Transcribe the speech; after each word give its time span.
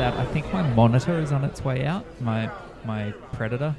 sad. 0.00 0.14
I 0.14 0.24
think 0.32 0.50
my 0.50 0.62
monitor 0.74 1.20
is 1.20 1.30
on 1.30 1.44
its 1.44 1.62
way 1.62 1.84
out. 1.84 2.04
My 2.22 2.50
my 2.86 3.12
Predator. 3.32 3.76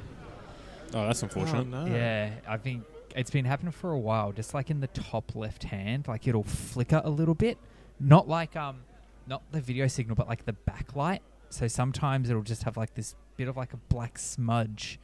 Oh, 0.94 1.06
that's 1.06 1.22
Oh, 1.22 1.26
unfortunate. 1.26 1.66
no. 1.66 1.86
Yeah, 1.86 2.30
I 2.46 2.58
think 2.58 2.84
it's 3.16 3.30
been 3.30 3.44
happening 3.44 3.72
for 3.72 3.90
a 3.90 3.98
while. 3.98 4.30
Just 4.30 4.54
like 4.54 4.70
in 4.70 4.78
the 4.80 4.86
top 4.88 5.34
left 5.34 5.64
hand, 5.64 6.06
like 6.06 6.28
it'll 6.28 6.44
flicker 6.44 7.00
a 7.04 7.10
little 7.10 7.34
bit. 7.34 7.58
Not 7.98 8.28
like 8.28 8.54
um, 8.54 8.82
not 9.26 9.42
the 9.50 9.60
video 9.60 9.88
signal, 9.88 10.14
but 10.14 10.28
like 10.28 10.44
the 10.44 10.54
backlight. 10.68 11.20
So 11.50 11.66
sometimes 11.66 12.30
it'll 12.30 12.42
just 12.42 12.62
have 12.62 12.76
like 12.76 12.94
this 12.94 13.16
bit 13.36 13.48
of 13.48 13.56
like 13.56 13.72
a 13.72 13.78
black 13.88 14.16
smudge 14.18 15.00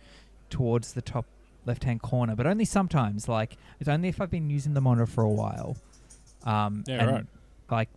towards 0.51 0.93
the 0.93 1.03
top 1.03 1.27
left 1.67 1.83
hand 1.83 2.01
corner, 2.01 2.37
but 2.37 2.47
only 2.47 2.65
sometimes. 2.65 3.29
Like 3.29 3.57
it's 3.81 3.89
only 3.89 4.09
if 4.09 4.21
I've 4.21 4.31
been 4.31 4.51
using 4.51 4.75
the 4.75 4.81
monitor 4.81 5.07
for 5.07 5.25
a 5.25 5.29
while. 5.29 5.77
Um, 6.45 6.85
Yeah, 6.87 7.03
and, 7.03 7.11
right. 7.11 7.27
Like 7.71 7.89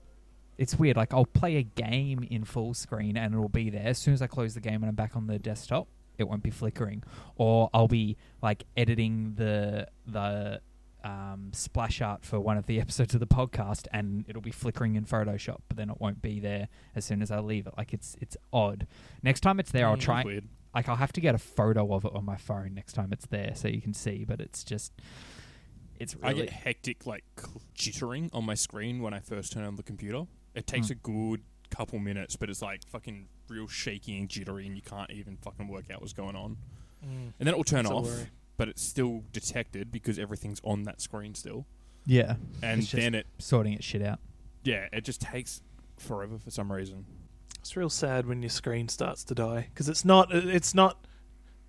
it's 0.61 0.77
weird. 0.77 0.95
Like 0.95 1.13
I'll 1.13 1.25
play 1.25 1.57
a 1.57 1.63
game 1.63 2.23
in 2.29 2.43
full 2.45 2.73
screen 2.73 3.17
and 3.17 3.33
it'll 3.33 3.49
be 3.49 3.69
there. 3.71 3.87
As 3.87 3.97
soon 3.97 4.13
as 4.13 4.21
I 4.21 4.27
close 4.27 4.53
the 4.53 4.61
game 4.61 4.75
and 4.83 4.85
I'm 4.85 4.95
back 4.95 5.15
on 5.15 5.25
the 5.25 5.39
desktop, 5.39 5.87
it 6.19 6.25
won't 6.29 6.43
be 6.43 6.51
flickering. 6.51 7.01
Or 7.35 7.69
I'll 7.73 7.87
be 7.87 8.15
like 8.41 8.65
editing 8.77 9.33
the 9.35 9.87
the 10.05 10.61
um, 11.03 11.49
splash 11.51 11.99
art 11.99 12.23
for 12.23 12.39
one 12.39 12.57
of 12.57 12.67
the 12.67 12.79
episodes 12.85 13.15
of 13.15 13.19
the 13.19 13.25
podcast 13.27 13.87
and 13.91 14.23
it'll 14.27 14.41
be 14.41 14.51
flickering 14.51 14.95
in 14.95 15.03
Photoshop, 15.03 15.61
but 15.67 15.77
then 15.77 15.89
it 15.89 15.99
won't 15.99 16.21
be 16.21 16.39
there 16.39 16.67
as 16.95 17.05
soon 17.05 17.23
as 17.23 17.31
I 17.31 17.39
leave 17.39 17.65
it. 17.65 17.73
Like 17.75 17.91
it's 17.91 18.15
it's 18.21 18.37
odd. 18.53 18.85
Next 19.23 19.39
time 19.41 19.59
it's 19.59 19.71
there, 19.71 19.87
I'll 19.87 19.97
Mm, 19.97 20.01
try. 20.01 20.23
Weird. 20.23 20.47
Like 20.75 20.87
I'll 20.87 20.95
have 20.97 21.11
to 21.13 21.21
get 21.21 21.33
a 21.33 21.39
photo 21.39 21.91
of 21.95 22.05
it 22.05 22.11
on 22.13 22.23
my 22.23 22.37
phone 22.37 22.75
next 22.75 22.93
time 22.93 23.11
it's 23.11 23.25
there 23.25 23.53
so 23.55 23.67
you 23.67 23.81
can 23.81 23.93
see. 23.95 24.23
But 24.25 24.39
it's 24.39 24.63
just 24.63 24.93
it's 25.99 26.15
I 26.21 26.29
really 26.29 26.43
get 26.43 26.51
hectic, 26.51 27.05
like 27.07 27.23
jittering 27.75 28.29
on 28.31 28.45
my 28.45 28.53
screen 28.53 29.01
when 29.01 29.13
I 29.13 29.19
first 29.19 29.53
turn 29.53 29.63
on 29.63 29.75
the 29.75 29.83
computer. 29.83 30.25
It 30.55 30.67
takes 30.67 30.87
Hmm. 30.87 30.93
a 30.93 30.95
good 30.95 31.41
couple 31.69 31.99
minutes, 31.99 32.35
but 32.35 32.49
it's 32.49 32.61
like 32.61 32.83
fucking 32.87 33.27
real 33.47 33.67
shaky 33.67 34.17
and 34.19 34.27
jittery, 34.29 34.65
and 34.67 34.75
you 34.75 34.81
can't 34.81 35.09
even 35.11 35.37
fucking 35.37 35.67
work 35.67 35.89
out 35.91 36.01
what's 36.01 36.13
going 36.13 36.35
on. 36.35 36.57
Mm. 37.05 37.33
And 37.39 37.47
then 37.47 37.49
it 37.49 37.57
will 37.57 37.63
turn 37.63 37.83
That's 37.85 37.93
off, 37.93 38.25
but 38.57 38.67
it's 38.67 38.81
still 38.81 39.23
detected 39.31 39.91
because 39.91 40.19
everything's 40.19 40.59
on 40.63 40.83
that 40.83 41.01
screen 41.01 41.33
still. 41.35 41.65
yeah. 42.05 42.35
And 42.61 42.81
It's 42.83 42.91
then 42.91 43.15
it, 43.15 43.27
sorting 43.39 43.73
its 43.73 43.85
shit 43.85 44.01
out. 44.01 44.19
yeah, 44.63 44.87
it 44.91 45.03
just 45.05 45.21
takes 45.21 45.61
forever 45.97 46.37
for 46.37 46.51
some 46.51 46.71
reason. 46.71 47.05
It's 47.59 47.77
real 47.77 47.89
sad 47.89 48.25
when 48.25 48.41
your 48.41 48.49
screen 48.49 48.89
starts 48.89 49.23
to 49.25 49.35
die 49.35 49.67
because 49.69 49.87
it's 49.87 50.03
not. 50.03 50.33
It's 50.33 50.73
not. 50.73 51.05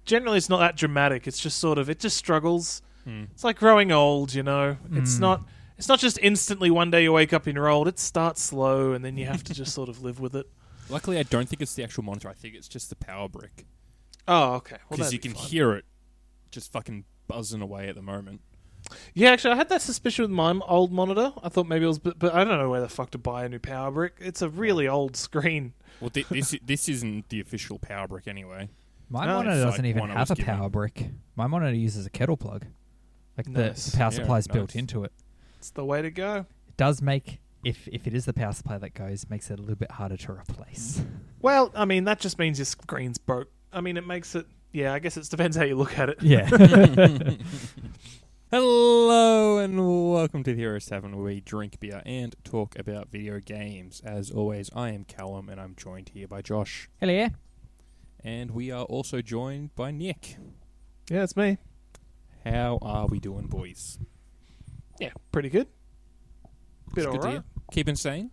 Generally, 0.04 0.38
it's 0.38 0.48
not 0.48 0.58
that 0.58 0.76
dramatic. 0.76 1.26
It's 1.28 1.38
just 1.38 1.58
sort 1.58 1.78
of. 1.78 1.88
It 1.90 2.00
just 2.00 2.16
struggles. 2.16 2.82
Hmm. 3.04 3.24
It's 3.32 3.44
like 3.44 3.58
growing 3.58 3.92
old, 3.92 4.32
you 4.34 4.42
know. 4.42 4.76
It's 4.92 5.16
Mm. 5.16 5.20
not. 5.20 5.48
It's 5.82 5.88
not 5.88 5.98
just 5.98 6.16
instantly 6.22 6.70
one 6.70 6.92
day 6.92 7.02
you 7.02 7.12
wake 7.12 7.32
up 7.32 7.48
and 7.48 7.56
you're 7.56 7.68
old. 7.68 7.88
It 7.88 7.98
starts 7.98 8.40
slow, 8.40 8.92
and 8.92 9.04
then 9.04 9.16
you 9.16 9.26
have 9.26 9.42
to 9.42 9.52
just 9.52 9.74
sort 9.74 9.88
of 9.88 10.00
live 10.00 10.20
with 10.20 10.36
it. 10.36 10.46
Luckily, 10.88 11.18
I 11.18 11.24
don't 11.24 11.48
think 11.48 11.60
it's 11.60 11.74
the 11.74 11.82
actual 11.82 12.04
monitor. 12.04 12.28
I 12.28 12.34
think 12.34 12.54
it's 12.54 12.68
just 12.68 12.88
the 12.88 12.94
power 12.94 13.28
brick 13.28 13.66
Oh, 14.28 14.52
okay. 14.54 14.76
Well, 14.88 14.90
because 14.90 14.98
that'd 15.10 15.12
you 15.14 15.18
be 15.18 15.28
can 15.30 15.34
fine. 15.36 15.44
hear 15.50 15.72
it 15.72 15.84
just 16.52 16.70
fucking 16.70 17.04
buzzing 17.26 17.62
away 17.62 17.88
at 17.88 17.96
the 17.96 18.00
moment. 18.02 18.42
Yeah, 19.12 19.30
actually, 19.30 19.54
I 19.54 19.56
had 19.56 19.70
that 19.70 19.82
suspicion 19.82 20.22
with 20.22 20.30
my 20.30 20.56
old 20.68 20.92
monitor. 20.92 21.32
I 21.42 21.48
thought 21.48 21.66
maybe 21.66 21.84
it 21.84 21.88
was, 21.88 21.98
but, 21.98 22.16
but 22.16 22.32
I 22.32 22.44
don't 22.44 22.58
know 22.58 22.70
where 22.70 22.80
the 22.80 22.88
fuck 22.88 23.10
to 23.10 23.18
buy 23.18 23.44
a 23.44 23.48
new 23.48 23.58
power 23.58 23.90
brick. 23.90 24.14
It's 24.20 24.40
a 24.40 24.48
really 24.48 24.86
old 24.86 25.16
screen. 25.16 25.72
Well, 26.00 26.10
thi- 26.10 26.26
this 26.30 26.54
this 26.64 26.88
isn't 26.88 27.28
the 27.28 27.40
official 27.40 27.80
power 27.80 28.06
brick 28.06 28.28
anyway. 28.28 28.68
My 29.08 29.26
No, 29.26 29.34
monitor 29.38 29.56
it's 29.56 29.64
doesn't 29.64 29.82
like 29.84 29.88
even 29.90 30.00
one 30.02 30.10
I 30.12 30.18
have 30.20 30.30
a 30.30 30.34
was 30.34 30.38
given. 30.38 30.54
power 30.56 30.68
brick. 30.68 31.06
My 31.34 31.48
monitor 31.48 31.74
uses 31.74 32.06
a 32.06 32.10
kettle 32.10 32.36
plug. 32.36 32.66
Like 33.36 33.46
the- 33.52 33.66
Nice. 33.66 33.86
the, 33.86 33.96
power 33.96 34.12
Yeah, 34.12 34.16
supply 34.18 34.38
is 34.38 34.46
built 34.46 34.70
nice. 34.76 34.76
into 34.76 35.02
it. 35.02 35.12
It's 35.62 35.70
the 35.70 35.84
way 35.84 36.02
to 36.02 36.10
go. 36.10 36.46
It 36.66 36.76
does 36.76 37.00
make 37.00 37.38
if 37.62 37.86
if 37.86 38.08
it 38.08 38.14
is 38.14 38.24
the 38.24 38.32
power 38.32 38.52
supply 38.52 38.78
that 38.78 38.94
goes, 38.94 39.30
makes 39.30 39.48
it 39.48 39.60
a 39.60 39.62
little 39.62 39.76
bit 39.76 39.92
harder 39.92 40.16
to 40.16 40.32
replace. 40.32 41.04
Well, 41.40 41.72
I 41.74 41.86
mean, 41.86 42.04
that 42.04 42.20
just 42.20 42.38
means 42.38 42.58
your 42.58 42.66
screen's 42.66 43.18
broke. 43.18 43.48
I 43.72 43.80
mean, 43.80 43.96
it 43.96 44.06
makes 44.06 44.36
it. 44.36 44.46
Yeah, 44.72 44.92
I 44.92 45.00
guess 45.00 45.16
it 45.16 45.28
depends 45.28 45.56
how 45.56 45.64
you 45.64 45.74
look 45.74 45.98
at 45.98 46.08
it. 46.08 46.22
yeah. 46.22 46.48
Hello 48.50 49.58
and 49.58 50.12
welcome 50.12 50.44
to 50.44 50.52
the 50.52 50.56
Heroes 50.56 50.86
Tavern 50.86 51.16
where 51.16 51.24
we 51.26 51.40
drink 51.40 51.80
beer 51.80 52.02
and 52.06 52.36
talk 52.44 52.78
about 52.78 53.10
video 53.10 53.40
games. 53.40 54.02
As 54.04 54.30
always, 54.30 54.70
I 54.74 54.90
am 54.90 55.02
Callum 55.04 55.48
and 55.48 55.60
I'm 55.60 55.74
joined 55.76 56.10
here 56.10 56.28
by 56.28 56.42
Josh. 56.42 56.88
Hello. 57.00 57.12
Yeah. 57.12 57.30
And 58.22 58.52
we 58.52 58.70
are 58.70 58.84
also 58.84 59.20
joined 59.20 59.74
by 59.74 59.90
Nick. 59.90 60.36
Yeah, 61.08 61.24
it's 61.24 61.36
me. 61.36 61.58
How 62.44 62.78
are 62.82 63.06
we 63.06 63.18
doing, 63.18 63.46
boys? 63.48 63.98
Yeah, 65.02 65.10
pretty 65.32 65.48
good. 65.48 65.66
Bit 66.94 67.04
It's 67.04 67.06
good 67.06 67.12
to 67.12 67.18
alright. 67.18 67.32
hear. 67.32 67.44
Keeping 67.72 67.96
sane? 67.96 68.30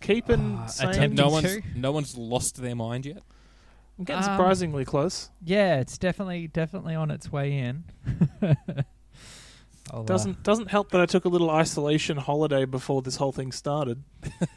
Keeping 0.00 0.56
Uh, 0.58 0.66
sane. 0.66 0.88
attempting 0.90 1.16
No 1.16 1.26
to. 1.28 1.30
one's, 1.32 1.58
no 1.74 1.92
one's 1.92 2.16
lost 2.18 2.60
their 2.60 2.74
mind 2.74 3.06
yet? 3.06 3.22
I'm 3.98 4.04
getting 4.04 4.24
Um, 4.28 4.36
surprisingly 4.36 4.84
close. 4.84 5.30
Yeah, 5.44 5.80
it's 5.80 5.96
definitely 5.96 6.48
definitely 6.48 6.94
on 6.94 7.10
its 7.10 7.30
way 7.32 7.56
in. 7.58 7.84
I'll, 9.90 10.00
uh, 10.00 10.04
Doesn't 10.04 10.42
doesn't 10.42 10.70
help 10.70 10.90
that 10.92 11.00
I 11.00 11.06
took 11.06 11.24
a 11.24 11.28
little 11.28 11.50
isolation 11.50 12.16
holiday 12.16 12.64
before 12.64 13.02
this 13.02 13.16
whole 13.16 13.32
thing 13.32 13.50
started. 13.52 14.02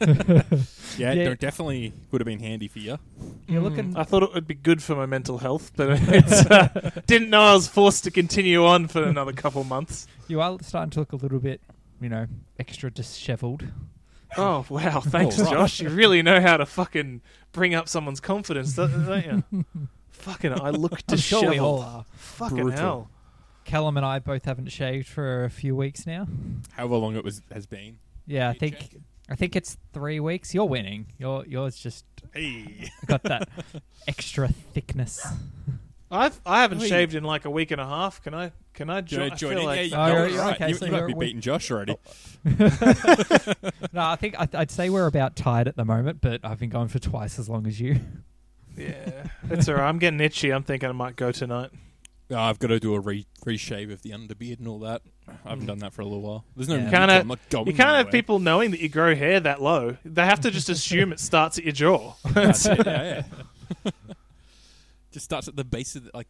Yeah, 0.98 1.12
Yeah. 1.12 1.30
it 1.30 1.40
definitely 1.40 1.92
would 2.10 2.20
have 2.22 2.26
been 2.26 2.38
handy 2.40 2.68
for 2.68 2.78
you. 2.78 2.98
You're 3.46 3.60
Mm, 3.60 3.64
looking- 3.64 3.96
I 3.96 4.04
thought 4.04 4.22
it 4.22 4.32
would 4.32 4.46
be 4.46 4.54
good 4.54 4.82
for 4.82 4.94
my 4.96 5.04
mental 5.04 5.38
health, 5.38 5.72
but 5.76 5.90
it's, 6.02 6.46
uh, 6.50 6.90
didn't 7.06 7.28
know 7.30 7.40
I 7.42 7.52
was 7.54 7.68
forced 7.68 8.04
to 8.04 8.10
continue 8.10 8.64
on 8.64 8.86
for 8.88 9.02
another 9.02 9.32
couple 9.32 9.62
months. 9.64 10.06
you 10.28 10.40
are 10.40 10.56
starting 10.62 10.90
to 10.92 11.00
look 11.00 11.12
a 11.12 11.16
little 11.16 11.38
bit, 11.40 11.60
you 12.00 12.08
know, 12.08 12.26
extra 12.58 12.90
dishevelled. 12.90 13.64
Oh 14.38 14.64
wow! 14.68 15.00
Thanks, 15.00 15.38
Oh, 15.38 15.44
right. 15.44 15.52
Josh. 15.52 15.80
You 15.80 15.88
really 15.90 16.22
know 16.22 16.40
how 16.40 16.56
to 16.56 16.66
fucking 16.66 17.20
bring 17.52 17.74
up 17.74 17.88
someone's 17.88 18.20
confidence, 18.20 18.74
don't 18.74 19.06
don't 19.06 19.24
you? 19.52 19.64
fucking, 20.10 20.52
I 20.60 20.70
look 20.70 21.00
I'm 21.08 21.16
sure 21.18 21.48
we 21.50 21.58
all 21.58 22.04
Fucking 22.14 22.56
Brutal. 22.56 22.78
hell. 22.78 23.10
Callum 23.66 23.96
and 23.96 24.06
I 24.06 24.18
both 24.20 24.44
haven't 24.46 24.68
shaved 24.70 25.08
for 25.08 25.44
a 25.44 25.50
few 25.50 25.74
weeks 25.76 26.06
now. 26.06 26.26
However 26.72 26.96
long 26.96 27.16
it 27.16 27.24
was 27.24 27.42
has 27.52 27.66
been. 27.66 27.98
Yeah, 28.26 28.48
I 28.48 28.54
think 28.54 28.78
check? 28.78 28.90
I 29.28 29.34
think 29.34 29.56
it's 29.56 29.76
three 29.92 30.20
weeks. 30.20 30.54
You're 30.54 30.64
winning. 30.68 31.06
Your 31.18 31.44
yours 31.46 31.76
just 31.76 32.04
Hey. 32.32 32.90
got 33.06 33.22
that 33.24 33.48
extra 34.08 34.48
thickness. 34.48 35.26
I've 36.10 36.40
I 36.46 36.62
haven't 36.62 36.78
Wait. 36.78 36.88
shaved 36.88 37.14
in 37.16 37.24
like 37.24 37.44
a 37.44 37.50
week 37.50 37.72
and 37.72 37.80
a 37.80 37.86
half. 37.86 38.22
Can 38.22 38.32
I? 38.34 38.52
Can 38.72 38.88
I 38.88 39.00
Join, 39.00 39.36
join? 39.36 39.52
I 39.52 39.56
feel 39.56 39.58
in. 39.60 39.64
like 39.66 39.76
yeah, 39.78 39.82
you, 39.82 39.94
Oh, 39.96 40.06
you're 40.18 40.26
you're- 40.28 40.38
right. 40.40 40.54
okay, 40.54 40.68
you, 40.68 40.74
so 40.74 40.86
you 40.86 40.92
might 40.92 41.06
be 41.08 41.14
beating 41.14 41.40
Josh 41.40 41.70
already. 41.70 41.96
Oh. 41.96 42.42
No, 43.92 44.02
I 44.02 44.16
think 44.16 44.38
I'd, 44.38 44.54
I'd 44.54 44.70
say 44.70 44.90
we're 44.90 45.06
about 45.06 45.34
tied 45.36 45.66
at 45.68 45.76
the 45.76 45.84
moment, 45.84 46.20
but 46.20 46.40
I've 46.44 46.58
been 46.60 46.68
going 46.70 46.88
for 46.88 46.98
twice 46.98 47.38
as 47.38 47.48
long 47.48 47.66
as 47.66 47.80
you. 47.80 47.98
yeah, 48.76 49.26
it's 49.50 49.68
alright. 49.68 49.84
I'm 49.84 49.98
getting 49.98 50.20
itchy. 50.20 50.50
I'm 50.52 50.62
thinking 50.62 50.88
I 50.88 50.92
might 50.92 51.16
go 51.16 51.32
tonight. 51.32 51.70
Oh, 52.28 52.36
I've 52.36 52.58
got 52.58 52.68
to 52.68 52.80
do 52.80 52.94
a 52.94 53.00
re- 53.00 53.26
reshave 53.44 53.92
of 53.92 54.02
the 54.02 54.10
underbeard 54.10 54.58
and 54.58 54.66
all 54.66 54.80
that. 54.80 55.02
I 55.28 55.50
haven't 55.50 55.64
mm. 55.64 55.68
done 55.68 55.78
that 55.78 55.92
for 55.92 56.02
a 56.02 56.04
little 56.04 56.22
while. 56.22 56.44
There's 56.56 56.68
no 56.68 56.74
Yeah. 56.74 56.84
need 56.84 56.90
Can't 56.90 57.08
to. 57.08 57.12
have- 57.14 57.22
I'm 57.22 57.28
not 57.28 57.38
going 57.50 57.66
You 57.68 57.72
can't 57.72 57.88
have 57.88 57.96
anywhere. 57.98 58.12
people 58.12 58.38
knowing 58.40 58.72
that 58.72 58.80
you 58.80 58.88
grow 58.88 59.14
hair 59.14 59.38
that 59.40 59.62
low. 59.62 59.96
They 60.04 60.24
have 60.24 60.40
to 60.40 60.50
just 60.50 60.68
assume 60.68 61.12
it 61.12 61.20
starts 61.20 61.56
at 61.58 61.64
your 61.64 61.72
jaw. 61.72 62.14
That's 62.32 62.66
it, 62.66 62.84
yeah, 62.84 63.22
yeah. 63.84 63.90
Just 65.12 65.24
starts 65.24 65.48
at 65.48 65.56
the 65.56 65.64
base 65.64 65.96
of 65.96 66.04
the, 66.04 66.10
like 66.12 66.26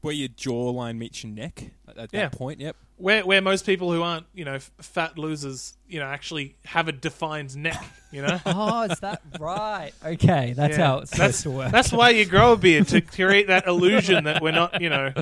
where 0.00 0.14
your 0.14 0.28
jawline 0.28 0.96
meets 0.98 1.22
your 1.22 1.32
neck. 1.32 1.70
At, 1.86 1.98
at 1.98 2.10
Yeah. 2.12 2.28
that 2.28 2.32
point, 2.38 2.60
yep. 2.60 2.76
Where 2.96 3.26
where 3.26 3.40
most 3.42 3.66
people 3.66 3.92
who 3.92 4.02
aren't 4.02 4.26
you 4.34 4.44
know 4.44 4.58
fat 4.80 5.18
losers 5.18 5.74
you 5.88 5.98
know 5.98 6.06
actually 6.06 6.54
have 6.64 6.86
a 6.86 6.92
defined 6.92 7.56
neck. 7.56 7.84
You 8.12 8.22
know. 8.22 8.40
oh, 8.46 8.82
is 8.82 9.00
that 9.00 9.20
right? 9.40 9.90
Okay, 10.04 10.52
that's 10.56 10.78
Yeah. 10.78 10.86
how 10.86 10.98
it's 10.98 11.10
That's- 11.10 11.36
supposed 11.38 11.42
to 11.42 11.50
work. 11.50 11.72
That's 11.72 11.92
why 11.92 12.10
you 12.10 12.24
grow 12.24 12.52
a 12.52 12.56
beard 12.56 12.86
to 12.88 13.00
create 13.18 13.48
that 13.48 13.66
illusion 13.66 14.24
that 14.24 14.40
we're 14.40 14.52
not, 14.52 14.80
you 14.80 14.88
know, 14.90 15.12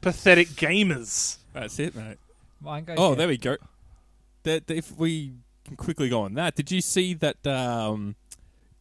pathetic 0.00 0.48
gamers. 0.48 1.36
That's 1.52 1.78
it, 1.78 1.94
mate. 1.94 2.18
Mine 2.60 2.84
goes 2.84 2.96
Oh, 2.98 3.08
here. 3.10 3.16
there 3.16 3.28
we 3.28 3.36
go. 3.38 3.56
That 4.42 4.68
if 4.70 4.96
we 4.98 5.34
can 5.64 5.76
quickly 5.76 6.08
go 6.08 6.22
on 6.22 6.34
that, 6.34 6.56
did 6.56 6.70
you 6.72 6.80
see 6.80 7.14
that 7.14 7.46
um, 7.46 8.16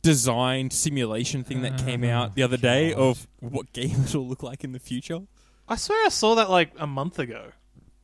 designed 0.01 0.73
simulation 0.73 1.43
thing 1.43 1.61
that 1.61 1.77
came 1.85 2.03
Oh, 2.03 2.09
out 2.11 2.35
the 2.35 2.43
other 2.43 2.57
day 2.57 2.93
God. 2.93 2.99
of 2.99 3.27
what 3.39 3.71
games 3.73 4.15
will 4.15 4.27
look 4.27 4.41
like 4.43 4.63
in 4.63 4.71
the 4.71 4.79
future? 4.79 5.21
I 5.67 5.75
swear 5.75 6.03
I 6.05 6.09
saw 6.09 6.33
that 6.35 6.49
like 6.49 6.71
a 6.79 6.87
month 6.87 7.19
ago. 7.19 7.51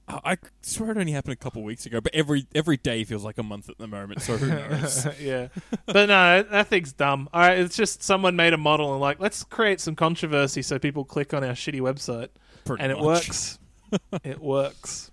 I, 0.08 0.20
I 0.24 0.38
swear 0.62 0.92
it 0.92 0.98
only 0.98 1.12
happened 1.12 1.34
a 1.34 1.38
couple 1.38 1.64
weeks 1.64 1.86
ago, 1.86 2.00
but 2.02 2.14
every 2.14 2.48
every 2.54 2.78
day 2.78 3.04
feels 3.04 3.24
like 3.24 3.38
a 3.38 3.44
month 3.44 3.70
at 3.70 3.78
the 3.78 3.88
moment. 3.88 4.22
So 4.22 4.38
who 4.38 4.48
knows? 4.48 5.08
yeah, 5.20 5.48
but 5.86 6.08
no, 6.08 6.44
that 6.44 6.68
thing's 6.68 6.94
dumb. 6.94 7.30
All 7.34 7.42
right, 7.42 7.58
it's 7.58 7.76
just 7.76 8.04
someone 8.04 8.36
made 8.36 8.54
a 8.54 8.58
model 8.58 8.92
and 8.92 9.02
like, 9.02 9.20
let's 9.20 9.44
create 9.44 9.80
some 9.80 9.96
controversy 9.96 10.62
so 10.62 10.78
people 10.80 11.06
click 11.06 11.34
on 11.34 11.44
our 11.44 11.54
shitty 11.54 11.82
website, 11.82 12.30
Pretty 12.66 12.84
and 12.84 12.92
it 12.92 13.00
works. 13.00 13.60
it 14.24 14.42
works. 14.42 15.12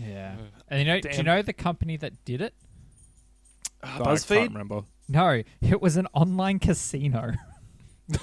Yeah. 0.00 0.36
And 0.68 0.80
you 0.80 0.86
know, 0.86 1.00
do 1.00 1.10
you 1.16 1.22
know 1.22 1.42
the 1.42 1.52
company 1.52 1.96
that 1.98 2.24
did 2.24 2.40
it? 2.40 2.54
Uh, 3.82 3.86
I 3.86 3.90
can't 3.96 4.06
BuzzFeed. 4.08 4.48
remember. 4.48 4.82
No, 5.08 5.42
it 5.60 5.82
was 5.82 5.96
an 5.96 6.06
online 6.14 6.58
casino. 6.58 7.32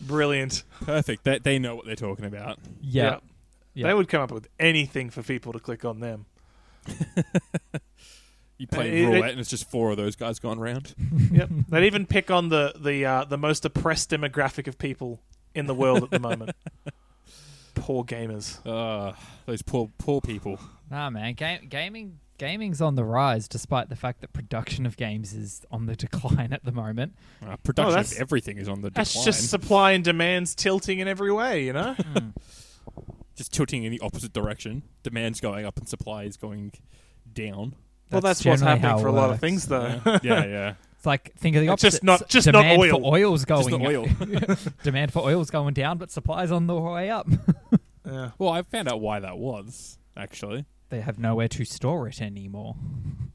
Brilliant. 0.00 0.62
Perfect. 0.82 1.24
They, 1.24 1.38
they 1.38 1.58
know 1.58 1.74
what 1.76 1.86
they're 1.86 1.96
talking 1.96 2.24
about. 2.24 2.58
Yeah. 2.80 3.18
They 3.86 3.94
would 3.94 4.08
come 4.08 4.22
up 4.22 4.30
with 4.32 4.48
anything 4.58 5.10
for 5.10 5.22
people 5.22 5.52
to 5.52 5.58
click 5.60 5.84
on 5.84 6.00
them. 6.00 6.26
You 8.60 8.66
play 8.66 8.90
Uh, 8.90 9.08
it- 9.08 9.14
roulette, 9.14 9.30
and 9.30 9.38
it's 9.40 9.50
just 9.50 9.70
four 9.70 9.92
of 9.92 9.96
those 9.96 10.16
guys 10.16 10.40
going 10.40 10.58
round. 10.58 10.92
Yep. 11.30 11.48
They'd 11.68 11.86
even 11.86 12.06
pick 12.06 12.28
on 12.30 12.48
the 12.48 12.72
the 12.76 13.04
uh, 13.06 13.24
the 13.24 13.38
most 13.38 13.64
oppressed 13.64 14.10
demographic 14.10 14.66
of 14.66 14.78
people 14.78 15.20
in 15.54 15.66
the 15.66 15.74
world 15.74 16.02
at 16.02 16.10
the 16.10 16.18
moment. 16.18 16.50
Poor 17.76 18.02
gamers. 18.02 18.58
Uh, 18.66 19.14
those 19.46 19.62
poor 19.62 19.90
poor 19.98 20.20
people. 20.20 20.58
Nah, 20.90 21.08
man, 21.10 21.34
ga- 21.34 21.60
gaming 21.68 22.18
gaming's 22.36 22.80
on 22.80 22.96
the 22.96 23.04
rise, 23.04 23.46
despite 23.46 23.90
the 23.90 23.96
fact 23.96 24.22
that 24.22 24.32
production 24.32 24.86
of 24.86 24.96
games 24.96 25.34
is 25.34 25.64
on 25.70 25.86
the 25.86 25.94
decline 25.94 26.52
at 26.52 26.64
the 26.64 26.72
moment. 26.72 27.14
Uh, 27.40 27.56
production 27.58 27.88
of 27.90 27.94
that's- 28.08 28.20
everything 28.20 28.58
is 28.58 28.68
on 28.68 28.80
the 28.80 28.90
decline. 28.90 29.04
That's 29.04 29.24
just 29.24 29.48
supply 29.50 29.92
and 29.92 30.02
demand's 30.02 30.56
tilting 30.56 30.98
in 30.98 31.06
every 31.06 31.30
way, 31.30 31.64
you 31.64 31.72
know. 31.74 31.94
Just 33.38 33.52
tilting 33.54 33.84
in 33.84 33.90
the 33.90 34.00
opposite 34.00 34.34
direction. 34.34 34.82
Demand's 35.02 35.40
going 35.40 35.64
up 35.64 35.78
and 35.78 35.88
supply 35.88 36.24
is 36.24 36.36
going 36.36 36.72
down. 37.32 37.74
well, 38.10 38.20
That's 38.20 38.40
that's 38.40 38.44
what's 38.44 38.60
generally 38.60 38.80
happening 38.80 38.90
how 38.90 38.98
for 39.02 39.08
a 39.08 39.12
lot 39.12 39.24
of 39.24 39.30
works. 39.30 39.40
things, 39.40 39.66
though. 39.66 40.00
Yeah, 40.06 40.18
yeah. 40.22 40.44
yeah. 40.44 40.74
It's 40.98 41.06
like 41.06 41.32
think 41.36 41.54
of 41.54 41.62
the 41.62 41.72
It's 41.72 41.84
opposite. 41.84 41.90
just 41.98 42.02
not- 42.02 42.22
S- 42.22 42.28
just 42.28 42.46
not 42.48 42.62
demand 42.62 42.80
oil. 42.82 42.98
for 43.00 43.14
oil's 43.16 43.44
Just 43.44 43.70
going 43.70 43.82
the 43.82 43.88
oil. 43.88 44.56
demand 44.82 45.12
for 45.12 45.20
oil's 45.20 45.48
going 45.48 45.72
down, 45.72 45.96
but 45.96 46.10
supply's 46.10 46.50
on 46.50 46.66
the 46.66 46.74
way 46.74 47.08
up. 47.08 47.28
yeah. 48.04 48.30
well, 48.36 48.50
I 48.50 48.62
found 48.62 48.88
out 48.88 49.00
why 49.00 49.20
that 49.20 49.38
was 49.38 49.96
actually. 50.16 50.64
they 50.88 51.00
have 51.00 51.16
nowhere 51.16 51.46
to 51.46 51.64
store 51.64 52.08
it 52.08 52.20
anymore. 52.20 52.74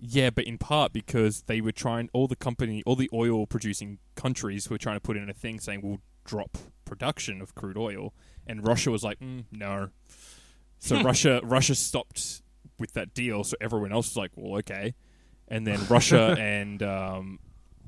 Yeah, 0.02 0.30
but 0.30 0.44
in 0.44 0.58
part 0.58 0.92
because 0.92 1.44
they 1.44 1.62
were 1.62 1.72
trying 1.72 2.10
all 2.12 2.28
the 2.28 2.36
company, 2.36 2.84
all 2.86 2.98
the 2.98 3.10
oil 3.14 3.48
producing 3.48 4.00
countries 4.16 4.70
were 4.70 4.78
trying 4.78 4.98
to 4.98 5.02
put 5.02 5.16
in 5.16 5.30
a 5.30 5.34
thing 5.34 5.62
saying 5.62 5.80
we'll 5.82 6.02
drop 6.26 6.58
production 6.84 7.42
of 7.42 7.56
crude 7.56 7.78
oil, 7.78 8.14
and 8.48 8.66
Russia 8.66 8.92
was 8.92 9.04
like, 9.04 9.20
mm, 9.20 9.46
no. 9.52 9.90
So 10.80 11.02
Russia, 11.04 11.40
Russia 11.44 11.76
stopped 11.76 12.42
with 12.80 12.94
that 12.94 13.14
deal. 13.14 13.44
So 13.44 13.56
everyone 13.62 13.92
else 13.92 14.10
was 14.10 14.18
like, 14.18 14.32
well, 14.36 14.58
okay. 14.60 14.94
And 15.48 15.66
then 15.68 15.80
Russia 15.90 16.36
and 16.40 16.82
um, 16.84 17.40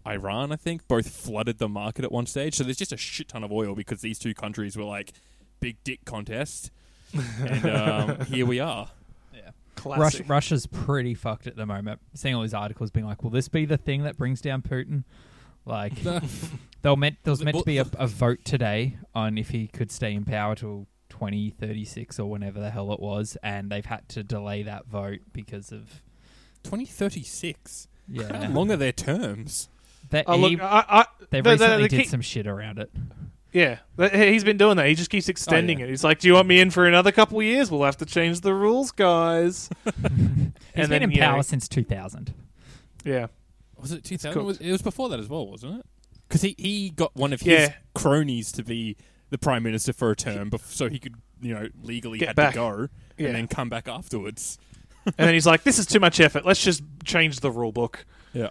Iran, 0.08 0.52
I 0.52 0.56
think, 0.56 0.88
both 0.88 1.10
flooded 1.10 1.58
the 1.58 1.70
market 1.70 2.06
at 2.06 2.12
one 2.12 2.26
stage. 2.26 2.56
So 2.56 2.64
there's 2.64 2.78
just 2.78 2.94
a 2.94 2.98
shit 2.98 3.28
ton 3.28 3.44
of 3.44 3.52
oil 3.52 3.76
because 3.76 4.02
these 4.02 4.20
two 4.20 4.34
countries 4.34 4.78
were 4.78 4.84
like 4.84 5.14
big 5.60 5.78
dick 5.84 6.06
contest, 6.06 6.72
and 7.14 7.66
um, 7.66 8.20
here 8.26 8.46
we 8.46 8.60
are. 8.60 8.90
Yeah. 9.34 9.50
Russia, 9.84 10.24
Russia's 10.28 10.68
pretty 10.68 11.14
fucked 11.16 11.48
at 11.48 11.56
the 11.56 11.66
moment. 11.66 12.02
Seeing 12.14 12.36
all 12.36 12.44
these 12.44 12.54
articles 12.54 12.92
being 12.92 13.06
like, 13.06 13.24
"Will 13.24 13.32
this 13.32 13.48
be 13.48 13.66
the 13.66 13.78
thing 13.78 14.04
that 14.04 14.18
brings 14.18 14.42
down 14.42 14.62
Putin?" 14.62 15.04
Like, 15.66 15.94
they 16.86 16.90
were 16.92 16.96
meant 16.98 17.18
there 17.24 17.32
was 17.32 17.44
meant 17.44 17.58
to 17.58 17.64
be 17.64 17.80
a, 17.80 17.86
a 17.98 18.06
vote 18.08 18.46
today 18.46 18.98
on 19.16 19.38
if 19.40 19.50
he 19.50 19.68
could 19.68 19.92
stay 19.92 20.14
in 20.14 20.24
power 20.24 20.54
till 20.56 20.86
2036 21.10 22.20
or 22.20 22.30
whenever 22.30 22.60
the 22.60 22.70
hell 22.70 22.92
it 22.94 23.00
was, 23.00 23.38
and 23.42 23.72
they've 23.72 23.86
had 23.86 24.08
to 24.10 24.22
delay 24.24 24.62
that 24.64 24.86
vote 24.86 25.20
because 25.34 25.72
of 25.72 26.02
2036. 26.64 27.88
Yeah, 28.08 28.32
How 28.32 28.42
yeah. 28.44 28.48
long 28.50 28.72
are 28.72 28.78
their 28.78 28.92
terms? 28.92 29.70
That 30.12 30.26
Oh, 30.28 30.38
he, 30.38 30.56
look, 30.56 30.62
I, 30.62 30.86
I, 30.88 31.06
they 31.32 31.42
the- 31.42 31.44
the- 31.44 31.52
recently 31.66 31.84
the 31.84 31.90
did 31.90 32.02
key- 32.04 32.08
some 32.08 32.22
shit 32.22 32.46
around 32.48 32.78
it. 32.80 32.92
Yeah, 33.52 33.78
he's 34.12 34.44
been 34.44 34.58
doing 34.58 34.76
that. 34.78 34.86
He 34.88 34.96
just 34.96 35.10
keeps 35.10 35.30
oh, 35.30 35.32
extending 35.32 35.80
yeah. 35.80 35.86
it. 35.86 35.90
He's 35.90 36.04
like, 36.04 36.20
"Do 36.20 36.28
you 36.28 36.34
want 36.34 36.46
me 36.48 36.60
in 36.60 36.72
for 36.72 36.86
another 36.86 37.14
couple 37.14 37.40
of 37.40 37.46
years? 37.46 37.72
We'll 37.72 37.84
have 37.86 37.96
to 37.98 38.06
change 38.06 38.42
the 38.42 38.54
rules, 38.54 38.92
guys." 38.92 39.70
He's 39.86 39.94
And 40.04 40.54
been 40.76 40.90
then, 40.90 41.04
in 41.04 41.12
you 41.12 41.22
know- 41.22 41.28
power 41.32 41.42
since 41.44 41.70
2000. 41.70 42.34
Yeah, 43.06 43.28
Was 43.78 43.94
it 43.94 44.04
2000? 44.04 44.58
It 44.62 44.72
was 44.72 44.82
before 44.82 45.08
that 45.10 45.20
as 45.22 45.30
well, 45.30 45.48
wasn't 45.48 45.80
it? 45.80 45.86
Because 46.28 46.42
he, 46.42 46.56
he 46.58 46.90
got 46.90 47.16
one 47.16 47.34
of 47.34 47.42
his 47.42 47.70
Yeah. 47.70 47.74
cronies 47.94 48.52
to 48.54 48.64
be 48.64 48.98
the 49.30 49.38
prime 49.38 49.64
minister 49.64 49.94
for 49.94 50.12
a 50.12 50.16
term, 50.16 50.50
bef- 50.50 50.72
so 50.72 50.90
he 50.90 51.00
could, 51.00 51.16
you 51.42 51.54
know, 51.54 51.68
legally 51.84 52.18
Get 52.20 52.30
had 52.30 52.36
back. 52.36 52.54
to 52.54 52.60
go 52.60 52.88
yeah. 53.18 53.28
and 53.28 53.36
then 53.36 53.48
come 53.48 53.70
back 53.70 53.88
afterwards. 53.88 54.58
and 55.06 55.14
then 55.18 55.34
he's 55.34 55.46
like, 55.46 55.64
"This 55.64 55.78
is 55.78 55.86
too 55.86 56.00
much 56.00 56.20
effort. 56.20 56.46
Let's 56.46 56.64
just 56.64 56.82
change 57.04 57.40
the 57.42 57.52
rule 57.52 57.72
book." 57.72 58.06
Yeah. 58.34 58.50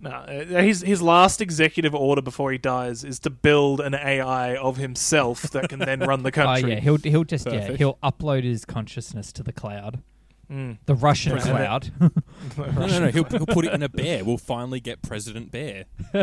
No, 0.00 0.10
uh, 0.10 0.44
his 0.62 0.82
his 0.82 1.00
last 1.00 1.40
executive 1.40 1.94
order 1.94 2.20
before 2.22 2.50
he 2.50 2.58
dies 2.58 3.04
is 3.04 3.20
to 3.20 3.30
build 3.30 3.80
an 3.80 3.94
AI 3.94 4.56
of 4.56 4.76
himself 4.76 5.42
that 5.52 5.68
can 5.68 5.78
then 5.78 6.00
run 6.00 6.24
the 6.24 6.28
Oh 6.30 6.32
country. 6.32 6.72
yeah, 6.72 6.80
he'll 6.80 6.96
he'll 6.98 7.22
just 7.24 7.46
yeah 7.46 7.60
Perfect. 7.60 7.78
he'll 7.78 7.98
upload 8.02 8.42
his 8.42 8.64
consciousness 8.64 9.32
to 9.34 9.42
the 9.44 9.52
cloud, 9.52 10.02
Mm. 10.52 10.78
the 10.84 10.94
Russian 10.94 11.32
President. 11.32 11.58
cloud. 11.58 12.12
No, 12.58 12.86
no, 12.86 12.98
no. 12.98 13.06
He'll, 13.08 13.24
he'll 13.24 13.46
put 13.46 13.64
it 13.64 13.72
in 13.72 13.82
a 13.82 13.88
bear. 13.88 14.24
We'll 14.24 14.36
finally 14.36 14.80
get 14.80 15.00
President 15.00 15.50
Bear. 15.50 15.84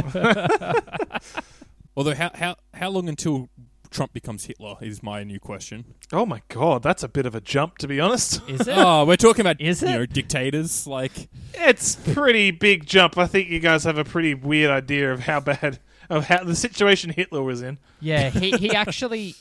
Although, 1.97 2.13
how, 2.13 2.31
how, 2.35 2.55
how 2.73 2.89
long 2.89 3.09
until 3.09 3.49
Trump 3.89 4.13
becomes 4.13 4.45
Hitler 4.45 4.75
is 4.81 5.01
my 5.01 5.23
new 5.23 5.39
question. 5.39 5.95
Oh 6.13 6.25
my 6.25 6.41
god, 6.49 6.83
that's 6.83 7.01
a 7.03 7.07
bit 7.07 7.25
of 7.25 7.33
a 7.35 7.41
jump, 7.41 7.77
to 7.79 7.87
be 7.87 7.99
honest. 7.99 8.41
Is 8.47 8.67
it? 8.67 8.73
oh, 8.77 9.05
we're 9.05 9.15
talking 9.17 9.41
about 9.41 9.59
Is 9.59 9.81
you 9.81 9.87
it? 9.87 9.91
know 9.91 10.05
dictators 10.05 10.85
like 10.85 11.29
It's 11.55 11.95
pretty 11.95 12.51
big 12.51 12.85
jump. 12.85 13.17
I 13.17 13.25
think 13.25 13.49
you 13.49 13.59
guys 13.59 13.83
have 13.85 13.97
a 13.97 14.03
pretty 14.03 14.33
weird 14.35 14.69
idea 14.69 15.11
of 15.11 15.21
how 15.21 15.39
bad 15.39 15.79
of 16.09 16.27
how 16.27 16.43
the 16.43 16.55
situation 16.55 17.09
Hitler 17.11 17.41
was 17.41 17.61
in. 17.61 17.79
Yeah, 17.99 18.29
he, 18.29 18.51
he 18.51 18.75
actually 18.75 19.35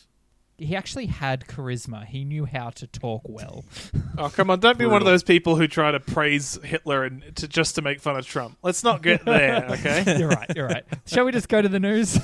he 0.58 0.74
actually 0.76 1.06
had 1.06 1.46
charisma. 1.46 2.04
He 2.04 2.24
knew 2.24 2.44
how 2.44 2.70
to 2.70 2.86
talk 2.86 3.22
well. 3.24 3.64
Oh 4.20 4.28
come 4.28 4.50
on! 4.50 4.58
Don't 4.58 4.76
be 4.78 4.84
one 4.84 5.00
of 5.00 5.06
those 5.06 5.22
people 5.22 5.54
who 5.54 5.68
try 5.68 5.92
to 5.92 6.00
praise 6.00 6.58
Hitler 6.64 7.04
and 7.04 7.22
to 7.36 7.46
just 7.46 7.76
to 7.76 7.82
make 7.82 8.00
fun 8.00 8.16
of 8.16 8.26
Trump. 8.26 8.58
Let's 8.64 8.82
not 8.82 9.00
get 9.00 9.24
there, 9.24 9.64
okay? 9.70 10.18
You're 10.18 10.28
right. 10.28 10.50
You're 10.56 10.66
right. 10.66 10.84
Shall 11.06 11.24
we 11.24 11.30
just 11.30 11.48
go 11.48 11.62
to 11.62 11.68
the 11.68 11.78
news? 11.78 12.18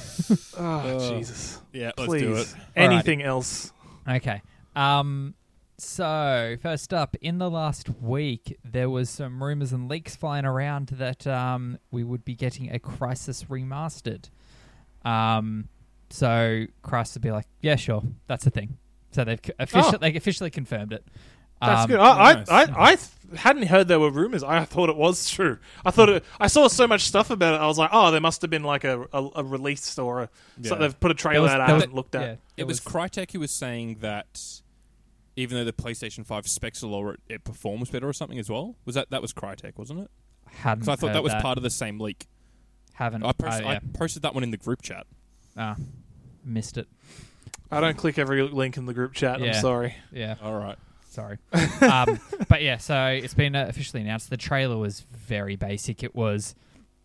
oh 0.58 0.58
Uh, 0.96 1.08
Jesus! 1.10 1.60
yeah. 1.72 1.92
Let's 1.96 2.08
Please, 2.08 2.22
do 2.22 2.34
it. 2.34 2.54
anything 2.74 3.22
else? 3.22 3.72
Okay. 4.08 4.42
Um. 4.74 5.34
So 5.78 6.56
first 6.62 6.92
up, 6.92 7.16
in 7.20 7.38
the 7.38 7.48
last 7.48 7.88
week, 8.00 8.58
there 8.64 8.90
was 8.90 9.08
some 9.08 9.40
rumors 9.40 9.72
and 9.72 9.88
leaks 9.88 10.16
flying 10.16 10.44
around 10.44 10.88
that 10.88 11.28
um 11.28 11.78
we 11.92 12.02
would 12.02 12.24
be 12.24 12.34
getting 12.34 12.74
a 12.74 12.80
Crysis 12.80 13.46
remastered. 13.46 14.30
Um. 15.08 15.68
So 16.10 16.66
Christ 16.82 17.14
would 17.14 17.22
be 17.22 17.30
like, 17.30 17.46
yeah, 17.60 17.76
sure, 17.76 18.02
that's 18.26 18.46
a 18.46 18.50
thing. 18.50 18.76
So 19.12 19.24
they've 19.24 19.40
officially 19.58 19.94
Oh. 19.94 19.98
they 19.98 20.14
officially 20.16 20.50
confirmed 20.50 20.92
it. 20.92 21.04
That's 21.60 21.82
Um, 21.84 21.88
good. 21.88 22.00
I. 22.00 22.32
I, 22.32 22.44
I, 22.50 22.66
I 22.92 22.96
hadn't 23.36 23.66
heard 23.68 23.88
there 23.88 24.00
were 24.00 24.10
rumors. 24.10 24.42
I 24.42 24.64
thought 24.64 24.90
it 24.90 24.96
was 24.96 25.30
true. 25.30 25.58
I 25.84 25.90
thought 25.92 26.08
it, 26.08 26.24
I 26.38 26.46
saw 26.48 26.68
so 26.68 26.86
much 26.86 27.02
stuff 27.02 27.30
about 27.30 27.54
it. 27.54 27.60
I 27.60 27.66
was 27.66 27.78
like, 27.78 27.90
oh, 27.92 28.10
there 28.10 28.20
must 28.20 28.42
have 28.42 28.50
been 28.50 28.64
like 28.64 28.84
a, 28.84 29.02
a, 29.12 29.28
a 29.36 29.44
release 29.44 29.98
or 29.98 30.22
a, 30.22 30.28
so 30.62 30.74
they've 30.74 30.98
put 30.98 31.10
a 31.10 31.14
trailer 31.14 31.42
was- 31.42 31.52
that 31.52 31.60
I 31.60 31.72
was- 31.72 31.82
haven't 31.82 31.94
looked 31.96 32.14
at. 32.16 32.22
yeah, 32.22 32.34
It 32.56 32.64
was 32.66 32.80
Crytek 32.80 33.32
who 33.32 33.40
was 33.40 33.50
saying 33.50 33.98
that 34.00 34.60
even 35.36 35.56
though 35.58 35.64
the 35.64 35.72
PlayStation 35.72 36.26
5 36.26 36.46
specs 36.46 36.82
are 36.84 36.86
lower, 36.88 37.14
it, 37.14 37.20
it 37.28 37.44
performs 37.44 37.88
better 37.90 38.08
or 38.08 38.12
something 38.12 38.38
as 38.38 38.50
well. 38.50 38.76
Was 38.84 38.94
that 38.96 39.10
that 39.10 39.22
was 39.22 39.32
Crytek, 39.32 39.78
wasn't 39.78 40.00
it? 40.00 40.10
hadn't 40.48 40.80
Because 40.80 40.88
I 40.88 40.96
thought 40.96 41.06
heard 41.08 41.16
that 41.16 41.22
was 41.24 41.34
part 41.34 41.56
of 41.56 41.62
the 41.64 41.70
same 41.70 41.98
leak. 41.98 42.26
Haven't 42.94 43.24
I, 43.24 43.32
post, 43.32 43.60
oh, 43.62 43.70
yeah. 43.70 43.70
I 43.70 43.80
posted 43.96 44.22
that 44.22 44.34
one 44.34 44.42
in 44.44 44.50
the 44.50 44.56
group 44.56 44.82
chat. 44.82 45.06
Ah, 45.56 45.76
missed 46.44 46.78
it. 46.78 46.88
I 47.70 47.80
don't 47.80 47.96
click 47.96 48.18
every 48.18 48.42
link 48.42 48.76
in 48.76 48.86
the 48.86 48.94
group 48.94 49.14
chat. 49.14 49.40
Yeah. 49.40 49.46
I'm 49.46 49.60
sorry. 49.60 49.94
Yeah, 50.12 50.36
All 50.42 50.54
right. 50.58 50.76
sorry. 51.08 51.38
um, 51.80 52.20
but 52.48 52.62
yeah, 52.62 52.76
so 52.76 53.06
it's 53.06 53.34
been 53.34 53.56
uh, 53.56 53.66
officially 53.68 54.02
announced. 54.02 54.30
The 54.30 54.36
trailer 54.36 54.76
was 54.76 55.00
very 55.00 55.56
basic. 55.56 56.02
It 56.02 56.14
was 56.14 56.54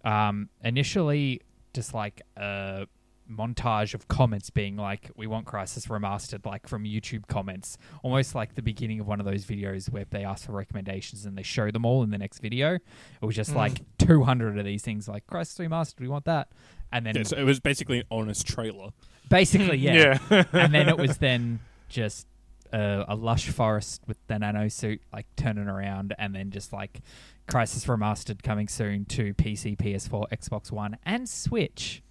um, 0.03 0.49
initially 0.63 1.41
just 1.73 1.93
like 1.93 2.21
a 2.37 2.87
montage 3.29 3.93
of 3.93 4.07
comments 4.07 4.49
being 4.49 4.75
like, 4.75 5.11
"We 5.15 5.27
want 5.27 5.45
Crysis 5.45 5.87
remastered," 5.87 6.45
like 6.45 6.67
from 6.67 6.83
YouTube 6.83 7.27
comments, 7.27 7.77
almost 8.03 8.33
like 8.35 8.55
the 8.55 8.61
beginning 8.61 8.99
of 8.99 9.07
one 9.07 9.19
of 9.19 9.25
those 9.25 9.45
videos 9.45 9.89
where 9.91 10.05
they 10.09 10.23
ask 10.23 10.45
for 10.45 10.51
recommendations 10.53 11.25
and 11.25 11.37
they 11.37 11.43
show 11.43 11.69
them 11.71 11.85
all 11.85 12.03
in 12.03 12.09
the 12.09 12.17
next 12.17 12.39
video. 12.39 12.75
It 12.75 12.81
was 13.25 13.35
just 13.35 13.51
Mm. 13.51 13.55
like 13.55 13.81
200 13.99 14.57
of 14.57 14.65
these 14.65 14.81
things, 14.81 15.07
like 15.07 15.27
Crysis 15.27 15.59
remastered. 15.65 15.99
We 15.99 16.07
want 16.07 16.25
that, 16.25 16.49
and 16.91 17.05
then 17.05 17.15
Yeah, 17.15 17.23
so 17.23 17.37
it 17.37 17.43
was 17.43 17.59
basically 17.59 17.99
an 17.99 18.05
honest 18.09 18.47
trailer. 18.47 18.89
basically, 19.29 19.77
yeah. 19.77 20.17
yeah. 20.31 20.43
and 20.53 20.73
then 20.73 20.89
it 20.89 20.97
was 20.97 21.17
then 21.19 21.59
just 21.87 22.25
uh, 22.73 23.03
a 23.07 23.15
lush 23.15 23.49
forest 23.49 24.01
with 24.07 24.17
the 24.27 24.37
nano 24.39 24.67
suit 24.67 25.01
like 25.13 25.25
turning 25.35 25.67
around, 25.67 26.13
and 26.17 26.33
then 26.35 26.51
just 26.51 26.71
like 26.73 27.01
Crysis 27.47 27.85
Remastered 27.87 28.43
coming 28.43 28.67
soon 28.67 29.05
to 29.05 29.33
PC, 29.33 29.75
PS4, 29.75 30.29
Xbox 30.31 30.71
One, 30.71 30.97
and 31.03 31.27
Switch. 31.27 32.03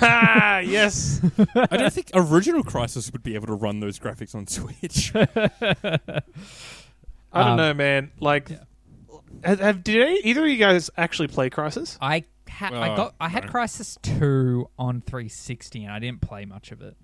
Ah, 0.00 0.58
yes. 0.64 1.20
I 1.54 1.76
don't 1.76 1.92
think 1.92 2.10
original 2.14 2.62
Crysis 2.62 3.12
would 3.12 3.22
be 3.22 3.34
able 3.34 3.46
to 3.48 3.54
run 3.54 3.80
those 3.80 3.98
graphics 3.98 4.34
on 4.34 4.46
Switch. 4.46 5.12
I 7.32 7.42
don't 7.42 7.52
Um, 7.52 7.56
know, 7.56 7.74
man. 7.74 8.10
Like, 8.20 8.50
yeah. 8.50 8.58
have, 9.44 9.60
have 9.60 9.84
did 9.84 10.02
any, 10.02 10.18
either 10.20 10.42
of 10.44 10.48
you 10.50 10.56
guys 10.56 10.90
actually 10.96 11.28
play 11.28 11.48
Crysis? 11.50 11.96
I 12.00 12.24
had 12.48 12.74
I 12.74 12.92
Oh, 12.92 12.96
got 12.96 13.14
I 13.18 13.28
had 13.28 13.44
no. 13.46 13.50
Crysis 13.50 14.00
Two 14.02 14.68
on 14.78 15.00
360, 15.00 15.84
and 15.84 15.92
I 15.92 15.98
didn't 15.98 16.20
play 16.20 16.44
much 16.44 16.70
of 16.72 16.82
it. 16.82 16.96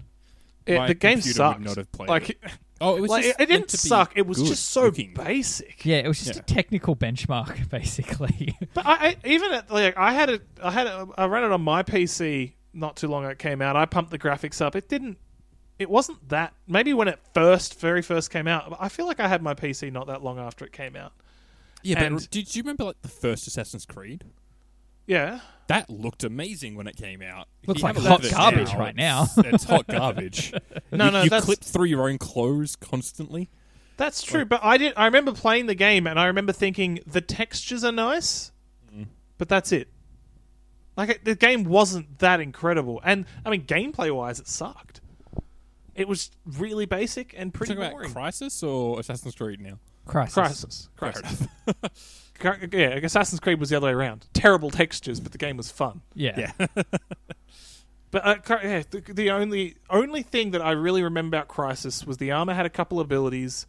It, 0.66 0.76
My 0.76 0.88
the 0.88 0.94
game 0.94 1.14
computer 1.14 1.42
would 1.44 1.52
sucked. 1.54 1.60
not 1.60 1.76
have 1.76 1.92
played 1.92 2.08
like, 2.10 2.30
it. 2.30 2.38
Oh, 2.80 2.96
it 2.96 3.00
was 3.00 3.10
like, 3.10 3.24
just 3.24 3.40
it, 3.40 3.42
it 3.42 3.48
meant 3.48 3.62
didn't 3.62 3.68
to 3.70 3.76
be 3.84 3.88
suck. 3.88 4.12
It 4.16 4.26
was 4.26 4.38
good 4.38 4.46
just 4.48 4.68
so 4.70 4.82
looking. 4.84 5.12
basic. 5.14 5.84
Yeah, 5.84 5.96
it 5.96 6.08
was 6.08 6.18
just 6.22 6.34
Yeah. 6.36 6.40
a 6.42 6.44
technical 6.44 6.94
benchmark, 6.94 7.68
basically. 7.70 8.56
But 8.74 8.86
I, 8.86 8.92
I 9.08 9.16
even 9.24 9.52
at, 9.52 9.70
like 9.70 9.96
I 9.96 10.12
had 10.12 10.30
it, 10.30 10.42
I 10.62 10.70
had 10.70 10.86
it, 10.86 11.08
I 11.16 11.26
ran 11.26 11.44
it 11.44 11.50
on 11.52 11.60
my 11.62 11.82
PC 11.82 12.52
not 12.72 12.96
too 12.96 13.08
long 13.08 13.24
ago 13.24 13.30
it 13.32 13.38
came 13.38 13.60
out. 13.62 13.74
I 13.76 13.84
pumped 13.86 14.10
the 14.12 14.18
graphics 14.18 14.60
up. 14.60 14.76
It 14.76 14.88
didn't. 14.88 15.18
It 15.78 15.90
wasn't 15.90 16.28
that. 16.28 16.54
Maybe 16.66 16.92
when 16.94 17.08
it 17.08 17.18
first, 17.34 17.80
very 17.80 18.02
first 18.02 18.30
came 18.30 18.46
out. 18.48 18.76
I 18.80 18.88
feel 18.88 19.06
like 19.06 19.20
I 19.20 19.28
had 19.28 19.42
my 19.42 19.54
PC 19.54 19.92
not 19.92 20.06
that 20.08 20.22
long 20.22 20.38
after 20.38 20.64
it 20.64 20.72
came 20.72 20.94
out, 20.96 21.12
Yeah, 21.82 22.02
And- 22.02 22.16
but 22.16 22.30
did 22.30 22.54
you 22.54 22.62
remember 22.62 22.84
like 22.84 23.00
the 23.02 23.08
first 23.08 23.46
Assassin's 23.46 23.86
Creed? 23.86 24.24
Yeah. 25.08 25.40
That 25.66 25.90
looked 25.90 26.22
amazing 26.22 26.76
when 26.76 26.86
it 26.86 26.96
came 26.96 27.20
out. 27.20 27.48
If 27.62 27.68
Looks 27.68 27.80
you 27.80 27.84
like 27.84 27.96
have 27.96 28.04
a 28.04 28.08
hot 28.08 28.22
look 28.22 28.32
at 28.32 28.36
garbage 28.36 28.74
right 28.74 28.94
now. 28.94 29.24
It's, 29.24 29.38
it's 29.38 29.64
hot 29.64 29.86
garbage. 29.88 30.52
No, 30.90 31.04
you, 31.06 31.10
no, 31.10 31.22
you 31.24 31.30
that's- 31.30 31.44
clip 31.44 31.60
through 31.60 31.84
your 31.86 32.08
own 32.08 32.16
clothes 32.16 32.76
constantly. 32.76 33.50
That's 33.98 34.22
true, 34.22 34.44
but 34.44 34.60
I 34.62 34.78
did. 34.78 34.94
I 34.96 35.06
remember 35.06 35.32
playing 35.32 35.66
the 35.66 35.74
game, 35.74 36.06
and 36.06 36.20
I 36.20 36.26
remember 36.26 36.52
thinking 36.52 37.00
the 37.04 37.20
textures 37.20 37.82
are 37.82 37.92
nice, 37.92 38.52
mm-hmm. 38.90 39.10
but 39.38 39.48
that's 39.48 39.72
it. 39.72 39.88
Like 40.96 41.10
it, 41.10 41.24
the 41.24 41.34
game 41.34 41.64
wasn't 41.64 42.20
that 42.20 42.40
incredible, 42.40 43.00
and 43.04 43.26
I 43.44 43.50
mean, 43.50 43.64
gameplay 43.64 44.14
wise, 44.14 44.38
it 44.38 44.46
sucked. 44.46 45.00
It 45.96 46.06
was 46.06 46.30
really 46.46 46.86
basic 46.86 47.34
and 47.36 47.52
pretty 47.52 47.74
Talking 47.74 47.88
about 47.88 47.92
boring. 47.92 48.14
Crysis 48.14 48.62
or 48.66 49.00
Assassin's 49.00 49.34
Creed 49.34 49.60
now? 49.60 49.80
Crysis. 50.06 50.32
Crysis, 50.32 50.88
Fair 50.96 51.12
Crysis. 51.12 52.27
Cri- 52.38 52.68
yeah, 52.72 52.94
Assassin's 52.96 53.40
Creed 53.40 53.60
was 53.60 53.70
the 53.70 53.76
other 53.76 53.86
way 53.88 53.92
around. 53.92 54.26
Terrible 54.32 54.70
textures, 54.70 55.20
but 55.20 55.32
the 55.32 55.38
game 55.38 55.56
was 55.56 55.70
fun. 55.70 56.02
Yeah. 56.14 56.52
Yeah. 56.58 56.82
But 58.10 58.26
uh, 58.26 58.58
yeah, 58.62 58.82
the, 58.90 59.00
the 59.00 59.30
only 59.30 59.76
only 59.90 60.22
thing 60.22 60.52
that 60.52 60.62
I 60.62 60.70
really 60.70 61.02
remember 61.02 61.36
about 61.36 61.48
Crysis 61.48 62.06
was 62.06 62.16
the 62.16 62.30
armor 62.30 62.54
had 62.54 62.64
a 62.64 62.70
couple 62.70 63.00
abilities, 63.00 63.66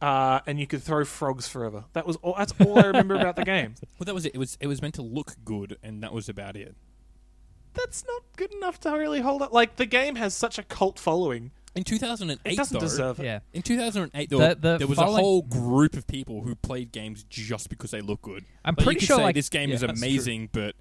uh, 0.00 0.40
and 0.46 0.58
you 0.58 0.66
could 0.66 0.82
throw 0.82 1.04
frogs 1.04 1.46
forever. 1.46 1.84
That 1.92 2.06
was 2.06 2.16
all. 2.16 2.34
That's 2.38 2.54
all 2.60 2.78
I 2.78 2.86
remember 2.86 3.14
about 3.14 3.36
the 3.36 3.44
game. 3.44 3.74
Well, 3.98 4.04
that 4.06 4.14
was 4.14 4.24
it. 4.24 4.34
It 4.34 4.38
was 4.38 4.56
it 4.60 4.68
was 4.68 4.80
meant 4.80 4.94
to 4.94 5.02
look 5.02 5.34
good, 5.44 5.76
and 5.82 6.02
that 6.02 6.14
was 6.14 6.28
about 6.28 6.56
it. 6.56 6.76
That's 7.74 8.04
not 8.06 8.22
good 8.36 8.54
enough 8.54 8.80
to 8.80 8.90
really 8.92 9.20
hold 9.20 9.42
up. 9.42 9.52
Like 9.52 9.76
the 9.76 9.86
game 9.86 10.14
has 10.14 10.34
such 10.34 10.58
a 10.58 10.62
cult 10.62 10.98
following. 10.98 11.50
In 11.74 11.84
2008, 11.84 12.40
It 12.52 12.56
doesn't 12.56 12.74
though, 12.74 12.80
deserve 12.80 13.20
it. 13.20 13.24
Yeah. 13.24 13.40
In 13.52 13.62
2008, 13.62 14.30
there, 14.30 14.38
The- 14.38 14.44
were- 14.48 14.54
the 14.54 14.78
there 14.78 14.86
was 14.86 14.98
following- 14.98 15.18
a 15.18 15.22
whole 15.22 15.42
group 15.42 15.94
of 15.96 16.06
people 16.06 16.42
who 16.42 16.54
played 16.56 16.92
games 16.92 17.24
just 17.28 17.68
because 17.68 17.90
they 17.90 18.00
look 18.00 18.22
good. 18.22 18.44
I'm 18.64 18.72
Like, 18.72 18.80
you 18.80 18.84
pretty 18.84 19.00
could 19.00 19.06
sure, 19.06 19.16
say 19.18 19.22
like- 19.24 19.34
this 19.34 19.48
game 19.48 19.68
yeah, 19.68 19.74
is 19.76 19.80
that's 19.82 19.98
true. 20.00 20.08
amazing, 20.08 20.48
but 20.52 20.74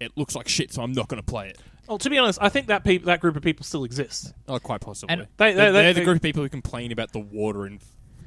it 0.00 0.12
looks 0.16 0.34
like 0.34 0.48
shit, 0.48 0.72
so 0.72 0.82
I'm 0.82 0.92
not 0.92 1.08
going 1.08 1.22
to 1.22 1.26
play 1.26 1.48
it. 1.48 1.58
Well, 1.88 1.98
to 1.98 2.10
be 2.10 2.18
honest, 2.18 2.38
I 2.42 2.48
think 2.48 2.66
that 2.68 2.84
peop 2.84 3.04
that 3.04 3.20
group 3.20 3.36
of 3.36 3.42
people 3.42 3.64
still 3.64 3.84
exists. 3.84 4.32
Oh, 4.48 4.58
quite 4.58 4.80
possibly. 4.80 5.12
And- 5.14 5.22
They- 5.36 5.50
they- 5.50 5.54
they're, 5.54 5.72
they- 5.72 5.82
they're 5.82 5.92
the 5.94 6.00
they- 6.00 6.04
group 6.04 6.16
of 6.16 6.22
people 6.22 6.42
who 6.42 6.48
complain 6.48 6.92
about 6.92 7.12
the 7.12 7.20
water 7.20 7.66
in 7.66 7.80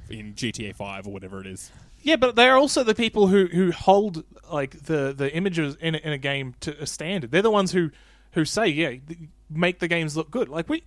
in 0.08 0.36
GTA 0.36 0.72
5 0.76 1.08
or 1.08 1.10
whatever 1.14 1.42
it 1.42 1.48
is. 1.48 1.72
Yeah, 2.04 2.16
but 2.18 2.36
they're 2.36 2.58
also 2.58 2.84
the 2.84 2.94
people 2.94 3.26
who, 3.30 3.48
who 3.48 3.72
hold 3.72 4.24
like 4.54 4.84
the, 4.84 5.12
the 5.18 5.34
images 5.36 5.76
in 5.82 5.96
a, 5.96 5.98
in 5.98 6.14
a 6.14 6.20
game 6.20 6.54
to 6.60 6.80
a 6.80 6.86
standard. 6.86 7.32
They're 7.32 7.42
the 7.42 7.50
ones 7.50 7.72
who 7.72 7.90
who 8.34 8.46
say, 8.46 8.68
yeah, 8.68 8.90
th- 8.90 9.02
make 9.50 9.80
the 9.80 9.88
games 9.88 10.16
look 10.16 10.30
good. 10.30 10.48
Like 10.48 10.70
we, 10.70 10.84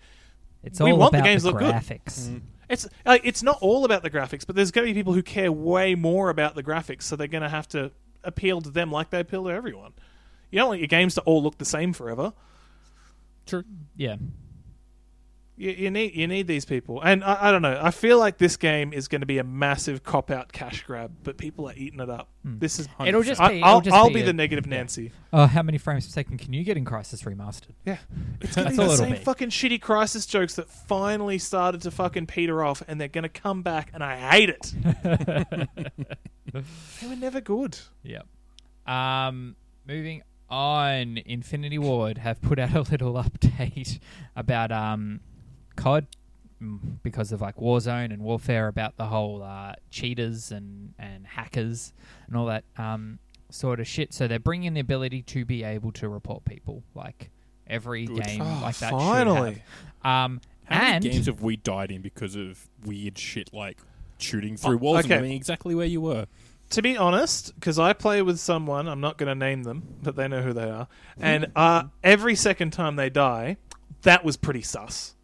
It's 0.62 0.81
We 0.81 0.91
all 0.93 0.99
want 0.99 1.12
the 1.12 1.21
games 1.23 1.43
the 1.43 1.50
look 1.50 1.61
good. 1.61 1.75
graphics. 1.75 2.29
Mm. 2.29 2.41
It's 2.69 2.87
like 3.07 3.23
it's 3.25 3.43
not 3.43 3.59
all 3.61 3.85
about 3.85 4.03
the 4.03 4.11
graphics, 4.11 4.47
but 4.47 4.55
there's 4.57 4.71
going 4.71 4.87
to 4.87 4.93
be 4.93 4.99
people 4.99 5.15
who 5.15 5.23
care 5.23 5.50
way 5.50 5.95
more 5.95 6.29
about 6.29 6.55
the 6.55 6.62
graphics, 6.62 7.03
so 7.03 7.17
they're 7.17 7.27
going 7.27 7.43
to 7.43 7.49
have 7.49 7.69
to 7.69 7.91
appeal 8.25 8.61
to 8.61 8.71
them 8.71 8.91
like 8.93 9.11
they 9.11 9.21
appeal 9.21 9.45
to 9.45 9.50
everyone. 9.50 9.93
You 10.50 10.59
don't 10.59 10.69
want 10.69 10.81
your 10.81 10.88
games 10.88 11.15
to 11.15 11.21
all 11.23 11.43
look 11.43 11.59
the 11.59 11.65
same 11.65 11.93
forever. 11.93 12.33
True. 13.47 13.65
Yeah. 13.97 14.17
You, 15.59 15.71
you 15.73 15.91
need 15.91 16.15
you 16.15 16.29
need 16.29 16.47
these 16.47 16.65
people, 16.65 17.03
and 17.03 17.25
I, 17.25 17.49
I 17.49 17.50
don't 17.50 17.62
know. 17.62 17.81
I 17.83 17.91
feel 17.91 18.17
like 18.17 18.38
this 18.38 18.57
game 18.57 18.93
is 18.93 19.09
going 19.09 19.23
to 19.23 19.27
be 19.27 19.38
a 19.38 19.45
massive 19.45 20.05
cop 20.05 20.31
out 20.31 20.53
cash 20.53 20.85
grab, 20.85 21.11
but 21.25 21.37
people 21.37 21.69
are 21.69 21.75
eating 21.77 21.99
it 21.99 22.09
up. 22.09 22.29
This 22.45 22.79
is 22.79 22.88
It'll 23.05 23.25
just 23.25 23.41
I, 23.41 23.49
be. 23.55 23.62
I'll, 23.62 23.71
it'll 23.79 23.81
just 23.81 23.97
I'll 23.97 24.07
be 24.09 24.15
be 24.15 24.21
a- 24.23 24.27
the 24.27 24.33
negative 24.33 24.67
Nancy. 24.67 25.11
Oh, 25.33 25.47
how 25.47 25.62
many 25.62 25.77
frames 25.77 26.07
per 26.07 26.12
second 26.12 26.38
can 26.38 26.53
you 26.53 26.62
get 26.62 26.77
in 26.77 26.85
Crysis 26.85 27.25
Remastered? 27.25 27.75
Yeah, 27.85 27.97
it's 28.41 28.55
gonna 28.55 28.71
be 28.71 28.77
the 28.77 28.97
same 28.97 29.12
be. 29.12 29.19
fucking 29.19 29.50
shitty 29.50 29.81
Crysis 29.81 30.29
jokes 30.29 30.55
that 30.55 30.71
finally 30.71 31.38
started 31.38 31.83
to 31.83 31.91
fucking 31.91 32.27
peter 32.29 32.62
off, 32.62 32.81
and 32.87 33.00
they're 33.00 33.09
gonna 33.09 33.29
come 33.29 33.62
back, 33.62 33.91
and 33.93 34.05
I 34.05 34.17
hate 34.17 34.50
it. 34.50 34.73
they 36.53 37.07
were 37.09 37.17
never 37.17 37.41
good. 37.41 37.79
Yep. 38.05 38.27
Um, 38.87 39.57
moving 39.87 40.23
on, 40.49 41.19
Infinity 41.27 41.79
Ward 41.79 42.19
have 42.19 42.41
put 42.41 42.59
out 42.59 42.75
a 42.75 42.83
little 42.83 43.12
update 43.25 43.99
about 44.37 44.73
um, 44.73 45.21
COD 45.79 46.07
mm, 46.63 46.79
because 47.03 47.33
of 47.33 47.41
like 47.41 47.57
Warzone 47.57 48.13
and 48.13 48.23
Warfare 48.23 48.69
about 48.69 48.97
the 48.97 49.07
whole 49.07 49.43
uh, 49.43 49.75
cheaters 49.91 50.53
and 50.53 50.93
and 50.99 51.27
hackers 51.27 51.93
and 52.27 52.37
all 52.37 52.47
that 52.47 52.65
um, 52.77 53.19
sort 53.51 53.81
of 53.81 53.87
shit. 53.87 54.13
So 54.13 54.29
they're 54.29 54.39
bringing 54.39 54.75
the 54.75 54.81
ability 54.81 55.23
to 55.23 55.45
be 55.45 55.63
able 55.65 55.93
to 55.93 56.09
report 56.09 56.45
people 56.45 56.83
like 56.95 57.31
every 57.67 58.07
Good. 58.07 58.25
game 58.25 58.43
Oh, 58.43 58.61
like 58.63 58.77
that. 58.79 58.91
finally. 58.91 59.55
Should 59.55 59.63
have. 60.03 60.25
Um, 60.27 60.41
How 60.65 60.77
and 60.83 61.05
many 61.05 61.15
games 61.15 61.27
have 61.27 61.43
we 61.43 61.57
died 61.57 61.91
in 61.91 62.03
because 62.03 62.35
of 62.37 62.69
weird 62.85 63.17
shit 63.19 63.53
like 63.53 63.79
shooting 64.19 64.57
through 64.57 64.75
Oh, 64.75 64.79
walls 64.79 65.05
okay. 65.05 65.15
and 65.15 65.23
knowing 65.23 65.37
exactly 65.37 65.75
where 65.75 65.87
you 65.87 66.01
were? 66.01 66.27
To 66.71 66.83
be 66.83 66.99
honest, 66.99 67.55
because 67.55 67.79
I 67.79 67.95
play 67.95 68.21
with 68.21 68.39
someone, 68.39 68.89
I'm 68.89 69.01
not 69.01 69.17
going 69.17 69.29
to 69.29 69.35
name 69.35 69.63
them, 69.63 69.83
but 70.03 70.17
they 70.17 70.29
know 70.29 70.43
who 70.43 70.53
they 70.53 70.69
are, 70.69 70.87
and 71.19 71.51
uh, 71.57 71.85
every 72.05 72.35
second 72.35 72.73
time 72.75 72.97
they 72.97 73.09
die, 73.09 73.57
that 74.03 74.23
was 74.23 74.37
pretty 74.37 74.61
sus. 74.61 75.15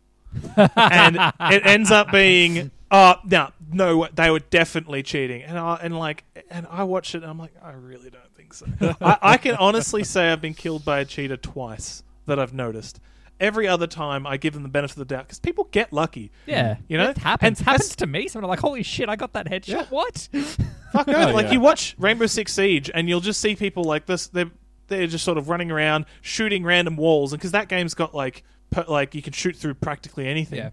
And 0.56 1.16
it 1.40 1.66
ends 1.66 1.90
up 1.90 2.10
being, 2.12 2.70
uh, 2.90 3.16
no, 3.24 3.50
no, 3.72 4.08
they 4.14 4.30
were 4.30 4.38
definitely 4.40 5.02
cheating, 5.02 5.42
and 5.42 5.58
I, 5.58 5.78
and 5.82 5.98
like, 5.98 6.24
and 6.50 6.66
I 6.70 6.84
watch 6.84 7.14
it, 7.14 7.22
and 7.22 7.30
I'm 7.30 7.38
like, 7.38 7.52
I 7.62 7.72
really 7.72 8.10
don't 8.10 8.34
think 8.34 8.54
so. 8.54 8.66
I, 9.00 9.18
I 9.22 9.36
can 9.36 9.56
honestly 9.56 10.04
say 10.04 10.30
I've 10.30 10.40
been 10.40 10.54
killed 10.54 10.84
by 10.84 11.00
a 11.00 11.04
cheater 11.04 11.36
twice 11.36 12.02
that 12.26 12.38
I've 12.38 12.54
noticed. 12.54 13.00
Every 13.40 13.66
other 13.66 13.88
time, 13.88 14.28
I 14.28 14.36
give 14.36 14.54
them 14.54 14.62
the 14.62 14.68
benefit 14.68 14.92
of 14.96 15.08
the 15.08 15.12
doubt 15.14 15.26
because 15.26 15.40
people 15.40 15.64
get 15.72 15.92
lucky. 15.92 16.30
yeah, 16.46 16.76
You 16.86 16.96
know? 16.98 17.10
it 17.10 17.18
happens. 17.18 17.58
And 17.58 17.66
happens 17.66 17.96
to 17.96 18.06
me. 18.06 18.28
Someone 18.28 18.48
like, 18.48 18.60
holy 18.60 18.84
shit, 18.84 19.08
I 19.08 19.16
got 19.16 19.32
that 19.32 19.46
headshot. 19.50 19.68
Yeah. 19.68 19.84
What? 19.90 20.28
Fuck 20.92 21.08
no! 21.08 21.30
Oh, 21.30 21.32
like 21.32 21.46
yeah. 21.46 21.52
you 21.54 21.60
watch 21.60 21.96
Rainbow 21.98 22.26
Six 22.26 22.52
Siege, 22.54 22.90
and 22.94 23.08
you'll 23.08 23.20
just 23.20 23.40
see 23.40 23.56
people 23.56 23.82
like 23.82 24.06
this. 24.06 24.28
They're 24.28 24.52
they're 24.86 25.08
just 25.08 25.24
sort 25.24 25.36
of 25.38 25.48
running 25.48 25.72
around 25.72 26.06
shooting 26.20 26.62
random 26.62 26.96
walls, 26.96 27.32
and 27.32 27.40
because 27.40 27.50
that 27.50 27.68
game's 27.68 27.94
got 27.94 28.14
like 28.14 28.44
per, 28.74 28.84
like 28.88 29.14
you 29.14 29.22
can 29.22 29.32
shoot 29.32 29.56
through 29.56 29.74
practically 29.74 30.26
anything. 30.26 30.58
Yeah. 30.58 30.70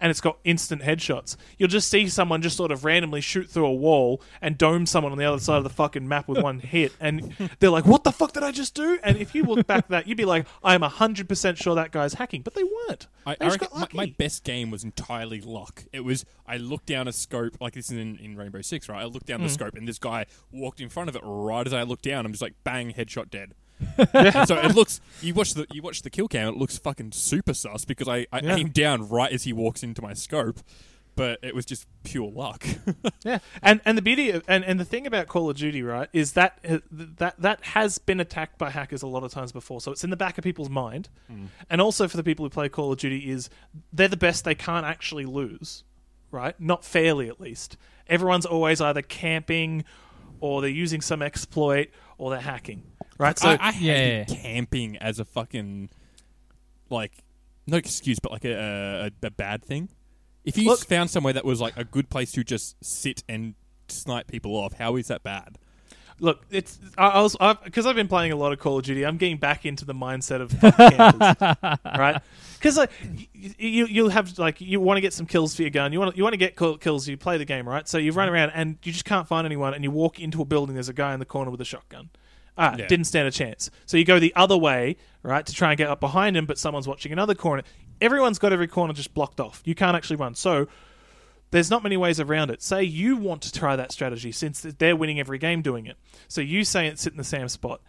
And 0.00 0.10
it's 0.10 0.20
got 0.20 0.38
instant 0.42 0.82
headshots. 0.82 1.36
You'll 1.56 1.68
just 1.68 1.88
see 1.88 2.08
someone 2.08 2.42
just 2.42 2.56
sort 2.56 2.72
of 2.72 2.84
randomly 2.84 3.20
shoot 3.20 3.48
through 3.48 3.66
a 3.66 3.72
wall 3.72 4.20
and 4.42 4.58
dome 4.58 4.86
someone 4.86 5.12
on 5.12 5.18
the 5.18 5.24
other 5.24 5.38
side 5.38 5.56
of 5.58 5.62
the 5.62 5.70
fucking 5.70 6.06
map 6.08 6.26
with 6.26 6.42
one 6.42 6.58
hit, 6.58 6.92
and 6.98 7.32
they're 7.60 7.70
like, 7.70 7.86
"What 7.86 8.02
the 8.02 8.10
fuck 8.10 8.32
did 8.32 8.42
I 8.42 8.50
just 8.50 8.74
do?" 8.74 8.98
And 9.04 9.16
if 9.16 9.36
you 9.36 9.44
look 9.44 9.68
back 9.68 9.84
at 9.84 9.88
that, 9.90 10.08
you'd 10.08 10.18
be 10.18 10.24
like, 10.24 10.46
"I'm 10.64 10.82
hundred 10.82 11.28
percent 11.28 11.58
sure 11.58 11.76
that 11.76 11.92
guy's 11.92 12.14
hacking," 12.14 12.42
but 12.42 12.54
they 12.54 12.64
weren't. 12.64 13.06
I, 13.24 13.36
They 13.38 13.46
I 13.46 13.48
just 13.50 13.60
reckon 13.60 13.68
got 13.68 13.74
my, 13.74 13.80
lucky. 13.82 13.96
my 13.96 14.14
best 14.18 14.42
game 14.42 14.72
was 14.72 14.82
entirely 14.82 15.40
luck. 15.40 15.84
It 15.92 16.00
was 16.00 16.26
I 16.44 16.56
looked 16.56 16.86
down 16.86 17.06
a 17.06 17.12
scope 17.12 17.56
like 17.60 17.74
this 17.74 17.86
is 17.90 17.96
in, 17.96 18.16
in 18.16 18.36
Rainbow 18.36 18.62
Six, 18.62 18.88
right? 18.88 19.00
I 19.00 19.04
looked 19.06 19.26
down 19.26 19.38
Hmm. 19.40 19.44
the 19.46 19.50
scope 19.52 19.74
and 19.76 19.86
this 19.86 20.00
guy 20.00 20.26
walked 20.50 20.80
in 20.80 20.88
front 20.88 21.08
of 21.08 21.14
it 21.14 21.22
right 21.24 21.64
as 21.66 21.72
I 21.72 21.84
looked 21.84 22.02
down. 22.04 22.26
I'm 22.26 22.32
just 22.32 22.42
like 22.42 22.54
bang, 22.64 22.92
headshot 22.92 23.30
dead. 23.30 23.54
So 24.46 24.56
it 24.58 24.74
looks 24.74 25.00
you 25.20 25.34
watch 25.34 25.54
the 25.54 25.66
you 25.72 25.82
watch 25.82 26.02
the 26.02 26.10
kill 26.10 26.28
cam. 26.28 26.48
It 26.48 26.56
looks 26.56 26.78
fucking 26.78 27.12
super 27.12 27.54
sus 27.54 27.84
because 27.84 28.08
I, 28.08 28.26
I 28.32 28.40
Yeah. 28.42 28.56
aim 28.56 28.68
down 28.70 29.08
right 29.08 29.32
as 29.32 29.44
he 29.44 29.52
walks 29.52 29.82
into 29.82 30.00
my 30.02 30.14
scope, 30.14 30.60
but 31.16 31.38
it 31.42 31.54
was 31.54 31.64
just 31.66 31.86
pure 32.04 32.30
luck. 32.30 32.64
Yeah, 33.24 33.38
and 33.62 33.80
and 33.86 33.96
the 33.96 34.02
beauty 34.02 34.30
of, 34.30 34.44
and 34.46 34.62
and 34.64 34.78
the 34.78 34.84
thing 34.84 35.06
about 35.06 35.28
Call 35.28 35.48
of 35.48 35.56
Duty, 35.56 35.82
right, 35.82 36.10
is 36.12 36.32
that 36.32 36.58
uh, 36.68 36.78
that 36.90 37.36
that 37.40 37.64
has 37.64 37.96
been 37.96 38.20
attacked 38.20 38.58
by 38.58 38.68
hackers 38.68 39.00
a 39.02 39.06
lot 39.06 39.24
of 39.24 39.32
times 39.32 39.50
before, 39.50 39.80
so 39.80 39.90
it's 39.92 40.04
in 40.04 40.10
the 40.10 40.16
back 40.16 40.36
of 40.36 40.44
people's 40.44 40.68
mind, 40.68 41.08
and 41.70 41.80
also 41.80 42.06
for 42.06 42.18
the 42.18 42.22
people 42.22 42.44
who 42.44 42.50
play 42.50 42.68
Call 42.68 42.92
of 42.92 42.98
Duty, 42.98 43.30
is 43.30 43.48
they're 43.94 44.08
the 44.08 44.16
best 44.18 44.44
they 44.44 44.54
can't 44.54 44.84
actually 44.84 45.24
lose, 45.24 45.84
right? 46.30 46.54
Not 46.60 46.84
fairly, 46.84 47.28
at 47.28 47.40
least. 47.40 47.78
Everyone's 48.08 48.44
always 48.44 48.82
either 48.82 49.00
camping, 49.00 49.84
or 50.40 50.60
they're 50.60 50.68
using 50.68 51.00
some 51.00 51.22
exploit, 51.22 51.88
or 52.18 52.30
they're 52.30 52.40
hacking, 52.40 52.82
right? 53.18 53.38
So 53.38 53.48
I, 53.50 53.58
I 53.68 53.72
hated 53.72 54.30
Yeah. 54.30 54.36
camping 54.36 54.96
as 54.98 55.18
a 55.18 55.24
fucking 55.24 55.90
like 56.90 57.12
no 57.66 57.76
excuse, 57.76 58.18
but 58.18 58.32
like 58.32 58.44
a, 58.44 59.10
a, 59.22 59.26
a 59.26 59.30
bad 59.30 59.64
thing. 59.64 59.88
If 60.44 60.58
you 60.58 60.66
Look- 60.68 60.86
found 60.86 61.10
somewhere 61.10 61.32
that 61.32 61.44
was 61.44 61.60
like 61.60 61.76
a 61.76 61.84
good 61.84 62.10
place 62.10 62.32
to 62.32 62.44
just 62.44 62.76
sit 62.84 63.24
and 63.28 63.54
snipe 63.88 64.28
people 64.28 64.52
off, 64.56 64.74
how 64.74 64.96
is 64.96 65.08
that 65.08 65.22
bad? 65.22 65.58
Look, 66.20 66.44
it's 66.48 66.78
I, 66.96 67.08
I 67.08 67.22
was 67.22 67.36
because 67.64 67.86
I've 67.86 67.96
been 67.96 68.06
playing 68.06 68.30
a 68.30 68.36
lot 68.36 68.52
of 68.52 68.60
Call 68.60 68.78
of 68.78 68.84
Duty. 68.84 69.04
I'm 69.04 69.16
getting 69.16 69.36
back 69.36 69.66
into 69.66 69.84
the 69.84 69.94
mindset 69.94 70.40
of 70.40 70.52
fuck 70.52 70.76
campers, 70.76 71.78
right? 71.98 72.22
Because 72.56 72.76
like 72.76 72.90
you 73.34 73.86
you'll 73.86 74.10
have 74.10 74.38
like 74.38 74.60
you 74.60 74.78
want 74.78 74.96
to 74.96 75.00
get 75.00 75.12
some 75.12 75.26
kills 75.26 75.56
for 75.56 75.62
your 75.62 75.72
gun. 75.72 75.92
You 75.92 75.98
want 75.98 76.16
you 76.16 76.22
want 76.22 76.34
to 76.34 76.38
get 76.38 76.54
kills. 76.56 77.08
You 77.08 77.16
play 77.16 77.36
the 77.36 77.44
game, 77.44 77.68
right? 77.68 77.88
So 77.88 77.98
you 77.98 78.12
run 78.12 78.28
around 78.28 78.50
and 78.54 78.78
you 78.84 78.92
just 78.92 79.04
can't 79.04 79.26
find 79.26 79.44
anyone. 79.44 79.74
And 79.74 79.82
you 79.82 79.90
walk 79.90 80.20
into 80.20 80.40
a 80.40 80.44
building. 80.44 80.74
There's 80.74 80.88
a 80.88 80.92
guy 80.94 81.14
in 81.14 81.18
the 81.18 81.26
corner 81.26 81.50
with 81.50 81.60
a 81.60 81.64
shotgun. 81.64 82.10
Ah, 82.56 82.76
Yeah. 82.78 82.86
didn't 82.86 83.06
stand 83.06 83.26
a 83.26 83.30
chance. 83.30 83.70
So 83.86 83.96
you 83.96 84.04
go 84.04 84.18
the 84.18 84.32
other 84.36 84.56
way, 84.56 84.96
right, 85.22 85.44
to 85.44 85.52
try 85.52 85.70
and 85.70 85.78
get 85.78 85.88
up 85.88 86.00
behind 86.00 86.36
him, 86.36 86.46
but 86.46 86.58
someone's 86.58 86.86
watching 86.86 87.10
another 87.12 87.34
corner. 87.34 87.62
Everyone's 88.00 88.38
got 88.38 88.52
every 88.52 88.68
corner 88.68 88.92
just 88.92 89.12
blocked 89.14 89.40
off. 89.40 89.62
You 89.64 89.74
can't 89.74 89.96
actually 89.96 90.16
run. 90.16 90.34
So 90.34 90.68
there's 91.50 91.70
not 91.70 91.82
many 91.82 91.96
ways 91.96 92.20
around 92.20 92.50
it. 92.50 92.62
Say 92.62 92.82
you 92.84 93.16
want 93.16 93.42
to 93.42 93.52
try 93.52 93.76
that 93.76 93.92
strategy 93.92 94.32
since 94.32 94.60
they're 94.62 94.96
winning 94.96 95.18
every 95.20 95.38
game 95.38 95.62
doing 95.62 95.86
it. 95.86 95.96
So 96.28 96.40
you 96.40 96.64
say 96.64 96.86
it 96.86 96.98
sit 96.98 97.12
in 97.12 97.16
the 97.16 97.24
same 97.24 97.48
spot, 97.48 97.80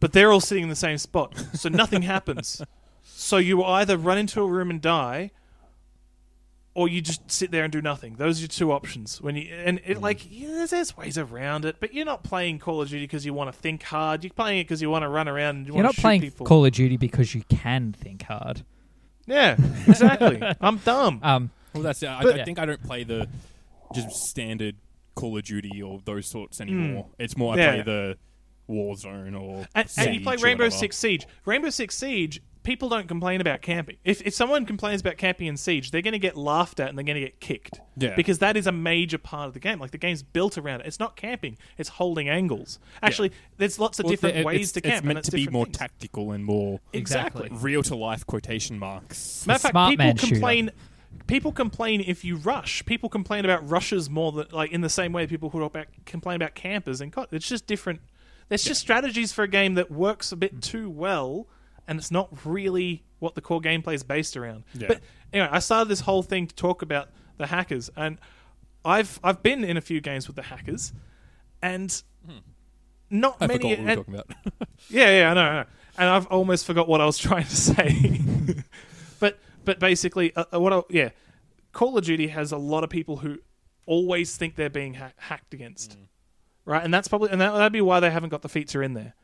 but 0.00 0.12
they're 0.12 0.30
all 0.32 0.40
sitting 0.40 0.62
in 0.64 0.68
the 0.70 0.76
same 0.76 0.98
spot. 0.98 1.34
So 1.54 1.68
nothing 1.68 2.02
happens. 2.14 2.62
So 3.02 3.36
you 3.38 3.62
either 3.64 3.96
run 3.96 4.18
into 4.18 4.40
a 4.42 4.46
room 4.46 4.70
and 4.70 4.80
die, 4.80 5.30
or 6.74 6.88
you 6.88 7.00
just 7.00 7.30
sit 7.30 7.50
there 7.50 7.64
and 7.64 7.72
do 7.72 7.82
nothing. 7.82 8.14
Those 8.14 8.38
are 8.38 8.42
your 8.42 8.48
two 8.48 8.70
options. 8.72 9.20
When 9.20 9.34
you 9.36 9.52
and 9.52 9.80
it 9.84 10.00
like 10.00 10.20
yeah, 10.30 10.48
there's, 10.48 10.70
there's 10.70 10.96
ways 10.96 11.18
around 11.18 11.64
it, 11.64 11.76
but 11.80 11.92
you're 11.92 12.04
not 12.04 12.22
playing 12.22 12.58
Call 12.60 12.80
of 12.82 12.88
Duty 12.88 13.04
because 13.04 13.26
you 13.26 13.34
want 13.34 13.52
to 13.52 13.58
think 13.58 13.82
hard. 13.82 14.22
You're 14.24 14.32
playing 14.32 14.60
it 14.60 14.64
because 14.64 14.80
you 14.80 14.88
want 14.90 15.02
to 15.02 15.08
run 15.08 15.28
around 15.28 15.56
and 15.56 15.66
you 15.66 15.72
You're 15.74 15.82
want 15.82 15.84
not 15.86 15.90
to 15.90 15.96
shoot 15.96 16.02
playing 16.02 16.20
people. 16.22 16.46
Call 16.46 16.64
of 16.64 16.72
Duty 16.72 16.96
because 16.96 17.34
you 17.34 17.42
can 17.48 17.92
think 17.92 18.22
hard. 18.22 18.62
yeah, 19.26 19.56
exactly. 19.88 20.40
I'm 20.60 20.76
dumb. 20.78 21.20
Um, 21.22 21.50
Well, 21.74 21.82
that's 21.82 22.02
it. 22.02 22.08
I, 22.08 22.22
But- 22.22 22.40
I 22.40 22.44
think 22.44 22.58
I 22.58 22.66
don't 22.66 22.82
play 22.82 23.04
the 23.04 23.28
just 23.94 24.10
standard 24.28 24.76
Call 25.16 25.36
of 25.36 25.42
Duty 25.44 25.82
or 25.82 26.00
those 26.04 26.26
sorts 26.26 26.60
anymore. 26.60 27.06
It's 27.18 27.36
more 27.36 27.52
I 27.54 27.56
Hmm. 27.56 27.60
Yeah. 27.60 27.72
play 27.72 27.82
the 27.82 28.18
Warzone 28.68 29.40
or 29.40 29.66
And, 29.74 29.88
and 29.98 30.14
you 30.14 30.20
play 30.20 30.36
or 30.36 30.38
Rainbow 30.38 30.64
whatever. 30.64 30.70
Six 30.78 30.96
Siege. 30.96 31.26
Rainbow 31.44 31.70
Six 31.70 31.96
Siege, 31.96 32.40
people 32.62 32.88
don't 32.88 33.08
complain 33.08 33.40
about 33.40 33.62
camping. 33.62 33.96
If 34.04 34.20
if 34.26 34.34
someone 34.34 34.66
complains 34.66 35.00
about 35.00 35.16
camping 35.16 35.46
in 35.46 35.56
Siege, 35.56 35.90
they're 35.90 36.02
going 36.02 36.12
to 36.12 36.18
get 36.18 36.36
laughed 36.36 36.78
at 36.80 36.88
and 36.88 36.98
they're 36.98 37.04
going 37.04 37.14
to 37.16 37.20
get 37.20 37.40
kicked. 37.40 37.80
Yeah. 37.96 38.14
Because 38.14 38.38
that 38.40 38.56
is 38.56 38.66
a 38.66 38.72
major 38.72 39.18
part 39.18 39.48
of 39.48 39.54
the 39.54 39.60
game. 39.60 39.78
Like 39.78 39.90
the 39.92 39.98
game's 39.98 40.22
built 40.22 40.58
around 40.58 40.80
it. 40.80 40.86
It's 40.86 41.00
not 41.00 41.16
camping. 41.16 41.56
It's 41.78 41.88
holding 41.90 42.28
angles. 42.28 42.78
Actually, 43.02 43.32
there's 43.56 43.78
lots 43.78 43.98
of 43.98 44.04
Well, 44.04 44.10
different 44.12 44.36
it- 44.38 44.44
ways 44.46 44.60
it's, 44.62 44.72
to 44.72 44.80
camp. 44.80 44.92
It's 44.92 44.98
and 45.00 45.06
meant 45.08 45.16
that's 45.18 45.28
to 45.30 45.36
be 45.36 45.48
more 45.48 45.64
things. 45.64 45.78
tactical 45.78 46.32
and 46.32 46.44
more 46.44 46.80
Exactly. 46.92 47.46
Exactly. 47.46 47.58
real 47.64 47.82
to 47.84 47.96
life 47.96 48.26
quotation 48.26 48.78
marks. 48.78 49.46
Matter 49.46 49.56
of 49.56 49.60
fact, 49.62 49.72
Smart 49.72 49.90
people 49.92 50.04
man 50.06 50.16
shooter. 50.16 50.32
complain. 50.34 50.70
People 51.26 51.52
complain 51.52 52.02
if 52.06 52.24
you 52.24 52.36
rush. 52.36 52.84
People 52.86 53.08
complain 53.08 53.44
about 53.44 53.68
rushes 53.68 54.08
more 54.10 54.32
than 54.32 54.46
like 54.52 54.70
in 54.70 54.80
the 54.80 54.88
same 54.88 55.12
way 55.12 55.26
people 55.26 55.50
who 55.50 55.62
about 55.62 55.86
complain 56.06 56.36
about 56.36 56.54
campers 56.54 57.00
and 57.00 57.12
co- 57.12 57.26
it's 57.32 57.48
just 57.48 57.66
different. 57.66 58.00
There's 58.48 58.64
just 58.64 58.80
strategies 58.80 59.32
for 59.32 59.42
a 59.44 59.48
game 59.48 59.74
that 59.74 59.90
works 59.90 60.32
a 60.32 60.36
Mm. 60.36 60.40
bit 60.40 60.62
too 60.62 60.90
well, 60.90 61.46
and 61.90 61.98
it's 61.98 62.10
not 62.10 62.28
really 62.46 63.02
what 63.18 63.34
the 63.34 63.42
core 63.42 63.60
gameplay 63.60 63.92
is 63.94 64.02
based 64.02 64.36
around. 64.36 64.64
Yeah. 64.72 64.88
But 64.88 65.00
anyway, 65.32 65.48
I 65.52 65.58
started 65.58 65.88
this 65.90 66.00
whole 66.00 66.22
thing 66.22 66.46
to 66.46 66.54
talk 66.54 66.80
about 66.80 67.10
the 67.36 67.46
hackers, 67.48 67.90
and 67.96 68.16
I've 68.84 69.20
I've 69.22 69.42
been 69.42 69.64
in 69.64 69.76
a 69.76 69.80
few 69.82 70.00
games 70.00 70.26
with 70.26 70.36
the 70.36 70.42
hackers, 70.42 70.92
and 71.60 72.02
not 73.10 73.36
Hmm. 73.36 73.44
I 73.44 73.46
many. 73.48 73.58
forgot 73.58 73.68
what 73.70 73.78
we 73.78 73.84
were 73.84 73.94
talking 73.96 74.14
about. 74.14 74.30
yeah, 74.88 75.18
yeah, 75.18 75.30
I 75.30 75.34
know, 75.34 75.40
I 75.42 75.52
know. 75.62 75.64
And 75.98 76.08
I've 76.08 76.26
almost 76.28 76.64
forgot 76.64 76.88
what 76.88 77.00
I 77.00 77.06
was 77.06 77.18
trying 77.28 77.44
to 77.44 77.56
say. 77.56 78.20
but 79.18 79.38
but 79.64 79.78
basically, 79.80 80.34
uh, 80.36 80.44
uh, 80.54 80.60
what 80.60 80.72
I, 80.72 80.82
yeah, 80.88 81.10
Call 81.72 81.98
of 81.98 82.04
Duty 82.04 82.28
has 82.28 82.52
a 82.52 82.56
lot 82.56 82.84
of 82.84 82.90
people 82.90 83.18
who 83.18 83.38
always 83.86 84.36
think 84.36 84.54
they're 84.54 84.70
being 84.70 84.94
ha- 84.94 85.12
hacked 85.16 85.52
against, 85.54 85.98
Mm. 85.98 86.06
right? 86.64 86.84
And 86.84 86.94
that's 86.94 87.08
probably 87.08 87.30
and 87.30 87.40
that, 87.40 87.52
that'd 87.52 87.72
be 87.72 87.80
why 87.80 87.98
they 88.00 88.10
haven't 88.10 88.30
got 88.30 88.42
the 88.42 88.48
feature 88.48 88.82
in 88.82 88.94
there. 88.94 89.14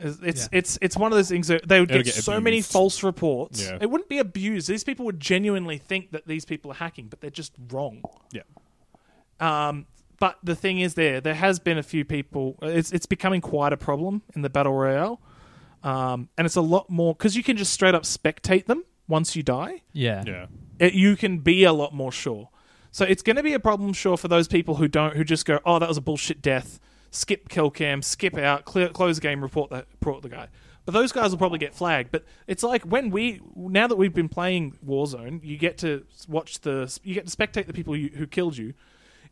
It's 0.00 0.18
it's, 0.22 0.40
Yeah. 0.42 0.58
it's 0.58 0.78
it's 0.82 0.96
one 0.96 1.12
of 1.12 1.16
those 1.16 1.28
things 1.28 1.48
that 1.48 1.68
they 1.68 1.80
would 1.80 1.90
It'll 1.90 2.02
get, 2.02 2.14
get 2.14 2.24
so 2.24 2.40
many 2.40 2.60
false 2.62 3.02
reports. 3.02 3.62
Yeah. 3.62 3.78
It 3.80 3.90
wouldn't 3.90 4.08
be 4.08 4.18
abused. 4.18 4.68
These 4.68 4.84
people 4.84 5.04
would 5.06 5.20
genuinely 5.20 5.78
think 5.78 6.10
that 6.12 6.26
these 6.26 6.44
people 6.44 6.70
are 6.72 6.74
hacking, 6.76 7.06
but 7.08 7.20
they're 7.20 7.30
just 7.30 7.52
wrong. 7.70 8.02
yeah. 8.32 8.42
Um, 9.40 9.86
but 10.20 10.38
the 10.42 10.54
thing 10.54 10.78
is, 10.80 10.94
there 10.94 11.20
there 11.20 11.34
has 11.34 11.58
been 11.58 11.78
a 11.78 11.82
few 11.82 12.04
people. 12.04 12.56
It's 12.62 12.92
it's 12.92 13.06
becoming 13.06 13.40
quite 13.40 13.72
a 13.72 13.76
problem 13.76 14.22
in 14.34 14.42
the 14.42 14.50
battle 14.50 14.72
royale, 14.72 15.20
um, 15.82 16.28
and 16.38 16.44
it's 16.46 16.56
a 16.56 16.60
lot 16.60 16.88
more 16.88 17.14
because 17.14 17.36
you 17.36 17.42
can 17.42 17.56
just 17.56 17.72
straight 17.72 17.94
up 17.94 18.04
spectate 18.04 18.66
them 18.66 18.84
once 19.08 19.36
you 19.36 19.42
die. 19.42 19.82
yeah. 19.92 20.22
Yeah. 20.26 20.46
It, 20.78 20.94
you 20.94 21.14
can 21.14 21.38
be 21.38 21.62
a 21.64 21.72
lot 21.72 21.94
more 21.94 22.10
sure. 22.10 22.48
So 22.90 23.04
it's 23.04 23.22
going 23.22 23.36
to 23.36 23.42
be 23.44 23.52
a 23.54 23.60
problem, 23.60 23.92
sure, 23.92 24.16
for 24.16 24.26
those 24.28 24.48
people 24.48 24.76
who 24.76 24.88
don't, 24.88 25.16
who 25.16 25.22
just 25.24 25.44
go, 25.46 25.60
"Oh, 25.64 25.78
that 25.78 25.88
was 25.88 25.96
a 25.98 26.00
bullshit 26.00 26.40
death." 26.42 26.80
Skip 27.14 27.48
kill 27.48 27.70
cam, 27.70 28.02
skip 28.02 28.36
out, 28.36 28.64
clear, 28.64 28.88
close 28.88 29.18
game, 29.20 29.40
report 29.40 29.70
the 29.70 29.86
report 29.92 30.22
the 30.22 30.28
guy. 30.28 30.48
But 30.84 30.92
those 30.92 31.12
guys 31.12 31.30
will 31.30 31.38
probably 31.38 31.58
get 31.58 31.74
flagged. 31.74 32.10
But 32.10 32.24
it's 32.46 32.62
like 32.62 32.82
when 32.82 33.10
we 33.10 33.40
now 33.56 33.86
that 33.86 33.96
we've 33.96 34.12
been 34.12 34.28
playing 34.28 34.76
Warzone, 34.84 35.42
you 35.44 35.56
get 35.56 35.78
to 35.78 36.04
watch 36.28 36.60
the 36.60 36.96
you 37.04 37.14
get 37.14 37.26
to 37.26 37.36
spectate 37.36 37.66
the 37.66 37.72
people 37.72 37.96
you, 37.96 38.10
who 38.14 38.26
killed 38.26 38.56
you. 38.56 38.74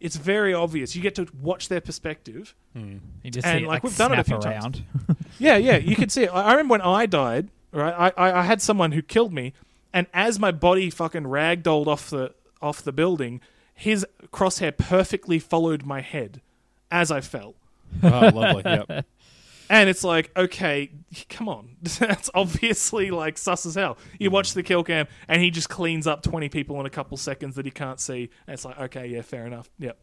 It's 0.00 0.16
very 0.16 0.52
obvious. 0.54 0.96
You 0.96 1.02
get 1.02 1.14
to 1.16 1.26
watch 1.40 1.68
their 1.68 1.80
perspective. 1.80 2.54
Hmm. 2.72 2.98
You 3.22 3.30
just 3.30 3.46
And, 3.46 3.60
see 3.60 3.64
it, 3.64 3.68
like, 3.68 3.74
like, 3.76 3.82
we've 3.84 3.96
done 3.96 4.12
it 4.12 4.18
a 4.18 4.24
few 4.24 4.38
times. 4.38 4.82
Yeah, 5.38 5.56
yeah, 5.56 5.78
you 5.78 5.96
can 5.96 6.08
see 6.08 6.24
it. 6.24 6.28
I 6.28 6.42
I 6.42 6.50
remember 6.52 6.72
when 6.72 6.80
I 6.82 7.06
died, 7.06 7.48
right? 7.72 8.12
I, 8.16 8.28
I, 8.28 8.40
I 8.40 8.42
had 8.42 8.60
someone 8.62 8.92
who 8.92 9.02
killed 9.02 9.32
me, 9.32 9.54
and 9.92 10.06
as 10.12 10.38
my 10.38 10.52
body 10.52 10.88
fucking 10.90 11.24
ragdolled 11.24 11.86
off 11.88 12.10
the 12.10 12.34
off 12.60 12.82
the 12.82 12.92
building, 12.92 13.40
his 13.74 14.06
crosshair 14.32 14.76
perfectly 14.76 15.38
followed 15.38 15.84
my 15.84 16.00
head 16.00 16.42
as 16.90 17.10
I 17.10 17.20
fell. 17.22 17.54
Oh, 18.02 18.30
lovely. 18.34 18.62
Yep. 18.64 19.06
And 19.70 19.88
it's 19.88 20.04
like, 20.04 20.30
okay, 20.36 20.90
come 21.30 21.48
on. 21.48 21.76
That's 21.82 22.28
obviously 22.34 23.10
like 23.10 23.38
sus 23.38 23.64
as 23.64 23.74
hell. 23.74 23.96
You 24.18 24.30
watch 24.30 24.52
the 24.52 24.62
kill 24.62 24.84
cam 24.84 25.06
and 25.28 25.40
he 25.40 25.50
just 25.50 25.70
cleans 25.70 26.06
up 26.06 26.22
20 26.22 26.50
people 26.50 26.78
in 26.78 26.84
a 26.84 26.90
couple 26.90 27.16
seconds 27.16 27.54
that 27.54 27.64
he 27.64 27.70
can't 27.70 27.98
see. 27.98 28.28
And 28.46 28.52
it's 28.52 28.66
like, 28.66 28.78
okay, 28.78 29.06
yeah, 29.06 29.22
fair 29.22 29.46
enough. 29.46 29.70
Yep. 29.78 29.96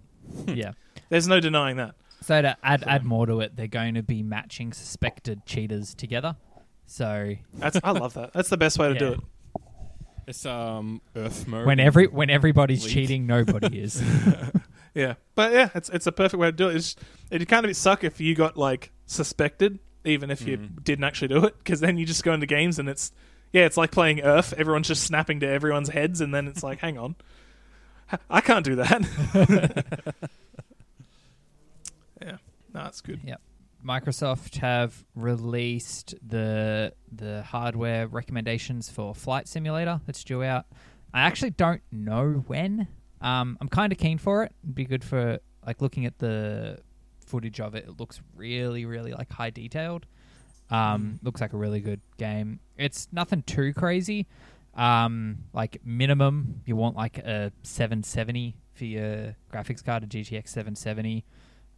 yeah. 0.48 0.72
There's 1.10 1.28
no 1.28 1.40
denying 1.40 1.78
that. 1.78 1.94
So 2.22 2.42
to 2.42 2.58
add 2.64 2.84
add 2.88 3.06
more 3.06 3.28
to 3.28 3.42
it, 3.42 3.56
they're 3.56 3.68
going 3.68 3.94
to 3.94 4.02
be 4.02 4.24
matching 4.24 4.74
suspected 4.74 5.46
cheaters 5.46 5.94
together. 5.94 6.36
So 6.88 7.36
That's 7.54 7.80
I 7.84 7.92
love 7.92 8.16
that. 8.16 8.34
That's 8.34 8.50
the 8.50 8.58
best 8.58 8.80
way 8.80 8.92
to 8.92 8.98
do 8.98 9.14
it. 9.14 9.20
It's 10.26 10.46
um 10.48 11.02
Earth 11.16 11.48
mode. 11.48 11.68
when 11.68 11.80
every 11.80 12.08
when 12.08 12.30
everybody's 12.30 12.84
League. 12.86 12.94
cheating, 12.94 13.28
nobody 13.28 13.80
is. 13.80 14.02
Yeah, 15.00 15.14
but 15.36 15.54
yeah, 15.54 15.70
it's 15.76 15.90
it's 15.90 16.08
a 16.08 16.12
perfect 16.12 16.40
way 16.40 16.48
to 16.48 16.52
do 16.52 16.68
it. 16.70 16.76
It's, 16.76 16.96
it 17.32 17.48
kind 17.48 17.66
of 17.66 17.76
suck 17.76 18.04
if 18.04 18.20
you 18.20 18.36
got 18.36 18.58
like 18.58 18.92
suspected, 19.06 19.80
even 20.04 20.30
if 20.30 20.42
you 20.46 20.58
Mhm. 20.58 20.84
didn't 20.84 21.06
actually 21.06 21.30
do 21.30 21.46
it, 21.46 21.58
because 21.60 21.80
then 21.80 21.98
you 21.98 22.06
just 22.06 22.24
go 22.24 22.34
into 22.34 22.46
games 22.46 22.80
and 22.80 22.90
it's 22.90 23.12
yeah, 23.54 23.66
it's 23.66 23.78
like 23.78 23.92
playing 23.92 24.22
Earth. 24.22 24.54
Everyone's 24.58 24.88
just 24.88 25.04
snapping 25.04 25.40
to 25.40 25.48
everyone's 25.48 25.90
heads, 25.90 26.20
and 26.22 26.34
then 26.34 26.48
it's 26.48 26.62
like, 26.64 26.80
hang 26.80 26.98
on, 26.98 27.16
I 28.30 28.42
can't 28.42 28.66
do 28.66 28.76
that. 28.76 30.14
yeah, 32.22 32.32
no, 32.74 32.84
that's 32.84 33.02
good. 33.02 33.22
Yeah. 33.24 33.36
Microsoft 33.86 34.58
have 34.58 35.06
released 35.16 36.14
the 36.28 36.94
the 37.12 37.44
hardware 37.44 38.08
recommendations 38.08 38.90
for 38.90 39.16
Flight 39.16 39.48
Simulator 39.48 40.02
that's 40.06 40.24
due 40.24 40.44
out. 40.44 40.66
I 41.14 41.22
actually 41.22 41.52
don't 41.52 41.82
know 41.92 42.44
when. 42.48 42.88
Um, 43.22 43.58
I'm 43.62 43.68
kind 43.70 43.92
of 43.92 43.98
keen 43.98 44.18
for 44.18 44.44
it. 44.44 44.54
It'd 44.64 44.76
be 44.76 44.86
good 44.86 45.04
for 45.04 45.40
like 45.66 45.82
looking 45.82 46.06
at 46.06 46.18
the 46.20 46.80
footage 47.26 47.60
of 47.60 47.76
it. 47.76 47.86
It 47.88 48.00
looks 48.00 48.22
really, 48.36 48.86
really 48.86 49.12
like 49.14 49.32
high 49.32 49.50
detailed. 49.50 50.06
Um, 50.72 51.20
looks 51.24 51.42
like 51.42 51.54
a 51.54 51.58
really 51.58 51.80
good 51.82 52.02
game. 52.18 52.60
It's 52.78 53.08
nothing 53.12 53.42
too 53.44 53.74
crazy. 53.74 54.28
Um, 54.76 55.40
like 55.52 55.82
minimum, 55.84 56.62
you 56.66 56.76
want 56.76 56.96
like 56.96 57.18
a 57.18 57.52
770 57.64 58.56
for 58.74 58.86
your 58.86 59.36
graphics 59.52 59.84
card, 59.84 60.04
a 60.04 60.08
GTX 60.08 60.48
770. 60.50 61.26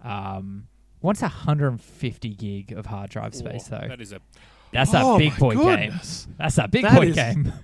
Um, 0.04 0.68
wants 1.02 1.22
150 1.22 2.30
gig 2.36 2.72
of 2.74 2.86
hard 2.86 3.10
drive 3.10 3.34
space 3.34 3.64
though. 3.68 3.86
That 3.88 4.02
is 4.02 4.12
a 4.12 4.20
That's 4.72 4.92
oh 4.94 5.16
a 5.16 5.18
big 5.18 5.38
boy 5.38 5.56
game. 5.56 5.94
That's 6.38 6.58
a 6.58 6.68
big 6.68 6.84
That 6.84 6.96
boy 6.96 7.08
is- 7.08 7.16
game. 7.16 7.54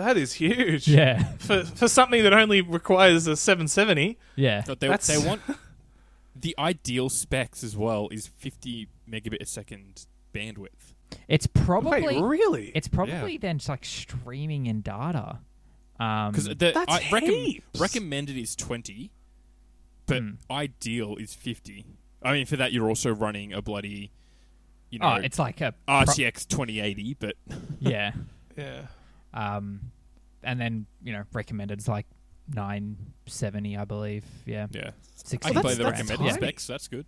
That 0.00 0.16
is 0.16 0.32
huge. 0.34 0.88
yeah, 0.88 1.22
For 1.38 1.64
for 1.64 1.88
something 1.88 2.22
that 2.22 2.32
only 2.32 2.60
requires 2.60 3.26
a 3.26 3.36
770. 3.36 4.18
yeah. 4.36 4.62
But 4.66 4.80
they, 4.80 4.88
That's- 4.88 5.06
they 5.06 5.18
want 5.26 5.40
the 6.34 6.54
ideal 6.58 7.08
specs 7.08 7.62
as 7.64 7.76
well 7.76 8.08
is 8.10 8.26
50 8.26 8.88
megabit 9.08 9.40
a 9.42 9.46
second 9.46 10.06
bandwidth. 10.34 10.94
It's 11.28 11.46
probably 11.46 12.02
Wait, 12.02 12.22
really? 12.22 12.72
it's 12.74 12.88
probably 12.88 13.36
then 13.36 13.58
just 13.58 13.68
like 13.68 13.84
streaming 13.84 14.68
and 14.68 14.82
data. 14.82 15.40
Um, 15.98 16.30
Because 16.32 16.44
the 16.46 16.54
That's 16.54 16.76
I 16.88 17.00
recomm- 17.10 17.44
heaps. 17.44 17.80
recommended 17.80 18.36
is 18.36 18.54
20, 18.56 19.10
but 20.06 20.22
Hmm. 20.22 20.30
ideal 20.50 21.16
is 21.16 21.34
50. 21.34 21.84
I 22.22 22.32
mean, 22.32 22.46
for 22.46 22.56
that 22.56 22.72
you're 22.72 22.88
also 22.88 23.12
running 23.12 23.52
a 23.52 23.60
bloody, 23.60 24.12
you 24.88 24.98
know, 25.00 25.14
oh, 25.16 25.20
it's 25.20 25.38
like 25.38 25.60
a 25.60 25.74
pro- 25.86 25.96
RTX 26.04 26.46
2080. 26.46 27.14
But 27.18 27.34
yeah. 27.80 28.12
yeah. 28.56 28.86
Um, 29.34 29.92
and 30.42 30.60
then 30.60 30.86
you 31.02 31.12
know 31.12 31.22
recommended 31.32 31.78
is 31.80 31.88
like 31.88 32.06
970, 32.54 33.76
I 33.76 33.84
believe. 33.84 34.24
Yeah, 34.46 34.66
yeah, 34.70 34.90
six. 35.24 35.46
I 35.46 35.50
can 35.50 35.54
that's- 35.56 35.62
play 35.62 35.74
the 35.74 35.90
that's 35.90 36.00
recommended 36.00 36.30
tiny. 36.34 36.46
specs. 36.46 36.66
That's 36.66 36.88
good. 36.88 37.06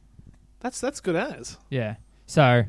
That's 0.61 0.81
that's 0.81 1.01
good 1.01 1.17
as. 1.17 1.59
Yeah. 1.71 1.97
So 2.27 2.65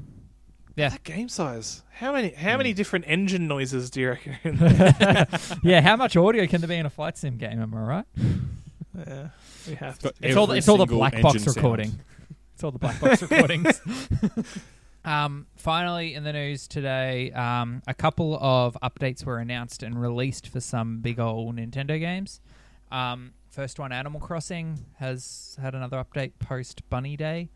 Yeah. 0.75 0.89
That 0.89 1.03
game 1.03 1.29
size. 1.29 1.83
How 1.91 2.11
many 2.13 2.29
how 2.31 2.53
Hmm. 2.53 2.57
many 2.57 2.73
different 2.73 3.05
engine 3.07 3.47
noises 3.47 3.89
do 3.91 4.01
you 4.01 4.09
reckon? 4.09 4.37
yeah, 5.63 5.81
how 5.81 5.95
much 5.95 6.17
audio 6.17 6.47
can 6.47 6.61
there 6.61 6.67
be 6.67 6.75
in 6.77 6.85
a 6.85 6.89
flight 6.89 7.17
sim 7.17 7.37
game? 7.37 7.61
Am 7.61 7.73
I 7.75 7.79
right? 7.81 8.05
yeah, 8.97 9.27
we 9.67 9.75
have 9.75 10.01
got 10.01 10.15
to. 10.15 10.27
It's 10.27 10.35
all 10.37 10.47
the, 10.47 10.55
it's 10.55 10.67
all 10.67 10.77
the 10.77 10.85
black 10.87 11.13
box 11.21 11.35
engine 11.35 11.41
sound. 11.53 11.57
recording. 11.57 11.99
It's 12.55 12.63
all 12.63 12.71
the 12.71 12.79
black 12.79 12.99
box 12.99 13.21
recordings. 13.29 13.79
Um, 15.05 15.47
finally, 15.55 16.13
in 16.13 16.23
the 16.23 16.33
news 16.33 16.67
today, 16.67 17.31
um, 17.31 17.81
a 17.87 17.93
couple 17.93 18.37
of 18.41 18.77
updates 18.81 19.25
were 19.25 19.37
announced 19.39 19.83
and 19.83 19.99
released 20.01 20.47
for 20.47 20.59
some 20.59 20.99
big 21.01 21.19
old 21.19 21.55
Nintendo 21.57 21.99
games. 21.99 22.39
Um, 22.91 23.33
first 23.49 23.79
one, 23.79 23.91
Animal 23.91 24.19
Crossing, 24.19 24.85
has 24.99 25.57
had 25.61 25.75
another 25.75 26.03
update 26.03 26.33
post 26.39 26.87
Bunny 26.89 27.17
Day. 27.17 27.49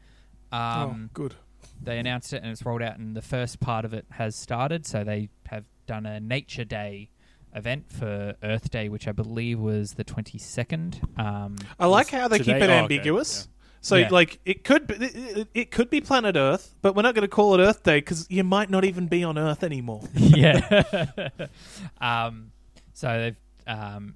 oh, 0.51 0.57
Um, 0.57 1.09
good. 1.13 1.35
They 1.81 1.99
announced 1.99 2.33
it 2.33 2.41
and 2.41 2.51
it's 2.51 2.65
rolled 2.65 2.81
out, 2.81 2.97
and 2.97 3.15
the 3.15 3.21
first 3.21 3.59
part 3.59 3.85
of 3.85 3.93
it 3.93 4.05
has 4.11 4.35
started. 4.35 4.85
So 4.85 5.03
they 5.03 5.29
have 5.47 5.65
done 5.85 6.05
a 6.05 6.19
Nature 6.19 6.65
Day 6.65 7.09
event 7.55 7.91
for 7.91 8.35
Earth 8.43 8.69
Day, 8.71 8.89
which 8.89 9.07
I 9.07 9.11
believe 9.11 9.59
was 9.59 9.93
the 9.93 10.03
twenty 10.03 10.37
second. 10.37 10.99
Um, 11.17 11.55
I 11.79 11.85
like 11.85 12.09
how 12.09 12.27
they 12.27 12.37
keep 12.39 12.45
Today- 12.47 12.57
it 12.57 12.61
oh, 12.69 12.73
okay, 12.73 12.79
ambiguous. 12.79 13.47
So 13.81 13.95
Yeah. 13.95 14.09
like 14.09 14.39
it 14.45 14.63
could 14.63 14.87
be, 14.87 14.95
it, 14.95 15.47
it- 15.53 15.71
could 15.71 15.89
be 15.89 16.01
planet 16.01 16.35
Earth, 16.35 16.75
but 16.81 16.95
we're 16.95 17.03
not 17.03 17.15
going 17.15 17.21
to 17.23 17.27
call 17.27 17.53
it 17.59 17.63
Earth 17.63 17.83
Day 17.83 17.97
because 17.99 18.25
you 18.29 18.43
might 18.43 18.69
not 18.69 18.83
even 18.85 19.07
be 19.07 19.23
on 19.23 19.37
Earth 19.37 19.63
anymore. 19.63 20.01
yeah. 20.15 21.09
um, 22.01 22.51
so 22.93 23.19
they've, 23.19 23.37
um, 23.67 24.15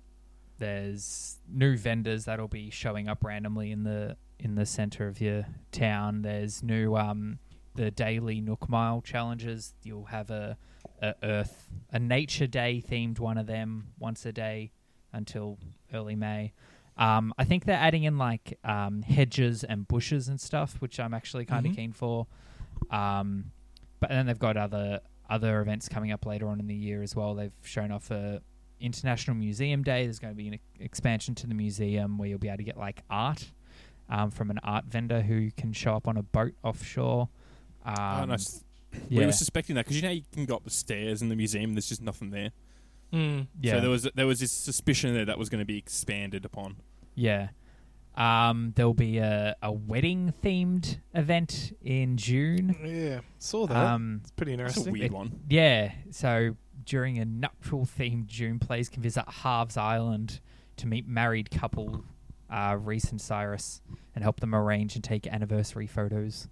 there's 0.57 1.37
new 1.49 1.77
vendors 1.77 2.25
that'll 2.25 2.47
be 2.47 2.69
showing 2.69 3.07
up 3.07 3.23
randomly 3.23 3.71
in 3.71 3.83
the 3.83 4.15
in 4.39 4.55
the 4.55 4.65
center 4.65 5.07
of 5.07 5.21
your 5.21 5.45
town. 5.71 6.21
There's 6.23 6.63
new 6.63 6.95
um, 6.95 7.39
the 7.75 7.91
daily 7.91 8.41
Nook 8.41 8.69
Mile 8.69 9.01
challenges. 9.01 9.73
You'll 9.83 10.05
have 10.05 10.29
a, 10.29 10.57
a 11.01 11.13
Earth 11.23 11.67
a 11.91 11.99
Nature 11.99 12.47
Day 12.47 12.83
themed 12.87 13.19
one 13.19 13.37
of 13.37 13.47
them 13.47 13.87
once 13.99 14.25
a 14.25 14.31
day 14.31 14.71
until 15.13 15.57
early 15.93 16.15
May. 16.15 16.53
Um, 16.97 17.33
I 17.37 17.45
think 17.45 17.65
they're 17.65 17.75
adding 17.77 18.03
in 18.03 18.17
like 18.17 18.57
um, 18.63 19.01
hedges 19.01 19.63
and 19.63 19.87
bushes 19.87 20.27
and 20.27 20.39
stuff, 20.39 20.75
which 20.79 20.99
I'm 20.99 21.13
actually 21.13 21.45
kind 21.45 21.65
of 21.65 21.71
Mhm. 21.71 21.75
keen 21.75 21.91
for. 21.93 22.27
Um, 22.89 23.51
but 23.99 24.09
then 24.09 24.25
they've 24.25 24.37
got 24.39 24.57
other 24.57 25.01
other 25.29 25.61
events 25.61 25.87
coming 25.87 26.11
up 26.11 26.25
later 26.25 26.47
on 26.49 26.59
in 26.59 26.67
the 26.67 26.75
year 26.75 27.01
as 27.01 27.15
well. 27.15 27.33
They've 27.35 27.53
shown 27.63 27.91
off 27.91 28.11
a 28.11 28.41
International 28.81 29.35
Museum 29.37 29.81
Day. 29.83 30.03
There's 30.03 30.19
going 30.19 30.33
to 30.33 30.37
be 30.37 30.47
an 30.49 30.59
expansion 30.79 31.35
to 31.35 31.47
the 31.47 31.53
museum 31.53 32.17
where 32.17 32.27
you'll 32.27 32.39
be 32.39 32.49
able 32.49 32.57
to 32.57 32.63
get 32.63 32.77
like 32.77 33.03
art 33.09 33.51
um, 34.09 34.29
from 34.31 34.49
an 34.51 34.59
art 34.63 34.85
vendor 34.85 35.21
who 35.21 35.49
can 35.51 35.71
show 35.71 35.95
up 35.95 36.07
on 36.07 36.17
a 36.17 36.23
boat 36.23 36.53
offshore. 36.63 37.29
Um, 37.85 37.95
oh, 37.97 38.25
nice. 38.25 38.63
We 39.09 39.25
were 39.25 39.31
suspecting 39.31 39.75
that 39.77 39.85
because 39.85 39.95
you 39.95 40.01
know 40.03 40.09
you 40.11 40.23
can 40.33 40.45
go 40.45 40.55
up 40.57 40.65
the 40.65 40.69
stairs 40.69 41.21
in 41.21 41.29
the 41.29 41.35
museum. 41.37 41.69
and 41.69 41.75
There's 41.77 41.87
just 41.87 42.01
nothing 42.01 42.31
there. 42.31 42.51
Mm. 43.13 43.47
yeah, 43.61 43.73
So 43.73 43.81
there 43.81 43.89
was 43.89 44.07
there 44.15 44.27
was 44.27 44.39
this 44.39 44.51
suspicion 44.51 45.13
there 45.13 45.25
that 45.25 45.37
was 45.37 45.49
going 45.49 45.59
to 45.59 45.65
be 45.65 45.77
expanded 45.77 46.45
upon. 46.45 46.77
yeah. 47.15 47.49
Um, 48.13 48.73
there'll 48.75 48.93
be 48.93 49.19
a, 49.19 49.55
a 49.61 49.71
wedding 49.71 50.33
themed 50.43 50.97
event 51.13 51.71
in 51.81 52.17
June. 52.17 52.75
Yeah, 52.83 53.21
saw 53.37 53.65
that. 53.67 53.75
Um, 53.77 54.19
it's 54.21 54.31
pretty 54.31 54.53
That's 54.57 54.75
a 54.75 54.79
interesting. 54.81 54.93
weird 54.93 55.05
It- 55.05 55.11
one. 55.13 55.39
Yeah, 55.49 55.93
so 56.11 56.57
during 56.85 57.19
a 57.19 57.25
nuptial 57.25 57.85
themed 57.85 58.25
June, 58.25 58.59
players 58.59 58.89
can 58.89 59.01
visit 59.01 59.23
Harv's 59.27 59.77
Island 59.77 60.41
to 60.75 60.87
meet 60.87 61.07
married 61.07 61.51
couple 61.51 62.03
uh, 62.49 62.75
Reese 62.81 63.11
and 63.11 63.21
Cyrus 63.21 63.81
and 64.13 64.23
help 64.25 64.41
them 64.41 64.53
arrange 64.53 64.95
and 64.95 65.03
take 65.03 65.25
anniversary 65.25 65.87
photos. 65.87 66.49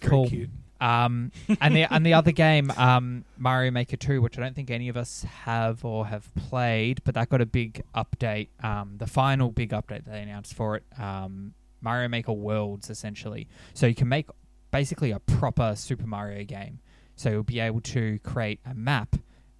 Very 0.00 0.10
cool. 0.10 0.28
cute. 0.28 0.50
Um, 0.82 1.30
and 1.60 1.76
the 1.76 1.84
and 1.84 2.04
the 2.04 2.14
other 2.14 2.32
game, 2.32 2.70
um, 2.72 3.24
Mario 3.38 3.70
Maker 3.70 3.96
Two, 3.96 4.20
which 4.20 4.36
I 4.36 4.42
don't 4.42 4.54
think 4.56 4.70
any 4.70 4.88
of 4.88 4.96
us 4.96 5.24
have 5.44 5.84
or 5.84 6.06
have 6.06 6.34
played, 6.34 7.02
but 7.04 7.14
that 7.14 7.28
got 7.28 7.40
a 7.40 7.46
big 7.46 7.82
update. 7.94 8.48
Um, 8.62 8.96
the 8.98 9.06
final 9.06 9.50
big 9.50 9.70
update 9.70 10.04
they 10.04 10.20
announced 10.20 10.54
for 10.54 10.76
it, 10.76 10.82
um, 10.98 11.54
Mario 11.80 12.08
Maker 12.08 12.32
Worlds, 12.32 12.90
essentially. 12.90 13.46
So 13.74 13.86
you 13.86 13.94
can 13.94 14.08
make 14.08 14.26
basically 14.72 15.12
a 15.12 15.20
proper 15.20 15.74
Super 15.76 16.06
Mario 16.06 16.44
game. 16.44 16.80
So 17.14 17.30
you'll 17.30 17.42
be 17.44 17.60
able 17.60 17.80
to 17.82 18.18
create 18.24 18.58
a 18.66 18.74
map, 18.74 19.14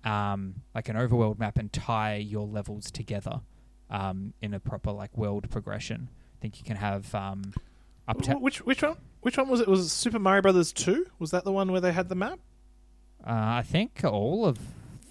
um, 0.05 0.57
like 0.75 0.89
an 0.89 0.97
overworld 0.97 1.39
map, 1.39 1.57
and 1.57 1.73
tie 1.73 2.17
your 2.17 2.47
levels 2.49 2.91
together 2.91 3.43
um, 3.91 4.33
in 4.43 4.55
a 4.55 4.59
proper 4.59 4.91
like 4.91 5.17
world 5.17 5.49
progression. 5.51 6.09
I 6.11 6.43
think 6.43 6.59
you 6.59 6.65
can 6.65 6.79
have 6.79 7.15
up 7.15 8.23
to 8.23 8.33
Wh- 8.33 8.43
Which 8.43 8.59
which 8.63 8.83
one? 8.83 8.97
Which 9.23 9.37
one 9.39 9.49
was 9.49 9.61
it? 9.61 9.69
Was 9.69 9.81
it 9.87 9.89
Super 9.89 10.19
Mario 10.19 10.43
Brothers 10.43 10.73
Two? 10.73 11.07
Was 11.19 11.31
that 11.31 11.45
the 11.45 11.53
one 11.53 11.73
where 11.73 11.81
they 11.81 11.93
had 11.93 12.09
the 12.09 12.15
map? 12.15 12.39
Uh, 13.25 13.31
I 13.31 13.63
think 13.63 14.01
all 14.05 14.45
of 14.47 14.59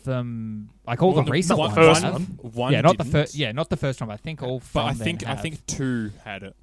them, 0.04 0.70
like 0.86 1.02
all 1.02 1.14
Well, 1.14 1.24
the 1.24 1.32
recent 1.32 1.58
one- 1.60 1.74
ones, 1.74 2.00
first 2.02 2.04
one. 2.04 2.24
One 2.54 2.74
yeah, 2.74 2.82
not 2.82 2.98
the 2.98 3.04
didn't, 3.06 3.12
first. 3.14 3.36
Yeah, 3.36 3.52
not 3.52 3.70
the 3.70 3.78
first 3.78 4.02
one. 4.02 4.08
But 4.10 4.14
I 4.14 4.18
think 4.18 4.44
all. 4.44 4.62
But 4.74 4.86
I 4.86 4.94
them 4.94 5.04
think 5.06 5.28
I 5.28 5.36
think 5.36 5.66
two 5.66 6.12
had 6.24 6.44
it. 6.44 6.56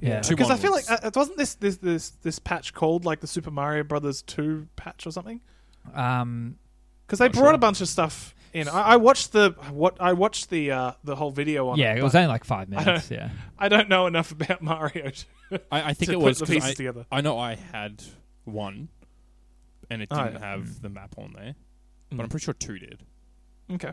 Yeah. 0.00 0.20
Two 0.20 0.36
Because 0.36 0.50
I 0.50 0.56
feel 0.56 0.72
like 0.72 0.84
onwards. 0.90 1.04
uh, 1.04 1.10
wasn't 1.14 1.38
this 1.38 1.54
this 1.54 1.76
this 1.78 2.10
this 2.22 2.38
patch 2.38 2.72
called 2.74 3.04
like 3.04 3.20
the 3.20 3.26
Super 3.26 3.50
Mario 3.50 3.84
Brothers 3.84 4.22
Two 4.22 4.68
patch 4.76 5.06
or 5.06 5.10
something? 5.12 5.40
Um, 5.94 6.56
Because 7.06 7.18
they 7.20 7.26
Not 7.26 7.34
brought 7.34 7.44
sure. 7.46 7.54
a 7.54 7.58
bunch 7.58 7.80
of 7.80 7.88
stuff 7.88 8.34
in. 8.52 8.68
I, 8.68 8.80
I 8.80 8.96
watched 8.96 9.32
the 9.32 9.50
what 9.70 9.96
I 10.00 10.12
watched 10.12 10.50
the 10.50 10.70
uh, 10.72 10.92
the 11.04 11.16
whole 11.16 11.30
video 11.30 11.68
on. 11.68 11.78
yeah, 11.78 11.92
it, 11.94 11.98
it 11.98 12.02
was 12.02 12.14
only 12.14 12.28
like 12.28 12.44
five 12.44 12.68
minutes. 12.68 13.10
Yeah, 13.10 13.30
I 13.58 13.68
don't 13.68 13.88
know 13.88 14.06
enough 14.06 14.30
about 14.32 14.62
Mario 14.62 15.10
to, 15.10 15.60
I, 15.70 15.90
I 15.90 15.94
think 15.94 16.10
to 16.10 16.12
it 16.12 16.20
put 16.20 16.24
was 16.24 16.38
the 16.38 16.46
'cause 16.46 16.54
pieces 16.54 16.70
I, 16.70 16.74
together. 16.74 17.06
I 17.12 17.20
know 17.20 17.38
I 17.38 17.54
had 17.56 18.02
one, 18.44 18.88
and 19.90 20.02
it 20.02 20.08
Oh, 20.10 20.16
didn't 20.24 20.34
yeah. 20.34 20.50
have 20.50 20.82
the 20.82 20.88
map 20.88 21.14
on 21.18 21.32
there, 21.36 21.54
but 22.10 22.18
Mm. 22.18 22.22
I'm 22.22 22.28
pretty 22.28 22.44
sure 22.44 22.54
two 22.54 22.78
did. 22.78 23.02
Okay. 23.70 23.92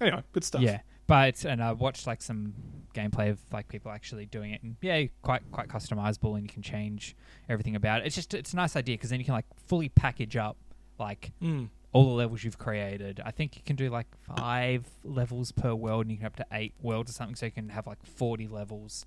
Anyway, 0.00 0.22
good 0.32 0.42
stuff. 0.44 0.60
yeah. 0.62 0.80
But 1.06 1.44
and 1.44 1.62
I 1.62 1.72
watched 1.72 2.06
like 2.06 2.22
some 2.22 2.54
gameplay 2.94 3.30
of 3.30 3.38
like 3.52 3.68
people 3.68 3.90
actually 3.92 4.26
doing 4.26 4.52
it, 4.52 4.62
and 4.62 4.76
yeah, 4.80 5.04
quite 5.22 5.42
quite 5.52 5.68
customizable, 5.68 6.34
and 6.34 6.42
you 6.42 6.48
can 6.48 6.62
change 6.62 7.14
everything 7.48 7.76
about 7.76 8.00
it. 8.00 8.06
It's 8.06 8.14
just 8.16 8.32
it's 8.34 8.52
a 8.54 8.56
nice 8.56 8.74
idea 8.74 8.94
because 8.96 9.10
then 9.10 9.18
you 9.20 9.24
can 9.24 9.34
like 9.34 9.44
fully 9.66 9.88
package 9.90 10.36
up 10.36 10.56
like 10.98 11.32
Mm. 11.42 11.68
All 11.94 12.04
the 12.04 12.10
levels 12.12 12.44
you've 12.44 12.58
created. 12.58 13.22
I 13.24 13.30
think 13.30 13.56
you 13.56 13.62
can 13.64 13.76
do 13.76 13.88
like 13.88 14.08
five 14.36 14.84
levels 15.02 15.50
per 15.52 15.72
world, 15.74 16.02
and 16.02 16.10
you 16.10 16.18
can 16.18 16.26
up 16.26 16.36
to 16.36 16.46
eight 16.52 16.74
worlds 16.82 17.10
or 17.10 17.14
something. 17.14 17.36
So 17.36 17.46
you 17.46 17.52
can 17.52 17.70
have 17.70 17.86
like 17.86 18.04
forty 18.04 18.46
levels 18.48 19.06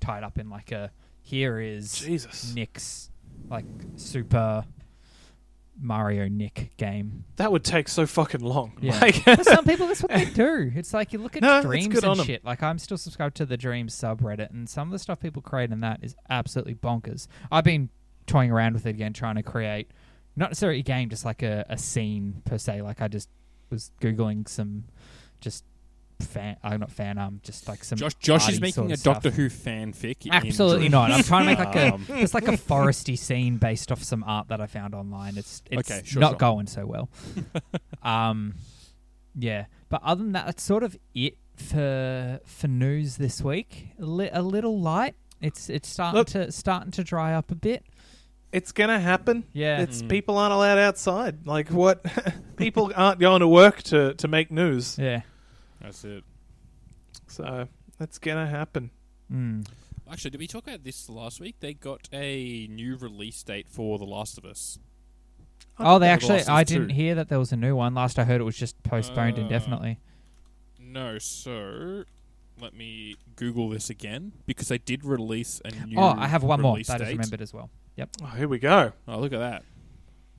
tied 0.00 0.24
up 0.24 0.36
in 0.38 0.50
like 0.50 0.72
a 0.72 0.90
here 1.20 1.60
is 1.60 1.92
Jesus, 2.00 2.52
Nick's 2.54 3.08
like 3.48 3.64
Super 3.94 4.64
Mario 5.80 6.28
Nick 6.28 6.76
game. 6.76 7.24
that 7.36 7.50
would 7.50 7.64
take 7.64 7.88
so 7.88 8.06
fucking 8.06 8.40
long. 8.40 8.72
Yeah. 8.80 8.98
Like, 9.00 9.14
For 9.16 9.42
some 9.44 9.64
people, 9.64 9.86
that's 9.86 10.02
what 10.02 10.10
they 10.12 10.26
do. 10.26 10.70
It's 10.74 10.92
like 10.92 11.12
you 11.12 11.18
look 11.18 11.34
at 11.36 11.42
No, 11.42 11.62
Dreams 11.62 11.94
and 11.96 12.04
on 12.04 12.10
and 12.12 12.20
'em. 12.20 12.26
shit. 12.26 12.44
Like 12.44 12.62
I'm 12.62 12.78
still 12.78 12.98
subscribed 12.98 13.36
to 13.36 13.46
the 13.46 13.56
Dreams 13.56 13.94
subreddit, 13.94 14.50
and 14.50 14.68
some 14.68 14.88
of 14.88 14.92
the 14.92 14.98
stuff 14.98 15.20
people 15.20 15.42
create 15.42 15.70
in 15.70 15.80
that 15.80 16.00
is 16.02 16.14
absolutely 16.28 16.74
bonkers. 16.74 17.26
I've 17.50 17.64
been 17.64 17.88
toying 18.26 18.50
around 18.50 18.74
with 18.74 18.86
it 18.86 18.90
again, 18.90 19.12
trying 19.12 19.36
to 19.36 19.42
create 19.42 19.90
not 20.36 20.50
necessarily 20.50 20.80
a 20.80 20.82
game, 20.82 21.08
just 21.10 21.24
like 21.24 21.42
a, 21.42 21.64
a 21.68 21.76
scene 21.78 22.42
per 22.44 22.58
se. 22.58 22.82
Like 22.82 23.00
I 23.02 23.08
just 23.08 23.28
was 23.70 23.90
googling 24.00 24.48
some 24.48 24.84
just 25.40 25.64
fan, 26.20 26.56
I'm 26.62 26.80
not 26.80 26.90
fan, 26.90 27.18
um, 27.18 27.40
just 27.42 27.68
like 27.68 27.82
some. 27.84 27.98
Josh 27.98 28.14
Josh 28.14 28.48
is 28.48 28.60
making 28.60 28.74
sort 28.74 28.90
a 28.90 28.92
of 28.94 28.98
stuff. 29.00 29.14
Doctor 29.14 29.30
Who 29.30 29.48
fanfic. 29.48 30.30
Absolutely 30.30 30.88
not. 30.88 31.10
I'm 31.10 31.22
trying 31.22 31.46
to 31.46 31.50
make 31.50 31.58
like 31.58 31.76
a 31.76 31.94
Um, 31.94 32.06
it's 32.10 32.34
like 32.34 32.48
a 32.48 32.52
foresty 32.52 33.18
scene 33.18 33.56
based 33.56 33.90
off 33.92 34.02
some 34.02 34.22
art 34.24 34.48
that 34.48 34.60
I 34.60 34.66
found 34.66 34.94
online. 34.94 35.36
It's 35.36 35.62
it's 35.70 35.90
Okay, 35.90 36.02
sure, 36.04 36.20
not 36.20 36.32
sure. 36.32 36.38
going 36.38 36.66
so 36.66 36.86
well. 36.86 37.08
um, 38.02 38.54
yeah, 39.34 39.66
but 39.88 40.02
other 40.02 40.22
than 40.22 40.32
that, 40.32 40.46
that's 40.46 40.62
sort 40.62 40.82
of 40.82 40.96
it 41.14 41.36
for 41.56 42.40
for 42.44 42.68
news 42.68 43.16
this 43.16 43.42
week. 43.42 43.88
A, 43.98 44.04
li- 44.04 44.30
a 44.32 44.42
little 44.42 44.80
light. 44.80 45.14
It's 45.40 45.68
it's 45.68 45.88
starting 45.88 46.18
Look- 46.18 46.28
to 46.28 46.52
starting 46.52 46.92
to 46.92 47.04
dry 47.04 47.34
up 47.34 47.50
a 47.50 47.54
bit. 47.56 47.84
It's 48.52 48.72
gonna 48.72 49.00
happen. 49.00 49.44
Yeah, 49.52 49.80
It's 49.80 50.02
Mm. 50.02 50.08
people 50.08 50.38
aren't 50.38 50.52
allowed 50.52 50.78
outside. 50.78 51.46
Like 51.46 51.68
what? 51.70 52.04
people 52.56 52.92
aren't 52.94 53.18
going 53.20 53.40
to 53.40 53.48
work 53.48 53.82
to 53.84 54.14
to 54.14 54.28
make 54.28 54.50
news. 54.50 54.98
yeah. 54.98 55.22
That's 55.80 56.04
it. 56.04 56.22
So 57.26 57.66
that's 57.98 58.18
gonna 58.18 58.46
happen. 58.46 58.90
Mm. 59.32 59.66
Actually, 60.10 60.30
did 60.32 60.40
we 60.40 60.46
talk 60.46 60.66
about 60.66 60.84
this 60.84 61.08
last 61.08 61.40
week? 61.40 61.56
They 61.60 61.72
got 61.74 62.08
a 62.12 62.66
new 62.68 62.96
release 62.96 63.42
date 63.42 63.66
for 63.68 63.98
The 63.98 64.04
Last 64.04 64.36
of 64.36 64.44
Us. 64.44 64.78
Oh, 65.78 65.98
they 65.98 66.08
actually. 66.08 66.36
Last 66.36 66.48
of 66.48 66.54
I 66.54 66.62
Us 66.62 66.68
didn't 66.68 66.88
2. 66.88 66.94
hear 66.94 67.14
that 67.14 67.28
there 67.30 67.38
was 67.38 67.50
a 67.52 67.56
new 67.56 67.74
one. 67.74 67.94
Last 67.94 68.18
I 68.18 68.24
heard, 68.24 68.40
it 68.40 68.44
was 68.44 68.56
just 68.56 68.80
postponed 68.82 69.38
Uh, 69.38 69.42
indefinitely. 69.42 69.98
No, 70.78 71.18
so 71.18 72.04
let 72.60 72.74
me 72.74 73.16
Google 73.36 73.70
this 73.70 73.88
again 73.88 74.32
because 74.44 74.68
they 74.68 74.76
did 74.78 75.02
release 75.04 75.62
a 75.64 75.70
new. 75.86 75.96
Oh, 75.98 76.14
I 76.18 76.26
have 76.28 76.42
one 76.42 76.60
more 76.60 76.74
release 76.74 76.88
that 76.88 76.96
I 77.00 77.04
just 77.06 77.10
remembered 77.12 77.40
as 77.40 77.54
well. 77.54 77.70
Yep. 77.96 78.10
Oh, 78.22 78.26
here 78.36 78.48
we 78.48 78.58
go. 78.58 78.92
Oh, 79.06 79.18
look 79.18 79.32
at 79.32 79.38
that. 79.38 79.64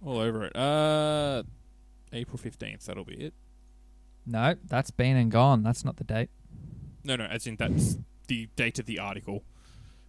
All 0.06 0.18
over 0.20 0.46
it. 0.46 0.56
Uh, 0.56 1.44
April 2.12 2.38
15th, 2.38 2.86
that'll 2.86 3.06
be 3.06 3.16
it. 3.16 3.34
No, 4.26 4.56
that's 4.68 4.92
been 4.92 5.18
and 5.18 5.32
gone. 5.32 5.64
That's 5.64 5.84
not 5.86 5.98
the 5.98 6.04
date. 6.04 6.30
No, 7.04 7.16
no, 7.16 7.26
as 7.26 7.46
in 7.46 7.58
that's 7.58 7.98
the 8.28 8.48
date 8.56 8.80
of 8.80 8.86
the 8.86 9.00
article. 9.00 9.44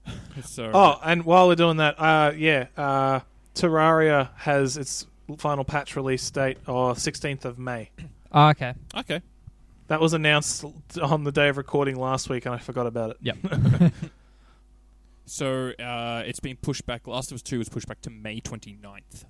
so, 0.44 0.70
Oh, 0.72 0.98
and 1.02 1.24
while 1.24 1.48
we're 1.48 1.54
doing 1.54 1.78
that, 1.78 1.98
uh, 1.98 2.32
yeah, 2.36 2.66
uh, 2.76 3.20
Terraria 3.54 4.30
has 4.36 4.76
its 4.76 5.06
final 5.38 5.64
patch 5.64 5.96
release 5.96 6.30
date 6.30 6.58
of 6.66 6.98
16th 6.98 7.44
of 7.44 7.58
May. 7.58 7.90
Oh, 8.36 8.48
okay. 8.48 8.74
okay. 8.96 9.22
That 9.86 10.00
was 10.00 10.12
announced 10.12 10.64
on 11.00 11.22
the 11.22 11.30
day 11.30 11.50
of 11.50 11.56
recording 11.56 11.94
last 11.94 12.28
week, 12.28 12.46
and 12.46 12.52
I 12.52 12.58
forgot 12.58 12.88
about 12.88 13.10
it. 13.10 13.16
Yep. 13.20 13.36
So, 15.26 15.70
uh, 15.78 16.22
it's 16.26 16.40
been 16.40 16.56
pushed 16.56 16.84
back. 16.86 17.06
Last 17.06 17.30
of 17.30 17.36
Us 17.36 17.42
2 17.42 17.58
was 17.58 17.68
pushed 17.68 17.88
back 17.88 18.00
to 18.02 18.10
May 18.10 18.40
29th. 18.40 19.24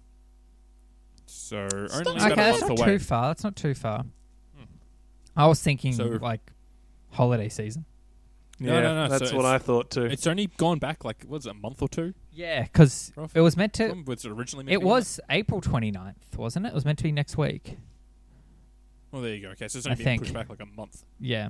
So, 1.26 1.68
only 1.72 1.72
Okay, 1.72 2.00
about 2.02 2.06
okay, 2.20 2.32
a 2.32 2.36
that's 2.36 2.60
month 2.60 2.68
not 2.70 2.78
away. 2.80 2.86
too 2.86 2.98
far. 3.04 3.26
That's 3.28 3.44
not 3.44 3.56
too 3.56 3.74
far. 3.74 4.00
Hmm. 4.56 4.64
I 5.36 5.46
was 5.46 5.62
thinking 5.62 5.92
So- 5.92 6.04
like 6.20 6.52
holiday 7.10 7.48
season. 7.48 7.84
No, 8.60 8.72
yeah, 8.74 8.80
no, 8.82 8.94
no, 8.94 9.08
that's 9.18 9.30
so 9.30 9.36
what 9.36 9.44
I 9.46 9.58
thought 9.58 9.90
too. 9.90 10.04
It's 10.04 10.28
only 10.28 10.46
gone 10.46 10.78
back, 10.78 11.04
like, 11.04 11.24
what 11.26 11.38
is 11.38 11.46
it, 11.46 11.50
a 11.50 11.54
month 11.54 11.82
or 11.82 11.88
two? 11.88 12.14
Yeah, 12.32 12.62
because 12.62 13.12
it 13.34 13.40
was 13.40 13.56
meant 13.56 13.72
to. 13.74 13.92
Was 14.06 14.24
it 14.24 14.30
originally 14.30 14.64
meant 14.64 14.74
It 14.74 14.76
to 14.76 14.80
be? 14.80 14.86
was 14.86 15.18
April 15.28 15.60
29th, 15.60 16.36
wasn't 16.36 16.66
it? 16.66 16.68
It 16.68 16.74
was 16.74 16.84
meant 16.84 16.98
to 16.98 17.02
be 17.04 17.10
next 17.10 17.36
week. 17.36 17.78
Well, 19.10 19.22
there 19.22 19.34
you 19.34 19.42
go. 19.42 19.48
Okay, 19.50 19.66
so 19.66 19.78
it's 19.78 19.86
I 19.86 19.90
only 19.90 19.96
been 19.96 20.04
think. 20.04 20.22
pushed 20.22 20.34
back 20.34 20.48
like 20.50 20.60
a 20.60 20.66
month. 20.66 21.04
Yeah. 21.18 21.48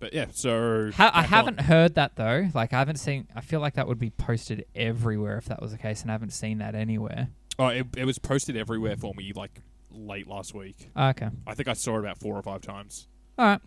But 0.00 0.12
yeah, 0.14 0.26
so 0.32 0.90
Ha- 0.96 1.10
I 1.14 1.22
haven't 1.22 1.58
on. 1.60 1.64
heard 1.66 1.94
that 1.96 2.16
though. 2.16 2.48
Like 2.54 2.72
I 2.72 2.78
haven't 2.78 2.96
seen. 2.96 3.28
I 3.36 3.42
feel 3.42 3.60
like 3.60 3.74
that 3.74 3.86
would 3.86 3.98
be 3.98 4.10
posted 4.10 4.64
everywhere 4.74 5.36
if 5.36 5.44
that 5.46 5.60
was 5.62 5.72
the 5.72 5.78
case, 5.78 6.02
and 6.02 6.10
I 6.10 6.14
haven't 6.14 6.32
seen 6.32 6.58
that 6.58 6.74
anywhere. 6.74 7.28
Oh, 7.58 7.68
it, 7.68 7.86
it 7.96 8.04
was 8.06 8.18
posted 8.18 8.56
everywhere 8.56 8.96
for 8.96 9.12
me 9.14 9.32
like 9.36 9.60
late 9.90 10.26
last 10.26 10.54
week. 10.54 10.90
Oh, 10.96 11.08
okay. 11.10 11.28
I 11.46 11.54
think 11.54 11.68
I 11.68 11.74
saw 11.74 11.96
it 11.96 12.00
about 12.00 12.18
four 12.18 12.34
or 12.36 12.42
five 12.42 12.62
times. 12.62 13.06
All 13.38 13.44
right. 13.46 13.60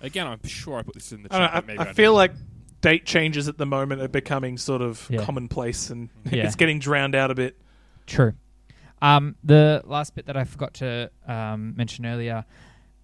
Again, 0.00 0.26
I'm 0.26 0.44
sure 0.44 0.78
I 0.78 0.82
put 0.82 0.94
this 0.94 1.12
in 1.12 1.22
the 1.22 1.28
chat. 1.28 1.38
don't 1.38 1.46
know, 1.54 1.60
but 1.60 1.66
maybe 1.66 1.78
I, 1.78 1.84
I 1.84 1.88
I 1.90 1.92
feel 1.92 2.12
didn't. 2.18 2.36
like 2.36 2.80
date 2.80 3.06
changes 3.06 3.46
at 3.48 3.56
the 3.58 3.66
moment 3.66 4.02
are 4.02 4.08
becoming 4.08 4.58
sort 4.58 4.82
of 4.82 5.06
Yeah. 5.08 5.24
commonplace, 5.24 5.90
and 5.90 6.08
Yeah. 6.30 6.46
it's 6.46 6.56
getting 6.56 6.80
drowned 6.80 7.14
out 7.14 7.30
a 7.30 7.34
bit. 7.36 7.56
True. 8.06 8.32
Um, 9.02 9.36
the 9.44 9.82
last 9.84 10.14
bit 10.14 10.26
that 10.26 10.36
I 10.36 10.44
forgot 10.44 10.74
to 10.74 11.10
um, 11.28 11.74
mention 11.76 12.06
earlier 12.06 12.44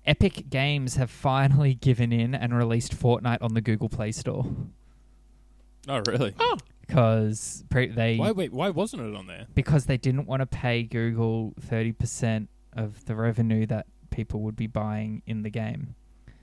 Epic 0.06 0.50
Games 0.50 0.96
have 0.96 1.10
finally 1.10 1.74
given 1.80 2.12
in 2.12 2.34
and 2.34 2.56
released 2.56 2.96
Fortnite 2.98 3.38
on 3.40 3.54
the 3.54 3.60
Google 3.60 3.88
Play 3.88 4.12
Store 4.12 4.46
Oh, 5.88 6.00
really? 6.06 6.32
Oh. 6.38 6.58
because 6.86 7.64
pre- 7.68 7.88
they 7.88 8.16
Why? 8.16 8.30
Wait, 8.32 8.52
why 8.52 8.70
wasn't 8.70 9.02
it 9.02 9.14
on 9.16 9.26
there? 9.26 9.46
because 9.54 9.86
they 9.86 9.96
didn't 9.96 10.26
want 10.26 10.40
to 10.40 10.46
pay 10.46 10.82
Google 10.84 11.54
thirty 11.60 11.92
percent 11.92 12.48
of 12.74 13.04
the 13.06 13.14
revenue 13.16 13.66
that 13.66 13.86
people 14.10 14.40
would 14.42 14.56
be 14.56 14.66
buying 14.66 15.22
in 15.26 15.42
the 15.42 15.50
game. 15.50 15.94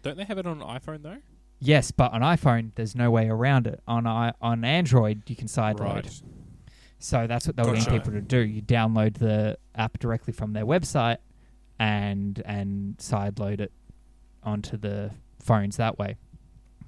Don't 0.03 0.17
they 0.17 0.23
have 0.25 0.37
it 0.37 0.45
on 0.45 0.59
iPhone 0.59 1.03
though? 1.03 1.17
Yes, 1.61 1.91
but 1.91 2.13
on 2.13 2.21
iPhone, 2.21 2.71
there's 2.75 2.95
no 2.95 3.11
way 3.11 3.27
around 3.29 3.65
it. 3.67 3.81
On 3.87 4.05
I- 4.05 4.33
on 4.41 4.63
Android, 4.65 5.23
you 5.29 5.35
can 5.35 5.47
sideload. 5.47 5.79
Right. 5.79 6.21
So 6.99 7.27
that's 7.27 7.47
what 7.47 7.55
they 7.55 7.63
were 7.63 7.73
Gotcha. 7.73 7.85
getting 7.85 7.99
people 8.01 8.11
to 8.13 8.21
do. 8.21 8.39
You 8.39 8.61
download 8.61 9.19
the 9.19 9.57
app 9.73 9.99
directly 9.99 10.33
from 10.33 10.51
their 10.51 10.65
website 10.65 11.17
and 11.79 12.41
and 12.45 12.97
sideload 12.97 13.61
it 13.61 13.71
onto 14.43 14.77
the 14.77 15.11
phones 15.41 15.77
that 15.77 15.97
way. 15.97 16.17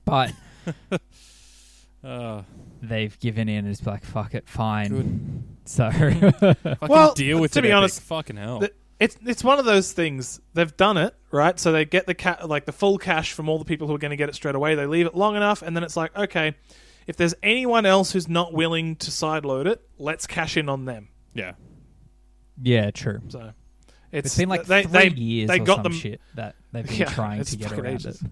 But 0.05 0.33
Uh, 2.03 2.41
they've 2.81 3.17
given 3.19 3.47
in 3.49 3.59
and 3.65 3.67
it's 3.69 3.85
like 3.85 4.03
fuck 4.03 4.33
it, 4.35 4.47
fine. 4.47 4.89
Good. 4.89 5.43
So 5.63 5.89
fucking 5.91 6.77
Well, 6.89 7.13
deal 7.13 7.39
with 7.39 7.53
to 7.53 7.59
it, 7.59 7.61
be 7.61 7.67
Epic. 7.69 7.77
honest, 7.77 8.01
fucking 8.01 8.35
hell. 8.35 8.59
the- 8.59 8.73
It's 8.99 9.15
it's 9.25 9.43
one 9.43 9.59
of 9.59 9.65
those 9.65 9.93
things. 9.93 10.41
They've 10.55 10.75
done 10.75 10.97
it 10.97 11.15
right, 11.31 11.57
so 11.59 11.71
they 11.71 11.85
get 11.85 12.07
the 12.07 12.15
ca- 12.15 12.39
like 12.45 12.65
the 12.65 12.71
full 12.73 12.97
cash 12.97 13.31
from 13.33 13.47
all 13.47 13.59
the 13.59 13.63
people 13.65 13.87
who 13.87 13.93
are 13.95 13.99
going 13.99 14.09
to 14.09 14.17
get 14.17 14.27
it 14.27 14.35
straight 14.35 14.55
away. 14.55 14.73
They 14.75 14.87
leave 14.87 15.05
it 15.05 15.15
long 15.15 15.35
enough, 15.35 15.61
and 15.61 15.75
then 15.75 15.83
it's 15.83 15.95
like, 15.95 16.17
okay, 16.17 16.55
if 17.07 17.15
there's 17.15 17.35
anyone 17.43 17.85
else 17.85 18.11
who's 18.11 18.27
not 18.27 18.53
willing 18.53 18.95
to 18.97 19.11
sideload 19.11 19.67
it, 19.67 19.81
let's 19.99 20.25
cash 20.27 20.57
in 20.57 20.67
on 20.67 20.85
them. 20.85 21.09
yeah. 21.35 21.53
yeah, 22.61 22.89
true. 22.91 23.21
So 23.29 23.53
It's 24.11 24.27
it's 24.27 24.37
been 24.37 24.49
like 24.49 24.65
they, 24.65 24.83
three 24.83 24.91
they, 24.91 25.15
years 25.15 25.47
they 25.49 25.59
or 25.59 25.63
got 25.65 25.75
some 25.77 25.83
them. 25.83 25.93
shit 25.93 26.21
that 26.35 26.55
they've 26.71 26.85
been 26.85 26.95
Yeah, 26.99 27.05
trying 27.05 27.43
to 27.43 27.55
get 27.57 27.71
around 27.71 27.85
ages. 27.87 28.21
it. 28.21 28.31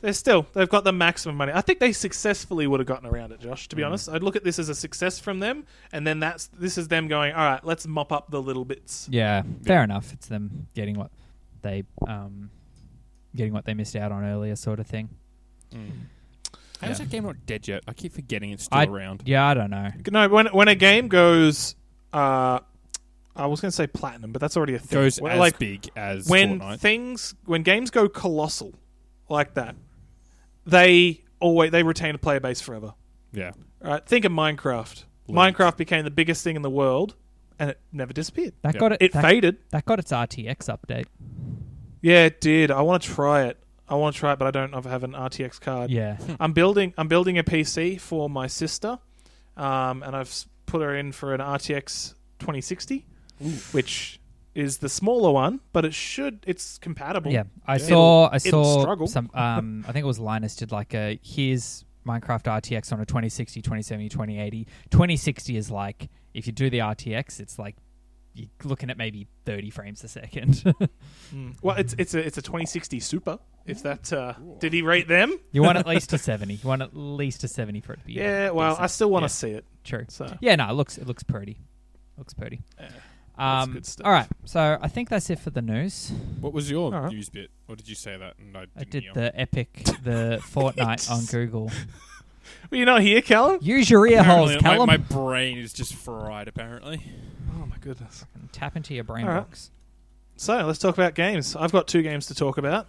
They're 0.00 0.12
still 0.12 0.46
they've 0.52 0.68
got 0.68 0.82
the 0.84 0.92
maximum 0.92 1.36
money. 1.36 1.52
I 1.54 1.60
think 1.60 1.78
they 1.78 1.92
successfully 1.92 2.66
would 2.66 2.80
have 2.80 2.86
gotten 2.88 3.06
around 3.08 3.30
it, 3.32 3.40
Josh. 3.40 3.68
To 3.68 3.76
be 3.76 3.82
Mm. 3.82 3.86
honest, 3.86 4.08
I'd 4.08 4.22
look 4.22 4.34
at 4.34 4.42
this 4.42 4.58
as 4.58 4.68
a 4.68 4.74
success 4.74 5.20
from 5.20 5.38
them, 5.38 5.64
and 5.92 6.04
then 6.06 6.18
that's 6.18 6.48
this 6.48 6.76
is 6.76 6.88
them 6.88 7.06
going. 7.06 7.32
All 7.34 7.44
right, 7.44 7.64
let's 7.64 7.86
mop 7.86 8.10
up 8.10 8.30
the 8.30 8.42
little 8.42 8.64
bits. 8.64 9.06
Yeah, 9.10 9.42
fair 9.64 9.84
enough. 9.84 10.12
It's 10.12 10.26
them 10.26 10.66
getting 10.74 10.98
what 10.98 11.10
they 11.60 11.84
um 12.08 12.50
getting 13.36 13.52
what 13.52 13.64
they 13.64 13.74
missed 13.74 13.94
out 13.94 14.10
on 14.10 14.24
earlier, 14.24 14.56
sort 14.56 14.80
of 14.80 14.86
thing. 14.88 15.08
Mm. 15.72 15.90
How 16.80 16.88
is 16.90 16.98
Yeah. 16.98 17.04
that 17.04 17.10
game 17.12 17.22
not 17.24 17.46
dead 17.46 17.68
yet? 17.68 17.84
I 17.86 17.92
keep 17.92 18.12
forgetting 18.12 18.50
it's 18.50 18.64
still 18.64 18.78
I- 18.78 18.86
around. 18.86 19.22
Yeah, 19.24 19.46
I 19.46 19.54
don't 19.54 19.70
know. 19.70 19.88
No, 20.10 20.28
when 20.28 20.46
when 20.48 20.66
a 20.66 20.74
game 20.74 21.06
goes, 21.06 21.76
uh, 22.12 22.58
I 23.34 23.46
was 23.46 23.60
going 23.60 23.70
to 23.70 23.74
say 23.76 23.86
platinum, 23.86 24.32
but 24.32 24.40
that's 24.40 24.56
already 24.56 24.74
a 24.74 24.78
thing. 24.78 24.98
Goes 25.00 25.20
Well, 25.20 25.32
as 25.32 25.38
like 25.38 25.58
big 25.58 25.88
as 25.96 26.28
when 26.28 26.60
Fortnite. 26.60 26.78
things 26.80 27.34
when 27.46 27.62
games 27.62 27.90
go 27.90 28.08
colossal 28.08 28.74
like 29.28 29.54
that, 29.54 29.74
they 30.66 31.22
always 31.40 31.70
they 31.70 31.82
retain 31.82 32.14
a 32.14 32.18
player 32.18 32.40
base 32.40 32.60
forever. 32.60 32.94
yeah. 33.32 33.52
Right? 33.80 34.04
Think 34.06 34.24
of 34.24 34.30
Minecraft. 34.32 35.04
League. 35.26 35.36
Minecraft 35.36 35.76
became 35.76 36.04
the 36.04 36.10
biggest 36.10 36.44
thing 36.44 36.54
in 36.56 36.62
the 36.62 36.70
world, 36.70 37.16
and 37.58 37.70
it 37.70 37.80
never 37.90 38.12
disappeared. 38.12 38.52
That 38.62 38.74
Yep. 38.74 38.80
got 38.80 38.92
it. 38.92 38.98
It 39.02 39.12
that, 39.12 39.22
faded. 39.22 39.56
that 39.70 39.84
got 39.86 39.98
its 39.98 40.12
RTX 40.12 40.68
update. 40.68 41.06
Yeah, 42.00 42.24
it 42.26 42.40
did. 42.40 42.70
I 42.70 42.82
want 42.82 43.02
to 43.02 43.08
try 43.08 43.44
it. 43.44 43.58
I 43.88 43.94
want 43.96 44.14
to 44.14 44.20
try 44.20 44.32
it, 44.34 44.38
but 44.38 44.46
I 44.46 44.50
don't 44.52 44.72
have 44.84 45.02
an 45.04 45.12
RTX 45.14 45.60
card. 45.60 45.90
Yeah, 45.90 46.16
I'm 46.40 46.52
building. 46.52 46.94
I'm 46.96 47.08
building 47.08 47.38
a 47.38 47.44
PC 47.44 48.00
for 48.00 48.28
my 48.30 48.46
sister, 48.46 48.98
um, 49.56 50.02
and 50.04 50.14
I've 50.14 50.44
put 50.66 50.80
her 50.82 50.94
in 50.94 51.10
for 51.12 51.34
an 51.34 51.40
RTX 51.40 52.14
2060, 52.38 53.04
which 53.72 54.20
is 54.54 54.78
the 54.78 54.88
smaller 54.88 55.30
one, 55.32 55.60
but 55.72 55.84
it 55.84 55.94
should. 55.94 56.44
It's 56.46 56.78
compatible. 56.78 57.32
yeah. 57.32 57.44
I 57.66 57.76
Yeah. 57.76 57.78
saw. 57.86 58.26
I 58.28 58.36
It'll 58.36 58.64
saw 58.64 58.80
struggle. 58.82 59.06
some. 59.06 59.30
Um, 59.34 59.84
I 59.88 59.92
think 59.92 60.04
it 60.04 60.06
was 60.06 60.18
Linus 60.18 60.56
did 60.56 60.72
like 60.72 60.94
a 60.94 61.18
here's 61.22 61.84
Minecraft 62.06 62.44
RTX 62.44 62.92
on 62.92 63.00
a 63.00 63.06
2060, 63.06 63.62
2070, 63.62 64.08
2080. 64.08 64.64
2060 64.90 65.56
is 65.56 65.70
like 65.70 66.08
if 66.34 66.46
you 66.46 66.52
do 66.52 66.68
the 66.70 66.78
RTX, 66.80 67.40
it's 67.40 67.58
like 67.58 67.76
you're 68.34 68.48
looking 68.64 68.88
at 68.90 68.96
maybe 68.96 69.26
30 69.44 69.70
frames 69.70 70.02
a 70.04 70.08
second. 70.08 70.62
Mm. 71.34 71.54
Well, 71.62 71.76
it's 71.76 71.94
it's 71.96 72.12
a 72.12 72.18
it's 72.18 72.36
a 72.36 72.42
2060 72.42 73.00
Super. 73.00 73.38
If 73.64 73.82
that 73.84 74.12
uh, 74.12 74.34
did 74.58 74.74
he 74.74 74.82
rate 74.82 75.08
them? 75.08 75.34
you 75.50 75.62
want 75.62 75.78
at 75.78 75.86
least 75.86 76.12
a 76.12 76.18
70. 76.32 76.54
You 76.54 76.68
want 76.68 76.82
at 76.82 76.94
least 76.94 77.42
a 77.44 77.48
70 77.48 77.80
for 77.80 77.94
it 77.94 78.00
to 78.00 78.04
be. 78.04 78.12
Yeah. 78.14 78.50
Well, 78.50 78.72
I 78.72 78.82
decent. 78.82 78.90
still 78.90 79.10
want 79.10 79.22
to 79.22 79.26
Yeah. 79.26 79.28
see 79.28 79.50
it. 79.52 79.64
True. 79.82 80.04
So 80.08 80.26
Yeah, 80.42 80.56
no, 80.56 80.68
it 80.68 80.72
looks 80.74 80.98
it 80.98 81.06
looks 81.06 81.22
pretty. 81.22 81.56
Looks 82.18 82.34
pretty. 82.34 82.60
Yeah, 82.78 82.88
that's 82.88 82.94
Um, 83.42 83.72
good 83.72 83.86
stuff. 83.86 84.06
all 84.06 84.12
right, 84.12 84.28
so 84.44 84.78
I 84.80 84.88
think 84.88 85.08
that's 85.08 85.28
it 85.30 85.38
for 85.38 85.50
the 85.50 85.62
news. 85.62 86.10
What 86.40 86.52
was 86.52 86.70
your 86.70 86.92
Alright. 86.94 87.12
news 87.12 87.28
bit? 87.28 87.50
Or 87.68 87.76
did 87.76 87.88
you 87.88 87.94
say 87.94 88.16
that? 88.16 88.34
And 88.38 88.56
I, 88.56 88.62
I 88.76 88.84
didn't 88.84 88.90
did 88.90 89.02
hear? 89.04 89.12
the 89.14 89.40
epic, 89.40 89.72
the 90.02 90.40
Fortnite 90.52 91.10
on 91.10 91.24
Google. 91.26 91.64
well, 92.70 92.76
you're 92.78 92.86
not 92.86 93.02
here, 93.02 93.20
Callum. 93.22 93.58
Use 93.62 93.88
your 93.90 94.06
ear 94.06 94.22
holes, 94.22 94.50
Apparently, 94.54 94.62
my, 94.62 94.70
Callum. 94.74 94.86
my 94.86 94.96
brain 94.96 95.58
is 95.58 95.72
just 95.72 95.94
fried. 95.94 96.48
Apparently, 96.48 97.02
Oh 97.60 97.66
my 97.66 97.76
goodness. 97.80 98.24
Tap 98.52 98.76
into 98.76 98.94
your 98.94 99.04
brain 99.04 99.24
All 99.26 99.34
right. 99.34 99.40
box. 99.40 99.70
So 100.36 100.64
let's 100.66 100.78
talk 100.78 100.94
about 100.94 101.14
games. 101.14 101.54
I've 101.56 101.72
got 101.72 101.86
two 101.88 102.02
games 102.02 102.26
to 102.26 102.34
talk 102.34 102.58
about. 102.58 102.86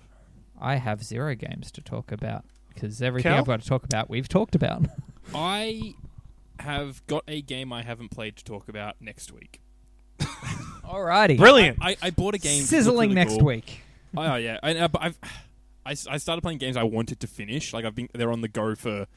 I 0.60 0.76
have 0.76 1.04
zero 1.04 1.36
games 1.36 1.72
to 1.72 1.82
talk 1.82 2.12
about 2.12 2.46
because 2.74 3.02
everything 3.02 3.32
Cal? 3.32 3.40
I've 3.40 3.46
got 3.46 3.62
to 3.62 3.68
talk 3.68 3.84
about, 3.84 4.10
we've 4.10 4.30
talked 4.30 4.56
about. 4.56 4.84
I 5.36 5.94
have 6.60 7.06
got 7.08 7.24
a 7.28 7.42
game 7.42 7.72
I 7.74 7.84
haven't 7.84 8.10
played 8.10 8.36
to 8.38 8.44
talk 8.44 8.68
about 8.70 8.96
next 9.02 9.32
week. 9.32 9.60
Alrighty, 10.86 11.38
Brilliant. 11.38 11.80
I, 11.82 11.98
I 12.02 12.10
bought 12.12 12.36
a 12.36 12.38
game. 12.38 12.62
sizzling 12.64 13.10
really 13.10 13.16
next 13.16 13.34
cool. 13.38 13.46
week. 13.46 13.82
Oh 14.16 14.36
yeah, 14.36 14.60
I, 14.62 14.76
uh, 14.76 14.88
but 14.88 15.02
I've 15.02 15.18
I, 15.86 15.92
s- 15.92 16.08
I 16.08 16.18
started 16.18 16.42
playing 16.42 16.60
games 16.60 16.78
I 16.78 16.84
wanted 16.84 17.20
to 17.22 17.28
finish. 17.28 17.74
Like 17.74 17.84
I've 17.86 17.96
been 17.96 18.10
they're 18.14 18.32
on 18.32 18.42
the 18.42 18.48
go 18.48 18.76
for 18.76 19.08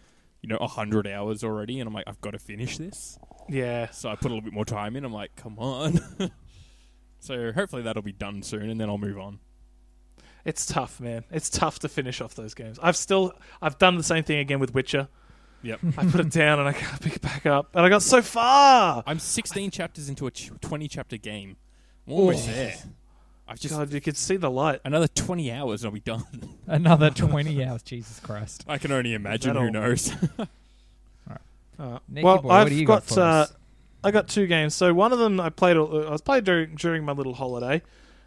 you 0.43 0.49
know 0.49 0.59
hundred 0.67 1.07
hours 1.07 1.45
already, 1.45 1.81
and 1.81 1.87
I'm 1.89 1.95
like 1.95 2.05
I've 2.07 2.21
got 2.21 2.31
to 2.33 2.39
finish 2.39 2.79
this. 2.79 3.19
yeah. 3.49 3.91
So 3.91 4.09
I 4.09 4.15
put 4.17 4.27
a 4.27 4.29
little 4.35 4.41
bit 4.43 4.53
more 4.53 4.65
time 4.65 4.97
in. 4.97 5.05
I'm 5.05 5.13
like, 5.13 5.37
come 5.37 5.59
on. 5.59 6.01
so 7.21 7.53
hopefully 7.53 7.83
that'll 7.83 8.03
be 8.03 8.13
done 8.13 8.43
soon, 8.43 8.71
and 8.71 8.81
then 8.81 8.89
I'll 8.89 8.99
move 8.99 9.19
on. 9.19 9.39
It's 10.45 10.65
tough, 10.65 11.01
man. 11.01 11.25
It's 11.31 11.51
tough 11.51 11.81
to 11.81 11.89
finish 11.89 12.21
off 12.21 12.35
those 12.37 12.55
games. 12.55 12.79
I've 12.83 12.97
still 12.97 13.33
I've 13.61 13.79
done 13.79 13.97
the 13.97 14.05
same 14.05 14.25
thing 14.25 14.39
again 14.39 14.61
with 14.61 14.75
Witcher. 14.75 15.09
Yep. 15.67 15.81
I 15.99 16.07
put 16.07 16.21
it 16.21 16.31
down 16.31 16.59
and 16.61 16.69
I 16.69 16.73
can't 16.73 17.01
pick 17.01 17.17
it 17.17 17.23
back 17.23 17.45
up. 17.47 17.75
And 17.75 17.85
I 17.85 17.89
got 17.89 18.03
so 18.03 18.23
far. 18.23 19.03
I'm 19.07 19.19
16 19.19 19.71
chapters 19.71 20.09
into 20.09 20.27
a 20.27 20.31
ch- 20.31 20.51
20 20.61 20.89
chapter 20.89 21.17
game. 21.17 21.57
I'm 22.07 22.13
almost 22.15 22.49
Oh. 22.49 22.53
there. 22.53 22.75
I've 23.49 23.61
just 23.61 23.75
God, 23.75 23.93
you 23.93 24.01
could 24.01 24.17
see 24.17 24.37
the 24.37 24.51
light. 24.51 24.81
another 24.85 25.07
20 25.09 25.53
hours 25.53 25.83
and 25.83 25.89
I'll 25.89 25.93
be 25.95 26.01
done. 26.01 26.25
Another 26.67 27.11
twenty 27.11 27.65
hours. 27.65 27.83
Jesus 27.83 28.19
Christ. 28.19 28.65
I 28.67 28.77
can 28.79 28.91
only 28.91 29.15
imagine. 29.15 29.55
Who 29.55 29.63
all? 29.67 29.71
knows? 29.71 30.13
Uh, 31.79 31.99
Nicky 32.09 32.25
well, 32.25 32.39
boy, 32.39 32.49
what 32.49 32.55
I've 32.55 32.69
do 32.69 32.75
you 32.75 32.87
got, 32.87 33.07
got 33.07 33.15
for 33.15 33.21
uh, 33.21 33.25
us? 33.43 33.53
I 34.03 34.11
got 34.11 34.29
two 34.29 34.47
games. 34.47 34.75
So 34.75 34.93
one 34.95 35.13
of 35.13 35.19
them 35.19 35.39
I 35.41 35.51
played. 35.51 35.77
uh, 35.77 35.85
I 35.85 36.11
was 36.11 36.23
played 36.23 36.45
during, 36.45 36.75
during 36.77 37.05
my 37.05 37.13
little 37.13 37.35
holiday. 37.35 37.83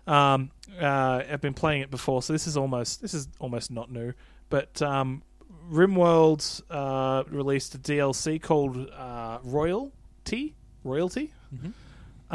Um, 0.07 0.51
uh, 0.79 1.23
I've 1.29 1.41
been 1.41 1.53
playing 1.53 1.81
it 1.81 1.89
before, 1.91 2.21
so 2.21 2.31
this 2.33 2.47
is 2.47 2.55
almost 2.57 3.01
this 3.01 3.13
is 3.13 3.27
almost 3.39 3.71
not 3.71 3.91
new. 3.91 4.13
But 4.49 4.81
um, 4.81 5.21
RimWorld 5.69 6.61
uh, 6.69 7.23
released 7.29 7.75
a 7.75 7.77
DLC 7.79 8.41
called 8.41 8.89
uh, 8.89 9.39
Royalty. 9.43 10.55
Royalty. 10.83 11.31
Mhm. 11.53 11.73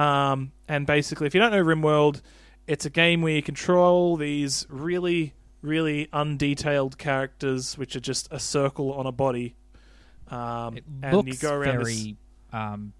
Um, 0.01 0.53
and 0.69 0.87
basically, 0.87 1.27
if 1.27 1.35
you 1.35 1.41
don't 1.41 1.53
know 1.53 1.63
RimWorld, 1.65 2.21
it's 2.67 2.85
a 2.87 2.91
game 2.91 3.23
where 3.23 3.33
you 3.35 3.43
control 3.43 4.17
these 4.17 4.67
really, 4.69 5.35
really 5.63 6.07
undetailed 6.13 6.99
characters, 6.99 7.77
which 7.79 7.95
are 7.97 8.01
just 8.01 8.29
a 8.31 8.39
circle 8.41 8.93
on 8.93 9.07
a 9.07 9.13
body. 9.13 9.55
Um, 10.29 10.77
It 10.79 10.85
and 11.03 11.17
looks 11.17 11.29
you 11.43 11.49
go 11.49 11.55
around 11.55 11.85
this- 11.85 12.09
Um, 12.53 12.93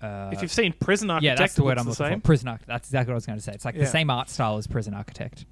uh, 0.00 0.30
if 0.32 0.42
you've 0.42 0.52
seen 0.52 0.72
Prison 0.74 1.10
Architect, 1.10 1.38
yeah, 1.38 1.42
that's 1.42 1.54
the 1.54 1.64
word 1.64 1.78
I'm 1.78 1.84
the 1.84 1.90
looking 1.90 2.06
same. 2.06 2.20
for. 2.20 2.24
Prison 2.26 2.48
Architect. 2.48 2.68
That's 2.68 2.88
exactly 2.88 3.10
what 3.12 3.14
I 3.14 3.16
was 3.16 3.26
going 3.26 3.38
to 3.38 3.42
say. 3.44 3.52
It's 3.52 3.64
like 3.64 3.74
Yeah. 3.74 3.80
the 3.82 3.86
same 3.90 4.10
art 4.10 4.28
style 4.28 4.56
as 4.58 4.66
Prison 4.66 4.94
Architect. 4.94 5.44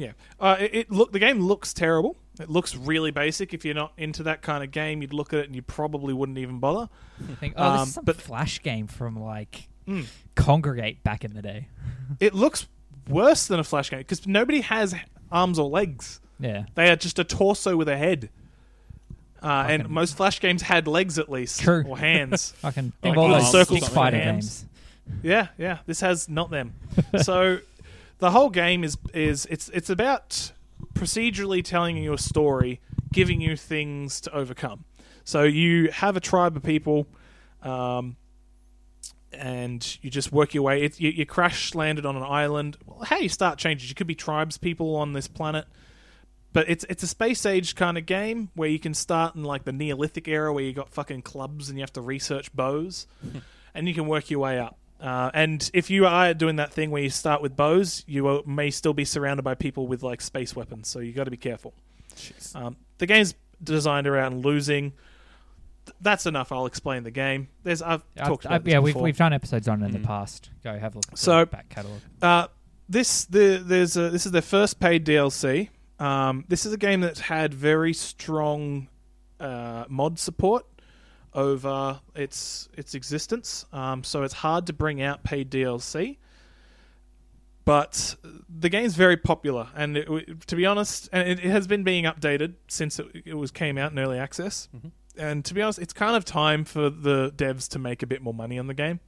Yeah, 0.00 0.12
uh, 0.40 0.56
it, 0.58 0.74
it 0.74 0.90
look 0.90 1.12
the 1.12 1.18
game 1.18 1.40
looks 1.40 1.74
terrible. 1.74 2.16
It 2.40 2.48
looks 2.48 2.74
really 2.74 3.10
basic. 3.10 3.52
If 3.52 3.64
you're 3.66 3.74
not 3.74 3.92
into 3.98 4.22
that 4.22 4.40
kind 4.40 4.64
of 4.64 4.70
game, 4.70 5.02
you'd 5.02 5.12
look 5.12 5.32
at 5.34 5.40
it 5.40 5.46
and 5.46 5.54
you 5.54 5.60
probably 5.62 6.14
wouldn't 6.14 6.38
even 6.38 6.58
bother. 6.58 6.88
You 7.28 7.34
think, 7.36 7.54
oh, 7.58 7.72
this 7.72 7.80
Um, 7.82 7.88
is 7.88 7.94
some 7.94 8.04
but- 8.04 8.16
flash 8.16 8.62
game 8.62 8.86
from 8.86 9.20
like 9.20 9.68
Mm. 9.86 10.06
Kongregate 10.36 11.02
back 11.02 11.24
in 11.24 11.34
the 11.34 11.42
day. 11.42 11.68
It 12.20 12.34
looks 12.34 12.66
worse 13.08 13.46
than 13.46 13.60
a 13.60 13.64
flash 13.64 13.90
game 13.90 14.00
because 14.00 14.26
nobody 14.26 14.60
has 14.62 14.94
arms 15.30 15.58
or 15.58 15.68
legs. 15.68 16.20
Yeah. 16.38 16.64
They 16.74 16.90
are 16.90 16.96
just 16.96 17.18
a 17.18 17.24
torso 17.24 17.76
with 17.76 17.88
a 17.88 17.96
head. 17.96 18.30
Uh, 19.42 19.66
and 19.68 19.88
most 19.88 20.16
flash 20.16 20.38
games 20.40 20.62
had 20.62 20.86
legs 20.86 21.18
at 21.18 21.30
least 21.30 21.60
True. 21.60 21.84
or 21.86 21.96
hands. 21.98 22.50
Fucking 22.58 22.84
Like 22.86 22.94
think 23.02 23.16
of 23.16 23.22
all 23.22 23.28
those 23.28 23.50
circles 23.50 23.78
stick 23.80 23.88
for 23.88 23.94
fighter 23.94 24.18
hands. 24.18 24.64
games. 25.06 25.22
Yeah, 25.22 25.48
yeah. 25.58 25.78
This 25.86 26.00
has 26.00 26.28
not 26.28 26.50
them. 26.50 26.74
so 27.22 27.58
the 28.20 28.30
whole 28.30 28.50
game 28.50 28.84
is 28.84 28.96
is 29.12 29.46
it's 29.46 29.68
it's 29.70 29.90
about 29.90 30.52
procedurally 30.94 31.64
telling 31.64 31.96
you 31.96 32.12
a 32.12 32.18
story, 32.18 32.80
giving 33.12 33.40
you 33.40 33.56
things 33.56 34.20
to 34.22 34.34
overcome. 34.34 34.84
So 35.24 35.42
you 35.42 35.90
have 35.90 36.16
a 36.16 36.20
tribe 36.20 36.56
of 36.56 36.62
people, 36.62 37.06
um, 37.62 38.16
and 39.32 39.98
you 40.02 40.10
just 40.10 40.32
work 40.32 40.54
your 40.54 40.62
way. 40.62 40.82
It, 40.82 41.00
you, 41.00 41.10
you 41.10 41.26
crash 41.26 41.74
landed 41.74 42.06
on 42.06 42.16
an 42.16 42.22
island. 42.22 42.76
Well, 42.86 43.04
how 43.04 43.18
you 43.18 43.28
start 43.28 43.58
changes. 43.58 43.88
You 43.88 43.94
could 43.94 44.06
be 44.06 44.14
tribes 44.14 44.58
people 44.58 44.96
on 44.96 45.12
this 45.12 45.26
planet. 45.26 45.66
But 46.52 46.68
it's 46.68 46.84
it's 46.88 47.02
a 47.02 47.06
space 47.06 47.46
age 47.46 47.76
kind 47.76 47.96
of 47.96 48.06
game 48.06 48.50
where 48.54 48.68
you 48.68 48.80
can 48.80 48.92
start 48.92 49.36
in 49.36 49.44
like 49.44 49.64
the 49.64 49.72
Neolithic 49.72 50.26
era 50.26 50.52
where 50.52 50.64
you 50.64 50.72
got 50.72 50.90
fucking 50.90 51.22
clubs 51.22 51.68
and 51.68 51.78
you 51.78 51.82
have 51.82 51.92
to 51.92 52.00
research 52.00 52.52
bows, 52.52 53.06
and 53.74 53.88
you 53.88 53.94
can 53.94 54.06
work 54.06 54.30
your 54.30 54.40
way 54.40 54.58
up. 54.58 54.76
Uh, 55.00 55.30
and 55.32 55.70
if 55.72 55.88
you 55.90 56.06
are 56.06 56.34
doing 56.34 56.56
that 56.56 56.72
thing 56.72 56.90
where 56.90 57.02
you 57.02 57.08
start 57.10 57.40
with 57.40 57.56
bows, 57.56 58.04
you 58.06 58.22
will- 58.24 58.42
may 58.46 58.70
still 58.70 58.92
be 58.92 59.04
surrounded 59.04 59.42
by 59.42 59.54
people 59.54 59.86
with 59.86 60.02
like 60.02 60.20
space 60.20 60.54
weapons, 60.54 60.88
so 60.88 60.98
you 60.98 61.12
got 61.12 61.24
to 61.24 61.30
be 61.30 61.36
careful. 61.38 61.72
Um, 62.54 62.76
the 62.98 63.06
game's 63.06 63.34
designed 63.62 64.06
around 64.06 64.44
losing. 64.44 64.92
Th- 65.86 65.96
That's 66.02 66.26
enough. 66.26 66.52
I'll 66.52 66.66
explain 66.66 67.02
the 67.04 67.10
game. 67.10 67.48
There's 67.62 67.80
I've 67.80 68.02
talked 68.16 68.44
I've- 68.44 68.54
about 68.56 68.64
this 68.64 68.72
yeah, 68.72 68.78
we've 68.80 68.92
before. 68.92 69.04
we've 69.04 69.16
done 69.16 69.32
episodes 69.32 69.68
on 69.68 69.82
it 69.82 69.86
in 69.86 69.92
Mm. 69.92 70.02
the 70.02 70.06
past. 70.06 70.50
Go 70.62 70.78
have 70.78 70.94
a 70.94 70.98
look. 70.98 71.12
At 71.12 71.18
So- 71.18 71.40
the 71.40 71.46
back 71.46 71.68
catalog. 71.70 72.00
Uh, 72.20 72.48
this 72.88 73.24
the 73.24 73.62
there's 73.64 73.96
a, 73.96 74.10
this 74.10 74.26
is 74.26 74.32
their 74.32 74.42
first 74.42 74.80
paid 74.80 75.04
DLC. 75.06 75.70
Um, 75.98 76.44
this 76.48 76.66
is 76.66 76.72
a 76.72 76.78
game 76.78 77.00
that's 77.00 77.20
had 77.20 77.54
very 77.54 77.94
strong 77.94 78.88
uh, 79.38 79.84
mod 79.88 80.18
support 80.18 80.66
over 81.34 82.00
its 82.14 82.68
its 82.76 82.94
existence. 82.94 83.64
Um, 83.72 84.02
so 84.04 84.22
it's 84.22 84.34
hard 84.34 84.66
to 84.68 84.72
bring 84.72 85.00
out 85.02 85.22
paid 85.22 85.50
DLC. 85.50 86.18
But 87.64 88.16
the 88.48 88.68
game's 88.68 88.96
very 88.96 89.16
popular, 89.16 89.68
and 89.76 89.96
it, 89.96 90.46
to 90.48 90.56
be 90.56 90.66
honest, 90.66 91.08
and 91.12 91.28
it, 91.28 91.38
it 91.44 91.50
has 91.50 91.66
been 91.66 91.84
being 91.84 92.04
updated 92.04 92.54
since 92.68 92.98
it, 92.98 93.06
it 93.26 93.34
was 93.34 93.50
came 93.50 93.78
out 93.78 93.92
in 93.92 93.98
early 93.98 94.18
access. 94.18 94.68
Mhm. 94.74 94.90
And 95.16 95.44
to 95.44 95.54
be 95.54 95.60
honest, 95.60 95.78
it's 95.78 95.92
kind 95.92 96.16
of 96.16 96.24
time 96.24 96.64
for 96.64 96.88
the 96.88 97.30
devs 97.36 97.68
to 97.70 97.78
make 97.78 98.02
a 98.02 98.06
bit 98.06 98.22
more 98.22 98.32
money 98.32 98.58
on 98.58 98.66
the 98.66 98.74
game. 98.74 99.00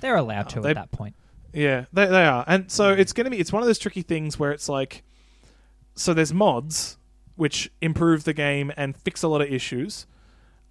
They're 0.00 0.16
allowed 0.16 0.46
uh, 0.46 0.50
to 0.50 0.60
they- 0.60 0.70
at 0.70 0.74
that 0.74 0.90
point. 0.90 1.14
Yeah, 1.52 1.84
they 1.92 2.06
they 2.06 2.24
are, 2.26 2.44
and 2.48 2.68
so 2.70 2.90
it's 2.92 3.12
going 3.12 3.26
to 3.26 3.30
be 3.30 3.38
it's 3.38 3.52
one 3.52 3.62
of 3.62 3.66
those 3.68 3.78
tricky 3.78 4.02
things 4.02 4.38
where 4.40 4.50
it's 4.50 4.68
like, 4.68 5.04
so 5.94 6.12
there's 6.12 6.34
mods 6.34 6.98
which 7.36 7.70
improve 7.80 8.24
the 8.24 8.32
game 8.32 8.72
and 8.76 8.96
fix 8.96 9.22
a 9.22 9.28
lot 9.28 9.40
of 9.40 9.48
issues, 9.52 10.06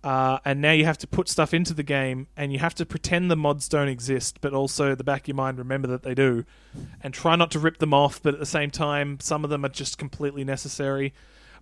uh, 0.03 0.39
and 0.43 0.61
now 0.61 0.71
you 0.71 0.85
have 0.85 0.97
to 0.97 1.07
put 1.07 1.29
stuff 1.29 1.53
into 1.53 1.73
the 1.73 1.83
game 1.83 2.27
and 2.35 2.51
you 2.51 2.59
have 2.59 2.75
to 2.75 2.85
pretend 2.85 3.31
the 3.31 3.35
mods 3.35 3.69
don't 3.69 3.87
exist, 3.87 4.41
but 4.41 4.53
also 4.53 4.91
at 4.91 4.97
the 4.97 5.03
back 5.03 5.21
of 5.21 5.27
your 5.29 5.35
mind 5.35 5.57
remember 5.57 5.87
that 5.87 6.03
they 6.03 6.13
do, 6.13 6.45
and 7.01 7.13
try 7.13 7.35
not 7.35 7.51
to 7.51 7.59
rip 7.59 7.77
them 7.77 7.93
off, 7.93 8.21
but 8.21 8.33
at 8.33 8.39
the 8.39 8.45
same 8.45 8.69
time 8.69 9.19
some 9.19 9.43
of 9.43 9.49
them 9.49 9.63
are 9.63 9.69
just 9.69 9.97
completely 9.97 10.43
necessary. 10.43 11.13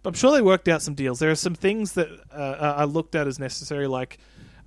But 0.03 0.09
I'm 0.09 0.15
sure 0.15 0.31
they 0.31 0.41
worked 0.41 0.67
out 0.67 0.81
some 0.81 0.95
deals. 0.95 1.19
There 1.19 1.29
are 1.29 1.35
some 1.35 1.53
things 1.53 1.93
that 1.93 2.07
uh, 2.31 2.73
I 2.77 2.85
looked 2.85 3.13
at 3.13 3.27
as 3.27 3.37
necessary, 3.37 3.87
like 3.87 4.17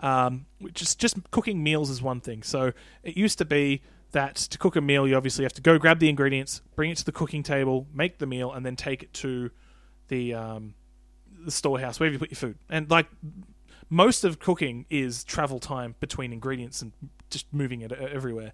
um, 0.00 0.46
just 0.72 0.98
just 1.00 1.16
cooking 1.30 1.62
meals 1.62 1.90
is 1.90 2.00
one 2.00 2.20
thing. 2.20 2.42
So 2.42 2.72
it 3.02 3.16
used 3.16 3.38
to 3.38 3.44
be 3.44 3.82
that 4.12 4.36
to 4.36 4.58
cook 4.58 4.76
a 4.76 4.80
meal, 4.80 5.08
you 5.08 5.16
obviously 5.16 5.44
have 5.44 5.52
to 5.54 5.62
go 5.62 5.78
grab 5.78 5.98
the 5.98 6.08
ingredients, 6.08 6.62
bring 6.76 6.90
it 6.90 6.96
to 6.98 7.04
the 7.04 7.12
cooking 7.12 7.42
table, 7.42 7.86
make 7.92 8.18
the 8.18 8.26
meal, 8.26 8.52
and 8.52 8.64
then 8.64 8.76
take 8.76 9.02
it 9.02 9.12
to 9.14 9.50
the 10.08 10.34
um, 10.34 10.74
the 11.44 11.50
storehouse 11.50 11.98
wherever 11.98 12.12
you 12.12 12.18
put 12.18 12.30
your 12.30 12.36
food. 12.36 12.56
And 12.70 12.90
like 12.90 13.06
most 13.94 14.24
of 14.24 14.40
cooking 14.40 14.86
is 14.90 15.22
travel 15.22 15.60
time 15.60 15.94
between 16.00 16.32
ingredients 16.32 16.82
and 16.82 16.92
just 17.30 17.46
moving 17.52 17.80
it 17.80 17.92
e- 17.92 17.94
everywhere. 17.94 18.52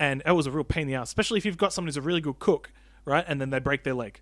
And 0.00 0.22
that 0.26 0.34
was 0.34 0.48
a 0.48 0.50
real 0.50 0.64
pain 0.64 0.82
in 0.82 0.88
the 0.88 0.94
ass, 0.96 1.08
especially 1.08 1.38
if 1.38 1.44
you've 1.44 1.56
got 1.56 1.72
someone 1.72 1.86
who's 1.86 1.96
a 1.96 2.02
really 2.02 2.20
good 2.20 2.40
cook, 2.40 2.72
right? 3.04 3.24
And 3.28 3.40
then 3.40 3.50
they 3.50 3.60
break 3.60 3.84
their 3.84 3.94
leg. 3.94 4.20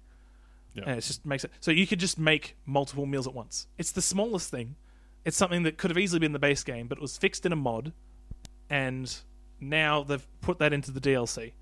Yeah. 0.74 0.82
And 0.86 0.98
it 0.98 1.00
just 1.00 1.24
makes 1.24 1.44
it 1.44 1.50
so 1.60 1.70
you 1.70 1.86
could 1.86 1.98
just 1.98 2.18
make 2.18 2.56
multiple 2.66 3.06
meals 3.06 3.26
at 3.26 3.32
once. 3.32 3.68
It's 3.78 3.90
the 3.90 4.02
smallest 4.02 4.50
thing. 4.50 4.76
It's 5.24 5.36
something 5.36 5.62
that 5.62 5.78
could 5.78 5.90
have 5.90 5.98
easily 5.98 6.18
been 6.20 6.32
the 6.32 6.38
base 6.38 6.62
game, 6.62 6.88
but 6.88 6.98
it 6.98 7.02
was 7.02 7.16
fixed 7.16 7.46
in 7.46 7.52
a 7.52 7.56
mod, 7.56 7.92
and 8.68 9.14
now 9.60 10.02
they've 10.02 10.26
put 10.42 10.58
that 10.58 10.74
into 10.74 10.90
the 10.90 11.00
DLC. 11.00 11.52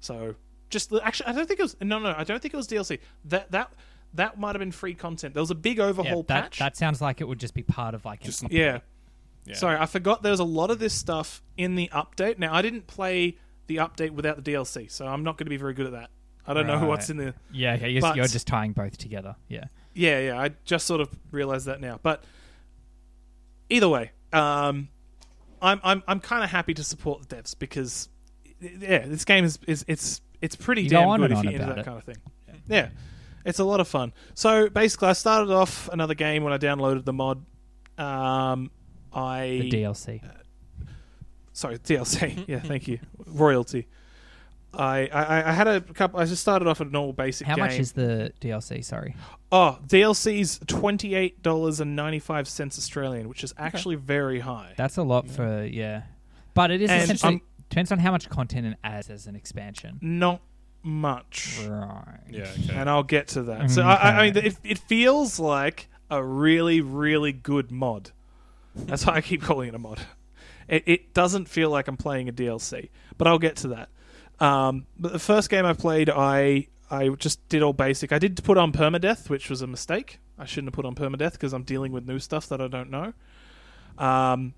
So 0.00 0.34
just 0.68 0.92
actually, 1.02 1.26
I 1.28 1.32
don't 1.32 1.46
think 1.46 1.60
it 1.60 1.62
was 1.62 1.76
no, 1.80 2.00
no, 2.00 2.14
I 2.16 2.24
don't 2.24 2.42
think 2.42 2.52
it 2.52 2.56
was 2.56 2.66
DLC. 2.66 2.98
That 3.24 3.52
that 3.52 3.72
that 4.14 4.38
might 4.38 4.54
have 4.54 4.60
been 4.60 4.72
free 4.72 4.94
content. 4.94 5.34
There 5.34 5.42
was 5.42 5.50
a 5.50 5.54
big 5.54 5.78
Yeah, 5.78 5.84
overhaul 5.84 6.22
that, 6.24 6.42
patch. 6.44 6.58
that 6.58 6.76
sounds 6.76 7.00
like 7.00 7.20
it 7.20 7.24
would 7.28 7.40
just 7.40 7.54
be 7.54 7.62
part 7.62 7.94
of 7.94 8.04
like 8.04 8.20
an 8.20 8.26
Just- 8.26 8.42
update. 8.44 8.52
yeah. 8.52 8.78
Yeah. 9.44 9.54
Sorry, 9.56 9.76
I 9.76 9.86
forgot 9.86 10.22
there 10.22 10.30
was 10.30 10.38
a 10.40 10.44
lot 10.44 10.70
of 10.70 10.78
this 10.78 10.92
stuff 10.94 11.42
in 11.56 11.74
the 11.74 11.88
update. 11.92 12.38
Now 12.38 12.54
I 12.54 12.62
didn't 12.62 12.86
play 12.86 13.36
the 13.66 13.76
update 13.76 14.10
without 14.12 14.42
the 14.42 14.52
DLC, 14.52 14.88
so 14.90 15.06
I'm 15.06 15.24
not 15.24 15.36
going 15.36 15.46
to 15.46 15.50
be 15.50 15.56
very 15.56 15.74
good 15.74 15.86
at 15.86 15.92
that. 15.92 16.10
I 16.46 16.54
don't 16.54 16.66
know 16.66 16.76
Right. 16.78 16.86
what's 16.88 17.10
in 17.10 17.16
the 17.16 17.34
Yeah, 17.50 17.74
yeah, 17.76 17.86
you're, 17.86 18.00
But- 18.00 18.16
you're 18.16 18.26
just 18.26 18.46
tying 18.46 18.72
both 18.72 18.98
together. 18.98 19.34
Yeah. 19.48 19.64
Yeah, 19.94 20.20
yeah. 20.20 20.40
I 20.40 20.50
just 20.64 20.86
sort 20.86 21.00
of 21.00 21.08
realized 21.32 21.66
that 21.66 21.80
now. 21.80 21.98
But 22.02 22.22
either 23.68 23.88
way, 23.88 24.10
um, 24.32 24.88
I'm 25.60 25.80
I'm 25.84 26.02
I'm 26.06 26.20
kind 26.20 26.42
of 26.44 26.50
happy 26.50 26.74
to 26.74 26.84
support 26.84 27.28
the 27.28 27.36
devs 27.36 27.56
because 27.58 28.08
yeah, 28.60 29.06
this 29.06 29.24
game 29.24 29.44
is, 29.44 29.58
is 29.66 29.84
it's 29.88 30.20
it's 30.40 30.56
pretty 30.56 30.82
You 30.84 30.88
damn 30.90 31.08
good 31.20 31.30
and 31.30 31.38
if 31.38 31.44
you're 31.44 31.52
into 31.52 31.66
that 31.66 31.78
it. 31.78 31.84
kind 31.84 31.98
of 31.98 32.04
thing. 32.04 32.16
Yeah, 32.68 32.90
it's 33.44 33.58
a 33.58 33.64
lot 33.64 33.80
of 33.80 33.88
fun. 33.88 34.12
So 34.34 34.68
basically, 34.68 35.08
I 35.08 35.12
started 35.14 35.52
off 35.52 35.88
another 35.92 36.14
game 36.14 36.44
when 36.44 36.52
I 36.52 36.58
downloaded 36.58 37.04
the 37.04 37.12
mod. 37.12 37.44
Um, 37.98 38.70
I 39.12 39.58
The 39.62 39.70
DLC. 39.70 40.20
sorry 41.52 41.78
DLC. 41.78 42.44
yeah, 42.48 42.60
thank 42.60 42.88
you. 42.88 42.98
Royalty. 43.26 43.88
I, 44.74 45.06
I 45.12 45.50
I 45.50 45.52
had 45.52 45.68
a 45.68 45.82
couple. 45.82 46.18
I 46.18 46.24
just 46.24 46.40
started 46.40 46.66
off 46.66 46.80
at 46.80 46.86
a 46.86 46.90
normal 46.90 47.12
basic. 47.12 47.46
How 47.46 47.56
game. 47.56 47.64
much 47.66 47.78
is 47.78 47.92
the 47.92 48.32
DLC? 48.40 48.82
Sorry. 48.82 49.14
Oh, 49.50 49.78
DLC's 49.86 50.60
twenty 50.66 51.14
eight 51.14 51.42
dollars 51.42 51.78
and 51.80 51.94
ninety 51.94 52.18
five 52.20 52.48
cents 52.48 52.78
Australian, 52.78 53.28
which 53.28 53.44
is 53.44 53.52
actually 53.58 53.96
very 53.96 54.40
high. 54.40 54.72
That's 54.78 54.96
a 54.96 55.02
lot 55.02 55.28
for 55.28 55.62
yeah. 55.64 56.04
But 56.54 56.70
it 56.70 56.80
is 56.80 56.88
And 56.90 57.02
essentially 57.02 57.32
I'm- 57.34 57.40
depends 57.68 57.92
on 57.92 57.98
how 57.98 58.12
much 58.12 58.30
content 58.30 58.66
it 58.66 58.78
adds 58.82 59.10
as 59.10 59.26
an 59.26 59.36
expansion. 59.36 59.98
Not 60.00 60.40
much, 60.82 61.60
Right. 61.66 62.18
Yeah. 62.28 62.42
Okay. 62.64 62.74
and 62.74 62.88
I'll 62.90 63.02
get 63.02 63.28
to 63.28 63.44
that. 63.44 63.70
So 63.70 63.82
I, 63.82 63.94
I 63.94 64.10
I 64.10 64.30
mean, 64.30 64.44
it, 64.44 64.56
it 64.64 64.78
feels 64.78 65.38
like 65.38 65.88
a 66.10 66.22
really, 66.22 66.80
really 66.80 67.32
good 67.32 67.70
mod. 67.70 68.10
That's 68.74 69.06
why 69.06 69.14
I 69.14 69.20
keep 69.20 69.42
calling 69.42 69.68
it 69.68 69.74
a 69.74 69.78
mod. 69.78 70.00
It, 70.68 70.84
it 70.86 71.14
doesn't 71.14 71.48
feel 71.48 71.70
like 71.70 71.88
I'm 71.88 71.96
playing 71.96 72.28
a 72.28 72.32
DLC, 72.32 72.88
but 73.18 73.26
I'll 73.26 73.38
get 73.38 73.56
to 73.56 73.68
that. 73.68 73.88
Um, 74.40 74.86
but 74.98 75.12
the 75.12 75.18
first 75.18 75.50
game 75.50 75.64
I 75.66 75.72
played, 75.72 76.08
I 76.10 76.68
I 76.90 77.08
just 77.10 77.46
did 77.48 77.62
all 77.62 77.72
basic. 77.72 78.12
I 78.12 78.18
did 78.18 78.42
put 78.42 78.58
on 78.58 78.72
permadeath, 78.72 79.28
which 79.30 79.48
was 79.50 79.62
a 79.62 79.66
mistake. 79.66 80.18
I 80.38 80.44
shouldn't 80.44 80.68
have 80.68 80.74
put 80.74 80.84
on 80.84 80.94
permadeath 80.94 81.32
because 81.32 81.52
I'm 81.52 81.62
dealing 81.62 81.92
with 81.92 82.06
new 82.06 82.18
stuff 82.18 82.48
that 82.48 82.60
I 82.60 82.68
don't 82.68 82.90
know. 82.90 83.12
Um, 83.98 84.54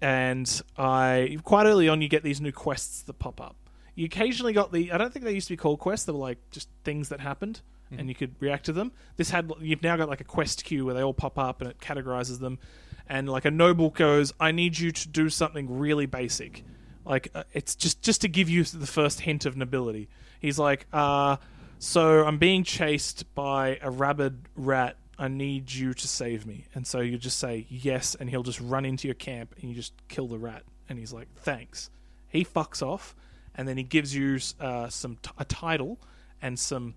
and 0.00 0.62
I 0.76 1.38
quite 1.44 1.66
early 1.66 1.88
on 1.88 2.00
you 2.02 2.08
get 2.08 2.22
these 2.22 2.40
new 2.40 2.52
quests 2.52 3.02
that 3.02 3.18
pop 3.18 3.40
up. 3.40 3.56
You 3.98 4.04
occasionally 4.04 4.52
got 4.52 4.70
the 4.70 4.92
I 4.92 4.96
don't 4.96 5.12
think 5.12 5.24
they 5.24 5.32
used 5.32 5.48
to 5.48 5.54
be 5.54 5.56
called 5.56 5.80
quests. 5.80 6.06
They 6.06 6.12
were 6.12 6.20
like 6.20 6.38
just 6.52 6.68
things 6.84 7.08
that 7.08 7.18
happened, 7.18 7.62
and 7.90 8.08
you 8.08 8.14
could 8.14 8.36
react 8.38 8.66
to 8.66 8.72
them. 8.72 8.92
This 9.16 9.30
had 9.30 9.50
you've 9.60 9.82
now 9.82 9.96
got 9.96 10.08
like 10.08 10.20
a 10.20 10.24
quest 10.24 10.62
queue 10.62 10.84
where 10.84 10.94
they 10.94 11.02
all 11.02 11.12
pop 11.12 11.36
up 11.36 11.60
and 11.60 11.68
it 11.68 11.80
categorizes 11.80 12.38
them. 12.38 12.60
And 13.08 13.28
like 13.28 13.44
a 13.44 13.50
noble 13.50 13.90
goes, 13.90 14.32
I 14.38 14.52
need 14.52 14.78
you 14.78 14.92
to 14.92 15.08
do 15.08 15.28
something 15.28 15.80
really 15.80 16.06
basic. 16.06 16.62
Like 17.04 17.32
uh, 17.34 17.42
it's 17.52 17.74
just 17.74 18.00
just 18.00 18.20
to 18.20 18.28
give 18.28 18.48
you 18.48 18.62
the 18.62 18.86
first 18.86 19.22
hint 19.22 19.46
of 19.46 19.56
nobility. 19.56 20.08
He's 20.38 20.60
like, 20.60 20.86
uh, 20.92 21.38
so 21.80 22.24
I'm 22.24 22.38
being 22.38 22.62
chased 22.62 23.34
by 23.34 23.80
a 23.82 23.90
rabid 23.90 24.42
rat. 24.54 24.96
I 25.18 25.26
need 25.26 25.72
you 25.72 25.92
to 25.92 26.06
save 26.06 26.46
me. 26.46 26.66
And 26.72 26.86
so 26.86 27.00
you 27.00 27.18
just 27.18 27.40
say 27.40 27.66
yes, 27.68 28.14
and 28.14 28.30
he'll 28.30 28.44
just 28.44 28.60
run 28.60 28.84
into 28.84 29.08
your 29.08 29.16
camp 29.16 29.56
and 29.60 29.68
you 29.68 29.74
just 29.74 29.92
kill 30.06 30.28
the 30.28 30.38
rat. 30.38 30.62
And 30.88 31.00
he's 31.00 31.12
like, 31.12 31.26
thanks. 31.34 31.90
He 32.28 32.44
fucks 32.44 32.80
off, 32.80 33.16
and 33.58 33.68
then 33.68 33.76
he 33.76 33.82
gives 33.82 34.14
you 34.14 34.38
uh, 34.60 34.88
some 34.88 35.16
t- 35.22 35.30
a 35.36 35.44
title 35.44 35.98
and 36.40 36.58
some 36.58 36.94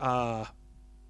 uh, 0.00 0.46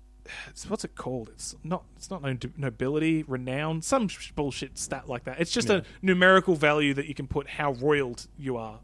what's 0.68 0.84
it 0.84 0.94
called? 0.96 1.30
It's 1.30 1.54
not 1.64 1.84
it's 1.96 2.10
not 2.10 2.22
nobility, 2.58 3.22
renown, 3.22 3.80
some 3.82 4.08
sh- 4.08 4.32
bullshit 4.32 4.76
stat 4.78 5.08
like 5.08 5.24
that. 5.24 5.40
It's 5.40 5.52
just 5.52 5.68
Yeah. 5.68 5.76
a 5.76 5.82
numerical 6.02 6.54
value 6.56 6.92
that 6.94 7.06
you 7.06 7.14
can 7.14 7.26
put 7.26 7.48
how 7.48 7.72
royal 7.72 8.16
you 8.38 8.56
are 8.56 8.80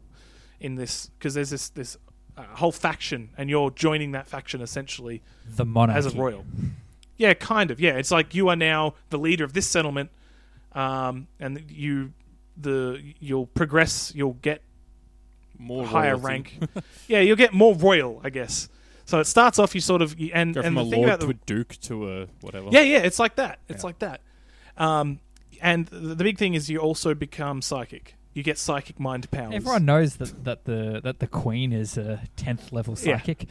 in 0.59 0.75
this 0.75 1.11
because 1.19 1.33
there's 1.35 1.51
this 1.51 1.69
this 1.69 1.97
uh, 2.37 2.43
whole 2.55 2.71
faction, 2.71 3.29
and 3.37 3.49
you're 3.49 3.71
joining 3.71 4.11
that 4.13 4.27
faction 4.27 4.61
essentially 4.61 5.21
The 5.55 5.65
monarchy. 5.65 5.97
as 5.97 6.05
a 6.13 6.17
royal. 6.17 6.45
Yeah, 7.17 7.33
kind 7.33 7.71
of. 7.71 7.79
Yeah, 7.79 7.93
it's 7.97 8.11
like 8.11 8.35
you 8.35 8.47
are 8.49 8.55
now 8.55 8.93
the 9.09 9.17
leader 9.17 9.43
of 9.43 9.53
this 9.53 9.67
settlement, 9.67 10.11
um, 10.73 11.27
and 11.39 11.63
you 11.69 12.13
the 12.55 13.01
you'll 13.19 13.47
progress. 13.47 14.11
You'll 14.15 14.37
get 14.41 14.61
More 15.59 15.85
higher 15.85 16.15
royalty. 16.17 16.57
rank. 16.59 16.85
yeah, 17.07 17.19
you'll 17.19 17.35
get 17.35 17.53
more 17.53 17.75
royal, 17.75 18.21
I 18.23 18.29
guess. 18.29 18.69
So 19.05 19.19
it 19.19 19.25
starts 19.25 19.57
off 19.59 19.73
you 19.73 19.81
sort 19.81 20.01
of 20.01 20.19
you- 20.19 20.31
and 20.33 20.53
Go 20.53 20.61
and 20.61 20.67
from 20.67 20.75
the 20.75 20.81
a 20.81 20.83
thing 20.89 20.99
lord 21.01 21.09
about 21.09 21.19
the, 21.21 21.25
to 21.27 21.31
a 21.31 21.45
duke 21.45 21.75
to 21.81 22.11
a 22.11 22.27
whatever. 22.41 22.67
yeah, 22.71 22.81
yeah, 22.81 22.97
it's 22.99 23.19
like 23.19 23.35
that. 23.37 23.59
It's 23.69 23.83
Yeah. 23.83 23.87
like 23.87 23.99
that. 23.99 24.21
Um, 24.77 25.19
and 25.61 25.87
the 25.87 26.15
the 26.15 26.23
big 26.23 26.37
thing 26.37 26.53
is 26.53 26.69
you 26.69 26.79
also 26.79 27.13
become 27.13 27.61
psychic. 27.61 28.15
You 28.33 28.43
get 28.43 28.59
psychic 28.59 28.99
mind 28.99 29.31
powers. 29.31 29.53
Everyone 29.55 29.85
knows 29.85 30.17
that, 30.17 30.43
that 30.43 30.65
the 30.65 31.01
that 31.03 31.19
the 31.19 31.25
queen 31.27 31.73
is 31.73 31.97
a 31.97 32.21
tenth 32.35 32.71
level 32.71 32.95
Yeah. 33.01 33.17
psychic. 33.17 33.47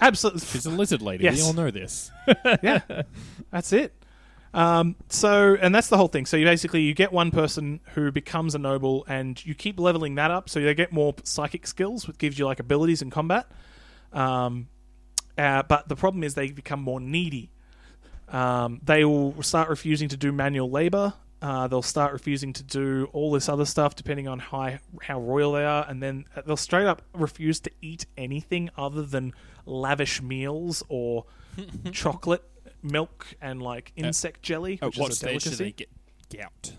absolutely. 0.00 0.40
She's 0.40 0.66
a 0.66 0.70
lizard 0.70 1.02
lady. 1.02 1.22
Yes. 1.24 1.36
We 1.36 1.42
all 1.42 1.52
know 1.52 1.70
this. 1.70 2.10
yeah, 2.62 2.80
that's 3.52 3.72
it. 3.72 3.92
Um, 4.54 4.96
so, 5.08 5.56
and 5.60 5.74
that's 5.74 5.88
the 5.88 5.96
whole 5.96 6.08
thing. 6.08 6.26
So, 6.26 6.36
you 6.36 6.44
basically 6.44 6.82
you 6.82 6.94
get 6.94 7.12
one 7.12 7.30
person 7.30 7.80
who 7.94 8.10
becomes 8.10 8.54
a 8.54 8.58
noble, 8.58 9.04
and 9.08 9.44
you 9.44 9.54
keep 9.54 9.78
leveling 9.78 10.14
that 10.16 10.30
up. 10.30 10.48
So 10.48 10.60
they 10.60 10.74
get 10.74 10.92
more 10.92 11.14
psychic 11.24 11.66
skills, 11.66 12.06
which 12.06 12.18
gives 12.18 12.38
you 12.38 12.46
like 12.46 12.60
abilities 12.60 13.02
in 13.02 13.10
combat. 13.10 13.46
Um, 14.12 14.68
uh, 15.36 15.62
but 15.62 15.88
the 15.88 15.96
problem 15.96 16.24
is 16.24 16.34
they 16.34 16.50
become 16.50 16.80
more 16.80 17.00
needy. 17.00 17.50
Um, 18.28 18.80
they 18.82 19.04
will 19.04 19.42
start 19.42 19.68
refusing 19.68 20.08
to 20.08 20.16
do 20.16 20.32
manual 20.32 20.70
labor. 20.70 21.14
Uh, 21.40 21.68
they'll 21.68 21.82
start 21.82 22.12
refusing 22.12 22.52
to 22.52 22.64
do 22.64 23.08
all 23.12 23.30
this 23.30 23.48
other 23.48 23.64
stuff, 23.64 23.94
depending 23.94 24.26
on 24.26 24.40
how 24.40 24.76
how 25.02 25.20
royal 25.20 25.52
they 25.52 25.64
are, 25.64 25.86
and 25.88 26.02
then 26.02 26.24
they'll 26.44 26.56
straight 26.56 26.86
up 26.86 27.02
refuse 27.14 27.60
to 27.60 27.70
eat 27.80 28.06
anything 28.16 28.70
other 28.76 29.02
than 29.02 29.32
lavish 29.64 30.20
meals 30.20 30.82
or 30.88 31.26
chocolate, 31.92 32.42
milk, 32.82 33.26
and 33.40 33.62
like 33.62 33.92
insect 33.96 34.42
jelly, 34.42 34.78
At 34.80 34.88
which 34.88 34.98
what 34.98 35.10
is 35.10 35.16
a 35.22 35.38
stage 35.38 35.44
do 35.44 35.50
they 35.50 35.72
get 35.72 35.88
gout? 36.34 36.72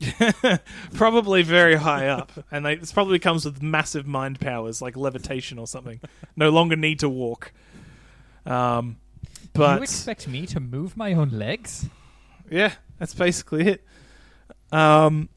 probably 0.94 1.42
very 1.42 1.74
high 1.74 2.06
up, 2.06 2.30
and 2.50 2.64
they, 2.64 2.76
this 2.76 2.92
probably 2.92 3.18
comes 3.18 3.44
with 3.44 3.62
massive 3.62 4.06
mind 4.06 4.38
powers 4.40 4.80
like 4.80 4.96
levitation 4.96 5.58
or 5.58 5.66
something. 5.66 6.00
no 6.36 6.50
longer 6.50 6.76
need 6.76 7.00
to 7.00 7.08
walk. 7.08 7.52
Um, 8.46 8.98
Do 9.54 9.62
you 9.62 9.82
expect 9.82 10.28
me 10.28 10.46
to 10.46 10.60
move 10.60 10.96
my 10.96 11.12
own 11.12 11.30
legs? 11.30 11.88
yeah, 12.50 12.72
that's 12.98 13.14
basically 13.14 13.66
it. 13.66 13.84
Um, 14.70 15.28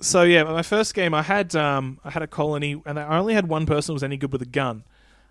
so 0.00 0.22
yeah, 0.22 0.44
my 0.44 0.62
first 0.62 0.94
game, 0.94 1.12
I 1.12 1.22
had 1.22 1.54
um, 1.54 2.00
I 2.04 2.10
had 2.10 2.22
a 2.22 2.26
colony, 2.26 2.80
and 2.86 2.98
I 2.98 3.18
only 3.18 3.34
had 3.34 3.48
one 3.48 3.66
person 3.66 3.92
who 3.92 3.94
was 3.94 4.02
any 4.02 4.16
good 4.16 4.32
with 4.32 4.42
a 4.42 4.46
gun. 4.46 4.84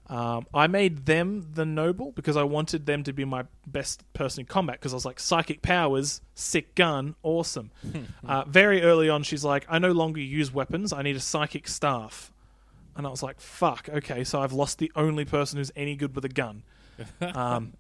Um, 0.10 0.47
I 0.53 0.68
made 0.68 1.05
them 1.05 1.49
the 1.53 1.66
noble 1.66 2.12
because 2.14 2.38
I 2.38 2.43
wanted 2.43 2.86
them 2.86 3.03
to 3.03 3.14
be 3.14 3.26
my 3.26 3.43
best 3.66 4.01
person 4.14 4.41
in 4.41 4.45
combat 4.45 4.80
because 4.80 4.93
I 4.93 4.95
was 4.95 5.05
like 5.05 5.20
psychic 5.20 5.62
powers, 5.62 6.22
sick 6.34 6.76
gun, 6.76 7.16
awesome. 7.24 7.72
uh, 8.28 8.45
very 8.45 8.82
early 8.84 9.10
on, 9.10 9.24
she's 9.24 9.43
like, 9.43 9.66
I 9.70 9.80
no 9.80 9.91
longer 9.91 10.22
use 10.22 10.53
weapons. 10.53 10.93
I 10.93 11.01
need 11.01 11.18
a 11.18 11.22
psychic 11.22 11.68
staff, 11.68 12.32
and 12.95 13.05
I 13.05 13.10
was 13.10 13.22
like, 13.22 13.41
fuck. 13.41 13.89
Okay, 13.89 14.24
so 14.24 14.41
I've 14.41 14.53
lost 14.53 14.80
the 14.80 14.91
only 14.95 15.26
person 15.26 15.58
who's 15.58 15.72
any 15.76 15.95
good 15.95 16.16
with 16.16 16.26
a 16.26 16.30
gun. 16.30 16.64
Um, 17.22 17.74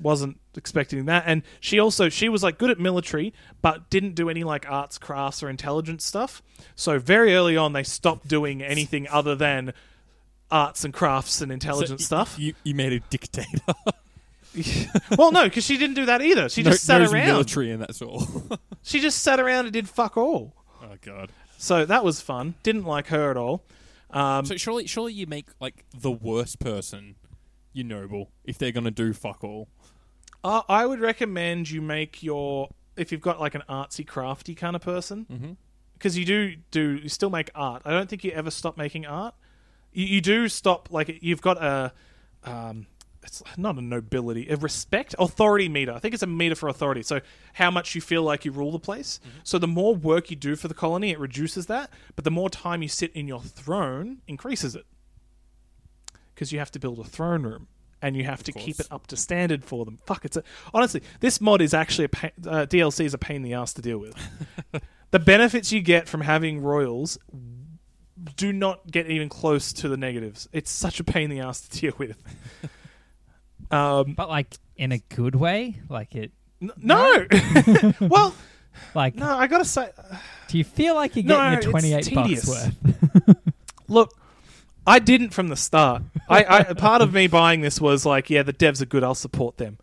wasn't 0.00 0.40
expecting 0.56 1.04
that 1.04 1.24
and 1.26 1.42
she 1.60 1.78
also 1.78 2.08
she 2.08 2.28
was 2.28 2.42
like 2.42 2.56
good 2.56 2.70
at 2.70 2.78
military 2.78 3.32
but 3.60 3.90
didn't 3.90 4.14
do 4.14 4.30
any 4.30 4.42
like 4.42 4.68
arts 4.70 4.96
crafts 4.96 5.42
or 5.42 5.50
intelligence 5.50 6.04
stuff 6.04 6.42
so 6.74 6.98
very 6.98 7.34
early 7.34 7.56
on 7.56 7.74
they 7.74 7.82
stopped 7.82 8.26
doing 8.26 8.62
anything 8.62 9.06
other 9.08 9.34
than 9.34 9.72
arts 10.52 10.84
and 10.84 10.92
crafts 10.94 11.40
and 11.40 11.62
So 11.62 11.80
y- 11.80 11.96
stuff 11.96 12.36
You, 12.38 12.54
you 12.62 12.74
made 12.74 12.92
a 12.92 13.00
dictator. 13.10 13.48
well 15.16 15.32
no 15.32 15.44
because 15.44 15.64
she 15.64 15.78
didn't 15.78 15.96
do 15.96 16.04
that 16.06 16.20
either 16.20 16.48
she 16.48 16.62
No- 16.62 16.70
just 16.72 16.84
sat 16.84 17.00
around 17.00 17.26
military 17.26 17.70
and 17.70 17.80
that's 17.80 18.02
all. 18.02 18.26
she 18.82 19.00
just 19.00 19.22
sat 19.22 19.40
around 19.40 19.64
and 19.66 19.72
did 19.72 19.88
fuck 19.88 20.16
all 20.16 20.52
oh 20.82 20.94
god. 21.00 21.30
so 21.58 21.84
that 21.86 22.04
was 22.04 22.20
fun 22.20 22.54
didn't 22.62 22.84
like 22.84 23.06
her 23.08 23.30
at 23.30 23.36
all 23.36 23.64
um, 24.10 24.44
So 24.44 24.56
surely, 24.58 24.86
surely 24.86 25.14
you 25.14 25.26
make 25.26 25.46
like 25.58 25.86
the 25.98 26.10
worst 26.10 26.58
person 26.58 27.14
you 27.72 27.82
noble 27.82 28.30
if 28.44 28.58
they're 28.58 28.72
gonna 28.72 28.90
do 28.90 29.14
fuck 29.14 29.42
all. 29.42 29.68
I 30.44 30.60
I 30.68 30.84
would 30.86 31.00
recommend 31.00 31.70
you 31.70 31.80
make 31.80 32.22
your 32.22 32.68
if 32.94 33.10
you've 33.10 33.22
got 33.22 33.40
like 33.40 33.54
an 33.54 33.62
artsy 33.70 34.06
crafty 34.06 34.54
kind 34.54 34.76
of 34.76 34.82
person 34.82 35.24
Mm-hmm. 35.32 35.52
because 35.94 36.18
you 36.18 36.26
do 36.26 36.56
do 36.70 36.96
you 37.02 37.08
still 37.08 37.30
make 37.30 37.50
art. 37.54 37.80
I 37.86 37.92
don't 37.92 38.10
think 38.10 38.22
you 38.22 38.32
ever 38.32 38.50
stop 38.50 38.76
making 38.76 39.06
art. 39.06 39.34
You, 39.92 40.06
you 40.06 40.20
do 40.20 40.48
stop 40.48 40.88
like 40.90 41.18
you've 41.22 41.42
got 41.42 41.62
a 41.62 41.92
um, 42.44 42.86
it's 43.22 43.42
not 43.56 43.76
a 43.76 43.80
nobility, 43.80 44.48
a 44.48 44.56
respect 44.56 45.14
authority 45.18 45.68
meter. 45.68 45.92
I 45.92 45.98
think 45.98 46.14
it's 46.14 46.22
a 46.22 46.26
meter 46.26 46.54
for 46.54 46.68
authority. 46.68 47.02
So 47.02 47.20
how 47.54 47.70
much 47.70 47.94
you 47.94 48.00
feel 48.00 48.22
like 48.22 48.44
you 48.44 48.50
rule 48.50 48.72
the 48.72 48.80
place. 48.80 49.20
So 49.44 49.58
the 49.58 49.68
more 49.68 49.94
work 49.94 50.30
you 50.30 50.36
do 50.36 50.56
for 50.56 50.68
the 50.68 50.74
colony, 50.74 51.10
it 51.10 51.18
reduces 51.18 51.66
that. 51.66 51.90
But 52.16 52.24
the 52.24 52.30
more 52.30 52.50
time 52.50 52.82
you 52.82 52.88
sit 52.88 53.12
in 53.12 53.28
your 53.28 53.40
throne, 53.40 54.18
increases 54.26 54.74
it 54.74 54.86
because 56.34 56.52
you 56.52 56.58
have 56.58 56.70
to 56.72 56.78
build 56.78 56.98
a 56.98 57.04
throne 57.04 57.42
room. 57.42 57.68
And 58.04 58.16
you 58.16 58.24
have 58.24 58.42
to 58.42 58.52
keep 58.52 58.80
it 58.80 58.88
up 58.90 59.06
to 59.06 59.16
standard 59.16 59.64
for 59.64 59.84
them. 59.84 60.00
Fuck, 60.06 60.24
it's 60.24 60.36
a, 60.36 60.42
honestly 60.74 61.04
this 61.20 61.40
mod 61.40 61.62
is 61.62 61.72
actually 61.72 62.06
a 62.06 62.08
pain, 62.08 62.32
uh, 62.44 62.66
DLC 62.66 63.04
is 63.04 63.14
a 63.14 63.18
pain 63.18 63.36
in 63.36 63.42
the 63.42 63.54
ass 63.54 63.72
to 63.74 63.82
deal 63.82 63.98
with. 63.98 64.16
the 65.12 65.20
benefits 65.20 65.70
you 65.70 65.80
get 65.80 66.08
from 66.08 66.22
having 66.22 66.60
royals 66.60 67.16
do 68.36 68.52
not 68.52 68.90
get 68.90 69.08
even 69.10 69.28
close 69.28 69.72
to 69.74 69.88
the 69.88 69.96
negatives. 69.96 70.48
It's 70.52 70.70
such 70.70 71.00
a 71.00 71.04
pain 71.04 71.30
in 71.30 71.38
the 71.38 71.40
ass 71.40 71.60
to 71.68 71.80
deal 71.80 71.92
with. 71.98 72.16
Um, 73.70 74.12
But 74.12 74.28
like 74.28 74.54
in 74.76 74.92
a 74.92 74.98
good 74.98 75.34
way? 75.34 75.80
Like 75.88 76.14
it 76.14 76.32
n- 76.60 76.72
no, 76.76 77.26
well, 78.00 78.34
like 78.94 79.14
no. 79.14 79.34
I 79.34 79.46
gotta 79.46 79.64
say, 79.64 79.88
do 80.48 80.58
you 80.58 80.64
feel 80.64 80.94
like 80.94 81.16
you're 81.16 81.22
getting 81.22 81.54
it's 81.54 81.64
your 81.64 81.72
twenty 81.72 81.94
eight 81.94 82.12
bucks 82.14 82.46
worth? 82.46 82.76
look, 83.88 84.12
I 84.86 84.98
didn't 84.98 85.30
from 85.30 85.48
the 85.48 85.56
start. 85.56 86.02
I, 86.28 86.44
I 86.44 86.62
part 86.74 87.00
of 87.00 87.14
me 87.14 87.28
buying 87.28 87.62
this 87.62 87.80
was 87.80 88.04
like, 88.04 88.28
yeah, 88.28 88.42
the 88.42 88.52
devs 88.52 88.82
are 88.82 88.86
good. 88.86 89.02
I'll 89.02 89.14
support 89.14 89.56
them, 89.56 89.78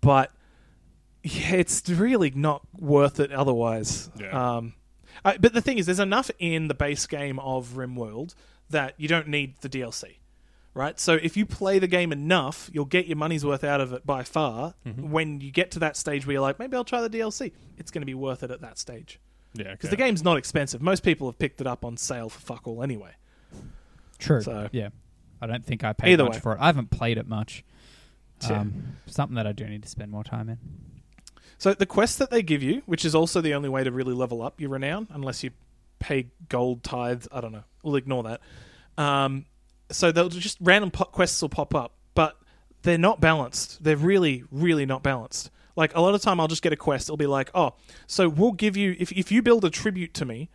but 0.00 0.30
yeah, 1.24 1.54
it's 1.54 1.88
really 1.88 2.30
not 2.30 2.62
worth 2.78 3.18
it 3.18 3.32
otherwise. 3.32 4.08
Yeah. 4.20 4.56
Um, 4.56 4.74
I, 5.24 5.36
but 5.38 5.52
the 5.54 5.60
thing 5.60 5.78
is, 5.78 5.86
there's 5.86 6.00
enough 6.00 6.30
in 6.38 6.68
the 6.68 6.74
base 6.74 7.06
game 7.06 7.38
of 7.38 7.70
RimWorld 7.70 8.34
that 8.70 8.94
you 8.96 9.08
don't 9.08 9.28
need 9.28 9.56
the 9.60 9.68
DLC, 9.68 10.16
right? 10.74 10.98
So 10.98 11.14
if 11.14 11.36
you 11.36 11.46
play 11.46 11.78
the 11.78 11.86
game 11.86 12.12
enough, 12.12 12.68
you'll 12.72 12.84
get 12.84 13.06
your 13.06 13.16
money's 13.16 13.44
worth 13.44 13.64
out 13.64 13.80
of 13.80 13.92
it 13.92 14.04
by 14.06 14.22
far. 14.24 14.74
Mm-hmm. 14.86 15.10
When 15.10 15.40
you 15.40 15.50
get 15.50 15.70
to 15.72 15.78
that 15.80 15.96
stage 15.96 16.26
where 16.26 16.34
you're 16.34 16.42
like, 16.42 16.58
maybe 16.58 16.76
I'll 16.76 16.84
try 16.84 17.00
the 17.00 17.10
DLC, 17.10 17.52
it's 17.78 17.90
going 17.90 18.02
to 18.02 18.06
be 18.06 18.14
worth 18.14 18.42
it 18.42 18.50
at 18.50 18.60
that 18.62 18.78
stage 18.78 19.20
Yeah, 19.54 19.72
because 19.72 19.90
the 19.90 19.96
game's 19.96 20.22
not 20.24 20.36
expensive. 20.36 20.82
Most 20.82 21.02
people 21.02 21.28
have 21.28 21.38
picked 21.38 21.60
it 21.60 21.66
up 21.66 21.84
on 21.84 21.96
sale 21.96 22.28
for 22.28 22.40
fuck 22.40 22.66
all 22.66 22.82
anyway. 22.82 23.12
True. 24.18 24.40
So- 24.42 24.68
yeah. 24.72 24.88
I 25.40 25.46
don't 25.46 25.64
think 25.64 25.84
I 25.84 25.92
paid 25.92 26.18
much 26.18 26.32
way. 26.32 26.38
for 26.40 26.52
it. 26.54 26.58
I 26.60 26.66
haven't 26.66 26.90
played 26.90 27.18
it 27.18 27.28
much. 27.28 27.62
Yeah. 28.48 28.60
Um, 28.60 28.96
something 29.06 29.34
that 29.36 29.46
I 29.46 29.52
do 29.52 29.66
need 29.66 29.82
to 29.82 29.88
spend 29.88 30.10
more 30.10 30.24
time 30.24 30.48
in. 30.48 30.58
So 31.58 31.72
the 31.74 31.86
quest 31.86 32.18
that 32.18 32.30
they 32.30 32.42
give 32.42 32.62
you, 32.62 32.82
which 32.86 33.04
is 33.04 33.14
also 33.14 33.40
the 33.40 33.54
only 33.54 33.68
way 33.68 33.82
to 33.84 33.90
really 33.90 34.14
level 34.14 34.42
up 34.42 34.60
your 34.60 34.70
renown, 34.70 35.08
unless 35.10 35.42
you 35.42 35.50
pay 35.98 36.28
gold 36.48 36.82
tithes, 36.82 37.28
I 37.32 37.40
don't 37.40 37.52
know. 37.52 37.64
We'll 37.82 37.96
ignore 37.96 38.22
that. 38.24 38.40
Um, 38.98 39.46
so 39.90 40.12
they'll 40.12 40.28
just 40.28 40.58
random 40.60 40.90
po- 40.90 41.04
quests 41.04 41.40
will 41.40 41.48
pop 41.48 41.74
up, 41.74 41.92
but 42.14 42.36
they're 42.82 42.98
not 42.98 43.20
balanced. 43.20 43.82
They're 43.82 43.96
really, 43.96 44.44
really 44.50 44.86
not 44.86 45.02
balanced. 45.02 45.50
Like 45.76 45.94
a 45.94 46.00
lot 46.00 46.14
of 46.14 46.22
time, 46.22 46.40
I'll 46.40 46.48
just 46.48 46.62
get 46.62 46.72
a 46.72 46.76
quest. 46.76 47.08
It'll 47.08 47.16
be 47.16 47.26
like, 47.26 47.50
oh, 47.54 47.74
so 48.06 48.28
we'll 48.28 48.52
give 48.52 48.76
you 48.76 48.96
if 48.98 49.12
if 49.12 49.30
you 49.30 49.42
build 49.42 49.64
a 49.64 49.70
tribute 49.70 50.14
to 50.14 50.24
me, 50.24 50.48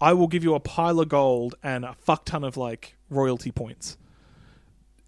I 0.00 0.12
will 0.12 0.28
give 0.28 0.44
you 0.44 0.54
a 0.54 0.60
pile 0.60 1.00
of 1.00 1.08
gold 1.08 1.54
and 1.62 1.84
a 1.84 1.94
fuck 1.94 2.24
ton 2.24 2.44
of 2.44 2.56
like 2.56 2.96
royalty 3.10 3.50
points. 3.50 3.96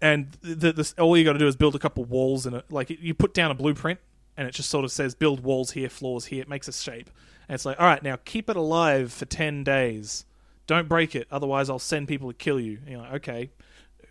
And 0.01 0.31
the, 0.41 0.93
all 0.97 1.15
you 1.15 1.23
got 1.23 1.33
to 1.33 1.39
do 1.39 1.47
is 1.47 1.55
build 1.55 1.75
a 1.75 1.79
couple 1.79 2.03
walls 2.05 2.47
it. 2.47 2.65
Like 2.71 2.89
you 2.89 3.13
put 3.13 3.35
down 3.35 3.51
a 3.51 3.53
blueprint, 3.53 3.99
and 4.37 4.47
it 4.47 4.53
just 4.53 4.69
sort 4.69 4.85
of 4.85 4.91
says 4.91 5.15
build 5.15 5.41
walls 5.41 5.71
here, 5.71 5.89
floors 5.89 6.25
here. 6.25 6.41
It 6.41 6.49
makes 6.49 6.67
a 6.67 6.73
shape, 6.73 7.09
and 7.47 7.55
it's 7.55 7.65
like, 7.65 7.79
all 7.79 7.85
right, 7.85 8.01
now 8.01 8.17
keep 8.25 8.49
it 8.49 8.55
alive 8.55 9.11
for 9.11 9.25
ten 9.25 9.63
days. 9.63 10.25
Don't 10.67 10.87
break 10.87 11.15
it, 11.15 11.27
otherwise 11.31 11.69
I'll 11.69 11.79
send 11.79 12.07
people 12.07 12.29
to 12.31 12.37
kill 12.37 12.59
you. 12.59 12.77
And 12.81 12.89
you're 12.89 12.99
like, 13.01 13.13
okay, 13.13 13.49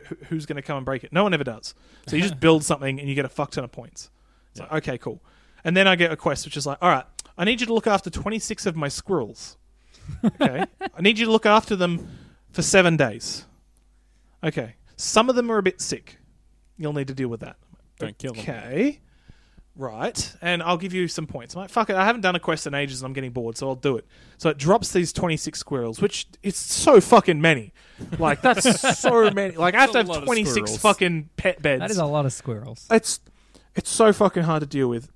wh- 0.09 0.25
who's 0.27 0.47
going 0.47 0.57
to 0.57 0.63
come 0.63 0.77
and 0.77 0.85
break 0.85 1.05
it? 1.05 1.13
No 1.13 1.23
one 1.23 1.33
ever 1.33 1.45
does. 1.45 1.75
So 2.07 2.17
you 2.17 2.23
just 2.23 2.41
build 2.41 2.65
something, 2.65 2.99
and 3.01 3.09
you 3.09 3.15
get 3.15 3.25
a 3.25 3.29
fuck 3.31 3.53
ton 3.53 3.65
of 3.65 3.73
points. 3.73 4.11
It's 4.51 4.61
like, 4.61 4.73
okay, 4.73 4.99
cool. 4.99 5.23
And 5.65 5.77
then 5.77 5.87
I 5.87 5.95
get 5.97 6.11
a 6.11 6.17
quest 6.17 6.45
which 6.45 6.57
is 6.57 6.67
like, 6.67 6.79
all 6.83 6.91
right, 6.91 7.05
I 7.39 7.45
need 7.45 7.61
you 7.61 7.67
to 7.67 7.75
look 7.75 7.87
after 7.87 8.11
twenty 8.11 8.39
six 8.39 8.67
of 8.67 8.77
my 8.77 8.89
squirrels. 8.89 9.57
Okay, 10.25 10.65
I 10.95 11.01
need 11.01 11.19
you 11.19 11.27
to 11.27 11.33
look 11.33 11.47
after 11.47 11.77
them 11.77 12.09
for 12.53 12.63
seven 12.63 12.97
days. 12.97 13.47
Okay, 14.43 14.75
some 14.97 15.29
of 15.31 15.37
them 15.37 15.51
are 15.51 15.59
a 15.59 15.63
bit 15.63 15.81
sick. 15.81 16.17
You'll 16.77 16.95
need 16.95 17.09
to 17.09 17.15
deal 17.15 17.29
with 17.29 17.41
that. 17.41 17.57
Don't 17.99 18.17
kill 18.17 18.33
them. 18.33 18.43
Okay. 18.43 19.01
Right. 19.77 20.35
And 20.43 20.63
I'll 20.63 20.77
give 20.77 20.93
you 20.93 21.09
some 21.09 21.27
points. 21.27 21.55
I'm 21.55 21.63
like, 21.63 21.71
fuck 21.71 21.89
it. 21.91 21.97
I 21.97 22.05
haven't 22.05 22.21
done 22.23 22.35
a 22.35 22.41
quest 22.41 22.67
in 22.67 22.75
ages 22.75 23.01
and 23.01 23.07
I'm 23.07 23.13
getting 23.13 23.31
bored, 23.31 23.57
so 23.57 23.69
I'll 23.69 23.75
do 23.77 23.97
it. 23.97 24.07
So 24.37 24.51
it 24.51 24.59
drops 24.59 24.93
these 24.93 25.13
26 25.13 25.59
squirrels, 25.59 26.01
which 26.03 26.27
is 26.43 26.57
so 26.57 27.01
fucking 27.01 27.41
many. 27.41 27.73
Like, 28.19 28.43
that's 28.43 28.81
so 28.99 29.31
many. 29.31 29.57
Like, 29.57 29.75
I 29.75 29.81
have 29.83 29.93
to 29.93 29.99
That's 29.99 30.09
a 30.09 30.13
lot 30.13 30.15
have 30.17 30.23
of 30.25 30.27
26 30.27 30.53
squirrels. 30.55 30.79
fucking 30.79 31.31
pet 31.37 31.63
beds. 31.63 31.81
That 31.81 31.91
is 31.91 31.99
a 31.99 32.05
lot 32.05 32.27
of 32.27 32.33
squirrels. 32.33 32.87
it's, 32.91 33.21
it's 33.75 33.91
so 33.91 34.13
fucking 34.13 34.43
hard 34.43 34.61
to 34.61 34.67
deal 34.67 34.89
with. 34.89 35.11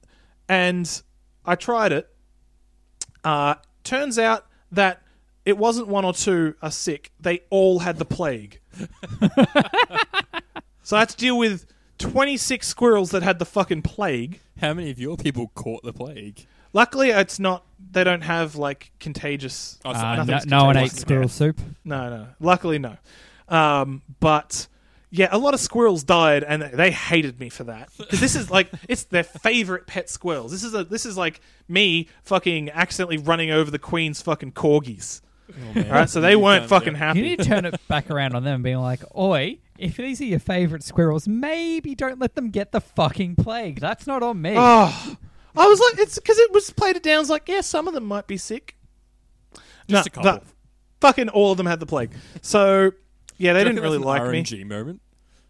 And 0.49 1.03
I 1.45 1.57
tried 1.57 1.93
it. 1.93 2.09
Uh, 3.23 3.57
turns 3.83 4.19
out 4.19 4.47
that 4.73 5.03
it 5.45 5.59
wasn't 5.59 5.89
one 5.89 6.05
or 6.05 6.13
two 6.13 6.55
are 6.63 6.71
sick; 6.71 7.11
they 7.21 7.41
all 7.51 7.81
had 7.81 7.99
the 7.99 8.05
plague. 8.05 8.61
so 10.83 10.97
I 10.97 11.01
had 11.01 11.09
to 11.11 11.17
deal 11.17 11.39
with 11.39 11.67
twenty 11.99 12.37
six 12.37 12.67
squirrels 12.69 13.11
that 13.11 13.23
had 13.23 13.39
the 13.39 13.45
fucking 13.45 13.83
plague. 13.83 14.41
How 14.61 14.75
many 14.75 14.91
of 14.91 14.99
your 14.99 15.17
people 15.17 15.51
caught 15.55 15.83
the 15.83 15.93
plague? 15.93 16.47
Luckily, 16.73 17.11
it's 17.11 17.39
not. 17.39 17.65
They 17.93 18.03
don't 18.05 18.23
have 18.23 18.57
like 18.57 18.91
contagious. 19.01 19.79
Oh, 19.85 19.93
so 19.93 19.99
Uh, 19.99 20.17
no, 20.17 20.25
nothing's 20.25 20.47
no 20.51 20.65
one 20.65 20.77
ate 20.77 20.81
contagious. 20.91 21.01
squirrel 21.01 21.29
soup. 21.29 21.61
No, 21.85 22.11
no. 22.11 22.27
Luckily, 22.41 22.79
no. 22.79 22.97
Um, 23.49 24.03
but 24.21 24.67
yeah, 25.11 25.29
a 25.31 25.39
lot 25.39 25.55
of 25.55 25.61
squirrels 25.61 26.03
died, 26.03 26.43
and 26.43 26.63
they 26.63 26.91
hated 26.91 27.39
me 27.39 27.49
for 27.49 27.65
that 27.65 27.91
because 27.97 28.19
this 28.21 28.35
is 28.35 28.51
like 28.51 28.69
it's 28.89 29.05
their 29.05 29.23
favorite 29.23 29.87
pet 29.87 30.11
squirrels. 30.11 30.51
This 30.51 30.65
is 30.65 30.75
a 30.75 30.83
this 30.83 31.07
is 31.07 31.17
like 31.17 31.41
me 31.69 32.09
fucking 32.25 32.71
accidentally 32.71 33.19
running 33.19 33.51
over 33.53 33.71
the 33.71 33.79
queen's 33.79 34.21
fucking 34.23 34.53
corgis. 34.53 35.21
Oh. 35.51 35.81
All 35.83 35.91
right, 35.91 36.09
so 36.11 36.21
they 36.21 36.37
weren't 36.37 36.67
fucking 36.69 36.95
yeah. 36.95 36.99
happy. 36.99 37.19
You 37.21 37.25
need 37.27 37.39
to 37.41 37.45
turn 37.45 37.67
it 37.67 37.79
back 37.87 38.11
around 38.11 38.35
on 38.35 38.43
them, 38.45 38.63
being 38.63 38.79
like, 38.79 39.03
"Oi, 39.17 39.59
if 39.79 39.97
these 39.97 40.21
are 40.21 40.25
your 40.25 40.39
favorite 40.39 40.83
squirrels, 40.83 41.27
maybe 41.29 41.95
don't 41.95 42.19
let 42.19 42.35
them 42.35 42.51
get 42.51 42.73
the 42.73 42.81
fucking 42.81 43.37
plague. 43.37 43.81
That's 43.81 44.07
not 44.07 44.23
on 44.23 44.41
me." 44.43 44.55
Oh, 44.57 45.17
I 45.57 45.67
was 45.67 45.81
like, 45.91 46.01
it's 46.01 46.19
because 46.19 46.39
it 46.39 46.53
was 46.53 46.71
played 46.71 46.97
it 46.97 47.03
down. 47.03 47.17
I 47.17 47.19
was 47.21 47.31
like, 47.31 47.49
yeah, 47.49 47.61
some 47.61 47.87
of 47.87 47.95
them 47.95 48.05
might 48.05 48.27
be 48.27 48.37
sick. 48.37 48.77
Just 49.55 49.89
no, 49.89 50.01
a 50.01 50.05
couple. 50.11 50.23
no, 50.33 50.41
fucking 51.01 51.29
all 51.29 51.53
of 51.53 51.59
them 51.59 51.67
had 51.67 51.79
the 51.81 51.87
plague. 51.87 52.11
So 52.43 52.93
yeah, 53.37 53.53
they 53.53 53.63
didn't 53.65 53.81
really 53.83 53.99
that's 53.99 54.07
like 54.07 54.23
an 54.23 54.31
me. 54.31 54.43
RNG 54.43 54.65
moment. 54.67 55.01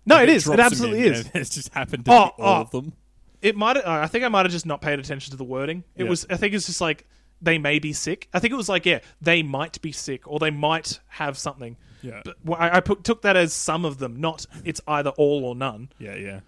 No, 0.07 0.17
Like 0.17 0.29
it 0.29 0.35
is. 0.35 0.47
It 0.49 0.57
drops 0.57 0.79
them 0.79 0.91
absolutely 0.91 1.07
in 1.07 1.13
is. 1.15 1.21
and 1.33 1.37
It's 1.37 1.51
just 1.55 1.73
happened 1.73 2.05
to 2.07 2.11
Oh, 2.13 2.25
be 2.37 2.43
all 2.43 2.59
oh. 2.59 2.61
of 2.63 2.71
them. 2.71 2.93
It 3.41 3.57
might. 3.57 3.77
I 3.87 4.07
think 4.07 4.25
I 4.25 4.29
might 4.29 4.45
have 4.45 4.53
just 4.53 4.67
not 4.67 4.81
paid 4.83 4.99
attention 4.99 5.31
to 5.31 5.37
the 5.37 5.45
wording. 5.45 5.85
It 5.97 6.05
Yeah. 6.05 6.11
was. 6.11 6.27
I 6.29 6.37
think 6.37 6.55
it's 6.55 6.67
just 6.67 6.81
like 6.81 7.07
they 7.41 7.59
may 7.59 7.79
be 7.79 7.93
sick. 7.93 8.29
I 8.33 8.39
think 8.39 8.53
it 8.53 8.57
was 8.57 8.69
like 8.69 8.87
yeah, 8.87 9.01
they 9.21 9.43
might 9.43 9.81
be 9.83 9.93
sick 9.93 10.23
or 10.27 10.39
they 10.39 10.51
might 10.51 11.01
have 11.09 11.37
something. 11.39 11.77
Yeah, 12.03 12.21
But 12.25 12.37
well, 12.45 12.59
I, 12.61 12.77
I 12.77 12.81
put, 12.81 13.03
took 13.03 13.23
that 13.23 13.35
as 13.35 13.55
some 13.55 13.87
of 13.87 13.99
them, 13.99 14.21
not 14.21 14.45
it's 14.65 14.81
either 14.87 15.11
all 15.11 15.45
or 15.45 15.55
none. 15.55 15.89
yeah, 15.99 16.15
yeah. 16.17 16.41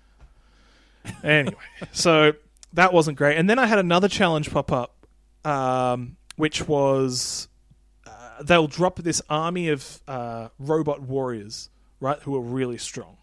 Anyway, 1.25 1.57
so 1.93 2.33
that 2.75 2.93
wasn't 2.93 3.17
great. 3.17 3.37
And 3.39 3.49
then 3.49 3.59
I 3.59 3.67
had 3.67 3.79
another 3.79 4.09
challenge 4.09 4.51
pop 4.51 4.71
up, 4.71 5.07
um, 5.45 6.17
which 6.37 6.69
was 6.69 7.49
uh, 8.07 8.43
they'll 8.43 8.67
drop 8.67 8.97
this 8.97 9.23
army 9.31 9.69
of 9.69 10.03
uh, 10.07 10.49
robot 10.59 11.01
warriors, 11.01 11.71
right, 12.01 12.19
who 12.21 12.37
are 12.37 12.41
really 12.41 12.79
strong. 12.79 13.17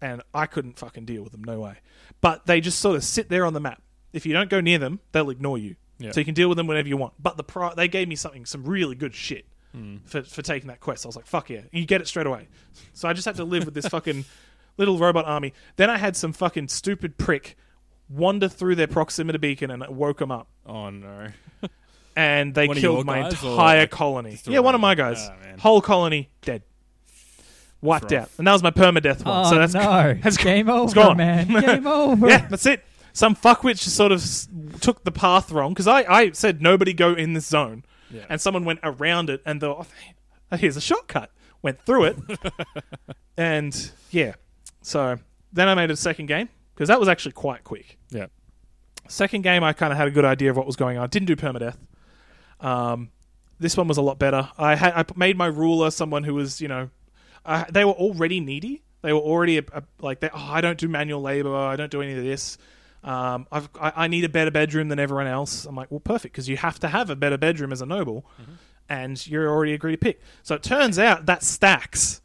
And 0.00 0.22
I 0.34 0.46
couldn't 0.46 0.78
fucking 0.78 1.04
deal 1.04 1.22
with 1.22 1.32
them, 1.32 1.44
no 1.44 1.60
way. 1.60 1.76
But 2.20 2.46
they 2.46 2.60
just 2.60 2.78
sort 2.80 2.96
of 2.96 3.04
sit 3.04 3.28
there 3.28 3.44
on 3.44 3.54
the 3.54 3.60
map. 3.60 3.82
If 4.12 4.26
you 4.26 4.32
don't 4.32 4.50
go 4.50 4.60
near 4.60 4.78
them, 4.78 5.00
they'll 5.12 5.30
ignore 5.30 5.58
you. 5.58 5.76
Yeah. 5.98 6.10
So 6.12 6.20
you 6.20 6.24
can 6.24 6.34
deal 6.34 6.48
with 6.48 6.56
them 6.56 6.66
whenever 6.66 6.88
you 6.88 6.96
want. 6.96 7.14
But 7.20 7.36
the 7.36 7.44
pri- 7.44 7.74
they 7.76 7.88
gave 7.88 8.08
me 8.08 8.16
something, 8.16 8.44
some 8.46 8.64
really 8.64 8.94
good 8.94 9.14
shit 9.14 9.44
Hmm. 9.72 9.96
for, 10.04 10.22
for 10.22 10.42
taking 10.42 10.68
that 10.68 10.80
quest. 10.80 11.06
I 11.06 11.08
was 11.08 11.16
like, 11.16 11.26
fuck 11.26 11.48
yeah. 11.48 11.60
You 11.72 11.86
get 11.86 12.00
it 12.02 12.08
straight 12.08 12.26
away. 12.26 12.48
So 12.92 13.08
I 13.08 13.12
just 13.14 13.24
had 13.24 13.36
to 13.36 13.44
live 13.44 13.64
with 13.64 13.74
this 13.74 13.86
fucking 13.88 14.24
little 14.76 14.98
robot 14.98 15.24
army. 15.24 15.54
Then 15.76 15.88
I 15.90 15.96
had 15.98 16.14
some 16.16 16.32
fucking 16.34 16.68
stupid 16.68 17.16
prick 17.18 17.56
wander 18.08 18.48
through 18.48 18.74
their 18.74 18.86
proximity 18.88 19.38
beacon 19.38 19.70
and 19.70 19.82
woke 19.88 20.18
them 20.18 20.30
up. 20.30 20.48
Oh 20.66 20.90
no. 20.90 21.28
And 22.14 22.54
they 22.54 22.68
One 22.68 22.76
of 22.76 22.82
your 22.82 22.92
killed 22.96 23.06
my 23.06 23.22
guys 23.22 23.42
or, 23.42 23.52
entire 23.52 23.80
like, 23.80 23.90
colony. 23.90 24.32
just 24.32 24.46
a 24.48 24.52
Yeah, 24.52 24.58
one 24.58 24.74
of 24.74 24.82
my 24.82 24.90
random- 24.90 25.14
guys. 25.14 25.30
Ah, 25.32 25.36
man. 25.46 25.58
Whole 25.58 25.80
colony 25.80 26.28
dead. 26.42 26.62
Wiped 27.80 28.12
rough. 28.12 28.22
out. 28.24 28.30
And 28.38 28.46
that 28.46 28.52
was 28.52 28.62
my 28.62 28.70
permadeath 28.70 29.24
one. 29.24 29.46
oh 29.46 29.50
so 29.50 29.56
that's 29.58 29.72
no! 29.74 30.14
that's 30.22 30.36
game 30.36 30.68
over, 30.68 30.94
gone. 30.94 31.16
man. 31.16 31.48
Game 31.60 31.86
over. 31.86 32.28
yeah, 32.28 32.46
that's 32.48 32.66
it. 32.66 32.84
Some 33.12 33.36
fuckwit 33.36 33.72
just 33.82 33.94
sort 33.96 34.10
of 34.12 34.20
s- 34.20 34.48
took 34.80 35.04
the 35.04 35.12
path 35.12 35.50
wrong 35.52 35.72
because 35.72 35.86
I, 35.86 36.02
I 36.02 36.30
said 36.32 36.62
nobody 36.62 36.92
go 36.94 37.12
in 37.14 37.34
this 37.34 37.46
zone, 37.46 37.84
Yeah. 38.10 38.24
and 38.28 38.40
someone 38.40 38.64
went 38.64 38.80
around 38.82 39.28
it 39.30 39.42
and 39.44 39.60
thought, 39.60 39.86
oh, 40.50 40.56
here's 40.56 40.76
a 40.76 40.80
shortcut. 40.80 41.30
Went 41.62 41.80
through 41.86 42.04
it, 42.06 42.16
and 43.36 43.92
yeah. 44.10 44.34
So 44.82 45.18
then 45.52 45.68
I 45.68 45.74
made 45.74 45.90
a 45.90 45.96
second 45.96 46.26
game 46.26 46.48
because 46.74 46.88
that 46.88 46.98
was 46.98 47.08
actually 47.08 47.32
quite 47.32 47.64
quick. 47.64 47.98
yeah. 48.10 48.26
Second 49.08 49.42
game, 49.42 49.62
I 49.64 49.72
kind 49.72 49.92
of 49.92 49.98
had 49.98 50.08
a 50.08 50.10
good 50.10 50.24
idea 50.24 50.50
of 50.50 50.56
what 50.56 50.64
was 50.64 50.76
going 50.76 50.96
on. 50.96 51.08
Didn't 51.08 51.26
do 51.26 51.36
permadeath. 51.36 51.76
Um, 52.60 53.10
this 53.58 53.76
one 53.76 53.88
was 53.88 53.98
a 53.98 54.02
lot 54.02 54.18
better. 54.18 54.48
I 54.56 54.74
had 54.76 54.92
I 54.94 55.04
made 55.16 55.36
my 55.36 55.46
ruler 55.46 55.90
someone 55.90 56.24
who 56.24 56.34
was 56.34 56.60
you 56.60 56.68
know, 56.68 56.88
uh, 57.44 57.64
they 57.70 57.84
were 57.84 57.92
already 57.92 58.40
needy. 58.40 58.82
They 59.02 59.12
were 59.12 59.18
already 59.20 59.58
a, 59.58 59.62
a, 59.72 59.82
like 60.00 60.20
they, 60.20 60.30
oh, 60.32 60.48
I 60.50 60.60
don't 60.60 60.78
do 60.78 60.88
manual 60.88 61.20
labor. 61.20 61.54
I 61.54 61.74
don't 61.76 61.90
do 61.90 62.00
any 62.00 62.12
of 62.16 62.22
this. 62.24 62.56
Um, 63.04 63.46
I've, 63.50 63.68
I, 63.80 63.92
I 63.96 64.08
need 64.08 64.24
a 64.24 64.28
better 64.28 64.50
bedroom 64.50 64.88
than 64.88 64.98
everyone 64.98 65.26
else. 65.26 65.64
I'm 65.64 65.74
like, 65.74 65.90
well, 65.90 66.00
perfect, 66.00 66.34
because 66.34 66.48
you 66.48 66.56
have 66.56 66.78
to 66.80 66.88
have 66.88 67.10
a 67.10 67.16
better 67.16 67.36
bedroom 67.36 67.72
as 67.72 67.82
a 67.82 67.86
noble, 67.86 68.24
and 68.88 69.24
you're 69.26 69.48
already 69.48 69.72
agreed 69.72 69.92
to 69.92 69.98
pick. 69.98 70.20
So 70.42 70.54
it 70.54 70.62
turns 70.62 70.98
out 70.98 71.26
that 71.26 71.42
stacks 71.42 72.22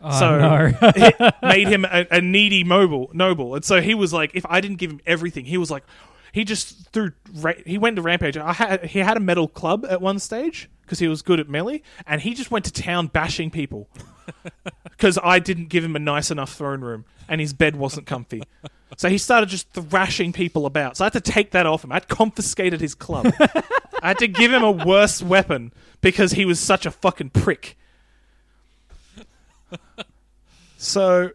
Oh, 0.00 0.18
so 0.18 0.38
no. 0.38 0.72
it 0.82 1.34
made 1.42 1.68
him 1.68 1.84
a, 1.84 2.06
a 2.10 2.20
needy 2.20 2.64
mobile 2.64 3.10
noble, 3.12 3.54
and 3.54 3.64
so 3.64 3.80
he 3.80 3.94
was 3.94 4.12
like, 4.12 4.32
if 4.34 4.44
I 4.48 4.60
didn't 4.60 4.76
give 4.76 4.90
him 4.90 5.00
everything, 5.06 5.46
he 5.46 5.56
was 5.56 5.70
like, 5.70 5.84
he 6.32 6.44
just 6.44 6.90
threw. 6.90 7.12
Ra- 7.34 7.54
he 7.64 7.78
went 7.78 7.96
to 7.96 8.02
rampage. 8.02 8.36
I 8.36 8.52
had 8.52 8.84
he 8.84 8.98
had 8.98 9.16
a 9.16 9.20
metal 9.20 9.48
club 9.48 9.86
at 9.88 10.02
one 10.02 10.18
stage 10.18 10.68
because 10.82 10.98
he 10.98 11.08
was 11.08 11.22
good 11.22 11.40
at 11.40 11.48
melee, 11.48 11.82
and 12.06 12.20
he 12.20 12.34
just 12.34 12.50
went 12.50 12.66
to 12.66 12.72
town 12.72 13.06
bashing 13.06 13.50
people 13.50 13.88
because 14.84 15.18
I 15.22 15.38
didn't 15.38 15.68
give 15.68 15.84
him 15.84 15.96
a 15.96 16.00
nice 16.00 16.30
enough 16.30 16.52
throne 16.52 16.82
room, 16.82 17.06
and 17.28 17.40
his 17.40 17.52
bed 17.52 17.76
wasn't 17.76 18.06
comfy. 18.06 18.42
So 18.96 19.08
he 19.08 19.18
started 19.18 19.48
just 19.48 19.68
thrashing 19.70 20.32
people 20.32 20.64
about. 20.64 20.96
So 20.96 21.04
I 21.04 21.06
had 21.06 21.12
to 21.14 21.20
take 21.20 21.50
that 21.50 21.66
off 21.66 21.84
him. 21.84 21.92
I'd 21.92 22.08
confiscated 22.08 22.80
his 22.80 22.94
club. 22.94 23.32
I 24.02 24.08
had 24.08 24.18
to 24.18 24.28
give 24.28 24.52
him 24.52 24.62
a 24.62 24.70
worse 24.70 25.22
weapon 25.22 25.72
because 26.00 26.32
he 26.32 26.44
was 26.44 26.60
such 26.60 26.86
a 26.86 26.90
fucking 26.90 27.30
prick. 27.30 27.76
So, 30.78 31.30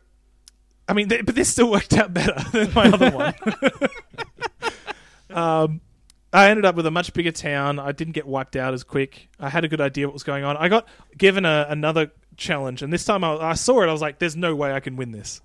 I 0.88 0.94
mean, 0.94 1.10
th- 1.10 1.26
but 1.26 1.36
this 1.36 1.50
still 1.50 1.70
worked 1.70 1.94
out 1.94 2.14
better 2.14 2.36
than 2.52 2.74
my 2.74 2.86
other 2.86 3.12
one. 3.12 3.34
um, 5.38 5.82
I 6.34 6.50
ended 6.50 6.66
up 6.66 6.76
with 6.76 6.86
a 6.86 6.92
much 6.92 7.14
bigger 7.14 7.32
town. 7.32 7.80
I 7.80 7.92
didn't 7.92 8.14
get 8.14 8.26
wiped 8.26 8.56
out 8.56 8.74
as 8.74 8.84
quick. 8.84 9.30
I 9.40 9.50
had 9.50 9.66
a 9.66 9.68
good 9.68 9.82
idea 9.82 10.08
what 10.08 10.14
was 10.14 10.24
going 10.24 10.44
on. 10.44 10.56
I 10.58 10.70
got 10.70 10.88
given 11.18 11.46
a, 11.46 11.66
another 11.70 12.12
challenge, 12.38 12.82
and 12.82 12.94
this 12.94 13.04
time 13.04 13.24
I, 13.24 13.36
I 13.38 13.54
saw 13.56 13.82
it. 13.82 13.90
I 13.90 13.92
was 13.92 14.02
like, 14.02 14.20
"There's 14.20 14.38
no 14.38 14.56
way 14.56 14.72
I 14.72 14.80
can 14.80 14.96
win 14.96 15.12
this." 15.12 15.42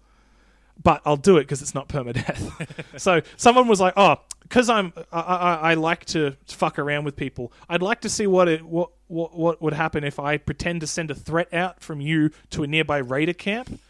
But 0.83 1.01
I'll 1.05 1.17
do 1.17 1.37
it 1.39 1.43
because 1.43 1.63
it's 1.63 1.75
not 1.75 1.89
permadeath. 1.89 2.69
so 3.01 3.23
someone 3.37 3.67
was 3.67 3.81
like, 3.81 3.95
"Oh, 3.97 4.17
because 4.43 4.69
I'm 4.69 4.93
I, 5.11 5.21
I, 5.21 5.55
I 5.71 5.75
like 5.75 6.05
to 6.07 6.37
fuck 6.47 6.79
around 6.79 7.05
with 7.05 7.17
people. 7.17 7.53
I'd 7.69 7.83
like 7.83 8.03
to 8.03 8.09
see 8.09 8.27
what 8.27 8.47
it 8.49 8.63
what, 8.63 8.91
what 9.09 9.37
what 9.37 9.63
would 9.63 9.73
happen 9.73 10.05
if 10.05 10.21
I 10.21 10.37
pretend 10.37 10.83
to 10.83 10.87
send 10.87 11.11
a 11.11 11.15
threat 11.15 11.53
out 11.53 11.81
from 11.81 12.01
you 12.01 12.31
to 12.51 12.63
a 12.63 12.67
nearby 12.67 12.99
raider 12.99 13.33
camp. 13.33 13.81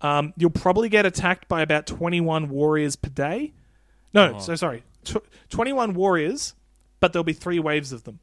Um, 0.00 0.34
you'll 0.36 0.50
probably 0.50 0.88
get 0.90 1.06
attacked 1.06 1.48
by 1.48 1.62
about 1.62 1.86
21 1.86 2.50
warriors 2.50 2.94
per 2.96 3.08
day. 3.08 3.52
No, 4.12 4.34
Oh. 4.34 4.38
so 4.38 4.54
sorry, 4.54 4.82
Tw- 5.04 5.24
21 5.48 5.94
warriors, 5.94 6.54
but 7.00 7.12
there'll 7.12 7.24
be 7.24 7.32
three 7.32 7.58
waves 7.58 7.90
of 7.92 8.04
them. 8.04 8.18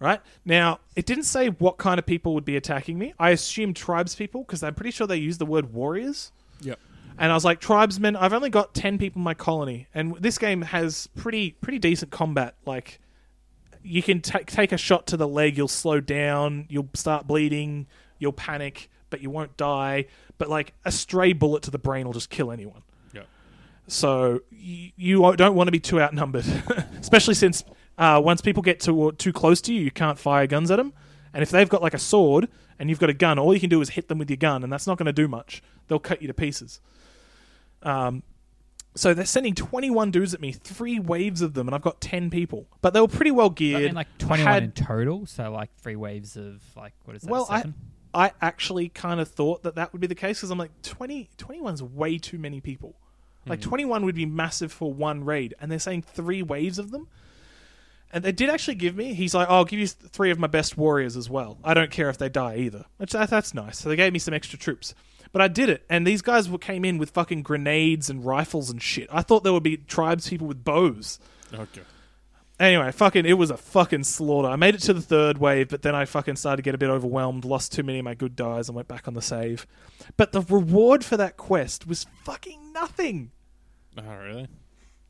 Right 0.00 0.20
now, 0.44 0.80
it 0.96 1.06
didn't 1.06 1.24
say 1.24 1.48
what 1.48 1.78
kind 1.78 1.98
of 1.98 2.04
people 2.04 2.34
would 2.34 2.44
be 2.44 2.56
attacking 2.56 2.98
me. 2.98 3.14
I 3.18 3.30
assumed 3.30 3.74
tribes 3.76 4.14
people 4.14 4.42
because 4.42 4.62
I'm 4.62 4.74
pretty 4.74 4.90
sure 4.90 5.06
they 5.06 5.16
use 5.16 5.38
the 5.38 5.46
word 5.46 5.72
warriors. 5.72 6.30
Yep. 6.60 6.78
And 7.18 7.32
I 7.32 7.34
was 7.34 7.44
like, 7.44 7.60
tribesmen, 7.60 8.14
I've 8.16 8.32
only 8.32 8.48
got 8.48 8.74
10 8.74 8.98
people 8.98 9.18
in 9.18 9.24
my 9.24 9.34
colony. 9.34 9.88
And 9.92 10.16
this 10.16 10.38
game 10.38 10.62
has 10.62 11.08
pretty 11.16 11.52
pretty 11.52 11.78
decent 11.78 12.12
combat. 12.12 12.54
Like, 12.64 13.00
you 13.82 14.02
can 14.02 14.20
ta 14.20 14.38
take 14.46 14.72
a 14.72 14.76
shot 14.76 15.06
to 15.08 15.16
the 15.16 15.26
leg, 15.26 15.56
you'll 15.56 15.68
slow 15.68 16.00
down, 16.00 16.66
you'll 16.68 16.88
start 16.94 17.26
bleeding, 17.26 17.86
you'll 18.18 18.32
panic, 18.32 18.88
but 19.10 19.20
you 19.20 19.30
won't 19.30 19.56
die. 19.56 20.06
But, 20.38 20.48
like, 20.48 20.74
a 20.84 20.92
stray 20.92 21.32
bullet 21.32 21.64
to 21.64 21.70
the 21.72 21.78
brain 21.78 22.06
will 22.06 22.12
just 22.12 22.30
kill 22.30 22.52
anyone. 22.52 22.82
Yep. 23.12 23.26
So, 23.88 24.40
you, 24.50 24.90
you 24.96 25.36
don't 25.36 25.56
want 25.56 25.66
to 25.66 25.72
be 25.72 25.80
too 25.80 26.00
outnumbered. 26.00 26.46
Especially 27.00 27.34
since 27.34 27.64
uh, 27.96 28.20
once 28.22 28.40
people 28.40 28.62
get 28.62 28.78
too, 28.78 29.12
too 29.18 29.32
close 29.32 29.60
to 29.62 29.74
you, 29.74 29.82
you 29.82 29.90
can't 29.90 30.18
fire 30.18 30.46
guns 30.46 30.70
at 30.70 30.76
them. 30.76 30.92
And 31.34 31.42
if 31.42 31.50
they've 31.50 31.68
got, 31.68 31.82
like, 31.82 31.94
a 31.94 31.98
sword 31.98 32.48
and 32.78 32.88
you've 32.88 33.00
got 33.00 33.10
a 33.10 33.14
gun, 33.14 33.38
all 33.40 33.52
you 33.52 33.60
can 33.60 33.70
do 33.70 33.80
is 33.80 33.90
hit 33.90 34.06
them 34.06 34.18
with 34.18 34.30
your 34.30 34.36
gun, 34.36 34.62
and 34.62 34.72
that's 34.72 34.86
not 34.86 34.96
going 34.96 35.06
to 35.06 35.12
do 35.12 35.26
much. 35.26 35.62
They'll 35.88 35.98
cut 35.98 36.22
you 36.22 36.28
to 36.28 36.34
pieces. 36.34 36.80
Um, 37.82 38.22
so 38.94 39.14
they're 39.14 39.24
sending 39.26 39.54
21 39.54 40.10
dudes 40.10 40.34
at 40.34 40.40
me, 40.40 40.50
three 40.52 40.98
waves 40.98 41.40
of 41.40 41.54
them, 41.54 41.68
and 41.68 41.74
I've 41.74 41.82
got 41.82 42.00
10 42.00 42.30
people. 42.30 42.66
But 42.80 42.94
they 42.94 43.00
were 43.00 43.06
pretty 43.08 43.30
well 43.30 43.50
I 43.50 43.54
geared. 43.54 43.82
mean, 43.82 43.94
like 43.94 44.18
21 44.18 44.52
had- 44.52 44.62
in 44.64 44.72
total, 44.72 45.26
so 45.26 45.52
like 45.52 45.70
three 45.80 45.96
waves 45.96 46.36
of 46.36 46.60
like 46.76 46.94
what 47.04 47.14
is 47.16 47.22
that? 47.22 47.30
Well, 47.30 47.46
I- 47.48 47.58
seven? 47.58 47.74
I 48.14 48.32
actually 48.40 48.88
kind 48.88 49.20
of 49.20 49.28
thought 49.28 49.62
that 49.64 49.74
that 49.74 49.92
would 49.92 50.00
be 50.00 50.06
the 50.06 50.14
case 50.14 50.38
because 50.38 50.50
I'm 50.50 50.58
like, 50.58 50.70
20, 50.82 51.28
21's 51.36 51.82
way 51.82 52.18
too 52.18 52.38
many 52.38 52.60
people. 52.60 52.94
Like, 53.46 53.60
21 53.62 54.04
would 54.04 54.14
be 54.14 54.26
massive 54.26 54.72
for 54.72 54.92
one 54.92 55.24
raid, 55.24 55.54
and 55.60 55.70
they're 55.70 55.78
saying 55.78 56.02
three 56.02 56.42
waves 56.42 56.78
of 56.78 56.90
them. 56.90 57.08
And 58.12 58.24
they 58.24 58.32
did 58.32 58.48
actually 58.50 58.74
give 58.76 58.96
me, 58.96 59.14
he's 59.14 59.34
like, 59.34 59.48
oh, 59.48 59.56
I'll 59.56 59.64
give 59.64 59.78
you 59.78 59.86
three 59.86 60.30
of 60.30 60.38
my 60.38 60.46
best 60.48 60.76
warriors 60.76 61.16
as 61.16 61.28
well. 61.30 61.58
I 61.64 61.72
don't 61.74 61.90
care 61.90 62.08
if 62.10 62.18
they 62.18 62.28
die 62.30 62.56
either. 62.56 62.84
Which 62.96 63.12
that, 63.12 63.30
that's 63.30 63.54
nice. 63.54 63.78
So 63.78 63.88
they 63.88 63.96
gave 63.96 64.12
me 64.12 64.18
some 64.18 64.34
extra 64.34 64.58
troops. 64.58 64.94
But 65.32 65.42
I 65.42 65.48
did 65.48 65.68
it, 65.68 65.84
and 65.90 66.06
these 66.06 66.22
guys 66.22 66.48
were- 66.48 66.58
came 66.58 66.84
in 66.84 66.98
with 66.98 67.10
fucking 67.10 67.42
grenades 67.42 68.08
and 68.10 68.24
rifles 68.24 68.70
and 68.70 68.80
shit. 68.82 69.08
I 69.12 69.22
thought 69.22 69.44
there 69.44 69.52
would 69.52 69.62
be 69.62 69.76
tribes 69.76 70.28
people 70.28 70.46
with 70.46 70.64
bows. 70.64 71.18
Okay. 71.52 71.82
Anyway, 72.60 72.90
fucking, 72.90 73.24
it 73.24 73.34
was 73.34 73.50
a 73.50 73.56
fucking 73.56 74.02
slaughter. 74.02 74.48
I 74.48 74.56
made 74.56 74.74
it 74.74 74.80
to 74.82 74.92
the 74.92 75.00
third 75.00 75.38
wave, 75.38 75.68
but 75.68 75.82
then 75.82 75.94
I 75.94 76.06
fucking 76.06 76.34
started 76.36 76.56
to 76.56 76.62
get 76.62 76.74
a 76.74 76.78
bit 76.78 76.88
overwhelmed, 76.90 77.44
lost 77.44 77.72
too 77.72 77.84
many 77.84 78.00
of 78.00 78.04
my 78.04 78.14
good 78.14 78.34
dies, 78.34 78.68
and 78.68 78.74
went 78.74 78.88
back 78.88 79.06
on 79.06 79.14
the 79.14 79.22
save. 79.22 79.64
But 80.16 80.32
the 80.32 80.40
reward 80.40 81.04
for 81.04 81.16
that 81.18 81.36
quest 81.36 81.86
was 81.86 82.06
fucking 82.24 82.72
nothing. 82.72 83.30
Oh, 83.96 84.02
really? 84.16 84.48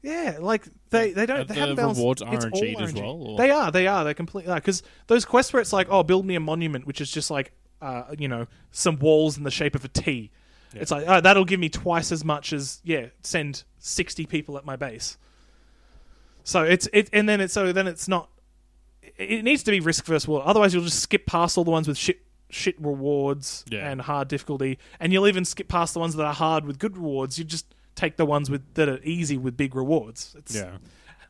Yeah, 0.02 0.36
like 0.40 0.64
they 0.90 1.12
they 1.12 1.26
don't 1.26 1.48
they 1.48 1.54
the 1.54 1.60
haven't 1.60 1.76
balanced. 1.76 1.98
rewards 2.00 2.22
it's 2.22 2.44
all 2.44 2.50
RNG'd 2.50 2.80
as 2.82 2.92
RNG. 2.92 3.00
well, 3.02 3.10
or- 3.22 3.38
They 3.38 3.50
are, 3.50 3.72
they 3.72 3.86
are, 3.86 4.04
they're 4.04 4.14
completely 4.14 4.54
because 4.54 4.82
those 5.08 5.24
quests 5.24 5.52
where 5.52 5.60
it's 5.62 5.72
like, 5.72 5.88
oh, 5.90 6.02
build 6.02 6.24
me 6.26 6.34
a 6.34 6.40
monument, 6.40 6.86
which 6.86 7.00
is 7.00 7.10
just 7.10 7.30
like, 7.30 7.52
uh, 7.80 8.04
you 8.18 8.28
know, 8.28 8.46
some 8.70 8.98
walls 8.98 9.36
in 9.38 9.44
the 9.44 9.50
shape 9.50 9.74
of 9.74 9.84
a 9.84 9.88
T. 9.88 10.30
Yeah. 10.74 10.82
It's 10.82 10.90
like 10.90 11.04
oh, 11.06 11.20
that'll 11.20 11.44
give 11.44 11.60
me 11.60 11.68
twice 11.68 12.12
as 12.12 12.24
much 12.24 12.52
as 12.52 12.80
yeah, 12.84 13.06
send 13.22 13.64
sixty 13.78 14.26
people 14.26 14.56
at 14.58 14.64
my 14.66 14.76
base. 14.76 15.16
So 16.44 16.62
it's 16.62 16.88
it, 16.92 17.08
and 17.12 17.28
then 17.28 17.40
it's 17.40 17.52
so 17.54 17.72
then 17.72 17.86
it's 17.86 18.08
not. 18.08 18.28
It 19.16 19.42
needs 19.44 19.62
to 19.64 19.70
be 19.70 19.80
risk 19.80 20.04
versus 20.04 20.28
reward. 20.28 20.44
Otherwise, 20.46 20.74
you'll 20.74 20.84
just 20.84 21.00
skip 21.00 21.26
past 21.26 21.58
all 21.58 21.64
the 21.64 21.70
ones 21.70 21.88
with 21.88 21.96
shit 21.96 22.20
shit 22.50 22.76
rewards 22.80 23.64
Yeah. 23.68 23.90
and 23.90 24.00
hard 24.00 24.28
difficulty, 24.28 24.78
and 25.00 25.12
you'll 25.12 25.26
even 25.28 25.44
skip 25.44 25.68
past 25.68 25.94
the 25.94 26.00
ones 26.00 26.14
that 26.16 26.24
are 26.24 26.34
hard 26.34 26.64
with 26.64 26.78
good 26.78 26.96
rewards. 26.96 27.38
You 27.38 27.44
just 27.44 27.74
take 27.94 28.16
the 28.16 28.24
ones 28.26 28.48
with 28.48 28.74
that 28.74 28.88
are 28.88 29.00
easy 29.02 29.36
with 29.36 29.56
big 29.56 29.74
rewards. 29.74 30.34
It's, 30.38 30.54
Yeah. 30.54 30.68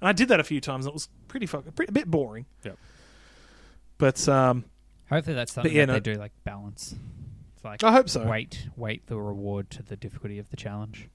and 0.00 0.08
I 0.08 0.12
did 0.12 0.28
that 0.28 0.38
a 0.38 0.44
few 0.44 0.60
times. 0.60 0.84
And 0.86 0.92
it 0.92 0.94
was 0.94 1.08
pretty 1.26 1.46
fucking 1.46 1.72
pretty, 1.72 1.90
a 1.90 1.92
bit 1.92 2.10
boring. 2.10 2.46
Yeah, 2.64 2.72
But 3.96 4.28
um, 4.28 4.64
Hopefully 5.10 5.34
that's 5.36 5.52
something 5.52 5.72
yeah, 5.72 5.82
that 5.82 5.86
no- 5.86 5.92
they 5.94 6.00
do 6.00 6.14
like 6.14 6.32
balance. 6.44 6.94
It's 7.56 7.64
like 7.64 7.82
I 7.82 7.92
hope 7.92 8.08
so. 8.08 8.24
weight 8.26 8.68
weight 8.76 9.06
the 9.06 9.16
reward 9.18 9.70
to 9.70 9.82
the 9.82 9.96
difficulty 9.96 10.38
of 10.38 10.50
the 10.50 10.56
challenge. 10.56 11.08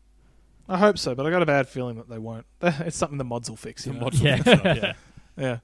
I 0.68 0.78
hope 0.78 0.98
so. 0.98 1.14
But 1.16 1.26
I 1.26 1.30
got 1.30 1.42
a 1.42 1.46
bad 1.46 1.68
feeling 1.68 1.98
that 1.98 2.10
they 2.10 2.18
won't. 2.18 2.46
It's 2.62 2.98
something 2.98 3.18
the 3.18 3.24
mods 3.24 3.50
will 3.50 3.58
fix. 3.58 3.86
You 3.86 3.94
The 3.94 3.98
know? 4.00 4.04
mods 4.06 4.20
will 4.22 4.28
Yeah. 4.28 4.38
fix 4.38 4.48
it 4.66 4.78
yeah. 4.84 4.94
Yeah. 5.38 5.58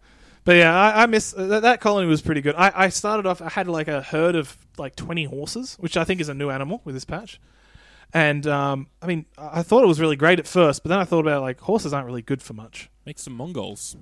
But 0.45 0.55
yeah, 0.55 0.73
I, 0.73 1.03
I 1.03 1.05
miss 1.05 1.33
uh, 1.37 1.45
that, 1.47 1.61
that 1.63 1.81
colony 1.81 2.07
was 2.07 2.21
pretty 2.21 2.41
good. 2.41 2.55
I, 2.55 2.71
I 2.73 2.89
started 2.89 3.25
off. 3.25 3.41
I 3.41 3.49
had 3.49 3.67
like 3.67 3.87
a 3.87 4.01
herd 4.01 4.35
of 4.35 4.57
like 4.77 4.95
twenty 4.95 5.25
horses, 5.25 5.75
which 5.79 5.97
I 5.97 6.03
think 6.05 6.21
is 6.21 6.29
a 6.29 6.33
new 6.33 6.49
animal 6.49 6.81
with 6.85 6.95
this 6.95 7.05
patch. 7.05 7.39
And 8.13 8.47
um, 8.47 8.87
I 9.01 9.05
mean, 9.07 9.25
I 9.37 9.59
I 9.59 9.63
thought 9.63 9.83
it 9.83 9.87
was 9.87 9.99
really 9.99 10.15
great 10.15 10.39
at 10.39 10.47
first, 10.47 10.81
but 10.81 10.89
then 10.89 10.97
I 10.99 11.03
thought 11.03 11.19
about 11.19 11.41
like 11.41 11.59
horses 11.59 11.93
aren't 11.93 12.07
really 12.07 12.21
good 12.23 12.41
for 12.41 12.53
much. 12.53 12.89
Make 13.05 13.19
some 13.19 13.33
Mongols. 13.33 13.95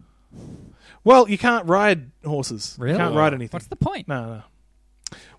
Well, 1.03 1.29
you 1.29 1.37
can't 1.37 1.65
ride 1.67 2.11
horses. 2.25 2.75
Really? 2.79 2.93
You 2.93 2.97
can't 2.99 3.15
ride 3.15 3.33
anything. 3.33 3.55
What's 3.55 3.67
the 3.67 3.75
point? 3.75 4.07
No, 4.07 4.25
no. 4.25 4.43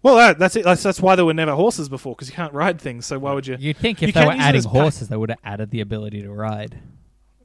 Well, 0.02 0.16
that, 0.16 0.38
that's 0.38 0.56
it. 0.56 0.64
That's, 0.64 0.82
that's 0.82 1.00
why 1.00 1.14
there 1.14 1.24
were 1.26 1.34
never 1.34 1.52
horses 1.52 1.88
before 1.88 2.14
because 2.14 2.28
you 2.28 2.34
can't 2.34 2.54
ride 2.54 2.80
things. 2.80 3.04
So 3.04 3.18
why 3.18 3.32
would 3.34 3.46
you? 3.46 3.56
You'd 3.58 3.76
think 3.76 4.00
You 4.00 4.08
if 4.08 4.14
they 4.14 4.20
can't 4.20 4.28
were 4.30 4.34
use 4.34 4.42
it 4.44 4.48
adding 4.48 4.58
as 4.60 4.66
pack- 4.66 4.72
horses, 4.74 5.08
they 5.08 5.16
would 5.16 5.28
have 5.30 5.40
added 5.44 5.70
the 5.70 5.80
ability 5.80 6.22
to 6.22 6.30
ride. 6.32 6.78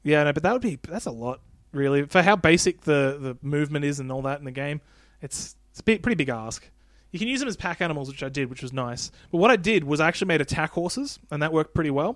Yeah, 0.04 0.24
no, 0.24 0.32
but 0.34 0.44
that 0.44 0.54
would 0.54 0.62
be 0.62 0.80
that's 0.88 1.06
a 1.06 1.12
lot 1.12 1.42
really 1.74 2.04
for 2.04 2.22
how 2.22 2.36
basic 2.36 2.82
the 2.82 3.18
the 3.20 3.38
movement 3.42 3.84
is 3.86 4.00
and 4.00 4.12
all 4.12 4.22
that 4.22 4.40
in 4.40 4.46
the 4.46 4.52
game. 4.52 4.80
It's 5.22 5.56
it's 5.72 5.80
a 5.80 5.84
bit, 5.84 6.02
pretty 6.02 6.16
big 6.16 6.30
ask. 6.30 6.70
You 7.12 7.20
can 7.20 7.28
use 7.28 7.40
them 7.42 7.50
as 7.50 7.58
pack 7.58 7.82
animals, 7.82 8.08
which 8.10 8.24
I 8.24 8.30
did, 8.30 8.50
which 8.50 8.62
was 8.62 8.72
nice. 8.74 9.12
But 9.32 9.38
what 9.38 9.52
I 9.52 9.56
did 9.56 9.84
was 9.84 10.00
I 10.00 10.08
actually 10.08 10.28
made 10.30 10.42
attack 10.42 10.72
horses, 10.72 11.20
and 11.30 11.42
that 11.44 11.52
worked 11.54 11.74
pretty 11.74 11.92
well 11.92 12.16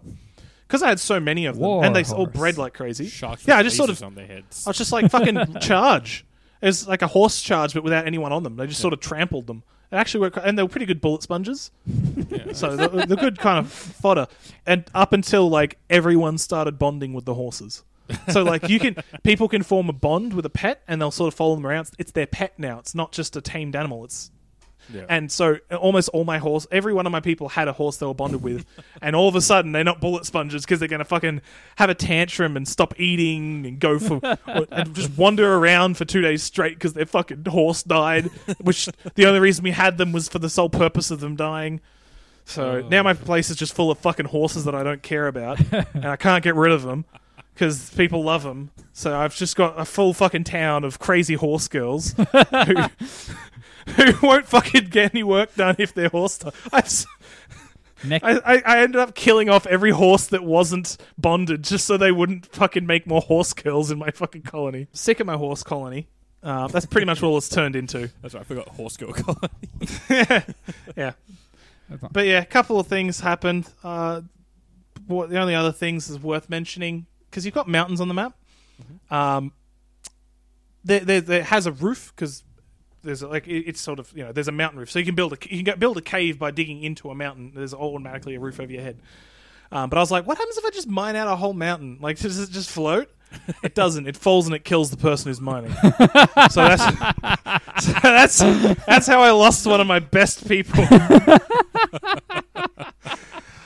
because 0.68 0.84
I 0.84 0.90
had 0.90 1.00
so 1.00 1.20
many 1.20 1.46
of 1.46 1.56
them, 1.56 1.64
War 1.64 1.84
and 1.86 1.96
they 1.96 2.04
all 2.04 2.26
horse. 2.26 2.32
bred 2.34 2.58
like 2.58 2.74
crazy. 2.74 3.08
Sharks 3.08 3.48
Yeah, 3.48 3.58
I 3.58 3.64
just 3.64 3.78
sort 3.78 3.90
of- 3.90 4.02
on 4.04 4.16
their 4.16 4.28
heads. 4.28 4.66
I 4.68 4.70
was 4.70 4.78
just 4.78 4.92
like 4.92 5.10
fucking 5.10 5.56
charge. 5.62 6.26
It 6.62 6.66
was 6.66 6.88
like 6.88 7.02
a 7.02 7.08
horse 7.08 7.42
charge, 7.42 7.74
but 7.74 7.84
without 7.84 8.06
anyone 8.08 8.32
on 8.32 8.44
them. 8.44 8.56
They 8.58 8.68
just 8.68 8.82
sort 8.82 8.94
of 8.94 9.00
trampled 9.00 9.48
them. 9.48 9.64
It 9.92 9.96
actually 9.96 10.22
worked, 10.22 10.38
and 10.38 10.58
they 10.58 10.64
were 10.64 10.70
pretty 10.70 10.86
good 10.86 11.00
bullet 11.02 11.24
sponges. 11.24 11.72
So 12.54 12.76
they're, 12.76 12.88
they're 13.06 13.18
good 13.18 13.38
kind 13.38 13.60
of 13.60 13.72
fodder. 13.72 14.26
And 14.66 14.84
up 14.96 15.14
until 15.14 15.48
like 15.50 15.78
everyone 15.90 16.38
started 16.40 16.80
bonding 16.80 17.14
with 17.14 17.26
the 17.26 17.36
horses. 17.36 17.84
So 18.30 18.42
like 18.44 18.68
you 18.70 18.80
can 18.80 18.96
people 19.24 19.48
can 19.48 19.62
form 19.64 19.90
a 19.90 19.94
bond 19.94 20.34
with 20.34 20.46
a 20.46 20.50
pet 20.50 20.82
and 20.88 21.00
they'll 21.00 21.12
sort 21.12 21.28
of 21.28 21.36
follow 21.36 21.56
them 21.56 21.68
around. 21.68 21.92
It's 22.00 22.12
their 22.14 22.26
pet 22.26 22.54
now. 22.58 22.80
It's 22.80 22.96
not 22.96 23.12
just 23.12 23.36
a 23.36 23.42
tamed 23.42 23.76
animal. 23.76 24.04
It's 24.06 24.32
Yeah. 24.94 25.06
and 25.10 25.32
so 25.32 25.58
uh, 25.70 25.76
almost 25.76 26.10
all 26.10 26.24
my 26.24 26.38
horse, 26.38 26.66
every 26.72 26.94
one 26.94 27.06
of 27.06 27.12
my 27.12 27.20
people 27.20 27.50
had 27.50 27.68
a 27.68 27.74
horse 27.74 27.98
they 27.98 28.06
were 28.06 28.14
bonded 28.14 28.42
with, 28.42 28.66
and 29.02 29.16
all 29.16 29.28
of 29.28 29.36
a 29.36 29.42
sudden 29.42 29.72
they're 29.74 29.84
not 29.84 30.00
bullet 30.00 30.26
sponges 30.26 30.64
because 30.64 30.80
they're 30.80 30.88
going 30.88 31.00
to 31.00 31.06
fucking 31.06 31.42
have 31.78 31.90
a 31.90 31.96
tantrum 31.96 32.56
and 32.56 32.68
stop 32.68 33.00
eating 33.00 33.66
and 33.66 33.80
go 33.80 34.00
for 34.00 34.16
or- 34.48 34.68
and 34.72 34.96
just 34.96 35.18
wander 35.18 35.56
around 35.56 35.98
for 35.98 36.06
two 36.06 36.22
days 36.22 36.42
straight 36.44 36.76
because 36.76 36.94
their 36.94 37.06
fucking 37.06 37.44
horse 37.48 37.84
died. 37.84 38.28
Which 38.62 38.88
the 39.16 39.26
only 39.26 39.40
reason 39.40 39.64
we 39.64 39.72
had 39.72 39.98
them 39.98 40.12
was 40.12 40.28
for 40.30 40.40
the 40.40 40.50
sole 40.50 40.70
purpose 40.70 41.12
of 41.12 41.20
them 41.20 41.36
dying. 41.36 41.82
So 42.46 42.82
Oh. 42.84 42.88
now 42.88 43.04
my 43.04 43.14
place 43.14 43.50
is 43.50 43.58
just 43.58 43.74
full 43.74 43.92
of 43.92 43.98
fucking 43.98 44.28
horses 44.28 44.64
that 44.66 44.74
I 44.74 44.82
don't 44.84 45.02
care 45.04 45.28
about, 45.28 45.60
and 45.94 46.06
I 46.06 46.16
can't 46.16 46.42
get 46.44 46.56
rid 46.56 46.72
of 46.72 46.84
them 46.84 47.04
because 47.54 47.90
people 47.90 48.24
love 48.24 48.44
them. 48.44 48.70
So 48.94 49.18
I've 49.18 49.36
just 49.36 49.56
got 49.58 49.78
a 49.80 49.84
full 49.84 50.14
fucking 50.14 50.46
town 50.46 50.84
of 50.86 50.98
crazy 50.98 51.34
horse 51.36 51.68
girls 51.68 52.14
who, 52.14 52.76
who 53.96 54.28
won't 54.28 54.46
fucking 54.48 54.86
get 54.90 55.14
any 55.14 55.24
work 55.24 55.56
done 55.56 55.76
if 55.80 55.94
they're 55.94 56.10
horse. 56.10 56.38
die. 56.38 56.52
I, 56.74 56.80
s- 56.80 57.06
Next, 58.04 58.24
I, 58.24 58.34
I- 58.46 58.62
I 58.66 58.80
ended 58.84 59.02
up 59.02 59.16
killing 59.16 59.50
off 59.50 59.66
every 59.66 59.92
horse 59.92 60.28
that 60.28 60.44
wasn't 60.44 60.98
bonded 61.18 61.64
just 61.64 61.86
so 61.88 61.98
they 61.98 62.12
wouldn't 62.12 62.46
fucking 62.48 62.86
make 62.86 63.08
more 63.08 63.22
horse 63.22 63.54
kills 63.54 63.90
in 63.90 63.98
my 63.98 64.12
fucking 64.12 64.44
colony. 64.44 64.88
Sick 64.94 65.20
of 65.20 65.26
my 65.26 65.36
horse 65.38 65.64
colony. 65.64 66.08
Uh, 66.44 66.68
that's 66.68 66.86
pretty 66.86 67.06
much 67.06 67.24
all 67.24 67.38
it's 67.38 67.50
turned 67.50 67.76
into. 67.76 68.10
That's 68.22 68.36
right. 68.36 68.42
I 68.42 68.44
forgot 68.44 68.68
horse 68.70 68.96
girl 68.98 69.14
colony. 69.14 69.50
yeah. 70.96 71.14
That's 71.90 72.02
fine. 72.02 72.10
But 72.12 72.28
yeah, 72.28 72.40
a 72.42 72.46
couple 72.46 72.80
of 72.80 72.86
things 72.88 73.20
happened. 73.20 73.68
Uh, 73.84 74.22
what, 75.08 75.30
the 75.30 75.40
only 75.40 75.56
other 75.56 75.72
things 75.72 76.10
is 76.10 76.20
worth 76.20 76.50
mentioning 76.50 77.08
because 77.30 77.46
you've 77.46 77.56
got 77.56 77.68
mountains 77.68 78.00
on 78.00 78.08
the 78.08 78.14
map. 78.14 78.34
Um, 79.10 79.52
there, 80.84 81.00
there, 81.00 81.22
there 81.22 81.44
has 81.44 81.66
a 81.66 81.72
roof 81.72 82.14
because 82.16 82.44
there's 83.08 83.24
like 83.24 83.48
it- 83.48 83.68
it's 83.68 83.82
sort 83.82 84.00
of 84.00 84.12
you 84.16 84.24
know 84.24 84.32
there's 84.32 84.48
a 84.48 84.52
mountain 84.52 84.80
roof, 84.80 84.92
so 84.92 85.00
you 85.00 85.06
can 85.06 85.16
build 85.16 85.34
a 85.34 85.38
you 85.56 85.64
can 85.64 85.80
build 85.80 85.98
a 85.98 86.02
cave 86.02 86.38
by 86.38 86.52
digging 86.52 86.84
into 86.84 87.10
a 87.10 87.16
mountain. 87.16 87.52
There's 87.56 87.74
automatically 87.74 88.36
a 88.36 88.40
roof 88.40 88.60
over 88.60 88.72
your 88.72 88.82
head. 88.84 89.00
Um, 89.72 89.90
but 89.90 89.98
I 89.98 90.00
was 90.00 90.12
like, 90.12 90.26
what 90.26 90.38
happens 90.38 90.58
if 90.58 90.64
I 90.66 90.70
just 90.70 90.88
mine 90.88 91.16
out 91.18 91.28
a 91.28 91.36
whole 91.36 91.54
mountain? 91.54 91.98
Like, 92.00 92.18
does 92.22 92.40
it 92.40 92.52
just 92.52 92.70
float? 92.70 93.10
It 93.62 93.76
doesn't. 93.76 94.08
It 94.08 94.16
falls 94.16 94.46
and 94.48 94.56
it 94.56 94.64
kills 94.64 94.90
the 94.90 94.96
person 94.96 95.30
who's 95.30 95.42
mining. 95.42 95.72
so 96.50 96.64
that's 96.64 96.84
so 97.84 97.94
that's 98.02 98.38
that's 98.86 99.08
how 99.08 99.22
I 99.22 99.32
lost 99.32 99.66
one 99.68 99.82
of 99.82 99.88
my 99.88 100.00
best 100.00 100.48
people. 100.48 100.86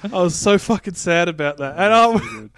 I 0.04 0.22
was 0.22 0.36
so 0.36 0.58
fucking 0.58 0.96
sad 0.96 1.30
about 1.30 1.58
that, 1.58 1.76
and 1.78 1.94
I 1.94 2.12
and 2.12 2.50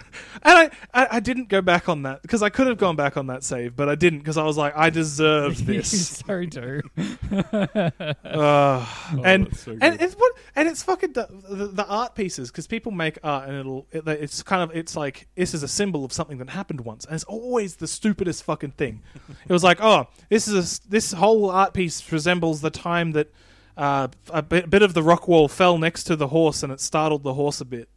I, 0.44 0.70
I, 0.92 1.08
I 1.12 1.20
didn't 1.20 1.48
go 1.48 1.60
back 1.60 1.88
on 1.88 2.02
that 2.02 2.22
because 2.22 2.42
I 2.42 2.48
could 2.48 2.66
have 2.66 2.78
gone 2.78 2.96
back 2.96 3.16
on 3.16 3.26
that 3.28 3.44
save, 3.44 3.76
but 3.76 3.88
I 3.88 3.94
didn't 3.94 4.20
because 4.20 4.36
I 4.36 4.44
was 4.44 4.56
like, 4.56 4.72
I 4.76 4.90
deserved 4.90 5.60
you 5.68 5.82
this. 5.82 6.18
so 6.18 6.44
do. 6.44 6.80
Uh, 8.24 8.86
and 9.24 9.46
that's 9.46 9.60
so 9.60 9.72
and 9.72 9.80
good. 9.80 10.02
it's 10.02 10.14
what 10.14 10.32
and 10.56 10.68
it's 10.68 10.82
fucking 10.82 11.12
the, 11.12 11.28
the, 11.48 11.66
the 11.68 11.86
art 11.86 12.14
pieces 12.14 12.50
because 12.50 12.66
people 12.66 12.90
make 12.92 13.18
art 13.22 13.48
and 13.48 13.58
it'll 13.58 13.86
it, 13.92 14.06
it's 14.06 14.42
kind 14.42 14.62
of 14.62 14.76
it's 14.76 14.96
like 14.96 15.28
this 15.34 15.54
is 15.54 15.62
a 15.62 15.68
symbol 15.68 16.04
of 16.04 16.12
something 16.12 16.38
that 16.38 16.50
happened 16.50 16.80
once 16.80 17.04
and 17.04 17.14
it's 17.14 17.24
always 17.24 17.76
the 17.76 17.86
stupidest 17.86 18.42
fucking 18.44 18.72
thing. 18.72 19.02
it 19.48 19.52
was 19.52 19.62
like 19.64 19.78
oh 19.80 20.06
this 20.28 20.48
is 20.48 20.54
a 20.54 20.58
s 20.58 20.78
this 20.80 21.12
whole 21.12 21.50
art 21.50 21.74
piece 21.74 22.10
resembles 22.12 22.60
the 22.60 22.70
time 22.70 23.12
that 23.12 23.32
uh, 23.76 24.08
a 24.30 24.42
bit, 24.42 24.70
bit 24.70 24.82
of 24.82 24.94
the 24.94 25.02
rock 25.02 25.26
wall 25.28 25.48
fell 25.48 25.78
next 25.78 26.04
to 26.04 26.16
the 26.16 26.28
horse 26.28 26.62
and 26.62 26.72
it 26.72 26.80
startled 26.80 27.22
the 27.22 27.34
horse 27.34 27.60
a 27.60 27.64
bit. 27.64 27.88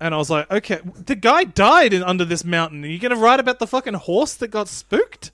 And 0.00 0.14
I 0.14 0.18
was 0.18 0.28
like, 0.30 0.50
okay, 0.50 0.80
the 1.06 1.14
guy 1.14 1.44
died 1.44 1.92
in 1.92 2.02
under 2.02 2.24
this 2.24 2.44
mountain. 2.44 2.84
Are 2.84 2.88
you 2.88 2.98
going 2.98 3.14
to 3.14 3.16
write 3.16 3.40
about 3.40 3.58
the 3.58 3.66
fucking 3.66 3.94
horse 3.94 4.34
that 4.34 4.48
got 4.48 4.68
spooked? 4.68 5.30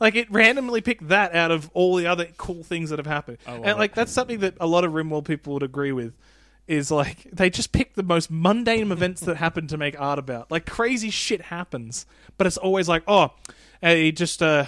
Like 0.00 0.16
it 0.16 0.30
randomly 0.30 0.80
picked 0.80 1.08
that 1.08 1.34
out 1.34 1.50
of 1.50 1.70
all 1.72 1.96
the 1.96 2.06
other 2.06 2.28
cool 2.36 2.62
things 2.62 2.90
that 2.90 2.98
have 2.98 3.06
happened, 3.06 3.38
I 3.46 3.52
love 3.52 3.64
and 3.64 3.78
like 3.78 3.94
that's 3.94 4.12
something 4.12 4.40
that 4.40 4.54
a 4.60 4.66
lot 4.66 4.84
of 4.84 4.92
Rimworld 4.92 5.24
people 5.24 5.54
would 5.54 5.62
agree 5.62 5.92
with. 5.92 6.14
Is 6.66 6.90
like 6.90 7.24
they 7.30 7.48
just 7.48 7.72
pick 7.72 7.94
the 7.94 8.02
most 8.02 8.30
mundane 8.30 8.90
events 8.90 9.20
that 9.22 9.36
happen 9.36 9.66
to 9.68 9.76
make 9.76 9.98
art 10.00 10.18
about. 10.18 10.50
Like 10.50 10.66
crazy 10.66 11.10
shit 11.10 11.42
happens, 11.42 12.06
but 12.36 12.46
it's 12.46 12.56
always 12.56 12.88
like, 12.88 13.02
oh, 13.06 13.32
hey, 13.80 14.10
just 14.12 14.42
uh, 14.42 14.66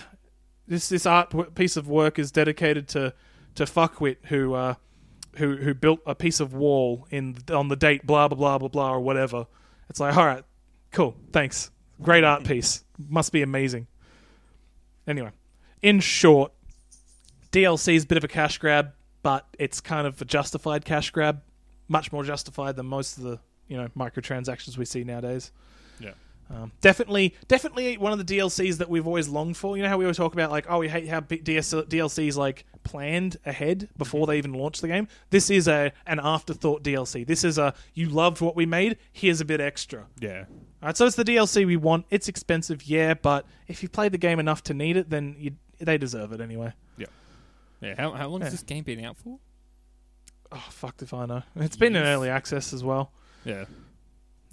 this 0.68 0.88
this 0.88 1.06
art 1.06 1.30
w- 1.30 1.50
piece 1.50 1.76
of 1.76 1.88
work 1.88 2.18
is 2.18 2.30
dedicated 2.30 2.86
to 2.88 3.12
to 3.56 3.64
Fuckwit 3.64 4.16
who 4.26 4.54
uh, 4.54 4.74
who 5.36 5.56
who 5.56 5.74
built 5.74 6.00
a 6.06 6.14
piece 6.14 6.40
of 6.40 6.54
wall 6.54 7.06
in 7.10 7.36
on 7.52 7.68
the 7.68 7.76
date 7.76 8.06
blah 8.06 8.28
blah 8.28 8.36
blah 8.36 8.58
blah 8.58 8.68
blah 8.68 8.92
or 8.92 9.00
whatever. 9.00 9.46
It's 9.90 10.00
like, 10.00 10.16
all 10.16 10.26
right, 10.26 10.44
cool, 10.92 11.16
thanks, 11.32 11.70
great 12.00 12.24
art 12.24 12.44
piece, 12.48 12.84
must 13.08 13.32
be 13.32 13.42
amazing. 13.42 13.86
Anyway, 15.06 15.30
in 15.82 16.00
short, 16.00 16.52
DLC 17.52 17.94
is 17.94 18.04
a 18.04 18.06
bit 18.06 18.18
of 18.18 18.24
a 18.24 18.28
cash 18.28 18.58
grab, 18.58 18.92
but 19.22 19.46
it's 19.58 19.80
kind 19.80 20.06
of 20.06 20.20
a 20.20 20.24
justified 20.24 20.84
cash 20.84 21.10
grab, 21.10 21.42
much 21.88 22.12
more 22.12 22.24
justified 22.24 22.76
than 22.76 22.86
most 22.86 23.16
of 23.18 23.24
the 23.24 23.38
you 23.68 23.76
know 23.76 23.88
microtransactions 23.96 24.76
we 24.76 24.84
see 24.84 25.04
nowadays. 25.04 25.52
Yeah. 26.00 26.12
Um, 26.48 26.70
definitely, 26.80 27.34
definitely 27.48 27.98
one 27.98 28.12
of 28.12 28.24
the 28.24 28.36
DLCs 28.38 28.78
that 28.78 28.88
we've 28.88 29.06
always 29.06 29.28
longed 29.28 29.56
for. 29.56 29.76
You 29.76 29.82
know 29.82 29.88
how 29.88 29.98
we 29.98 30.04
always 30.04 30.16
talk 30.16 30.32
about 30.32 30.50
like, 30.52 30.66
oh, 30.68 30.78
we 30.78 30.88
hate 30.88 31.08
how 31.08 31.20
big 31.20 31.42
DS- 31.42 31.72
DLCs 31.74 32.36
like 32.36 32.64
planned 32.84 33.36
ahead 33.44 33.88
before 33.98 34.28
they 34.28 34.38
even 34.38 34.52
launch 34.52 34.80
the 34.80 34.86
game. 34.86 35.08
This 35.30 35.50
is 35.50 35.66
a 35.66 35.92
an 36.06 36.20
afterthought 36.22 36.84
DLC. 36.84 37.26
This 37.26 37.42
is 37.42 37.58
a 37.58 37.74
you 37.94 38.08
loved 38.08 38.40
what 38.40 38.54
we 38.54 38.64
made. 38.64 38.96
Here's 39.12 39.40
a 39.40 39.44
bit 39.44 39.60
extra. 39.60 40.06
Yeah. 40.20 40.44
All 40.82 40.88
right, 40.88 40.96
so 40.96 41.04
it's 41.06 41.16
the 41.16 41.24
DLC 41.24 41.66
we 41.66 41.76
want. 41.76 42.06
It's 42.10 42.28
expensive, 42.28 42.84
yeah, 42.84 43.14
but 43.14 43.44
if 43.66 43.82
you 43.82 43.88
played 43.88 44.12
the 44.12 44.18
game 44.18 44.38
enough 44.38 44.62
to 44.64 44.74
need 44.74 44.96
it, 44.96 45.10
then 45.10 45.34
you, 45.38 45.52
they 45.80 45.98
deserve 45.98 46.32
it 46.32 46.40
anyway. 46.40 46.72
Yeah. 46.96 47.06
Yeah. 47.80 47.94
How, 47.98 48.12
how 48.12 48.28
long 48.28 48.40
Yeah. 48.40 48.44
has 48.44 48.52
this 48.52 48.62
game 48.62 48.84
been 48.84 49.04
out 49.04 49.16
for? 49.16 49.38
Oh, 50.52 50.64
fuck 50.70 51.02
if 51.02 51.12
I 51.12 51.26
know. 51.26 51.42
It's 51.56 51.76
been 51.76 51.96
in 51.96 52.04
early 52.04 52.28
access 52.28 52.72
as 52.72 52.84
well. 52.84 53.10
Yeah. 53.44 53.64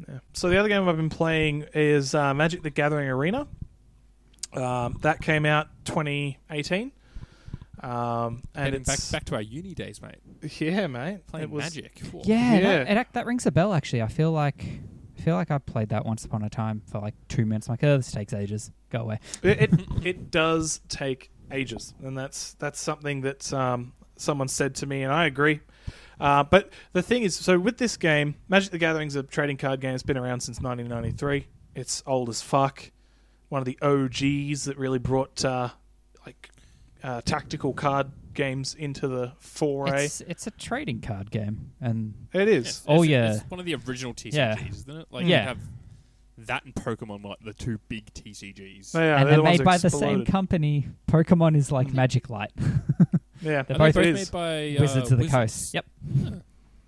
Yeah. 0.07 0.19
So 0.33 0.49
the 0.49 0.57
other 0.57 0.69
game 0.69 0.87
I've 0.87 0.97
been 0.97 1.09
playing 1.09 1.65
is 1.73 2.15
uh, 2.15 2.33
Magic: 2.33 2.63
The 2.63 2.69
Gathering 2.69 3.09
Arena. 3.09 3.47
Um, 4.53 4.99
that 5.01 5.19
came 5.21 5.47
out 5.47 5.67
2018, 5.85 6.91
um, 7.81 8.43
and 8.53 8.65
Heading 8.65 8.83
back 8.83 8.99
back 9.11 9.25
to 9.25 9.35
our 9.35 9.41
uni 9.41 9.73
days, 9.73 9.99
mate. 10.01 10.17
yeah, 10.61 10.85
mate. 10.87 11.25
Playing 11.27 11.43
it 11.45 11.49
was, 11.49 11.63
Magic. 11.63 11.99
Whoa. 12.11 12.21
Yeah, 12.23 12.53
Yeah. 12.53 12.83
That, 12.83 12.97
it, 12.97 13.07
that 13.13 13.25
rings 13.25 13.45
a 13.45 13.51
bell. 13.51 13.73
Actually, 13.73 14.03
I 14.03 14.07
feel 14.07 14.31
like 14.31 14.63
I 15.17 15.21
feel 15.21 15.35
like 15.35 15.51
I 15.51 15.57
played 15.57 15.89
that 15.89 16.05
once 16.05 16.23
upon 16.23 16.43
a 16.43 16.49
time 16.49 16.81
for 16.85 16.99
like 16.99 17.15
two 17.27 17.45
minutes. 17.45 17.67
I'm 17.67 17.73
like, 17.73 17.83
oh, 17.83 17.97
this 17.97 18.11
takes 18.11 18.33
ages. 18.33 18.71
Go 18.91 18.99
away. 19.01 19.19
It, 19.41 19.61
it 19.61 19.71
it 20.05 20.31
does 20.31 20.81
take 20.87 21.31
ages, 21.51 21.93
and 22.03 22.17
that's 22.17 22.53
that's 22.55 22.79
something 22.79 23.21
that 23.21 23.51
um, 23.53 23.93
someone 24.17 24.47
said 24.47 24.75
to 24.75 24.85
me, 24.85 25.01
and 25.01 25.11
I 25.11 25.25
agree. 25.25 25.61
Uh, 26.19 26.43
but 26.43 26.71
the 26.93 27.01
thing 27.01 27.23
is, 27.23 27.35
so 27.35 27.59
with 27.59 27.77
this 27.77 27.97
game, 27.97 28.35
Magic: 28.47 28.71
The 28.71 28.77
Gathering's 28.77 29.15
a 29.15 29.23
trading 29.23 29.57
card 29.57 29.79
game. 29.81 29.93
It's 29.93 30.03
been 30.03 30.17
around 30.17 30.41
since 30.41 30.59
1993. 30.61 31.47
It's 31.75 32.03
old 32.05 32.29
as 32.29 32.41
fuck. 32.41 32.91
One 33.49 33.59
of 33.59 33.65
the 33.65 33.77
OGs 33.81 34.65
that 34.65 34.77
really 34.77 34.99
brought 34.99 35.43
uh, 35.43 35.69
like 36.25 36.49
uh, 37.03 37.21
tactical 37.21 37.73
card 37.73 38.11
games 38.33 38.73
into 38.73 39.07
the 39.07 39.33
foray. 39.39 40.05
It's 40.05 40.21
it's 40.21 40.47
a 40.47 40.51
trading 40.51 41.01
card 41.01 41.29
game, 41.31 41.71
and 41.81 42.13
it 42.33 42.47
is. 42.47 42.61
It's- 42.67 42.85
Oh, 42.87 43.03
it's- 43.03 43.07
yeah. 43.09 43.33
It's 43.35 43.43
one 43.49 43.59
of 43.59 43.65
the 43.65 43.75
original 43.75 44.13
TCGs, 44.13 44.33
Yeah. 44.33 44.55
isn't 44.69 44.97
it? 44.97 45.07
Like 45.11 45.25
Yeah. 45.25 45.41
you 45.41 45.47
have 45.49 45.59
that 46.39 46.65
and 46.65 46.73
Pokemon 46.73 47.21
were 47.23 47.29
like 47.29 47.39
the 47.45 47.53
two 47.53 47.79
big 47.89 48.11
TCGs. 48.13 48.91
They 48.91 49.11
are. 49.11 49.15
and 49.17 49.19
They're 49.27 49.31
they're 49.31 49.37
the 49.37 49.43
made 49.43 49.59
that 49.59 49.65
by 49.65 49.77
the 49.77 49.89
same 49.91 50.25
company. 50.25 50.87
Pokemon 51.07 51.55
is 51.55 51.71
like 51.71 51.89
Mhm. 51.89 51.93
Magic 51.93 52.29
Light. 52.31 52.51
Yeah, 53.43 53.63
They're 53.63 53.77
both 53.77 53.95
both 53.95 54.13
made 54.13 54.31
by 54.31 54.75
uh, 54.77 54.81
Wizards 54.81 55.11
of 55.11 55.17
the 55.17 55.25
Wizards? 55.25 55.33
Coast. 55.33 55.73
Yep. 55.73 55.85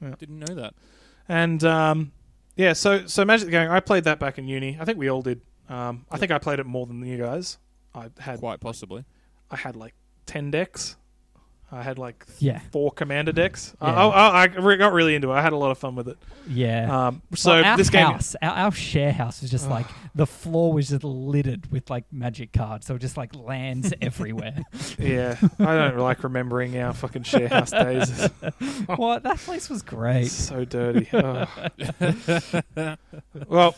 Yeah. 0.01 0.15
Didn't 0.19 0.39
know 0.39 0.55
that. 0.55 0.73
And 1.27 1.63
um, 1.63 2.11
yeah, 2.55 2.73
so 2.73 3.05
so 3.07 3.25
Magic 3.25 3.45
the 3.47 3.51
Gathering, 3.51 3.71
I 3.71 3.79
played 3.79 4.03
that 4.05 4.19
back 4.19 4.37
in 4.37 4.47
uni. 4.47 4.77
I 4.79 4.85
think 4.85 4.97
we 4.97 5.09
all 5.09 5.21
did. 5.21 5.41
Um, 5.67 6.05
I 6.11 6.17
think 6.17 6.31
I 6.31 6.37
played 6.37 6.59
it 6.59 6.65
more 6.65 6.85
than 6.85 7.03
you 7.05 7.17
guys. 7.17 7.57
I 7.93 8.09
had 8.19 8.39
Quite 8.39 8.59
possibly. 8.59 9.03
I 9.49 9.55
had 9.55 9.75
like 9.75 9.93
ten 10.25 10.51
decks. 10.51 10.95
I 11.75 11.83
had 11.83 11.97
like 11.99 12.25
Yeah, 12.39 12.59
four 12.71 12.91
commander 12.91 13.31
decks. 13.31 13.75
I, 13.81 13.91
Yeah. 13.91 14.07
I, 14.07 14.43
I 14.43 14.45
re- 14.45 14.77
got 14.77 14.93
really 14.93 15.13
into 15.15 15.29
it. 15.31 15.33
I 15.33 15.41
had 15.41 15.53
a 15.53 15.57
lot 15.57 15.71
of 15.71 15.77
fun 15.77 15.95
with 15.95 16.07
it. 16.07 16.17
yeah. 16.47 17.07
Um, 17.07 17.21
so 17.35 17.51
Well, 17.51 17.65
our 17.65 17.77
this 17.77 17.89
game, 17.89 18.05
house, 18.05 18.35
our, 18.41 18.51
our 18.51 18.71
share 18.71 19.11
house 19.11 19.41
was 19.41 19.51
just 19.51 19.69
like 19.69 19.85
the 20.15 20.25
floor 20.25 20.71
was 20.73 20.89
just 20.89 21.03
littered 21.03 21.71
with 21.71 21.89
like 21.89 22.05
magic 22.11 22.53
cards. 22.53 22.85
So 22.87 22.95
it 22.95 22.99
just 22.99 23.17
like 23.17 23.35
lands 23.35 23.93
everywhere. 24.01 24.63
yeah, 24.97 25.37
I 25.59 25.75
don't 25.75 25.97
like 25.97 26.23
remembering 26.23 26.77
our 26.77 26.93
fucking 26.93 27.23
share 27.23 27.49
house 27.49 27.71
days. 27.71 28.29
what 28.95 29.23
that 29.23 29.37
place 29.39 29.69
was 29.69 29.81
It's 29.81 29.89
great. 29.89 30.27
so 30.31 30.63
dirty. 30.65 31.09
Well, 33.47 33.75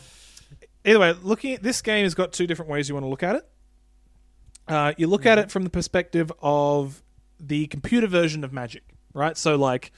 either 0.86 1.00
way, 1.00 1.14
looking 1.24 1.54
at 1.54 1.64
this 1.64 1.82
game 1.82 2.04
has 2.04 2.16
got 2.16 2.32
two 2.34 2.48
different 2.48 2.72
ways 2.72 2.88
you 2.90 2.96
want 2.96 3.06
to 3.06 3.10
look 3.10 3.24
at 3.24 3.36
it. 3.38 3.48
Uh, 4.68 4.94
you 4.98 5.08
look 5.08 5.26
at 5.26 5.38
it 5.40 5.50
from 5.50 5.64
the 5.64 5.70
perspective 5.70 6.32
of 6.42 7.02
the 7.40 7.68
computer 7.68 8.08
version 8.08 8.44
of 8.44 8.54
Magic, 8.54 8.84
right? 9.14 9.38
So, 9.38 9.56
like, 9.56 9.92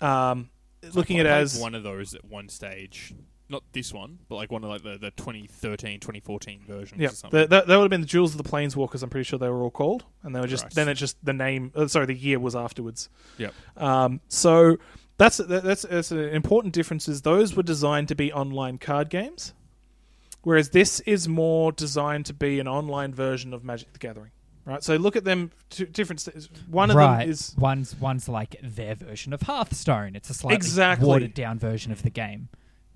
um, 0.00 0.50
looking 0.94 1.18
at 1.18 1.26
it 1.26 1.30
as 1.30 1.58
one 1.58 1.74
of 1.74 1.82
those 1.82 2.14
at 2.14 2.24
one 2.24 2.48
stage. 2.48 3.14
Not 3.48 3.64
this 3.72 3.92
one, 3.92 4.20
but 4.28 4.36
like 4.36 4.52
one 4.52 4.62
of 4.62 4.70
like 4.70 4.84
the, 4.84 4.96
the 4.96 5.10
2013, 5.10 5.98
2014 5.98 6.60
versions 6.68 7.00
yeah, 7.00 7.10
that, 7.30 7.50
that 7.50 7.66
would 7.66 7.80
have 7.80 7.90
been 7.90 8.00
the 8.00 8.06
Duels 8.06 8.32
of 8.32 8.40
the 8.40 8.48
Planeswalkers. 8.48 9.02
I'm 9.02 9.10
pretty 9.10 9.24
sure 9.24 9.40
they 9.40 9.48
were 9.48 9.64
all 9.64 9.72
called, 9.72 10.04
and 10.22 10.32
they 10.32 10.40
were 10.40 10.46
just 10.46 10.64
Christ. 10.64 10.76
then 10.76 10.88
it 10.88 10.94
just 10.94 11.16
the 11.24 11.32
name. 11.32 11.72
Uh, 11.74 11.88
sorry, 11.88 12.06
the 12.06 12.14
year 12.14 12.38
was 12.38 12.54
afterwards. 12.54 13.08
Yep. 13.38 13.52
Um, 13.76 14.20
so 14.28 14.76
that's 15.18 15.38
that, 15.38 15.64
that's 15.64 15.82
that's 15.82 16.12
an 16.12 16.20
important 16.28 16.74
difference. 16.74 17.08
Is 17.08 17.22
those 17.22 17.56
were 17.56 17.64
designed 17.64 18.06
to 18.08 18.14
be 18.14 18.32
online 18.32 18.78
card 18.78 19.10
games, 19.10 19.52
whereas 20.42 20.70
this 20.70 21.00
is 21.00 21.26
more 21.26 21.72
designed 21.72 22.26
to 22.26 22.32
be 22.32 22.60
an 22.60 22.68
online 22.68 23.12
version 23.12 23.52
of 23.52 23.64
Magic 23.64 23.92
the 23.92 23.98
Gathering. 23.98 24.30
Right. 24.64 24.84
So 24.84 24.96
look 24.96 25.16
at 25.16 25.24
them. 25.24 25.50
Two 25.70 25.86
different. 25.86 26.20
st- 26.20 26.48
One 26.68 26.90
of 26.90 26.96
right. 26.96 27.20
them 27.20 27.30
is 27.30 27.54
one's 27.58 27.94
one's 27.96 28.28
like 28.28 28.56
their 28.62 28.94
version 28.94 29.32
of 29.32 29.42
Hearthstone. 29.42 30.14
It's 30.14 30.30
a 30.30 30.34
slightly 30.34 30.56
Exactly. 30.56 31.08
watered 31.08 31.34
down 31.34 31.58
version 31.58 31.90
of 31.92 32.02
the 32.02 32.10
game. 32.10 32.48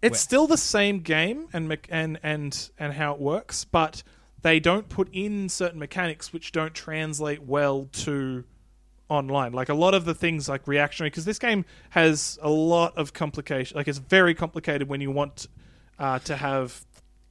it's 0.02 0.12
Where- 0.12 0.18
still 0.18 0.46
the 0.46 0.58
same 0.58 1.00
game 1.00 1.48
and 1.52 1.76
and 1.88 2.18
and 2.22 2.70
and 2.78 2.92
how 2.92 3.14
it 3.14 3.20
works, 3.20 3.64
but 3.64 4.02
they 4.42 4.60
don't 4.60 4.88
put 4.90 5.08
in 5.12 5.48
certain 5.48 5.78
mechanics 5.78 6.32
which 6.32 6.52
don't 6.52 6.74
translate 6.74 7.42
well 7.42 7.88
to 7.92 8.44
online. 9.08 9.52
Like 9.52 9.70
a 9.70 9.74
lot 9.74 9.94
of 9.94 10.04
the 10.04 10.14
things 10.14 10.48
like 10.48 10.68
reactionary 10.68 11.08
because 11.10 11.24
this 11.24 11.38
game 11.38 11.64
has 11.90 12.38
a 12.42 12.50
lot 12.50 12.96
of 12.98 13.12
complication. 13.14 13.76
Like 13.76 13.88
it's 13.88 13.98
very 13.98 14.34
complicated 14.34 14.88
when 14.88 15.00
you 15.00 15.10
want 15.10 15.46
uh, 15.98 16.18
to 16.20 16.36
have 16.36 16.84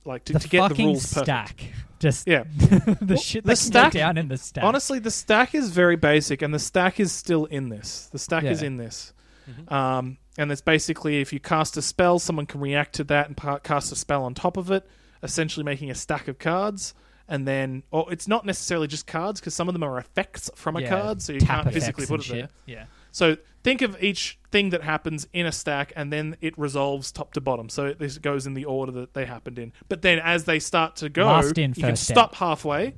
like 0.05 0.25
to, 0.25 0.33
the 0.33 0.39
to 0.39 0.47
get 0.49 0.61
the 0.63 0.69
fucking 0.69 0.85
rules 0.87 1.13
perfect. 1.13 1.25
stack. 1.25 1.63
Just 1.99 2.27
Yeah. 2.27 2.43
the 2.57 2.95
Well, 3.09 3.17
shit 3.17 3.43
the 3.43 3.49
that 3.51 3.57
stack- 3.57 3.91
can 3.93 3.99
go 3.99 4.05
down 4.05 4.17
in 4.17 4.27
the 4.27 4.37
stack. 4.37 4.63
Honestly, 4.63 4.99
the 4.99 5.11
stack 5.11 5.55
is 5.55 5.69
very 5.71 5.95
basic, 5.95 6.41
and 6.41 6.53
the 6.53 6.59
stack 6.59 6.99
is 6.99 7.11
still 7.11 7.45
in 7.45 7.69
this. 7.69 8.09
The 8.11 8.19
stack 8.19 8.43
is 8.43 8.61
in 8.61 8.77
this. 8.77 9.13
Mhm. 9.49 9.71
Um, 9.71 10.17
and 10.37 10.51
it's 10.51 10.61
basically 10.61 11.21
if 11.21 11.31
you 11.33 11.39
cast 11.39 11.77
a 11.77 11.81
spell, 11.81 12.19
someone 12.19 12.45
can 12.45 12.59
react 12.61 12.93
to 12.95 13.03
that 13.05 13.27
and 13.27 13.37
pa- 13.37 13.59
cast 13.59 13.91
a 13.91 13.95
spell 13.95 14.23
on 14.23 14.33
top 14.33 14.57
of 14.57 14.71
it, 14.71 14.85
essentially 15.21 15.63
making 15.63 15.89
a 15.91 15.95
stack 15.95 16.27
of 16.27 16.39
cards. 16.39 16.93
And 17.27 17.47
then, 17.47 17.83
or 17.89 18.11
it's 18.11 18.27
not 18.27 18.45
necessarily 18.45 18.87
just 18.87 19.07
cards 19.07 19.39
because 19.39 19.53
some 19.53 19.69
of 19.69 19.73
them 19.73 19.83
are 19.83 19.97
effects 19.97 20.49
from 20.55 20.75
a 20.75 20.81
Yeah, 20.81 20.89
card, 20.89 21.21
so 21.21 21.31
you 21.31 21.39
can't 21.39 21.71
physically 21.71 22.05
put 22.05 22.19
it 22.19 22.23
shit. 22.23 22.35
there. 22.35 22.49
Yeah. 22.65 22.85
So 23.13 23.37
think 23.63 23.81
of 23.81 24.01
each 24.03 24.39
thing 24.51 24.71
that 24.71 24.81
happens 24.81 25.27
in 25.31 25.45
a 25.45 25.51
stack, 25.51 25.93
and 25.95 26.11
then 26.11 26.35
it 26.41 26.57
resolves 26.57 27.11
top 27.11 27.33
to 27.33 27.41
bottom. 27.41 27.69
So 27.69 27.85
it, 27.85 27.99
this 27.99 28.17
goes 28.17 28.45
in 28.45 28.55
the 28.55 28.65
order 28.65 28.91
that 28.93 29.13
they 29.13 29.25
happened 29.25 29.59
in. 29.59 29.71
But 29.87 30.01
then 30.01 30.19
as 30.19 30.43
they 30.43 30.59
start 30.59 30.97
to 30.97 31.09
go, 31.09 31.27
Last 31.27 31.57
in, 31.57 31.73
you 31.75 31.81
can 31.81 31.91
first 31.91 32.07
stop 32.07 32.31
out. 32.31 32.35
halfway, 32.35 32.95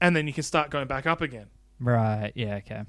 and 0.00 0.16
then 0.16 0.26
you 0.26 0.32
can 0.32 0.42
start 0.42 0.70
going 0.70 0.88
back 0.88 1.06
up 1.06 1.20
again. 1.20 1.46
Right. 1.78 2.32
Yeah. 2.34 2.56
Okay. 2.56 2.82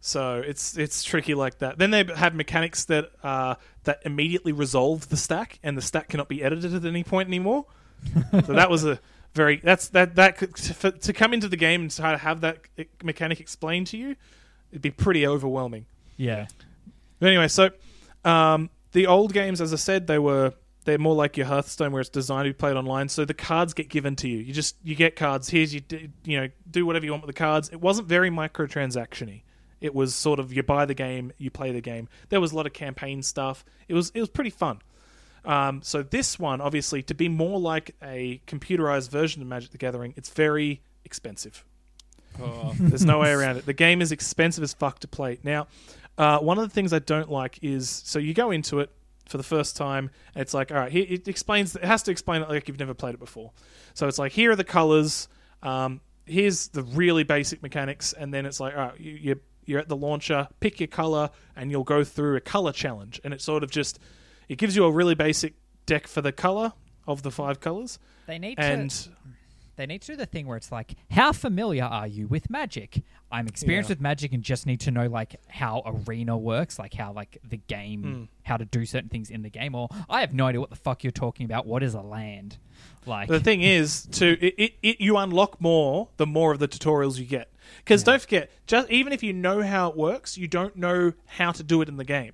So 0.00 0.42
it's 0.46 0.78
it's 0.78 1.02
tricky 1.02 1.34
like 1.34 1.58
that. 1.58 1.76
Then 1.76 1.90
they 1.90 2.04
have 2.04 2.34
mechanics 2.34 2.84
that 2.86 3.10
uh, 3.22 3.56
that 3.84 4.00
immediately 4.04 4.52
resolve 4.52 5.08
the 5.08 5.16
stack, 5.16 5.58
and 5.62 5.76
the 5.76 5.82
stack 5.82 6.08
cannot 6.08 6.28
be 6.28 6.42
edited 6.42 6.72
at 6.72 6.84
any 6.84 7.04
point 7.04 7.28
anymore. 7.28 7.66
so 8.30 8.52
that 8.54 8.70
was 8.70 8.84
a 8.84 8.98
very 9.34 9.56
that's 9.56 9.88
that 9.88 10.14
that 10.14 10.38
could, 10.38 10.54
to, 10.54 10.74
for, 10.74 10.90
to 10.90 11.12
come 11.12 11.34
into 11.34 11.48
the 11.48 11.56
game 11.56 11.82
and 11.82 11.94
try 11.94 12.12
to 12.12 12.18
have 12.18 12.40
that 12.40 12.58
e- 12.78 12.84
mechanic 13.02 13.40
explained 13.40 13.88
to 13.88 13.98
you, 13.98 14.16
it'd 14.70 14.82
be 14.82 14.90
pretty 14.90 15.26
overwhelming. 15.26 15.86
Yeah. 16.16 16.46
But 17.18 17.28
anyway, 17.28 17.48
so 17.48 17.70
um, 18.24 18.70
the 18.92 19.06
old 19.06 19.32
games, 19.32 19.60
as 19.60 19.72
I 19.72 19.76
said, 19.76 20.06
they 20.06 20.18
were 20.18 20.52
they're 20.84 20.98
more 20.98 21.14
like 21.14 21.36
your 21.36 21.46
Hearthstone, 21.46 21.92
where 21.92 22.00
it's 22.00 22.10
designed 22.10 22.46
to 22.46 22.50
be 22.50 22.54
played 22.54 22.76
online. 22.76 23.08
So 23.08 23.24
the 23.24 23.34
cards 23.34 23.74
get 23.74 23.88
given 23.88 24.16
to 24.16 24.28
you. 24.28 24.38
You 24.38 24.52
just 24.52 24.76
you 24.82 24.94
get 24.94 25.16
cards. 25.16 25.48
Here's 25.48 25.74
you 25.74 25.82
you 26.24 26.40
know 26.40 26.48
do 26.70 26.86
whatever 26.86 27.04
you 27.04 27.12
want 27.12 27.22
with 27.24 27.34
the 27.34 27.38
cards. 27.38 27.68
It 27.68 27.80
wasn't 27.80 28.08
very 28.08 28.30
microtransactiony. 28.30 29.42
It 29.80 29.94
was 29.94 30.14
sort 30.14 30.38
of 30.38 30.52
you 30.52 30.62
buy 30.62 30.84
the 30.84 30.94
game, 30.94 31.32
you 31.38 31.50
play 31.50 31.72
the 31.72 31.80
game. 31.80 32.08
There 32.28 32.40
was 32.40 32.52
a 32.52 32.56
lot 32.56 32.66
of 32.66 32.72
campaign 32.72 33.22
stuff. 33.22 33.64
It 33.88 33.94
was 33.94 34.10
it 34.14 34.20
was 34.20 34.28
pretty 34.28 34.50
fun. 34.50 34.80
Um, 35.44 35.80
so 35.82 36.02
this 36.02 36.38
one, 36.38 36.60
obviously, 36.60 37.02
to 37.04 37.14
be 37.14 37.28
more 37.28 37.58
like 37.58 37.94
a 38.02 38.42
computerized 38.46 39.10
version 39.10 39.40
of 39.40 39.48
Magic 39.48 39.70
the 39.70 39.78
Gathering, 39.78 40.12
it's 40.16 40.28
very 40.28 40.82
expensive. 41.04 41.64
Oh, 42.40 42.74
There's 42.78 43.04
no 43.04 43.18
way 43.18 43.32
around 43.32 43.56
it. 43.56 43.66
The 43.66 43.72
game 43.72 44.00
is 44.02 44.12
expensive 44.12 44.62
as 44.62 44.72
fuck 44.74 45.00
to 45.00 45.08
play. 45.08 45.38
Now, 45.42 45.66
uh, 46.18 46.38
one 46.38 46.58
of 46.58 46.68
the 46.68 46.74
things 46.74 46.92
I 46.92 46.98
don't 46.98 47.30
like 47.30 47.58
is 47.62 47.88
so 47.88 48.18
you 48.18 48.34
go 48.34 48.50
into 48.50 48.80
it 48.80 48.90
for 49.28 49.36
the 49.36 49.42
first 49.42 49.76
time, 49.76 50.10
and 50.34 50.42
it's 50.42 50.54
like, 50.54 50.70
all 50.70 50.78
right, 50.78 50.94
it 50.94 51.28
explains. 51.28 51.76
It 51.76 51.84
has 51.84 52.02
to 52.04 52.10
explain 52.10 52.42
it 52.42 52.48
like 52.48 52.68
you've 52.68 52.78
never 52.78 52.94
played 52.94 53.14
it 53.14 53.20
before. 53.20 53.52
So 53.94 54.08
it's 54.08 54.18
like, 54.18 54.32
here 54.32 54.50
are 54.50 54.56
the 54.56 54.64
colors. 54.64 55.28
Um, 55.62 56.00
here's 56.26 56.68
the 56.68 56.82
really 56.82 57.24
basic 57.24 57.62
mechanics, 57.62 58.12
and 58.12 58.32
then 58.32 58.46
it's 58.46 58.60
like, 58.60 58.74
all 58.74 58.80
right, 58.88 59.00
you, 59.00 59.12
you 59.12 59.40
you're 59.66 59.78
at 59.78 59.88
the 59.88 59.96
launcher, 59.96 60.48
pick 60.58 60.80
your 60.80 60.88
color, 60.88 61.30
and 61.54 61.70
you'll 61.70 61.84
go 61.84 62.02
through 62.02 62.36
a 62.36 62.40
color 62.40 62.72
challenge, 62.72 63.20
and 63.22 63.32
it 63.32 63.40
sort 63.40 63.62
of 63.62 63.70
just 63.70 63.98
it 64.48 64.58
gives 64.58 64.74
you 64.74 64.84
a 64.84 64.90
really 64.90 65.14
basic 65.14 65.54
deck 65.86 66.06
for 66.06 66.20
the 66.22 66.32
color 66.32 66.72
of 67.06 67.22
the 67.22 67.30
five 67.30 67.60
colors, 67.60 67.98
They 68.26 68.38
need 68.38 68.58
and 68.58 68.90
to. 68.90 69.10
They 69.80 69.86
need 69.86 70.02
to 70.02 70.08
do 70.12 70.16
the 70.16 70.26
thing 70.26 70.46
where 70.46 70.58
it's 70.58 70.70
like, 70.70 70.94
how 71.10 71.32
familiar 71.32 71.84
are 71.84 72.06
you 72.06 72.26
with 72.28 72.50
Magic? 72.50 73.02
I'm 73.32 73.46
experienced 73.48 73.88
Yeah. 73.88 73.92
with 73.94 74.00
Magic 74.02 74.32
and 74.34 74.42
just 74.42 74.66
need 74.66 74.80
to 74.80 74.90
know 74.90 75.06
like 75.06 75.36
how 75.48 75.82
Arena 75.86 76.36
works, 76.36 76.78
like 76.78 76.92
how 76.92 77.12
like 77.14 77.38
the 77.48 77.56
game, 77.56 78.02
Mm. 78.04 78.28
how 78.42 78.58
to 78.58 78.66
do 78.66 78.84
certain 78.84 79.08
things 79.08 79.30
in 79.30 79.40
the 79.40 79.48
game. 79.48 79.74
Or 79.74 79.88
I 80.10 80.20
have 80.20 80.34
no 80.34 80.46
idea 80.46 80.60
what 80.60 80.68
the 80.68 80.76
fuck 80.76 81.02
you're 81.02 81.10
talking 81.12 81.46
about. 81.46 81.66
What 81.66 81.82
is 81.82 81.94
a 81.94 82.02
land? 82.02 82.58
Like, 83.06 83.28
The 83.28 83.40
thing 83.40 83.62
is, 83.62 84.06
to 84.12 84.32
it, 84.44 84.54
it, 84.58 84.72
it 84.82 85.00
you 85.00 85.16
unlock 85.16 85.58
more 85.62 86.08
the 86.18 86.26
more 86.26 86.52
of 86.52 86.58
the 86.58 86.68
tutorials 86.68 87.18
you 87.18 87.24
get. 87.24 87.50
Because 87.78 88.02
don't 88.02 88.20
forget, 88.20 88.50
just 88.66 88.90
even 88.90 89.14
if 89.14 89.22
you 89.22 89.32
know 89.32 89.62
how 89.62 89.88
it 89.88 89.96
works, 89.96 90.36
you 90.36 90.46
don't 90.46 90.76
know 90.76 91.14
how 91.26 91.52
to 91.52 91.62
do 91.62 91.80
it 91.80 91.88
in 91.88 91.96
the 91.96 92.04
game. 92.04 92.32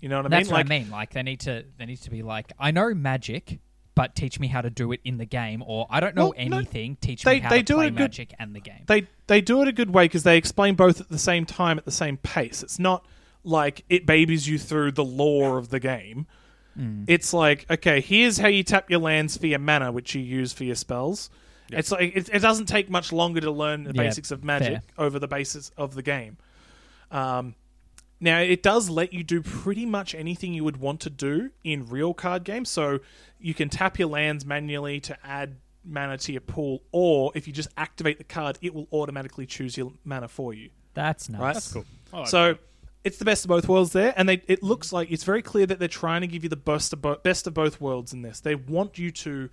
You 0.00 0.08
know 0.08 0.16
what 0.16 0.26
I 0.26 0.28
that's 0.30 0.48
mean? 0.48 0.52
what 0.52 0.58
like, 0.58 0.66
I 0.66 0.68
mean. 0.80 0.90
Like 0.90 1.10
they 1.12 1.22
need 1.22 1.40
to, 1.40 1.64
they 1.78 1.86
need 1.86 2.02
to 2.02 2.10
be 2.10 2.22
like, 2.22 2.52
I 2.58 2.72
know 2.72 2.92
Magic. 2.94 3.60
But 3.96 4.16
teach 4.16 4.40
me 4.40 4.48
how 4.48 4.60
to 4.60 4.70
do 4.70 4.90
it 4.90 5.00
in 5.04 5.18
the 5.18 5.24
game, 5.24 5.62
or 5.64 5.86
I 5.88 6.00
don't 6.00 6.16
know 6.16 6.32
Well, 6.36 6.46
no, 6.48 6.56
anything. 6.58 6.96
teach 7.00 7.22
they- 7.22 7.34
me 7.34 7.40
how 7.40 7.50
they 7.50 7.58
to 7.58 7.62
do 7.62 7.74
play 7.74 7.86
a 7.86 7.90
good- 7.90 7.98
Magic 8.00 8.34
and 8.40 8.54
the 8.54 8.60
game. 8.60 8.82
they 8.86 9.06
they 9.28 9.40
do 9.40 9.62
it 9.62 9.68
a 9.68 9.72
good 9.72 9.90
way 9.94 10.06
because 10.06 10.24
they 10.24 10.36
explain 10.36 10.74
both 10.74 11.00
at 11.00 11.08
the 11.10 11.18
same 11.18 11.46
time 11.46 11.78
at 11.78 11.84
the 11.84 11.92
same 11.92 12.16
pace. 12.16 12.62
It's 12.62 12.78
not 12.80 13.06
like 13.44 13.84
it 13.88 14.04
babies 14.04 14.48
you 14.48 14.58
through 14.58 14.92
the 14.92 15.04
lore 15.04 15.58
of 15.58 15.68
the 15.68 15.78
game. 15.78 16.26
Mm. 16.76 17.04
It's 17.06 17.32
like 17.32 17.66
okay, 17.70 18.00
here's 18.00 18.38
how 18.38 18.48
you 18.48 18.64
tap 18.64 18.90
your 18.90 18.98
lands 19.00 19.36
for 19.36 19.46
your 19.46 19.60
mana, 19.60 19.92
which 19.92 20.14
you 20.14 20.20
use 20.22 20.52
for 20.52 20.64
your 20.64 20.74
spells. 20.74 21.30
It's 21.70 21.92
like 21.92 22.16
it, 22.16 22.28
it 22.32 22.40
doesn't 22.40 22.66
take 22.66 22.90
much 22.90 23.12
longer 23.12 23.40
to 23.42 23.50
learn 23.52 23.84
the 23.84 23.92
Yeah, 23.94 24.02
basics 24.02 24.30
of 24.32 24.42
magic 24.42 24.68
fair. 24.72 24.82
over 24.98 25.18
the 25.20 25.28
basis 25.28 25.70
of 25.76 25.94
the 25.94 26.02
game. 26.02 26.36
Um, 27.12 27.54
now 28.24 28.40
it 28.40 28.62
does 28.62 28.90
let 28.90 29.12
you 29.12 29.22
do 29.22 29.42
pretty 29.42 29.86
much 29.86 30.14
anything 30.14 30.54
you 30.54 30.64
would 30.64 30.78
want 30.78 31.00
to 31.00 31.10
do 31.10 31.50
in 31.62 31.86
real 31.88 32.14
card 32.14 32.42
games. 32.44 32.70
So 32.70 33.00
you 33.38 33.54
can 33.54 33.68
tap 33.68 33.98
your 33.98 34.08
lands 34.08 34.44
manually 34.44 34.98
to 35.00 35.16
add 35.24 35.56
mana 35.84 36.16
to 36.16 36.32
your 36.32 36.40
pool, 36.40 36.82
or 36.92 37.30
if 37.34 37.46
you 37.46 37.52
just 37.52 37.68
activate 37.76 38.18
the 38.18 38.24
card, 38.24 38.58
it 38.62 38.74
will 38.74 38.88
automatically 38.90 39.46
choose 39.46 39.76
your 39.76 39.92
mana 40.04 40.28
for 40.28 40.54
you. 40.54 40.70
That's 40.94 41.28
nice. 41.28 41.40
Right? 41.40 41.52
That's 41.52 41.72
cool. 41.72 41.84
Like 42.12 42.28
so 42.28 42.48
that. 42.48 42.60
it's 43.04 43.18
the 43.18 43.24
best 43.24 43.44
of 43.44 43.50
both 43.50 43.68
worlds 43.68 43.92
there, 43.92 44.14
and 44.16 44.28
they, 44.28 44.42
it 44.46 44.62
looks 44.62 44.92
like 44.92 45.10
it's 45.10 45.24
very 45.24 45.42
clear 45.42 45.66
that 45.66 45.78
they're 45.78 45.88
trying 45.88 46.22
to 46.22 46.26
give 46.26 46.42
you 46.42 46.48
the 46.48 46.56
best 46.56 46.92
of, 46.92 47.02
bo- 47.02 47.18
best 47.22 47.46
of 47.46 47.52
both 47.52 47.80
worlds 47.80 48.12
in 48.14 48.22
this. 48.22 48.40
They 48.40 48.54
want 48.54 48.98
you 48.98 49.10
to 49.10 49.50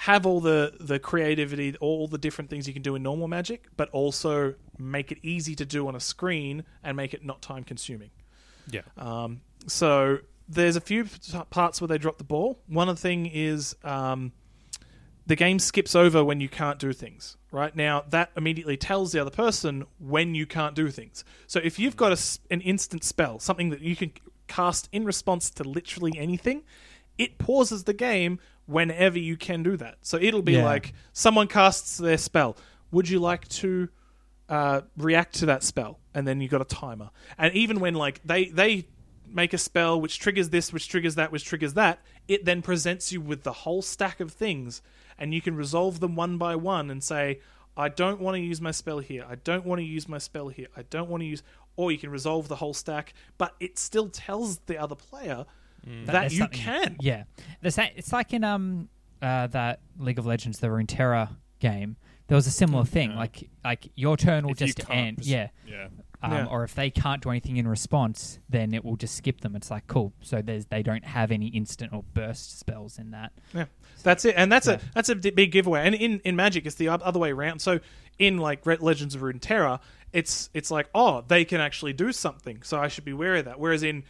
have 0.00 0.26
all 0.26 0.40
the 0.40 0.74
the 0.78 0.98
creativity, 0.98 1.74
all 1.80 2.06
the 2.06 2.18
different 2.18 2.50
things 2.50 2.68
you 2.68 2.74
can 2.74 2.82
do 2.82 2.94
in 2.94 3.02
normal 3.02 3.28
Magic, 3.28 3.66
but 3.76 3.88
also 3.90 4.54
make 4.78 5.10
it 5.10 5.18
easy 5.22 5.54
to 5.56 5.64
do 5.64 5.88
on 5.88 5.96
a 5.96 6.00
screen 6.00 6.64
and 6.84 6.96
make 6.96 7.14
it 7.14 7.24
not 7.24 7.40
time 7.42 7.64
consuming. 7.64 8.10
yeah, 8.70 8.82
Um, 8.98 9.40
so 9.66 10.18
there's 10.48 10.76
a 10.76 10.80
few 10.80 11.04
p- 11.04 11.10
parts 11.50 11.80
where 11.80 11.88
they 11.88 11.98
drop 11.98 12.18
the 12.18 12.24
ball. 12.24 12.58
One 12.68 12.88
of 12.88 12.96
the 12.96 13.02
thing 13.02 13.26
is 13.26 13.74
um, 13.84 14.32
the 15.26 15.34
game 15.34 15.58
skips 15.58 15.94
over 15.94 16.22
when 16.22 16.40
you 16.40 16.48
can't 16.48 16.78
do 16.78 16.92
things. 16.92 17.36
Right 17.50 17.74
now, 17.74 18.04
that 18.10 18.30
immediately 18.36 18.76
tells 18.76 19.12
the 19.12 19.20
other 19.20 19.30
person 19.30 19.86
when 19.98 20.34
you 20.34 20.46
can't 20.46 20.74
do 20.74 20.90
things. 20.90 21.24
So 21.46 21.58
if 21.64 21.78
you've 21.78 21.96
got 21.96 22.12
a 22.12 22.18
an 22.52 22.60
instant 22.60 23.02
spell, 23.02 23.38
something 23.38 23.70
that 23.70 23.80
you 23.80 23.96
can 23.96 24.12
cast 24.46 24.90
in 24.92 25.04
response 25.04 25.48
to 25.50 25.64
literally 25.64 26.12
anything, 26.18 26.64
it 27.16 27.38
pauses 27.38 27.84
the 27.84 27.94
game 27.94 28.38
whenever 28.66 29.18
you 29.18 29.36
can 29.36 29.62
do 29.62 29.76
that. 29.76 29.98
So 30.02 30.18
it'll 30.20 30.42
be 30.42 30.54
Yeah. 30.54 30.64
like 30.64 30.92
someone 31.12 31.46
casts 31.48 31.96
their 31.98 32.18
spell. 32.18 32.56
Would 32.90 33.08
you 33.08 33.18
like 33.18 33.48
to 33.48 33.88
uh, 34.48 34.82
react 34.96 35.34
to 35.36 35.46
that 35.46 35.64
spell, 35.64 35.98
and 36.14 36.26
then 36.26 36.40
you've 36.40 36.52
got 36.52 36.60
a 36.60 36.64
timer. 36.64 37.10
And 37.36 37.52
even 37.54 37.80
when 37.80 37.94
like 37.94 38.20
they 38.24 38.46
they 38.46 38.86
make 39.28 39.52
a 39.52 39.58
spell 39.58 40.00
which 40.00 40.20
triggers 40.20 40.50
this, 40.50 40.72
which 40.72 40.88
triggers 40.88 41.16
that, 41.16 41.32
which 41.32 41.44
triggers 41.44 41.74
that, 41.74 41.98
it 42.28 42.44
then 42.44 42.62
presents 42.62 43.10
you 43.10 43.20
with 43.20 43.42
the 43.42 43.52
whole 43.52 43.82
stack 43.82 44.20
of 44.20 44.30
things, 44.32 44.82
and 45.18 45.34
you 45.34 45.40
can 45.40 45.56
resolve 45.56 45.98
them 45.98 46.14
one 46.14 46.38
by 46.38 46.54
one 46.54 46.90
and 46.90 47.02
say, 47.02 47.40
I 47.76 47.88
don't 47.88 48.20
want 48.20 48.36
to 48.36 48.40
use 48.40 48.60
my 48.60 48.70
spell 48.70 49.00
here. 49.00 49.26
I 49.28 49.34
don't 49.34 49.66
want 49.66 49.80
to 49.80 49.84
use 49.84 50.08
my 50.08 50.18
spell 50.18 50.48
here. 50.48 50.68
I 50.76 50.82
don't 50.82 51.08
want 51.10 51.22
to 51.22 51.26
use. 51.26 51.42
Or 51.74 51.90
you 51.92 51.98
can 51.98 52.10
resolve 52.10 52.48
the 52.48 52.56
whole 52.56 52.72
stack, 52.72 53.12
but 53.36 53.54
it 53.60 53.78
still 53.78 54.08
tells 54.08 54.58
the 54.60 54.78
other 54.78 54.94
player 54.94 55.44
that 55.86 56.12
there's 56.12 56.32
you 56.32 56.38
something- 56.40 56.58
can. 56.60 56.96
Yeah, 57.00 57.24
the 57.62 57.70
sa- 57.70 57.86
it's 57.94 58.12
like 58.12 58.32
in 58.32 58.44
um 58.44 58.88
uh, 59.22 59.46
that 59.48 59.80
League 59.98 60.18
of 60.18 60.26
Legends, 60.26 60.58
the 60.58 60.66
Runeterra 60.68 61.36
game. 61.58 61.96
There 62.28 62.34
was 62.36 62.46
a 62.48 62.50
similar 62.50 62.84
thing. 62.84 63.12
Yeah. 63.12 63.18
Like 63.18 63.50
like 63.64 63.88
your 63.94 64.16
turn 64.16 64.44
will 64.44 64.52
If 64.52 64.58
just 64.58 64.90
end. 64.90 65.18
res- 65.18 65.28
Yeah. 65.30 65.48
yeah. 65.66 65.88
Um, 66.22 66.32
Yeah. 66.32 66.46
Or 66.46 66.64
if 66.64 66.74
they 66.74 66.90
can't 66.90 67.22
do 67.22 67.30
anything 67.30 67.56
in 67.56 67.68
response, 67.68 68.40
then 68.48 68.74
it 68.74 68.84
will 68.84 68.96
just 68.96 69.14
skip 69.14 69.42
them. 69.42 69.54
It's 69.54 69.70
like 69.70 69.86
cool. 69.86 70.12
So 70.22 70.42
there's 70.42 70.66
they 70.66 70.82
don't 70.82 71.04
have 71.04 71.30
any 71.30 71.46
instant 71.48 71.92
or 71.92 72.02
burst 72.14 72.58
spells 72.58 72.98
in 72.98 73.12
that. 73.12 73.32
Yeah, 73.54 73.66
that's 74.02 74.24
it, 74.24 74.34
and 74.36 74.50
that's 74.50 74.66
Yeah. 74.66 74.74
a 74.74 74.80
that's 74.94 75.08
a 75.08 75.14
d- 75.14 75.30
big 75.30 75.52
giveaway. 75.52 75.82
And 75.86 75.94
in, 75.94 76.20
in 76.24 76.34
Magic, 76.34 76.66
it's 76.66 76.74
the 76.76 76.88
other 76.88 77.18
way 77.20 77.30
around. 77.30 77.60
So 77.60 77.78
in 78.18 78.38
like 78.38 78.66
Red 78.66 78.82
Legends 78.82 79.14
of 79.14 79.20
Runeterra, 79.22 79.78
it's 80.12 80.50
it's 80.52 80.70
like 80.70 80.88
oh 80.94 81.22
they 81.28 81.44
can 81.44 81.60
actually 81.60 81.92
do 81.92 82.10
something, 82.12 82.62
so 82.62 82.78
I 82.80 82.88
should 82.88 83.04
be 83.04 83.12
wary 83.12 83.38
of 83.38 83.44
that. 83.44 83.60
Whereas 83.60 83.82
in 83.84 84.02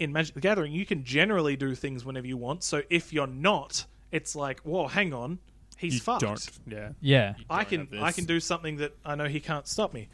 in 0.00 0.12
Magic 0.12 0.34
the 0.34 0.40
Gathering, 0.40 0.72
you 0.72 0.84
can 0.84 1.04
generally 1.04 1.56
do 1.56 1.74
things 1.74 2.04
whenever 2.04 2.26
you 2.26 2.36
want. 2.36 2.64
So 2.64 2.82
if 2.90 3.12
you're 3.12 3.26
not, 3.26 3.84
it's 4.10 4.34
like 4.34 4.60
whoa, 4.60 4.88
hang 4.88 5.14
on, 5.14 5.38
he's 5.76 5.94
you 5.94 6.00
fucked. 6.00 6.22
don't. 6.22 6.50
Yeah. 6.66 6.90
Yeah. 7.00 7.34
You 7.38 7.44
I 7.48 7.64
don't 7.64 7.90
can. 7.90 8.02
I 8.02 8.12
can 8.12 8.24
do 8.24 8.40
something 8.40 8.76
that 8.78 8.96
I 9.04 9.14
know 9.14 9.26
he 9.26 9.40
can't 9.40 9.66
stop 9.68 9.94
me. 9.94 10.08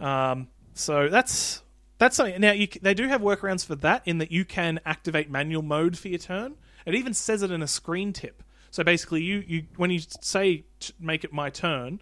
Um, 0.00 0.48
so 0.74 1.08
that's 1.08 1.62
that's 1.98 2.16
something. 2.16 2.40
Now 2.40 2.52
you, 2.52 2.68
they 2.80 2.94
do 2.94 3.08
have 3.08 3.20
workarounds 3.20 3.66
for 3.66 3.74
that 3.76 4.02
in 4.04 4.18
that 4.18 4.30
you 4.30 4.44
can 4.44 4.80
activate 4.86 5.30
manual 5.30 5.62
mode 5.62 5.98
for 5.98 6.08
your 6.08 6.18
turn. 6.18 6.54
It 6.86 6.94
even 6.94 7.12
says 7.14 7.42
it 7.42 7.50
in 7.50 7.62
a 7.62 7.66
screen 7.66 8.12
tip. 8.12 8.42
So 8.70 8.84
basically, 8.84 9.22
you, 9.22 9.44
you 9.46 9.64
when 9.76 9.90
you 9.90 10.00
say 10.20 10.64
make 11.00 11.24
it 11.24 11.32
my 11.32 11.50
turn, 11.50 12.00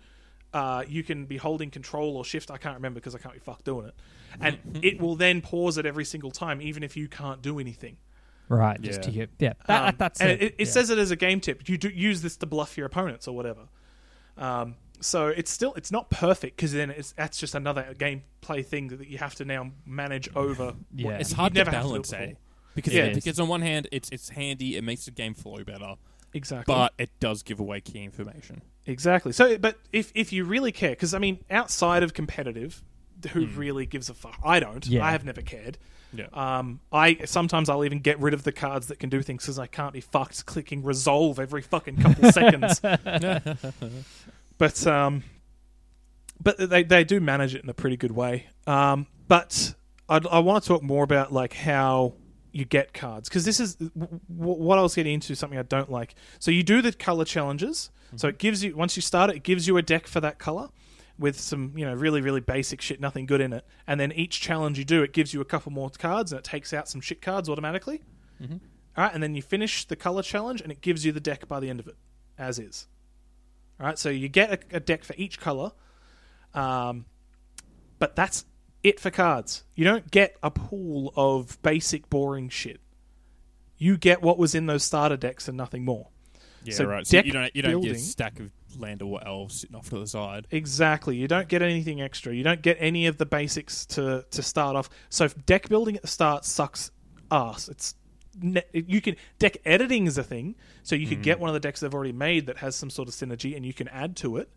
uh, 0.52 0.84
you 0.86 1.02
can 1.02 1.24
be 1.26 1.36
holding 1.36 1.70
control 1.70 2.16
or 2.16 2.24
shift. 2.24 2.50
I 2.50 2.58
can't 2.58 2.74
remember 2.74 3.00
because 3.00 3.14
I 3.14 3.18
can't 3.18 3.34
be 3.34 3.40
fucked 3.40 3.64
doing 3.64 3.86
it, 3.86 3.94
and 4.40 4.58
it 4.82 5.00
will 5.00 5.16
then 5.16 5.40
pause 5.40 5.78
it 5.78 5.86
every 5.86 6.04
single 6.04 6.30
time, 6.30 6.60
even 6.60 6.82
if 6.82 6.96
you 6.96 7.08
can't 7.08 7.42
do 7.42 7.58
anything. 7.58 7.96
Right. 8.48 8.80
Just 8.80 9.02
to 9.02 9.10
Yeah. 9.10 9.16
get 9.26 9.30
yeah. 9.38 9.52
That, 9.66 9.88
Um, 9.88 9.94
that's 9.98 10.20
and 10.20 10.30
it. 10.30 10.42
it, 10.42 10.54
it 10.58 10.66
yeah. 10.66 10.72
says 10.72 10.90
it 10.90 10.98
as 10.98 11.10
a 11.10 11.16
game 11.16 11.40
tip. 11.40 11.68
You 11.68 11.76
do 11.78 11.88
use 11.88 12.22
this 12.22 12.36
to 12.38 12.46
bluff 12.46 12.76
your 12.76 12.86
opponents 12.86 13.26
or 13.26 13.34
whatever. 13.34 13.62
Um, 14.36 14.76
so 15.00 15.28
it's 15.28 15.50
still 15.50 15.74
it's 15.74 15.90
not 15.90 16.10
perfect 16.10 16.56
because 16.56 16.72
then 16.72 16.90
it's 16.90 17.12
that's 17.12 17.38
just 17.38 17.54
another 17.54 17.94
gameplay 17.98 18.64
thing 18.64 18.88
that 18.88 19.08
you 19.08 19.18
have 19.18 19.34
to 19.36 19.44
now 19.44 19.72
manage 19.84 20.28
over. 20.36 20.74
Yeah. 20.94 21.18
It's 21.18 21.32
hard 21.32 21.54
to 21.54 21.58
never 21.60 21.70
have 21.70 21.80
to 21.82 21.86
do 21.86 21.88
balance, 21.92 22.12
it 22.12 22.16
eh? 22.16 22.18
before. 22.26 22.36
Because 22.74 22.92
Yeah. 22.94 23.04
yeah, 23.06 23.14
because 23.14 23.40
on 23.40 23.48
one 23.48 23.62
hand, 23.62 23.88
it's 23.92 24.08
it's 24.10 24.28
handy, 24.30 24.76
it 24.76 24.84
makes 24.84 25.06
the 25.06 25.10
game 25.10 25.34
flow 25.34 25.64
better, 25.64 25.94
Exactly. 26.34 26.72
but 26.72 26.92
it 26.98 27.10
does 27.20 27.42
give 27.42 27.58
away 27.60 27.80
key 27.80 28.04
information. 28.04 28.62
Exactly. 28.86 29.32
So, 29.32 29.58
but 29.58 29.78
if 29.92 30.12
if 30.14 30.32
you 30.32 30.44
really 30.44 30.72
care, 30.72 30.90
because 30.90 31.14
I 31.14 31.18
mean, 31.18 31.44
outside 31.50 32.02
of 32.02 32.14
competitive, 32.14 32.82
who 33.28 33.46
really 33.46 33.86
gives 33.86 34.08
a 34.10 34.14
fuck? 34.14 34.38
I 34.44 34.60
don't. 34.60 34.86
Yeah. 34.86 35.04
I 35.04 35.10
have 35.12 35.24
never 35.24 35.42
cared. 35.42 35.78
Yeah. 36.12 36.26
Um, 36.32 36.80
I 36.92 37.18
sometimes 37.24 37.68
I'll 37.68 37.84
even 37.84 37.98
get 38.00 38.18
rid 38.20 38.32
of 38.32 38.44
the 38.44 38.52
cards 38.52 38.86
that 38.86 38.98
can 38.98 39.10
do 39.10 39.20
things 39.22 39.42
because 39.44 39.58
I 39.58 39.66
can't 39.66 39.92
be 39.92 40.00
fucked 40.00 40.46
clicking 40.46 40.82
resolve 40.82 41.38
every 41.38 41.62
fucking 41.62 41.96
couple 41.96 42.30
seconds. 42.32 42.80
But 44.58 44.86
um, 44.86 45.22
but 46.42 46.56
they 46.70 46.82
they 46.82 47.04
do 47.04 47.20
manage 47.20 47.54
it 47.54 47.62
in 47.62 47.68
a 47.68 47.74
pretty 47.74 47.96
good 47.96 48.12
way. 48.12 48.46
Um, 48.66 49.06
but 49.28 49.74
I'd, 50.08 50.26
I 50.26 50.38
want 50.38 50.62
to 50.62 50.68
talk 50.68 50.82
more 50.82 51.04
about 51.04 51.32
like 51.32 51.52
how 51.52 52.14
you 52.52 52.64
get 52.64 52.94
cards 52.94 53.28
because 53.28 53.44
this 53.44 53.60
is 53.60 53.74
w- 53.74 54.20
w- 54.34 54.62
what 54.62 54.78
I 54.78 54.82
was 54.82 54.94
getting 54.94 55.12
into. 55.14 55.34
Something 55.34 55.58
I 55.58 55.62
don't 55.62 55.90
like. 55.90 56.14
So 56.38 56.50
you 56.50 56.62
do 56.62 56.80
the 56.80 56.92
color 56.92 57.24
challenges. 57.26 57.90
So 58.14 58.28
it 58.28 58.38
gives 58.38 58.64
you 58.64 58.74
once 58.74 58.96
you 58.96 59.02
start 59.02 59.28
it, 59.30 59.36
it 59.36 59.42
gives 59.42 59.66
you 59.66 59.76
a 59.76 59.82
deck 59.82 60.06
for 60.06 60.20
that 60.20 60.38
color 60.38 60.68
with 61.18 61.40
some 61.40 61.72
you 61.76 61.84
know 61.86 61.94
really 61.94 62.20
really 62.20 62.40
basic 62.40 62.80
shit, 62.80 63.00
nothing 63.00 63.26
good 63.26 63.40
in 63.40 63.52
it. 63.52 63.64
And 63.86 63.98
then 63.98 64.12
each 64.12 64.40
challenge 64.40 64.78
you 64.78 64.84
do, 64.84 65.02
it 65.02 65.12
gives 65.12 65.32
you 65.32 65.40
a 65.40 65.44
couple 65.44 65.72
more 65.72 65.90
cards 65.90 66.32
and 66.32 66.38
it 66.38 66.44
takes 66.44 66.72
out 66.72 66.88
some 66.88 67.00
shit 67.00 67.22
cards 67.22 67.48
automatically. 67.48 68.02
All 68.96 69.04
right, 69.04 69.12
and 69.12 69.22
then 69.22 69.34
you 69.34 69.42
finish 69.42 69.84
the 69.84 69.96
color 69.96 70.22
challenge 70.22 70.60
and 70.62 70.72
it 70.72 70.80
gives 70.80 71.04
you 71.04 71.12
the 71.12 71.20
deck 71.20 71.46
by 71.48 71.60
the 71.60 71.68
end 71.68 71.80
of 71.80 71.86
it, 71.86 71.96
as 72.38 72.58
is. 72.58 72.86
All 73.78 73.86
right, 73.86 73.98
so 73.98 74.08
you 74.08 74.28
get 74.28 74.50
a, 74.72 74.76
a 74.76 74.80
deck 74.80 75.04
for 75.04 75.14
each 75.18 75.38
color, 75.38 75.72
um, 76.54 77.04
but 77.98 78.16
that's 78.16 78.46
it 78.82 78.98
for 79.00 79.10
cards. 79.10 79.64
You 79.74 79.84
don't 79.84 80.10
get 80.10 80.36
a 80.42 80.50
pool 80.50 81.12
of 81.16 81.60
basic 81.62 82.08
boring 82.08 82.48
shit. 82.48 82.80
You 83.76 83.98
get 83.98 84.22
what 84.22 84.38
was 84.38 84.54
in 84.54 84.64
those 84.66 84.84
starter 84.84 85.16
decks 85.18 85.48
and 85.48 85.56
nothing 85.58 85.84
more. 85.84 86.08
Yeah, 86.64 86.74
So 86.74 86.84
right. 86.86 87.06
So 87.06 87.18
you 87.18 87.32
don't 87.32 87.54
you 87.54 87.62
don't 87.62 87.80
get 87.82 87.90
a 87.92 87.94
stack 87.98 88.40
of 88.40 88.50
land 88.80 89.02
or 89.02 89.24
elves 89.26 89.60
sitting 89.60 89.76
off 89.76 89.88
to 89.90 89.98
the 89.98 90.06
side. 90.06 90.46
Exactly. 90.50 91.16
You 91.16 91.28
don't 91.28 91.48
get 91.48 91.62
anything 91.62 92.00
extra. 92.00 92.34
You 92.34 92.42
don't 92.42 92.62
get 92.62 92.76
any 92.80 93.06
of 93.06 93.18
the 93.18 93.26
basics 93.26 93.86
to 93.86 94.24
to 94.30 94.42
start 94.42 94.76
off. 94.76 94.90
So 95.08 95.24
if 95.24 95.46
deck 95.46 95.68
building 95.68 95.96
at 95.96 96.02
the 96.02 96.08
start 96.08 96.44
sucks 96.44 96.90
ass. 97.30 97.68
It's 97.68 97.94
you 98.72 99.00
can 99.00 99.16
deck 99.38 99.58
editing 99.64 100.06
is 100.06 100.18
a 100.18 100.22
thing. 100.22 100.56
So 100.82 100.94
you 100.94 101.06
could 101.06 101.22
get 101.22 101.40
one 101.40 101.48
of 101.48 101.54
the 101.54 101.60
decks 101.60 101.80
they've 101.80 101.94
already 101.94 102.12
made 102.12 102.46
that 102.46 102.58
has 102.58 102.76
some 102.76 102.90
sort 102.90 103.08
of 103.08 103.14
synergy, 103.14 103.56
and 103.56 103.64
you 103.64 103.72
can 103.72 103.88
add 103.88 104.16
to 104.16 104.36
it. 104.36 104.50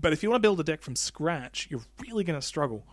But 0.00 0.12
if 0.12 0.22
you 0.22 0.30
want 0.30 0.42
to 0.42 0.46
build 0.46 0.60
a 0.60 0.64
deck 0.64 0.82
from 0.82 0.96
scratch, 0.96 1.68
you're 1.70 1.82
really 2.00 2.24
going 2.24 2.38
to 2.38 2.46
struggle. 2.46 2.86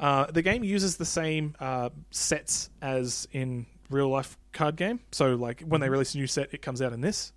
Uh, 0.00 0.26
the 0.30 0.42
game 0.42 0.62
uses 0.62 0.96
the 0.96 1.04
same 1.04 1.54
uh, 1.58 1.90
sets 2.10 2.70
as 2.80 3.26
in 3.32 3.66
real 3.90 4.08
life 4.08 4.38
card 4.52 4.76
game. 4.76 5.00
So 5.10 5.34
like 5.34 5.62
when 5.62 5.80
they 5.80 5.88
release 5.88 6.14
a 6.14 6.18
new 6.18 6.26
set, 6.26 6.52
it 6.52 6.62
comes 6.62 6.80
out 6.80 6.92
in 6.92 7.00
this 7.00 7.32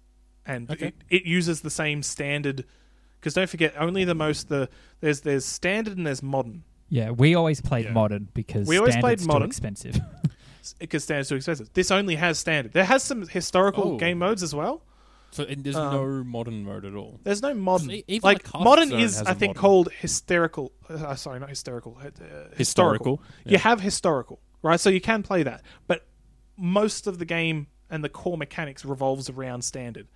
and 0.46 0.70
Okay. 0.72 0.88
it, 0.88 0.96
it 1.10 1.24
uses 1.26 1.62
the 1.62 1.70
same 1.70 2.04
standard. 2.04 2.66
Because 3.20 3.34
don't 3.36 3.50
forget, 3.50 3.74
only 3.78 4.04
the 4.04 4.16
most 4.16 4.50
the 4.50 4.70
there's 5.00 5.22
there's 5.22 5.46
standard 5.46 5.98
and 5.98 6.06
there's 6.08 6.24
modern. 6.24 6.64
Yeah, 6.90 7.12
we 7.12 7.36
always 7.36 7.62
played 7.62 7.86
Yeah. 7.86 7.92
modern 7.94 8.28
because 8.34 8.68
We 8.68 8.78
always 8.78 8.98
played 8.98 9.22
modern. 9.26 9.44
too 9.44 9.48
expensive. 9.48 10.00
Because 10.80 11.04
standard's 11.04 11.30
too 11.30 11.36
expensive. 11.38 11.74
This 11.74 11.90
only 11.90 12.16
has 12.16 12.38
standard. 12.38 12.72
There 12.74 12.84
has 12.86 13.02
some 13.02 13.28
historical 13.28 13.94
Oh. 13.94 13.98
game 13.98 14.20
modes 14.20 14.44
as 14.44 14.54
well. 14.54 14.84
So 15.32 15.44
and 15.44 15.64
there's 15.64 15.76
Um, 15.76 15.92
no 15.94 16.24
modern 16.24 16.64
mode 16.66 16.86
at 16.86 16.94
all. 16.94 17.20
There's 17.24 17.42
no 17.42 17.54
modern. 17.56 17.90
Even 17.90 18.06
like 18.22 18.54
like 18.54 18.64
modern 18.64 18.92
is 18.92 19.22
I 19.22 19.34
think 19.34 19.52
modern. 19.52 19.62
called 19.62 19.90
hysterical. 20.02 20.72
Uh, 20.90 21.16
sorry, 21.16 21.40
not 21.40 21.50
hysterical. 21.50 21.98
Uh, 22.00 22.04
historical. 22.06 22.58
Historical. 22.58 23.22
You 23.46 23.58
have 23.58 23.82
historical, 23.82 24.40
right? 24.62 24.80
So 24.80 24.90
you 24.92 25.02
can 25.02 25.24
play 25.24 25.42
that, 25.44 25.64
but 25.88 26.06
most 26.58 27.08
of 27.08 27.18
the 27.18 27.26
game 27.26 27.68
and 27.90 28.04
the 28.04 28.10
core 28.10 28.38
mechanics 28.38 28.86
revolves 28.86 29.30
around 29.30 29.64
standard. 29.64 30.08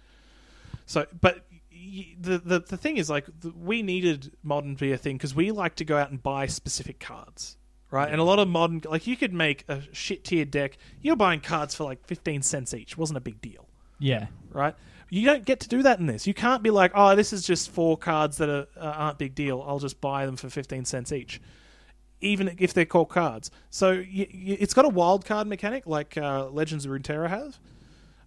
So, 0.86 1.06
but 1.20 1.46
y- 1.72 2.16
the 2.20 2.38
the, 2.38 2.60
the 2.60 2.78
thing 2.78 2.98
is, 2.98 3.10
like, 3.10 3.26
we 3.58 3.82
needed 3.82 4.32
modern 4.44 4.76
to 4.76 4.80
be 4.80 4.92
a 4.92 4.98
thing 4.98 5.18
because 5.18 5.36
we 5.36 5.52
like 5.52 5.76
to 5.76 5.86
go 5.86 5.98
out 5.98 6.12
and 6.12 6.22
buy 6.22 6.48
specific 6.48 7.00
cards, 7.00 7.58
right? 7.92 8.10
And 8.10 8.20
a 8.20 8.24
lot 8.24 8.40
of 8.40 8.48
modern, 8.48 8.82
like, 8.86 9.08
you 9.08 9.18
could 9.18 9.34
make 9.34 9.66
a 9.68 9.82
shit 9.92 10.24
tier 10.24 10.46
deck. 10.46 10.78
You're 11.02 11.16
buying 11.16 11.42
cards 11.42 11.76
for 11.76 11.84
like 11.84 12.06
fifteen 12.06 12.42
cents 12.42 12.74
each. 12.74 12.98
wasn't 12.98 13.18
a 13.18 13.22
big 13.22 13.42
deal 13.42 13.68
yeah. 14.00 14.28
right? 14.52 14.76
You 15.10 15.26
don't 15.26 15.46
get 15.46 15.60
to 15.62 15.70
do 15.70 15.84
that 15.84 16.00
in 16.00 16.08
this. 16.08 16.26
You 16.26 16.34
can't 16.34 16.64
be 16.64 16.72
like, 16.72 16.92
oh, 16.96 17.16
this 17.16 17.32
is 17.32 17.46
just 17.46 17.70
four 17.70 17.98
cards 17.98 18.38
that 18.38 18.50
are, 18.50 18.68
uh, 18.78 18.94
aren't 18.98 19.18
big 19.18 19.36
deal. 19.36 19.64
I'll 19.66 19.80
just 19.80 20.02
buy 20.02 20.26
them 20.26 20.36
for 20.36 20.50
15 20.50 20.86
cents 20.86 21.12
each, 21.12 21.40
even 22.22 22.56
if 22.60 22.74
they're 22.74 22.86
called 22.86 23.10
cards. 23.10 23.52
So 23.70 23.92
y 23.92 24.28
y 24.34 24.58
it's 24.60 24.74
got 24.74 24.86
a 24.86 24.90
wild 24.90 25.26
card 25.26 25.48
mechanic 25.48 25.86
like 25.86 26.18
uh, 26.18 26.50
Legends 26.50 26.86
of 26.86 26.92
Runeterra 26.92 27.30
has. 27.30 27.60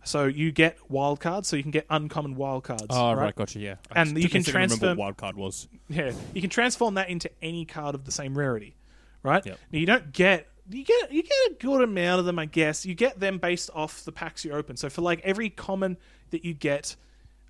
So 0.04 0.24
you 0.24 0.52
get 0.52 0.78
wild 0.88 1.20
cards, 1.20 1.48
so 1.48 1.56
you 1.56 1.62
can 1.62 1.70
get 1.70 1.86
uncommon 1.90 2.34
wild 2.36 2.64
cards. 2.64 2.86
Oh, 2.88 3.12
right, 3.12 3.34
gotcha, 3.34 3.58
yeah. 3.58 3.76
And 3.94 4.16
I 4.16 4.20
you 4.20 4.28
can 4.28 4.42
didn't 4.42 4.54
remember 4.54 4.76
transfer- 4.76 4.88
what 4.88 4.96
wild 4.98 5.16
card 5.16 5.36
was. 5.36 5.68
Yeah, 5.88 6.12
you 6.34 6.40
can 6.40 6.50
transform 6.50 6.94
that 6.94 7.08
into 7.10 7.30
any 7.42 7.64
card 7.64 7.94
of 7.94 8.04
the 8.04 8.12
same 8.12 8.36
rarity, 8.36 8.74
right? 9.22 9.44
Yep. 9.44 9.58
Now, 9.72 9.78
you 9.78 9.86
don't 9.86 10.12
get 10.12 10.48
you 10.70 10.84
get 10.84 11.12
you 11.12 11.22
get 11.22 11.32
a 11.50 11.54
good 11.58 11.82
amount 11.82 12.20
of 12.20 12.26
them, 12.26 12.38
I 12.38 12.46
guess. 12.46 12.86
You 12.86 12.94
get 12.94 13.20
them 13.20 13.38
based 13.38 13.70
off 13.74 14.04
the 14.04 14.12
packs 14.12 14.44
you 14.44 14.52
open. 14.52 14.76
So 14.76 14.88
for 14.88 15.02
like 15.02 15.20
every 15.24 15.50
common 15.50 15.96
that 16.30 16.44
you 16.44 16.54
get, 16.54 16.96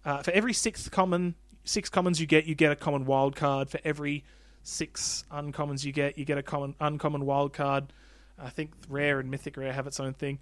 uh, 0.04 0.22
for 0.22 0.30
every 0.32 0.52
six 0.52 0.88
common 0.88 1.34
six 1.64 1.88
commons 1.88 2.20
you 2.20 2.26
get, 2.26 2.46
you 2.46 2.54
get 2.54 2.72
a 2.72 2.76
common 2.76 3.04
wild 3.04 3.36
card. 3.36 3.70
For 3.70 3.80
every 3.84 4.24
six 4.62 5.24
uncommons 5.32 5.84
you 5.84 5.92
get, 5.92 6.18
you 6.18 6.24
get 6.24 6.38
a 6.38 6.42
common 6.42 6.74
uncommon 6.80 7.26
wild 7.26 7.52
card. 7.52 7.92
I 8.38 8.50
think 8.50 8.70
rare 8.88 9.18
and 9.20 9.30
mythic 9.30 9.56
rare 9.56 9.72
have 9.72 9.86
its 9.86 9.98
own 10.00 10.14
thing. 10.14 10.38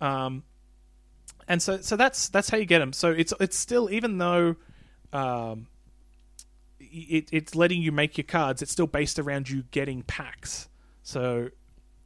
Um, 0.00 0.42
and 1.48 1.62
so 1.62 1.80
so 1.80 1.96
that's 1.96 2.28
that's 2.28 2.50
how 2.50 2.58
you 2.58 2.66
get 2.66 2.78
them. 2.78 2.92
So 2.92 3.10
it's 3.10 3.32
it's 3.40 3.56
still 3.56 3.90
even 3.90 4.18
though 4.18 4.56
um, 5.12 5.66
it, 6.78 7.28
it's 7.32 7.54
letting 7.54 7.82
you 7.82 7.90
make 7.90 8.16
your 8.18 8.26
cards. 8.26 8.62
It's 8.62 8.70
still 8.70 8.86
based 8.86 9.18
around 9.18 9.48
you 9.48 9.64
getting 9.70 10.02
packs. 10.02 10.68
So 11.02 11.48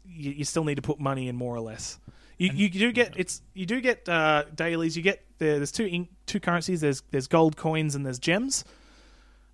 you, 0.07 0.30
you 0.30 0.45
still 0.45 0.64
need 0.64 0.76
to 0.76 0.82
put 0.82 1.01
money 1.01 1.28
in 1.28 1.36
more 1.36 1.55
or 1.55 1.61
less. 1.61 1.99
You, 2.38 2.51
you 2.53 2.70
do 2.70 2.93
get 2.93 3.14
it's 3.16 3.43
you 3.53 3.66
do 3.66 3.80
get 3.80 4.09
uh, 4.09 4.45
dailies. 4.55 4.97
You 4.97 5.03
get 5.03 5.24
there, 5.38 5.57
there's 5.57 5.72
two 5.72 5.86
ink, 5.86 6.09
two 6.26 6.40
currencies. 6.40 6.80
There's 6.80 7.03
there's 7.11 7.26
gold 7.26 7.57
coins 7.57 7.95
and 7.95 8.07
there's 8.07 8.18
gems. 8.18 8.64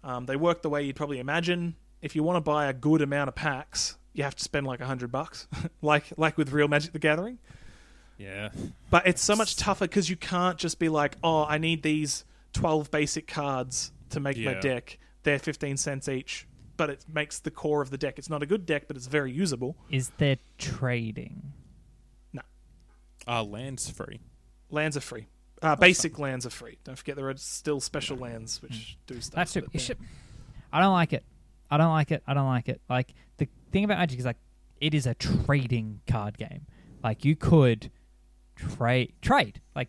Um, 0.05 0.27
they 0.27 0.37
work 0.37 0.63
the 0.63 0.71
way 0.71 0.83
you'd 0.85 0.97
probably 0.97 1.19
imagine. 1.19 1.77
If 2.01 2.15
you 2.15 2.23
want 2.23 2.37
to 2.37 2.41
buy 2.41 2.67
a 2.67 2.73
good 2.73 3.03
amount 3.03 3.29
of 3.29 3.35
packs, 3.35 3.97
you 4.13 4.23
have 4.23 4.37
to 4.37 4.45
spend 4.45 4.67
like 4.67 4.81
a 4.81 4.87
hundred 4.87 5.11
bucks, 5.11 5.49
like 5.83 6.05
like 6.17 6.37
with 6.37 6.53
real 6.53 6.69
Magic 6.69 6.93
the 6.93 6.99
Gathering. 6.99 7.39
Yeah. 8.19 8.51
But 8.91 9.07
it's 9.07 9.23
so 9.23 9.35
much 9.37 9.57
tougher 9.57 9.87
because 9.87 10.11
you 10.11 10.17
can't 10.17 10.59
just 10.59 10.79
be 10.79 10.89
like, 10.89 11.17
oh, 11.23 11.45
I 11.45 11.59
need 11.59 11.83
these 11.83 12.25
12 12.53 12.91
basic 12.91 13.27
cards 13.27 13.93
to 14.11 14.21
make 14.21 14.37
my 14.39 14.55
deck. 14.61 14.99
They're 15.23 15.39
15 15.39 15.77
cents 15.77 16.09
each, 16.09 16.47
but 16.77 16.91
it 16.91 17.05
makes 17.13 17.39
the 17.39 17.51
core 17.51 17.81
of 17.81 17.91
the 17.91 17.99
deck. 17.99 18.19
It's 18.19 18.29
not 18.31 18.43
a 18.43 18.47
good 18.47 18.67
deck, 18.67 18.85
but 18.89 18.97
it's 18.97 19.07
very 19.07 19.31
usable. 19.33 19.77
Is 19.91 20.11
there 20.19 20.37
trading? 20.59 21.53
No. 22.33 22.43
Uh, 23.27 23.43
land's 23.45 23.89
free. 23.91 24.21
Lands 24.71 24.97
are 24.97 25.01
free. 25.01 25.27
Uh, 25.61 25.75
basic 25.77 26.19
lands 26.19 26.47
are 26.47 26.51
free. 26.51 26.79
Don't 26.85 26.97
forget 26.97 27.17
there 27.17 27.29
are 27.29 27.37
still 27.37 27.81
special 27.81 28.17
lands 28.17 28.63
which 28.63 28.97
do 29.07 29.21
stuff. 29.21 29.35
That's 29.35 29.57
it. 29.57 29.65
it 29.73 29.81
should- 29.81 29.99
I 30.73 30.81
don't 30.81 30.93
like 30.93 31.13
it. 31.13 31.25
I 31.71 31.77
don't 31.79 31.91
like 31.93 32.11
it. 32.13 32.23
I 32.27 32.35
don't 32.35 32.47
like 32.47 32.69
it. 32.69 32.81
Like 32.89 33.13
the 33.39 33.49
thing 33.73 33.85
about 33.85 33.99
Magic 33.99 34.19
is 34.19 34.25
like 34.25 34.37
it 34.81 34.95
is 34.95 35.07
a 35.07 35.15
trading 35.15 36.01
card 36.07 36.39
game. 36.39 36.67
Like 37.03 37.25
you 37.25 37.35
could 37.37 37.91
trade 38.59 39.13
trade 39.23 39.61
like, 39.75 39.89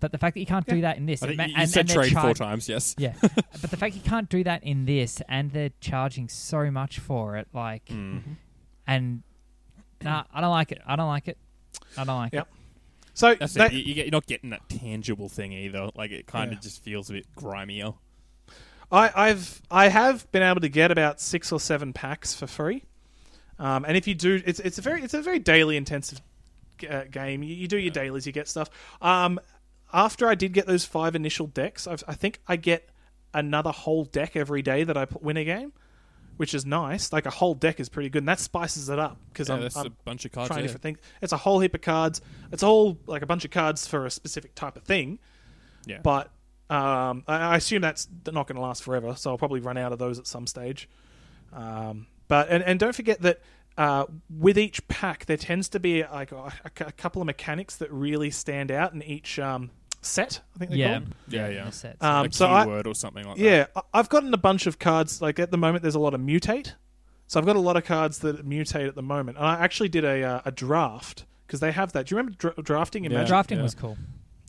but 0.00 0.12
the 0.12 0.18
fact 0.18 0.34
that 0.34 0.40
you 0.40 0.46
can't 0.46 0.66
do 0.66 0.80
that 0.82 0.96
in 0.96 1.06
this, 1.06 1.22
I 1.22 1.28
it 1.28 1.30
you, 1.38 1.44
you 1.44 1.54
and, 1.56 1.70
said 1.70 1.80
and 1.80 1.88
they're 1.90 2.04
trade 2.04 2.12
four 2.20 2.34
times, 2.34 2.68
yes. 2.68 2.94
Yeah, 2.98 3.14
but 3.20 3.70
the 3.70 3.76
fact 3.76 3.94
you 3.94 4.00
can't 4.02 4.28
do 4.28 4.44
that 4.44 4.62
in 4.62 4.84
this, 4.84 5.22
and 5.28 5.50
they're 5.52 5.70
charging 5.80 6.28
so 6.28 6.70
much 6.70 6.98
for 6.98 7.36
it, 7.36 7.48
like, 7.54 7.86
Mm. 7.86 8.22
and 8.86 9.22
nah, 10.02 10.24
I 10.32 10.40
don't 10.42 10.50
like 10.50 10.72
it. 10.72 10.82
I 10.86 10.96
don't 10.96 11.08
like 11.08 11.28
it. 11.28 11.38
I 11.96 12.04
don't 12.04 12.16
like 12.16 12.32
Yep. 12.34 12.48
it. 12.50 12.58
So 13.14 13.34
That's 13.34 13.54
that- 13.54 13.72
it. 13.72 13.76
You, 13.76 13.82
you 13.84 13.94
get, 13.94 14.06
you're 14.06 14.12
not 14.12 14.26
getting 14.26 14.50
that 14.50 14.68
tangible 14.68 15.28
thing 15.28 15.52
either. 15.52 15.88
Like, 15.94 16.10
it 16.10 16.26
kind 16.26 16.50
of 16.50 16.58
Yeah. 16.58 16.62
just 16.62 16.82
feels 16.82 17.08
a 17.08 17.14
bit 17.14 17.26
grimier. 17.36 17.94
I, 18.92 19.10
I've 19.28 19.62
I 19.70 19.88
have 19.88 20.30
been 20.32 20.42
able 20.42 20.60
to 20.60 20.68
get 20.68 20.90
about 20.90 21.20
six 21.20 21.50
or 21.50 21.58
seven 21.58 21.92
packs 21.94 22.34
for 22.34 22.46
free, 22.46 22.82
um, 23.58 23.84
and 23.86 23.96
if 23.96 24.06
you 24.06 24.14
do, 24.14 24.42
it's 24.44 24.60
it's 24.60 24.76
a 24.78 24.82
very 24.82 25.02
it's 25.02 25.14
a 25.14 25.22
very 25.22 25.38
daily 25.38 25.76
intensive 25.78 26.20
uh, 26.88 27.04
game. 27.10 27.42
You, 27.42 27.54
you 27.54 27.68
do 27.68 27.78
your 27.78 27.92
dailies, 27.92 28.26
you 28.26 28.32
get 28.32 28.48
stuff. 28.48 28.70
Um, 29.00 29.38
after 29.92 30.28
I 30.28 30.34
did 30.34 30.52
get 30.52 30.66
those 30.66 30.84
five 30.84 31.14
initial 31.14 31.46
decks, 31.46 31.86
I've, 31.86 32.02
I 32.08 32.14
think 32.14 32.40
I 32.48 32.56
get 32.56 32.88
another 33.32 33.70
whole 33.70 34.04
deck 34.04 34.36
every 34.36 34.62
day 34.62 34.84
that 34.84 34.96
I 34.96 35.06
win 35.20 35.36
a 35.36 35.44
game, 35.44 35.72
which 36.36 36.54
is 36.54 36.66
nice. 36.66 37.12
Like 37.12 37.26
a 37.26 37.30
whole 37.30 37.54
deck 37.54 37.80
is 37.80 37.88
pretty 37.88 38.08
good, 38.08 38.22
and 38.22 38.28
that 38.28 38.40
spices 38.40 38.88
it 38.88 38.98
up 38.98 39.18
because 39.32 39.48
Yeah, 39.48 39.56
I'm, 39.56 39.68
I'm 39.76 39.86
a 39.86 39.90
bunch 40.04 40.24
of 40.24 40.32
cards. 40.32 40.48
trying 40.48 40.60
yeah. 40.60 40.66
different 40.66 40.82
things. 40.82 40.98
It's 41.22 41.32
a 41.32 41.36
whole 41.36 41.60
heap 41.60 41.74
of 41.74 41.80
cards. 41.80 42.20
It's 42.52 42.62
all 42.62 42.98
like 43.06 43.22
a 43.22 43.26
bunch 43.26 43.44
of 43.44 43.50
cards 43.50 43.86
for 43.86 44.06
a 44.06 44.10
specific 44.10 44.54
type 44.54 44.76
of 44.76 44.82
thing. 44.82 45.18
Yeah. 45.86 46.00
But 46.02 46.30
um, 46.70 47.24
I, 47.28 47.36
I 47.36 47.56
assume 47.56 47.82
that's 47.82 48.08
not 48.26 48.46
going 48.46 48.56
to 48.56 48.62
last 48.62 48.82
forever, 48.82 49.14
so 49.16 49.30
I'll 49.30 49.38
probably 49.38 49.60
run 49.60 49.76
out 49.76 49.92
of 49.92 49.98
those 49.98 50.18
at 50.18 50.26
some 50.26 50.46
stage. 50.46 50.88
Um, 51.52 52.06
but 52.26 52.48
and, 52.48 52.64
and 52.64 52.80
don't 52.80 52.94
forget 52.94 53.20
that 53.22 53.40
uh, 53.76 54.04
with 54.30 54.58
each 54.58 54.86
pack, 54.88 55.26
there 55.26 55.36
tends 55.36 55.68
to 55.70 55.80
be 55.80 56.04
like 56.04 56.32
a, 56.32 56.52
a 56.64 56.92
couple 56.92 57.20
of 57.22 57.26
mechanics 57.26 57.76
that 57.76 57.90
really 57.92 58.30
stand 58.30 58.70
out 58.70 58.92
in 58.92 59.02
each 59.02 59.38
um, 59.38 59.70
set. 60.00 60.40
I 60.54 60.58
think 60.58 60.70
they 60.70 60.76
Yeah, 60.78 60.86
call 60.98 61.00
them. 61.00 61.14
Yeah, 61.28 61.48
yeah. 61.48 61.70
sets. 61.70 62.02
Um, 62.02 62.26
a 62.26 62.32
so 62.32 62.46
I- 62.46 62.66
or 62.66 62.94
something 62.94 63.24
like 63.24 63.36
that. 63.36 63.42
Yeah, 63.42 63.66
I- 63.74 63.82
I've 63.94 64.08
gotten 64.08 64.32
a 64.32 64.38
bunch 64.38 64.66
of 64.66 64.78
cards. 64.78 65.20
Like 65.20 65.38
at 65.38 65.50
the 65.50 65.58
moment, 65.58 65.82
there's 65.82 65.94
a 65.96 66.00
lot 66.00 66.14
of 66.14 66.20
mutate. 66.20 66.74
So 67.26 67.40
I've 67.40 67.46
got 67.46 67.56
a 67.56 67.60
lot 67.60 67.76
of 67.76 67.84
cards 67.84 68.18
that 68.18 68.46
mutate 68.48 68.86
at 68.86 68.94
the 68.94 69.02
moment. 69.02 69.38
And 69.38 69.46
I 69.46 69.54
actually 69.58 69.88
did 69.88 70.04
a 70.04 70.22
uh, 70.22 70.40
a 70.44 70.52
draft 70.52 71.24
because 71.46 71.60
they 71.60 71.72
have 71.72 71.92
that. 71.92 72.06
Do 72.06 72.14
you 72.14 72.18
remember 72.18 72.36
dra- 72.38 72.62
drafting 72.62 73.04
in 73.04 73.12
Yeah. 73.12 73.18
Magic? 73.18 73.28
Drafting 73.28 73.56
yeah. 73.58 73.62
was 73.64 73.74
cool. 73.74 73.96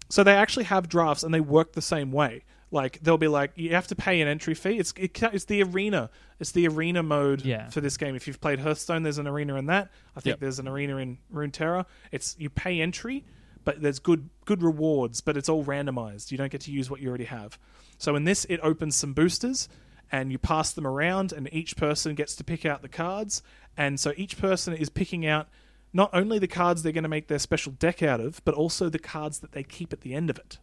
So 0.09 0.23
they 0.23 0.35
actually 0.35 0.65
have 0.65 0.87
drafts, 0.87 1.23
and 1.23 1.33
they 1.33 1.39
work 1.41 1.73
the 1.73 1.81
same 1.81 2.11
way. 2.11 2.43
Like 2.71 2.99
they'll 3.01 3.17
be 3.17 3.27
like, 3.27 3.51
you 3.55 3.71
have 3.75 3.87
to 3.87 3.95
pay 3.95 4.21
an 4.21 4.27
entry 4.27 4.53
fee. 4.55 4.77
It's 4.79 4.93
it, 4.97 5.17
it's 5.33 5.45
the 5.45 5.63
arena. 5.63 6.09
It's 6.39 6.51
the 6.51 6.67
arena 6.67 7.03
mode 7.03 7.43
Yeah. 7.45 7.69
for 7.69 7.79
this 7.79 7.95
game. 7.97 8.15
If 8.15 8.27
you've 8.27 8.41
played 8.41 8.59
Hearthstone, 8.59 9.03
there's 9.03 9.17
an 9.19 9.27
arena 9.27 9.55
in 9.55 9.67
that. 9.67 9.91
I 10.15 10.19
think 10.19 10.33
Yep. 10.33 10.39
there's 10.39 10.59
an 10.59 10.67
arena 10.67 10.97
in 10.97 11.17
Runeterra. 11.33 11.85
It's 12.11 12.35
you 12.39 12.49
pay 12.49 12.81
entry, 12.81 13.23
but 13.63 13.81
there's 13.81 13.99
good 13.99 14.29
good 14.45 14.61
rewards, 14.63 15.21
but 15.21 15.37
it's 15.37 15.47
all 15.47 15.63
randomized. 15.63 16.31
You 16.31 16.37
don't 16.37 16.51
get 16.51 16.61
to 16.61 16.71
use 16.71 16.89
what 16.89 16.99
you 17.01 17.07
already 17.09 17.25
have. 17.25 17.57
So 17.97 18.15
in 18.15 18.25
this, 18.25 18.45
it 18.49 18.59
opens 18.61 18.95
some 18.95 19.13
boosters, 19.13 19.69
and 20.11 20.31
you 20.31 20.37
pass 20.37 20.73
them 20.73 20.85
around, 20.85 21.31
and 21.31 21.47
each 21.53 21.77
person 21.77 22.13
gets 22.15 22.35
to 22.35 22.43
pick 22.43 22.65
out 22.65 22.81
the 22.81 22.89
cards. 22.89 23.41
And 23.77 23.99
so 23.99 24.11
each 24.17 24.37
person 24.37 24.73
is 24.73 24.89
picking 24.89 25.25
out 25.25 25.47
not 25.93 26.09
only 26.13 26.39
the 26.39 26.47
cards 26.47 26.83
they're 26.83 26.91
going 26.91 27.03
to 27.03 27.09
make 27.09 27.27
their 27.27 27.39
special 27.39 27.71
deck 27.71 28.03
out 28.03 28.19
of, 28.19 28.43
but 28.43 28.53
also 28.53 28.89
the 28.89 28.99
cards 28.99 29.39
that 29.39 29.53
they 29.53 29.63
keep 29.63 29.93
at 29.93 30.01
the 30.01 30.13
end 30.13 30.29
of 30.29 30.37
it. 30.37 30.57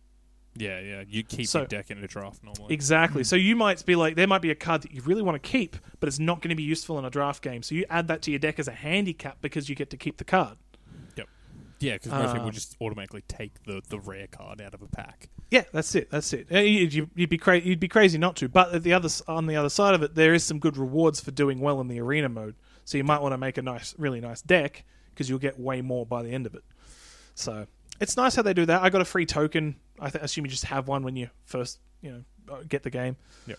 Yeah, 0.55 0.81
yeah. 0.81 1.05
You 1.09 1.23
keep 1.23 1.47
So- 1.47 1.61
your 1.61 1.67
deck 1.67 1.91
in 1.91 1.99
a 2.03 2.07
draft 2.07 2.43
normally. 2.45 2.75
Exactly. 2.75 3.25
So 3.25 3.37
you 3.37 3.57
might 3.57 3.85
be 3.87 3.97
like, 3.97 4.17
there 4.17 4.27
might 4.27 4.43
be 4.43 4.51
a 4.51 4.55
card 4.55 4.83
that 4.83 4.93
you 4.93 5.01
really 5.03 5.23
want 5.23 5.43
to 5.43 5.49
keep, 5.49 5.77
but 5.99 6.09
it's 6.09 6.19
not 6.19 6.43
going 6.43 6.51
to 6.51 6.55
be 6.57 6.63
useful 6.63 6.99
in 6.99 7.05
a 7.05 7.11
draft 7.11 7.43
game. 7.43 7.63
So 7.63 7.75
you 7.75 7.87
add 7.89 8.09
that 8.09 8.21
to 8.23 8.31
your 8.31 8.39
deck 8.39 8.59
as 8.59 8.69
a 8.69 8.73
handicap 8.73 9.39
because 9.41 9.69
you 9.69 9.75
get 9.75 9.89
to 9.91 9.97
keep 9.97 10.19
the 10.19 10.25
card. 10.25 10.59
Yep. 11.17 11.29
Yeah, 11.81 11.95
because 11.95 12.13
most 12.13 12.33
people 12.33 12.47
Um, 12.49 12.53
just 12.53 12.77
automatically 12.83 13.23
take 13.29 13.63
the, 13.65 13.81
the 13.89 13.99
rare 13.99 14.27
card 14.27 14.61
out 14.61 14.75
of 14.75 14.83
a 14.83 14.87
pack. 14.89 15.31
Yeah, 15.51 15.65
that's 15.73 15.95
it. 15.95 16.11
That's 16.11 16.33
it. 16.35 16.47
Uh, 16.53 16.59
You'd, 16.59 16.93
you'd- 16.95 17.11
you'd 17.15 17.31
be 17.31 17.39
cra- 17.39 17.61
you'd 17.61 17.81
be 17.81 17.89
crazy 17.89 18.19
not 18.19 18.37
to. 18.37 18.49
But 18.49 18.75
at 18.75 18.83
the 18.83 18.93
other 18.93 19.09
on 19.29 19.47
the 19.47 19.57
other 19.57 19.69
side 19.71 19.95
of 19.95 20.03
it, 20.03 20.15
there 20.15 20.33
is 20.35 20.45
some 20.45 20.59
good 20.59 20.77
rewards 20.77 21.21
for 21.21 21.31
doing 21.31 21.61
well 21.61 21.81
in 21.81 21.89
the 21.89 22.01
arena 22.01 22.29
mode. 22.29 22.57
So 22.85 22.99
you 22.99 23.05
might 23.05 23.21
want 23.23 23.33
to 23.33 23.39
make 23.39 23.57
a 23.59 23.63
nice, 23.63 23.95
really 23.99 24.21
nice 24.21 24.43
deck 24.43 24.85
because 25.15 25.29
you'll 25.31 25.39
get 25.39 25.59
way 25.59 25.81
more 25.83 26.05
by 26.07 26.23
the 26.23 26.31
end 26.31 26.47
of 26.47 26.55
it. 26.55 26.65
So 27.35 27.67
it's 28.01 28.17
nice 28.17 28.35
how 28.35 28.43
they 28.43 28.55
do 28.55 28.67
that. 28.67 28.83
I 28.83 28.91
got 28.91 29.01
a 29.01 29.05
free 29.05 29.27
token. 29.27 29.77
I 30.03 30.11
th- 30.11 30.23
assume 30.25 30.45
you 30.45 30.51
just 30.51 30.65
have 30.67 30.89
one 30.89 31.03
when 31.05 31.17
you 31.17 31.31
first, 31.45 31.79
you 32.01 32.11
know, 32.13 32.55
uh, 32.55 32.63
get 32.69 32.83
the 32.83 32.91
game. 32.91 33.17
Yep. 33.47 33.59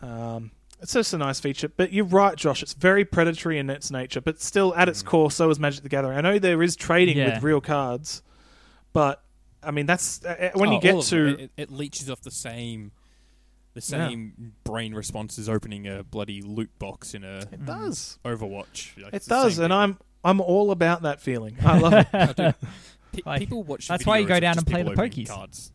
Um, 0.00 0.50
it's 0.80 0.92
just 0.92 1.12
a 1.12 1.18
nice 1.18 1.40
feature. 1.40 1.68
But 1.68 1.92
you're 1.92 2.04
right, 2.04 2.36
Josh. 2.36 2.62
It's 2.62 2.72
very 2.74 3.04
predatory 3.04 3.58
in 3.58 3.68
its 3.68 3.90
nature, 3.90 4.20
but 4.20 4.40
still 4.40 4.74
at 4.76 4.88
its 4.88 5.02
core, 5.02 5.30
so 5.30 5.50
is 5.50 5.58
Magic 5.58 5.82
the 5.82 5.88
Gathering. 5.88 6.16
I 6.16 6.20
know 6.20 6.38
there 6.38 6.62
is 6.62 6.76
trading 6.76 7.16
Yeah. 7.18 7.34
with 7.34 7.42
real 7.42 7.60
cards, 7.60 8.22
but 8.92 9.22
I 9.62 9.72
mean, 9.72 9.86
that's 9.86 10.24
uh, 10.24 10.50
when 10.54 10.68
Oh, 10.70 10.72
you 10.72 10.80
get 10.80 11.02
to 11.04 11.32
them. 11.32 11.40
it, 11.40 11.50
it 11.56 11.70
leeches 11.72 12.08
off 12.08 12.20
the 12.22 12.30
same, 12.30 12.92
the 13.74 13.80
Yeah. 13.80 14.08
same 14.08 14.54
brain 14.64 14.94
response 14.94 15.36
as 15.38 15.48
opening 15.48 15.86
a 15.88 16.04
bloody 16.04 16.40
loot 16.42 16.70
box 16.78 17.12
in 17.12 17.24
a 17.24 17.38
it 17.52 17.66
does. 17.66 18.18
Overwatch. 18.24 19.02
Like, 19.02 19.12
It 19.14 19.26
does, 19.26 19.58
and 19.58 19.70
thing. 19.70 19.72
I'm 19.78 19.98
I'm 20.24 20.40
all 20.40 20.70
about 20.70 21.02
that 21.02 21.20
feeling. 21.20 21.56
I 21.64 21.78
love 21.78 21.92
it. 21.92 22.06
I 22.14 22.54
do. 23.12 23.22
Like, 23.26 23.40
people 23.40 23.62
watch. 23.62 23.88
that's 23.88 24.06
why 24.06 24.18
you 24.18 24.26
go 24.26 24.40
down 24.40 24.58
and 24.58 24.66
play 24.66 24.82
the 24.82 24.90
opening 24.92 25.10
pokies. 25.10 25.28
Cards. 25.28 25.72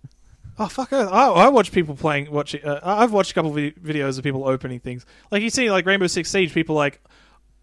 Oh 0.59 0.67
fuck! 0.67 0.93
I, 0.93 1.01
I 1.03 1.49
watch 1.49 1.71
people 1.71 1.95
playing. 1.95 2.31
Watching. 2.31 2.63
Uh, 2.63 2.79
I've 2.83 3.11
watched 3.11 3.31
a 3.31 3.33
couple 3.33 3.51
of 3.51 3.57
videos 3.57 4.17
of 4.17 4.23
people 4.23 4.47
opening 4.47 4.79
things. 4.79 5.05
Like 5.31 5.41
you 5.41 5.49
see, 5.49 5.71
like 5.71 5.85
Rainbow 5.85 6.07
Six 6.07 6.29
Siege. 6.29 6.53
People 6.53 6.75
like, 6.75 7.01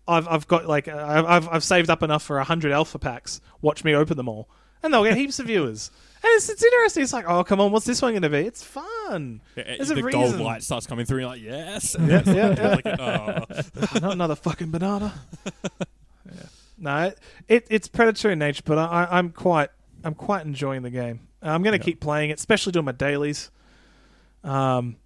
I've 0.08 0.26
I've 0.26 0.48
got 0.48 0.66
like 0.66 0.88
uh, 0.88 0.96
I've 1.06 1.24
I've, 1.24 1.48
I've 1.48 1.64
saved 1.64 1.88
up 1.88 2.02
enough 2.02 2.22
for 2.24 2.40
hundred 2.40 2.72
alpha 2.72 2.98
packs. 2.98 3.40
Watch 3.62 3.84
me 3.84 3.94
open 3.94 4.16
them 4.16 4.28
all, 4.28 4.48
and 4.82 4.92
they'll 4.92 5.04
get 5.04 5.16
heaps 5.16 5.38
of 5.38 5.46
viewers. 5.46 5.90
And 6.22 6.30
it's 6.34 6.48
it's 6.50 6.62
interesting. 6.64 7.04
It's 7.04 7.12
like, 7.12 7.26
oh 7.28 7.44
come 7.44 7.60
on, 7.60 7.70
what's 7.70 7.86
this 7.86 8.02
one 8.02 8.12
going 8.12 8.22
to 8.22 8.28
be? 8.28 8.38
It's 8.38 8.64
fun. 8.64 9.40
Yeah, 9.56 9.62
There's 9.76 9.90
a 9.90 9.94
the 9.94 10.02
reason. 10.02 10.20
gold 10.20 10.40
light 10.40 10.62
starts 10.64 10.86
coming 10.86 11.06
through. 11.06 11.26
and 11.28 11.40
You're 11.40 11.52
like, 11.52 11.64
yes. 11.64 11.96
Yeah, 11.98 12.22
yeah, 12.26 12.54
yeah. 12.58 12.68
Like, 12.74 12.86
oh. 13.00 14.00
Not 14.00 14.12
another 14.12 14.34
fucking 14.34 14.70
banana. 14.70 15.14
yeah. 16.26 16.42
No, 16.80 17.04
it, 17.06 17.18
it 17.48 17.66
it's 17.70 17.88
predatory 17.88 18.32
in 18.32 18.38
nature, 18.38 18.62
but 18.64 18.78
I, 18.78 19.06
I'm 19.10 19.30
quite 19.30 19.68
I'm 20.02 20.14
quite 20.14 20.46
enjoying 20.46 20.82
the 20.82 20.90
game. 20.90 21.28
I'm 21.42 21.62
going 21.62 21.72
to 21.78 21.78
Yeah. 21.78 21.84
keep 21.84 22.00
playing 22.00 22.30
it, 22.30 22.38
especially 22.38 22.72
doing 22.72 22.84
my 22.86 22.92
dailies. 22.92 23.50
Um, 24.44 24.96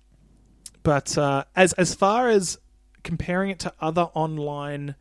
but 0.83 1.16
uh, 1.18 1.45
as 1.57 1.72
as 1.75 1.95
far 1.95 2.29
as 2.29 2.59
comparing 3.03 3.51
it 3.51 3.59
to 3.61 3.72
other 3.81 4.03
online 4.14 4.95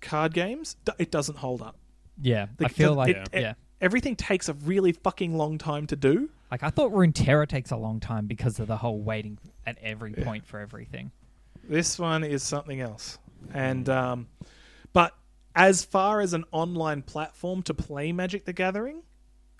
card 0.00 0.32
games, 0.34 0.76
it 0.98 1.10
doesn't 1.10 1.38
hold 1.38 1.62
up. 1.62 1.76
Yeah, 2.20 2.46
The- 2.56 2.66
I 2.66 2.68
feel 2.68 2.90
the- 2.92 2.96
like 2.98 3.16
it- 3.16 3.28
it- 3.32 3.40
yeah. 3.40 3.54
Everything 3.80 4.14
takes 4.14 4.48
a 4.48 4.52
really 4.54 4.92
fucking 4.92 5.36
long 5.36 5.58
time 5.58 5.88
to 5.88 5.96
do. 5.96 6.30
Like 6.52 6.62
I 6.62 6.70
thought 6.70 6.92
Runeterra 6.92 7.48
takes 7.48 7.72
a 7.72 7.76
long 7.76 7.98
time 7.98 8.26
because 8.26 8.60
of 8.60 8.68
the 8.68 8.76
whole 8.76 9.00
waiting 9.00 9.38
at 9.66 9.76
every 9.82 10.14
Yeah. 10.16 10.22
point 10.24 10.46
for 10.46 10.60
everything. 10.60 11.10
This 11.64 11.98
one 11.98 12.22
is 12.22 12.44
something 12.44 12.80
else. 12.80 13.18
And 13.52 13.88
um, 13.88 14.28
but 14.92 15.14
as 15.54 15.84
far 15.84 16.20
as 16.20 16.32
an 16.32 16.44
online 16.52 17.02
platform 17.02 17.62
to 17.64 17.74
play 17.74 18.12
Magic 18.12 18.44
the 18.44 18.52
Gathering, 18.52 19.02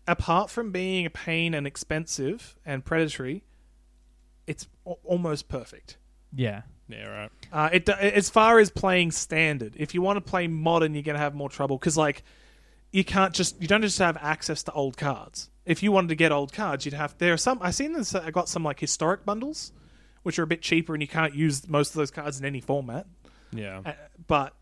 apart 0.07 0.51
from 0.51 0.71
being 0.73 1.07
a 1.07 1.11
pain 1.11 1.55
and 1.55 1.67
expensive 1.67 2.57
and 2.65 2.85
predatory, 2.85 3.45
it's 4.47 4.67
a- 4.87 4.91
almost 5.05 5.49
perfect. 5.49 5.97
Yeah. 6.35 6.63
Yeah, 6.89 7.07
right. 7.07 7.31
Uh, 7.53 7.69
it 7.73 7.89
as 7.89 8.29
far 8.29 8.59
as 8.59 8.71
playing 8.71 9.13
standard, 9.13 9.75
if 9.77 9.95
you 9.95 10.03
want 10.03 10.17
to 10.19 10.21
play 10.21 10.47
modern, 10.47 10.95
you're 10.95 11.03
gonna 11.03 11.19
have 11.19 11.35
more 11.35 11.49
trouble 11.49 11.79
because 11.79 11.97
like 11.97 12.23
you 12.91 13.03
can't 13.05 13.33
just 13.33 13.61
you 13.63 13.69
don't 13.69 13.81
just 13.81 13.99
have 13.99 14.19
access 14.21 14.63
to 14.65 14.73
old 14.73 14.97
cards. 14.99 15.49
If 15.65 15.83
you 15.83 15.91
wanted 15.93 16.09
to 16.09 16.17
get 16.17 16.33
old 16.33 16.53
cards, 16.53 16.85
you'd 16.85 16.95
have 16.95 17.17
there 17.19 17.33
are 17.33 17.39
some 17.39 17.59
I've 17.63 17.75
seen 17.75 17.93
this. 17.93 18.15
I 18.15 18.31
got 18.31 18.49
some 18.49 18.63
like 18.65 18.79
historic 18.81 19.25
bundles, 19.25 19.73
which 20.23 20.39
are 20.39 20.43
a 20.43 20.47
bit 20.47 20.61
cheaper, 20.61 20.93
and 20.93 21.01
you 21.01 21.09
can't 21.09 21.35
use 21.35 21.67
most 21.67 21.91
of 21.91 21.95
those 21.95 22.11
cards 22.11 22.39
in 22.39 22.45
any 22.45 22.61
format. 22.61 23.07
Yeah. 23.53 23.81
Uh, 23.87 23.93
but 24.27 24.55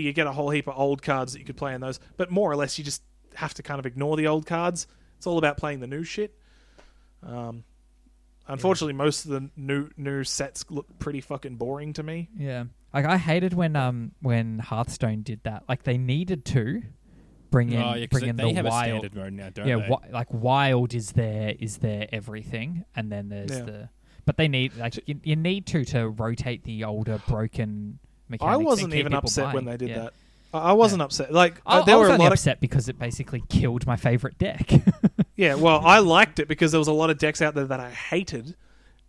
you 0.00 0.12
get 0.12 0.26
a 0.26 0.32
whole 0.32 0.50
heap 0.50 0.68
of 0.68 0.78
old 0.78 1.02
cards 1.02 1.32
that 1.32 1.38
you 1.38 1.44
could 1.44 1.56
play 1.56 1.74
in 1.74 1.80
those. 1.80 2.00
But 2.16 2.30
more 2.30 2.50
or 2.50 2.56
less, 2.56 2.78
you 2.78 2.84
just 2.84 3.02
have 3.34 3.54
to 3.54 3.62
kind 3.62 3.78
of 3.78 3.86
ignore 3.86 4.16
the 4.16 4.26
old 4.26 4.46
cards. 4.46 4.86
It's 5.18 5.26
all 5.26 5.38
about 5.38 5.56
playing 5.56 5.80
the 5.80 5.86
new 5.86 6.04
shit. 6.04 6.36
Um, 7.22 7.64
unfortunately, 8.48 8.94
most 8.94 9.24
of 9.24 9.30
the 9.30 9.50
new 9.56 9.88
new 9.96 10.24
sets 10.24 10.64
look 10.70 10.86
pretty 10.98 11.20
fucking 11.20 11.56
boring 11.56 11.92
to 11.94 12.02
me. 12.02 12.28
Yeah. 12.36 12.64
Like 12.92 13.04
I 13.04 13.16
hated 13.16 13.54
when 13.54 13.76
um 13.76 14.12
when 14.20 14.58
Hearthstone 14.58 15.22
did 15.22 15.42
that. 15.44 15.64
Like 15.68 15.84
they 15.84 15.96
needed 15.98 16.44
to 16.46 16.82
bring 17.50 17.70
in 17.72 17.82
oh, 17.82 17.94
yeah, 17.94 18.06
'cause 18.06 18.20
bring 18.20 18.30
in 18.30 18.36
they 18.36 18.44
the 18.44 18.54
have 18.54 18.66
a 18.66 18.68
wild. 18.68 18.88
standard 19.04 19.14
mode 19.14 19.32
now, 19.34 19.50
don't 19.50 19.66
yeah, 19.68 19.76
they? 19.76 19.82
wi- 19.88 20.08
like 20.10 20.32
wild 20.32 20.94
is 20.94 21.12
there 21.12 21.54
is 21.58 21.78
there 21.78 22.06
everything, 22.12 22.84
and 22.96 23.10
then 23.12 23.28
there's 23.28 23.50
Yeah. 23.50 23.62
the. 23.64 23.88
But 24.24 24.36
they 24.36 24.46
need 24.48 24.76
like 24.76 24.96
you, 25.08 25.20
you 25.22 25.36
need 25.36 25.66
to 25.68 25.84
to 25.86 26.08
rotate 26.08 26.64
the 26.64 26.84
older 26.84 27.20
broken 27.28 27.98
mechanics. 28.32 28.52
I 28.52 28.56
wasn't 28.56 28.94
even 28.94 29.12
people 29.12 29.18
upset 29.18 29.54
when 29.54 29.64
they 29.64 29.76
did 29.76 29.90
Yeah. 29.90 29.98
that. 30.00 30.12
I 30.52 30.58
I 30.58 30.72
wasn't 30.72 31.00
upset. 31.02 31.32
Like 31.32 31.60
I, 31.64 31.78
uh, 31.78 31.84
there 31.84 31.94
I 31.94 31.98
was 31.98 32.06
were 32.06 32.10
a 32.10 32.12
only 32.14 32.24
lot 32.24 32.32
of 32.32 32.38
upset 32.38 32.60
because 32.60 32.88
it 32.88 32.98
basically 32.98 33.42
killed 33.48 33.86
my 33.86 33.96
favorite 33.96 34.36
deck. 34.38 34.70
yeah. 35.36 35.54
Well, 35.54 35.80
I 35.84 36.00
liked 36.00 36.40
it 36.40 36.48
because 36.48 36.72
there 36.72 36.78
was 36.78 36.88
a 36.88 36.92
lot 36.92 37.08
of 37.10 37.18
decks 37.18 37.40
out 37.40 37.54
there 37.54 37.64
that 37.66 37.80
I 37.80 37.90
hated, 37.90 38.54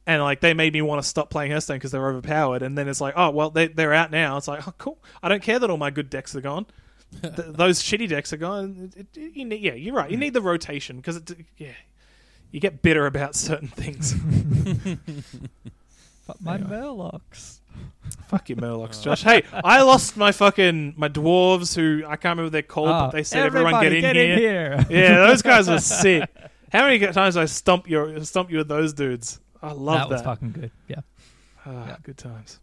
and 0.08 0.22
like 0.22 0.40
they 0.40 0.54
made 0.54 0.72
me 0.74 0.82
want 0.82 1.02
to 1.02 1.08
stop 1.08 1.30
playing 1.30 1.52
Hearthstone 1.52 1.78
because 1.78 1.92
they're 1.92 2.08
overpowered. 2.08 2.62
And 2.62 2.78
then 2.78 2.88
it's 2.88 3.02
like, 3.02 3.16
oh 3.18 3.32
well, 3.32 3.50
they 3.50 3.68
they're 3.68 3.94
out 3.94 4.10
now. 4.12 4.38
It's 4.38 4.48
like, 4.48 4.66
oh 4.68 4.74
cool. 4.78 4.98
I 5.22 5.28
don't 5.28 5.44
care 5.44 5.60
that 5.60 5.70
all 5.70 5.78
my 5.78 5.90
good 5.90 6.10
decks 6.10 6.34
are 6.36 6.42
gone. 6.42 6.66
Th- 7.22 7.34
those 7.36 7.82
shitty 7.84 8.08
decks 8.08 8.32
are 8.34 8.38
gone. 8.38 8.92
It, 8.96 9.08
it- 9.18 9.36
you 9.36 9.44
need, 9.46 9.62
yeah, 9.62 9.74
you're 9.74 9.94
right. 9.96 10.10
You 10.10 10.18
need 10.18 10.34
the 10.34 10.42
rotation 10.42 10.96
because 10.98 11.18
it, 11.18 11.30
yeah, 11.58 11.74
you 12.52 12.60
get 12.62 12.82
bitter 12.82 13.06
about 13.06 13.36
certain 13.36 13.68
things. 13.68 14.14
but 16.28 16.42
my 16.42 16.56
Anyway. 16.56 16.70
Murlocs. 16.70 17.60
Fuck 18.28 18.50
you, 18.50 18.56
Murlocs, 18.56 19.04
Josh. 19.04 19.24
Hey, 19.24 19.44
I 19.52 19.82
lost 19.84 20.18
my 20.18 20.32
fucking 20.32 20.96
my 20.98 21.10
dwarves 21.10 21.76
who 21.76 22.04
I 22.06 22.16
can't 22.16 22.24
remember 22.38 22.44
what 22.44 22.52
they're 22.54 22.62
called, 22.64 22.88
but 22.90 23.08
Oh, 23.10 23.12
they 23.12 23.24
said 23.24 23.46
everyone 23.46 23.74
get 23.74 23.86
everybody 23.94 24.20
in 24.32 24.38
here. 24.38 24.78
here. 24.78 24.86
Yeah, 24.90 25.18
those 25.28 25.42
guys 25.42 25.70
were 25.70 25.80
sick. 25.80 26.30
How 26.72 26.88
many 26.88 27.00
times 27.12 27.38
I 27.38 27.46
stomp 27.46 27.88
your 27.90 28.24
stomp 28.24 28.50
you 28.52 28.58
with 28.60 28.68
those 28.68 28.94
dudes? 28.94 29.40
I 29.62 29.72
love 29.74 29.96
that 30.00 30.10
that. 30.10 30.16
was 30.16 30.22
fucking 30.24 30.52
good. 30.52 30.72
Yeah. 30.88 31.02
Ah, 31.66 31.88
Yeah. 31.88 31.96
Good 32.04 32.18
times. 32.18 32.60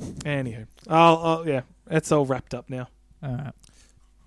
Anywho, 0.00 0.66
I'll, 0.88 1.16
I'll 1.18 1.48
yeah, 1.48 1.62
it's 1.90 2.10
all 2.12 2.26
wrapped 2.26 2.52
up 2.54 2.68
now. 2.68 2.88
All 3.22 3.32
right. 3.34 3.52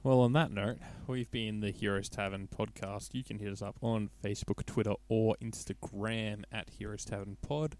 Well, 0.03 0.21
on 0.21 0.34
that 0.34 0.51
note, 0.51 0.78
we've 1.05 1.30
been 1.30 1.59
the 1.59 1.69
Heroes 1.71 2.07
Tavern 2.09 2.47
podcast. 2.47 3.09
You 3.13 3.23
can 3.23 3.39
hit 3.39 3.51
us 3.51 3.61
up 3.61 3.75
on 3.82 4.09
Facebook, 4.23 4.65
Twitter, 4.65 4.93
or 5.09 5.36
Instagram 5.43 6.43
at 6.51 6.69
Heroes 6.69 7.03
Tavern 7.03 7.36
Pod. 7.45 7.75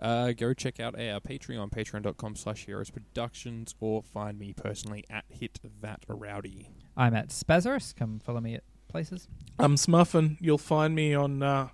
Uh, 0.00 0.32
go 0.32 0.52
check 0.54 0.78
out 0.78 0.94
our 0.98 1.20
Patreon, 1.20 1.70
patreon.com 1.70 2.36
slash 2.36 2.66
heroes 2.66 2.90
productions, 2.90 3.74
or 3.80 4.02
find 4.02 4.38
me 4.38 4.52
personally 4.52 5.04
at 5.10 5.24
Hit 5.28 5.58
That 5.80 6.04
Rowdy. 6.08 6.68
I'm 6.96 7.14
at 7.14 7.28
Spazarus. 7.30 7.94
Come 7.96 8.20
follow 8.20 8.40
me 8.40 8.54
at 8.54 8.62
places. 8.88 9.26
I'm 9.58 9.76
Smuffin. 9.76 10.36
You'll 10.40 10.56
find 10.58 10.94
me 10.94 11.14
on 11.14 11.42
uh, 11.42 11.68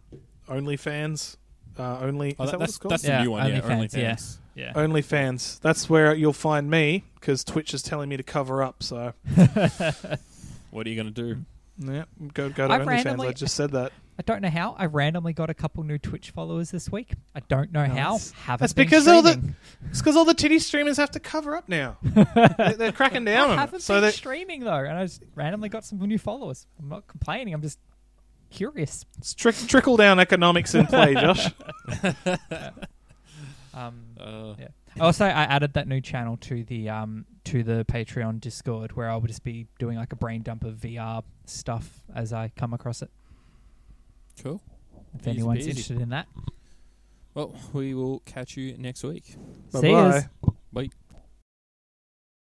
OnlyFans. 0.49 1.37
Uh, 1.79 1.99
only 2.01 2.35
Oh, 2.39 2.45
is 2.45 2.51
that- 2.51 2.53
that 2.53 2.53
what 2.53 2.59
that's 2.61 2.71
it's 2.73 2.79
called? 2.79 2.93
that's 2.93 3.03
the 3.03 3.09
Yeah, 3.11 3.23
new 3.25 3.31
one, 3.33 3.49
yeah. 3.53 3.61
OnlyFans, 3.61 3.93
yeah. 3.97 4.13
OnlyFans. 4.15 4.39
Yeah. 4.55 4.73
OnlyFans. 4.75 5.61
That's 5.61 5.91
where 5.91 6.15
you'll 6.15 6.33
find 6.33 6.71
me 6.71 7.05
because 7.17 7.43
Twitch 7.45 7.75
is 7.75 7.83
telling 7.83 8.09
me 8.09 8.17
to 8.17 8.23
cover 8.23 8.63
up. 8.63 8.83
So 8.83 9.13
What 10.71 10.87
are 10.87 10.91
you 10.91 10.97
going 10.97 11.13
to 11.13 11.35
do? 11.35 11.45
yeah, 11.79 12.05
go 12.33 12.49
go 12.49 12.69
to 12.69 12.75
I've 12.75 12.83
OnlyFans. 12.83 12.87
randomly- 12.87 13.29
I 13.29 13.33
just 13.33 13.55
said 13.57 13.73
that. 13.73 13.93
I 14.19 14.23
don't 14.23 14.43
know 14.43 14.51
how. 14.51 14.77
I 14.79 14.87
randomly 14.87 15.33
got 15.33 15.51
a 15.51 15.55
couple 15.55 15.83
new 15.83 15.99
Twitch 15.99 16.31
followers 16.31 16.71
this 16.71 16.91
week. 16.91 17.15
I 17.35 17.41
don't 17.49 17.73
know 17.73 17.85
how. 17.85 18.13
Nice. 18.13 18.31
Haven't 18.31 18.61
That's 18.61 18.73
been 18.73 18.87
because 18.87 19.09
all 19.09 19.23
the- 19.23 19.33
streaming. 19.33 19.57
It's 19.91 19.99
because 20.01 20.17
all 20.17 20.25
the 20.25 20.35
titty 20.35 20.59
streamers 20.61 20.97
have 20.99 21.11
to 21.13 21.21
cover 21.21 21.57
up 21.57 21.69
now. 21.69 21.97
they, 22.03 22.75
they're 22.79 22.93
cracking 22.93 23.25
down 23.25 23.49
I 23.51 23.53
on 23.53 23.59
haven't 23.59 23.79
it. 23.81 23.83
So 23.83 23.95
been 23.95 24.03
they 24.03 24.11
streaming 24.13 24.61
though, 24.65 24.73
and 24.85 24.97
I 24.97 25.05
just 25.05 25.23
randomly 25.35 25.69
got 25.69 25.85
some 25.85 25.99
new 25.99 26.19
followers. 26.19 26.67
I'm 26.79 26.89
not 26.89 27.07
complaining. 27.09 27.55
I'm 27.55 27.63
just 27.63 27.79
curious. 28.51 29.05
it's 29.19 29.35
trick, 29.35 29.57
trickle 29.67 29.97
down 29.97 30.21
economics 30.21 30.75
in 30.77 30.87
play, 30.87 31.15
Josh. 31.21 31.51
Um, 33.75 34.05
Uh, 34.21 34.55
Yeah. 34.59 34.69
also, 35.01 35.25
I 35.25 35.31
added 35.31 35.73
that 35.73 35.89
new 35.89 36.01
channel 36.01 36.37
to 36.43 36.63
the 36.63 36.89
um 36.89 37.27
to 37.45 37.65
the 37.65 37.85
Patreon 37.89 38.41
Discord 38.41 38.93
where 38.93 39.11
I'll 39.11 39.21
just 39.23 39.43
be 39.43 39.67
doing 39.81 39.97
like 39.97 40.13
a 40.13 40.17
brain 40.17 40.43
dump 40.43 40.63
of 40.63 40.77
VR 40.77 41.25
stuff 41.47 42.05
as 42.15 42.33
I 42.33 42.53
come 42.57 42.73
across 42.73 43.03
it. 43.03 43.11
Cool. 44.43 44.61
If 45.15 45.21
Easy 45.23 45.31
anyone's 45.31 45.61
peasy. 45.61 45.69
interested 45.69 46.01
in 46.01 46.09
that, 46.11 46.27
Well, 47.35 47.55
we 47.73 47.95
will 47.95 48.21
catch 48.21 48.57
you 48.57 48.77
next 48.79 49.03
week. 49.05 49.25
see 49.27 49.37
Bye-bye. 49.73 50.15
yous. 50.17 50.25
Bye. 50.73 50.91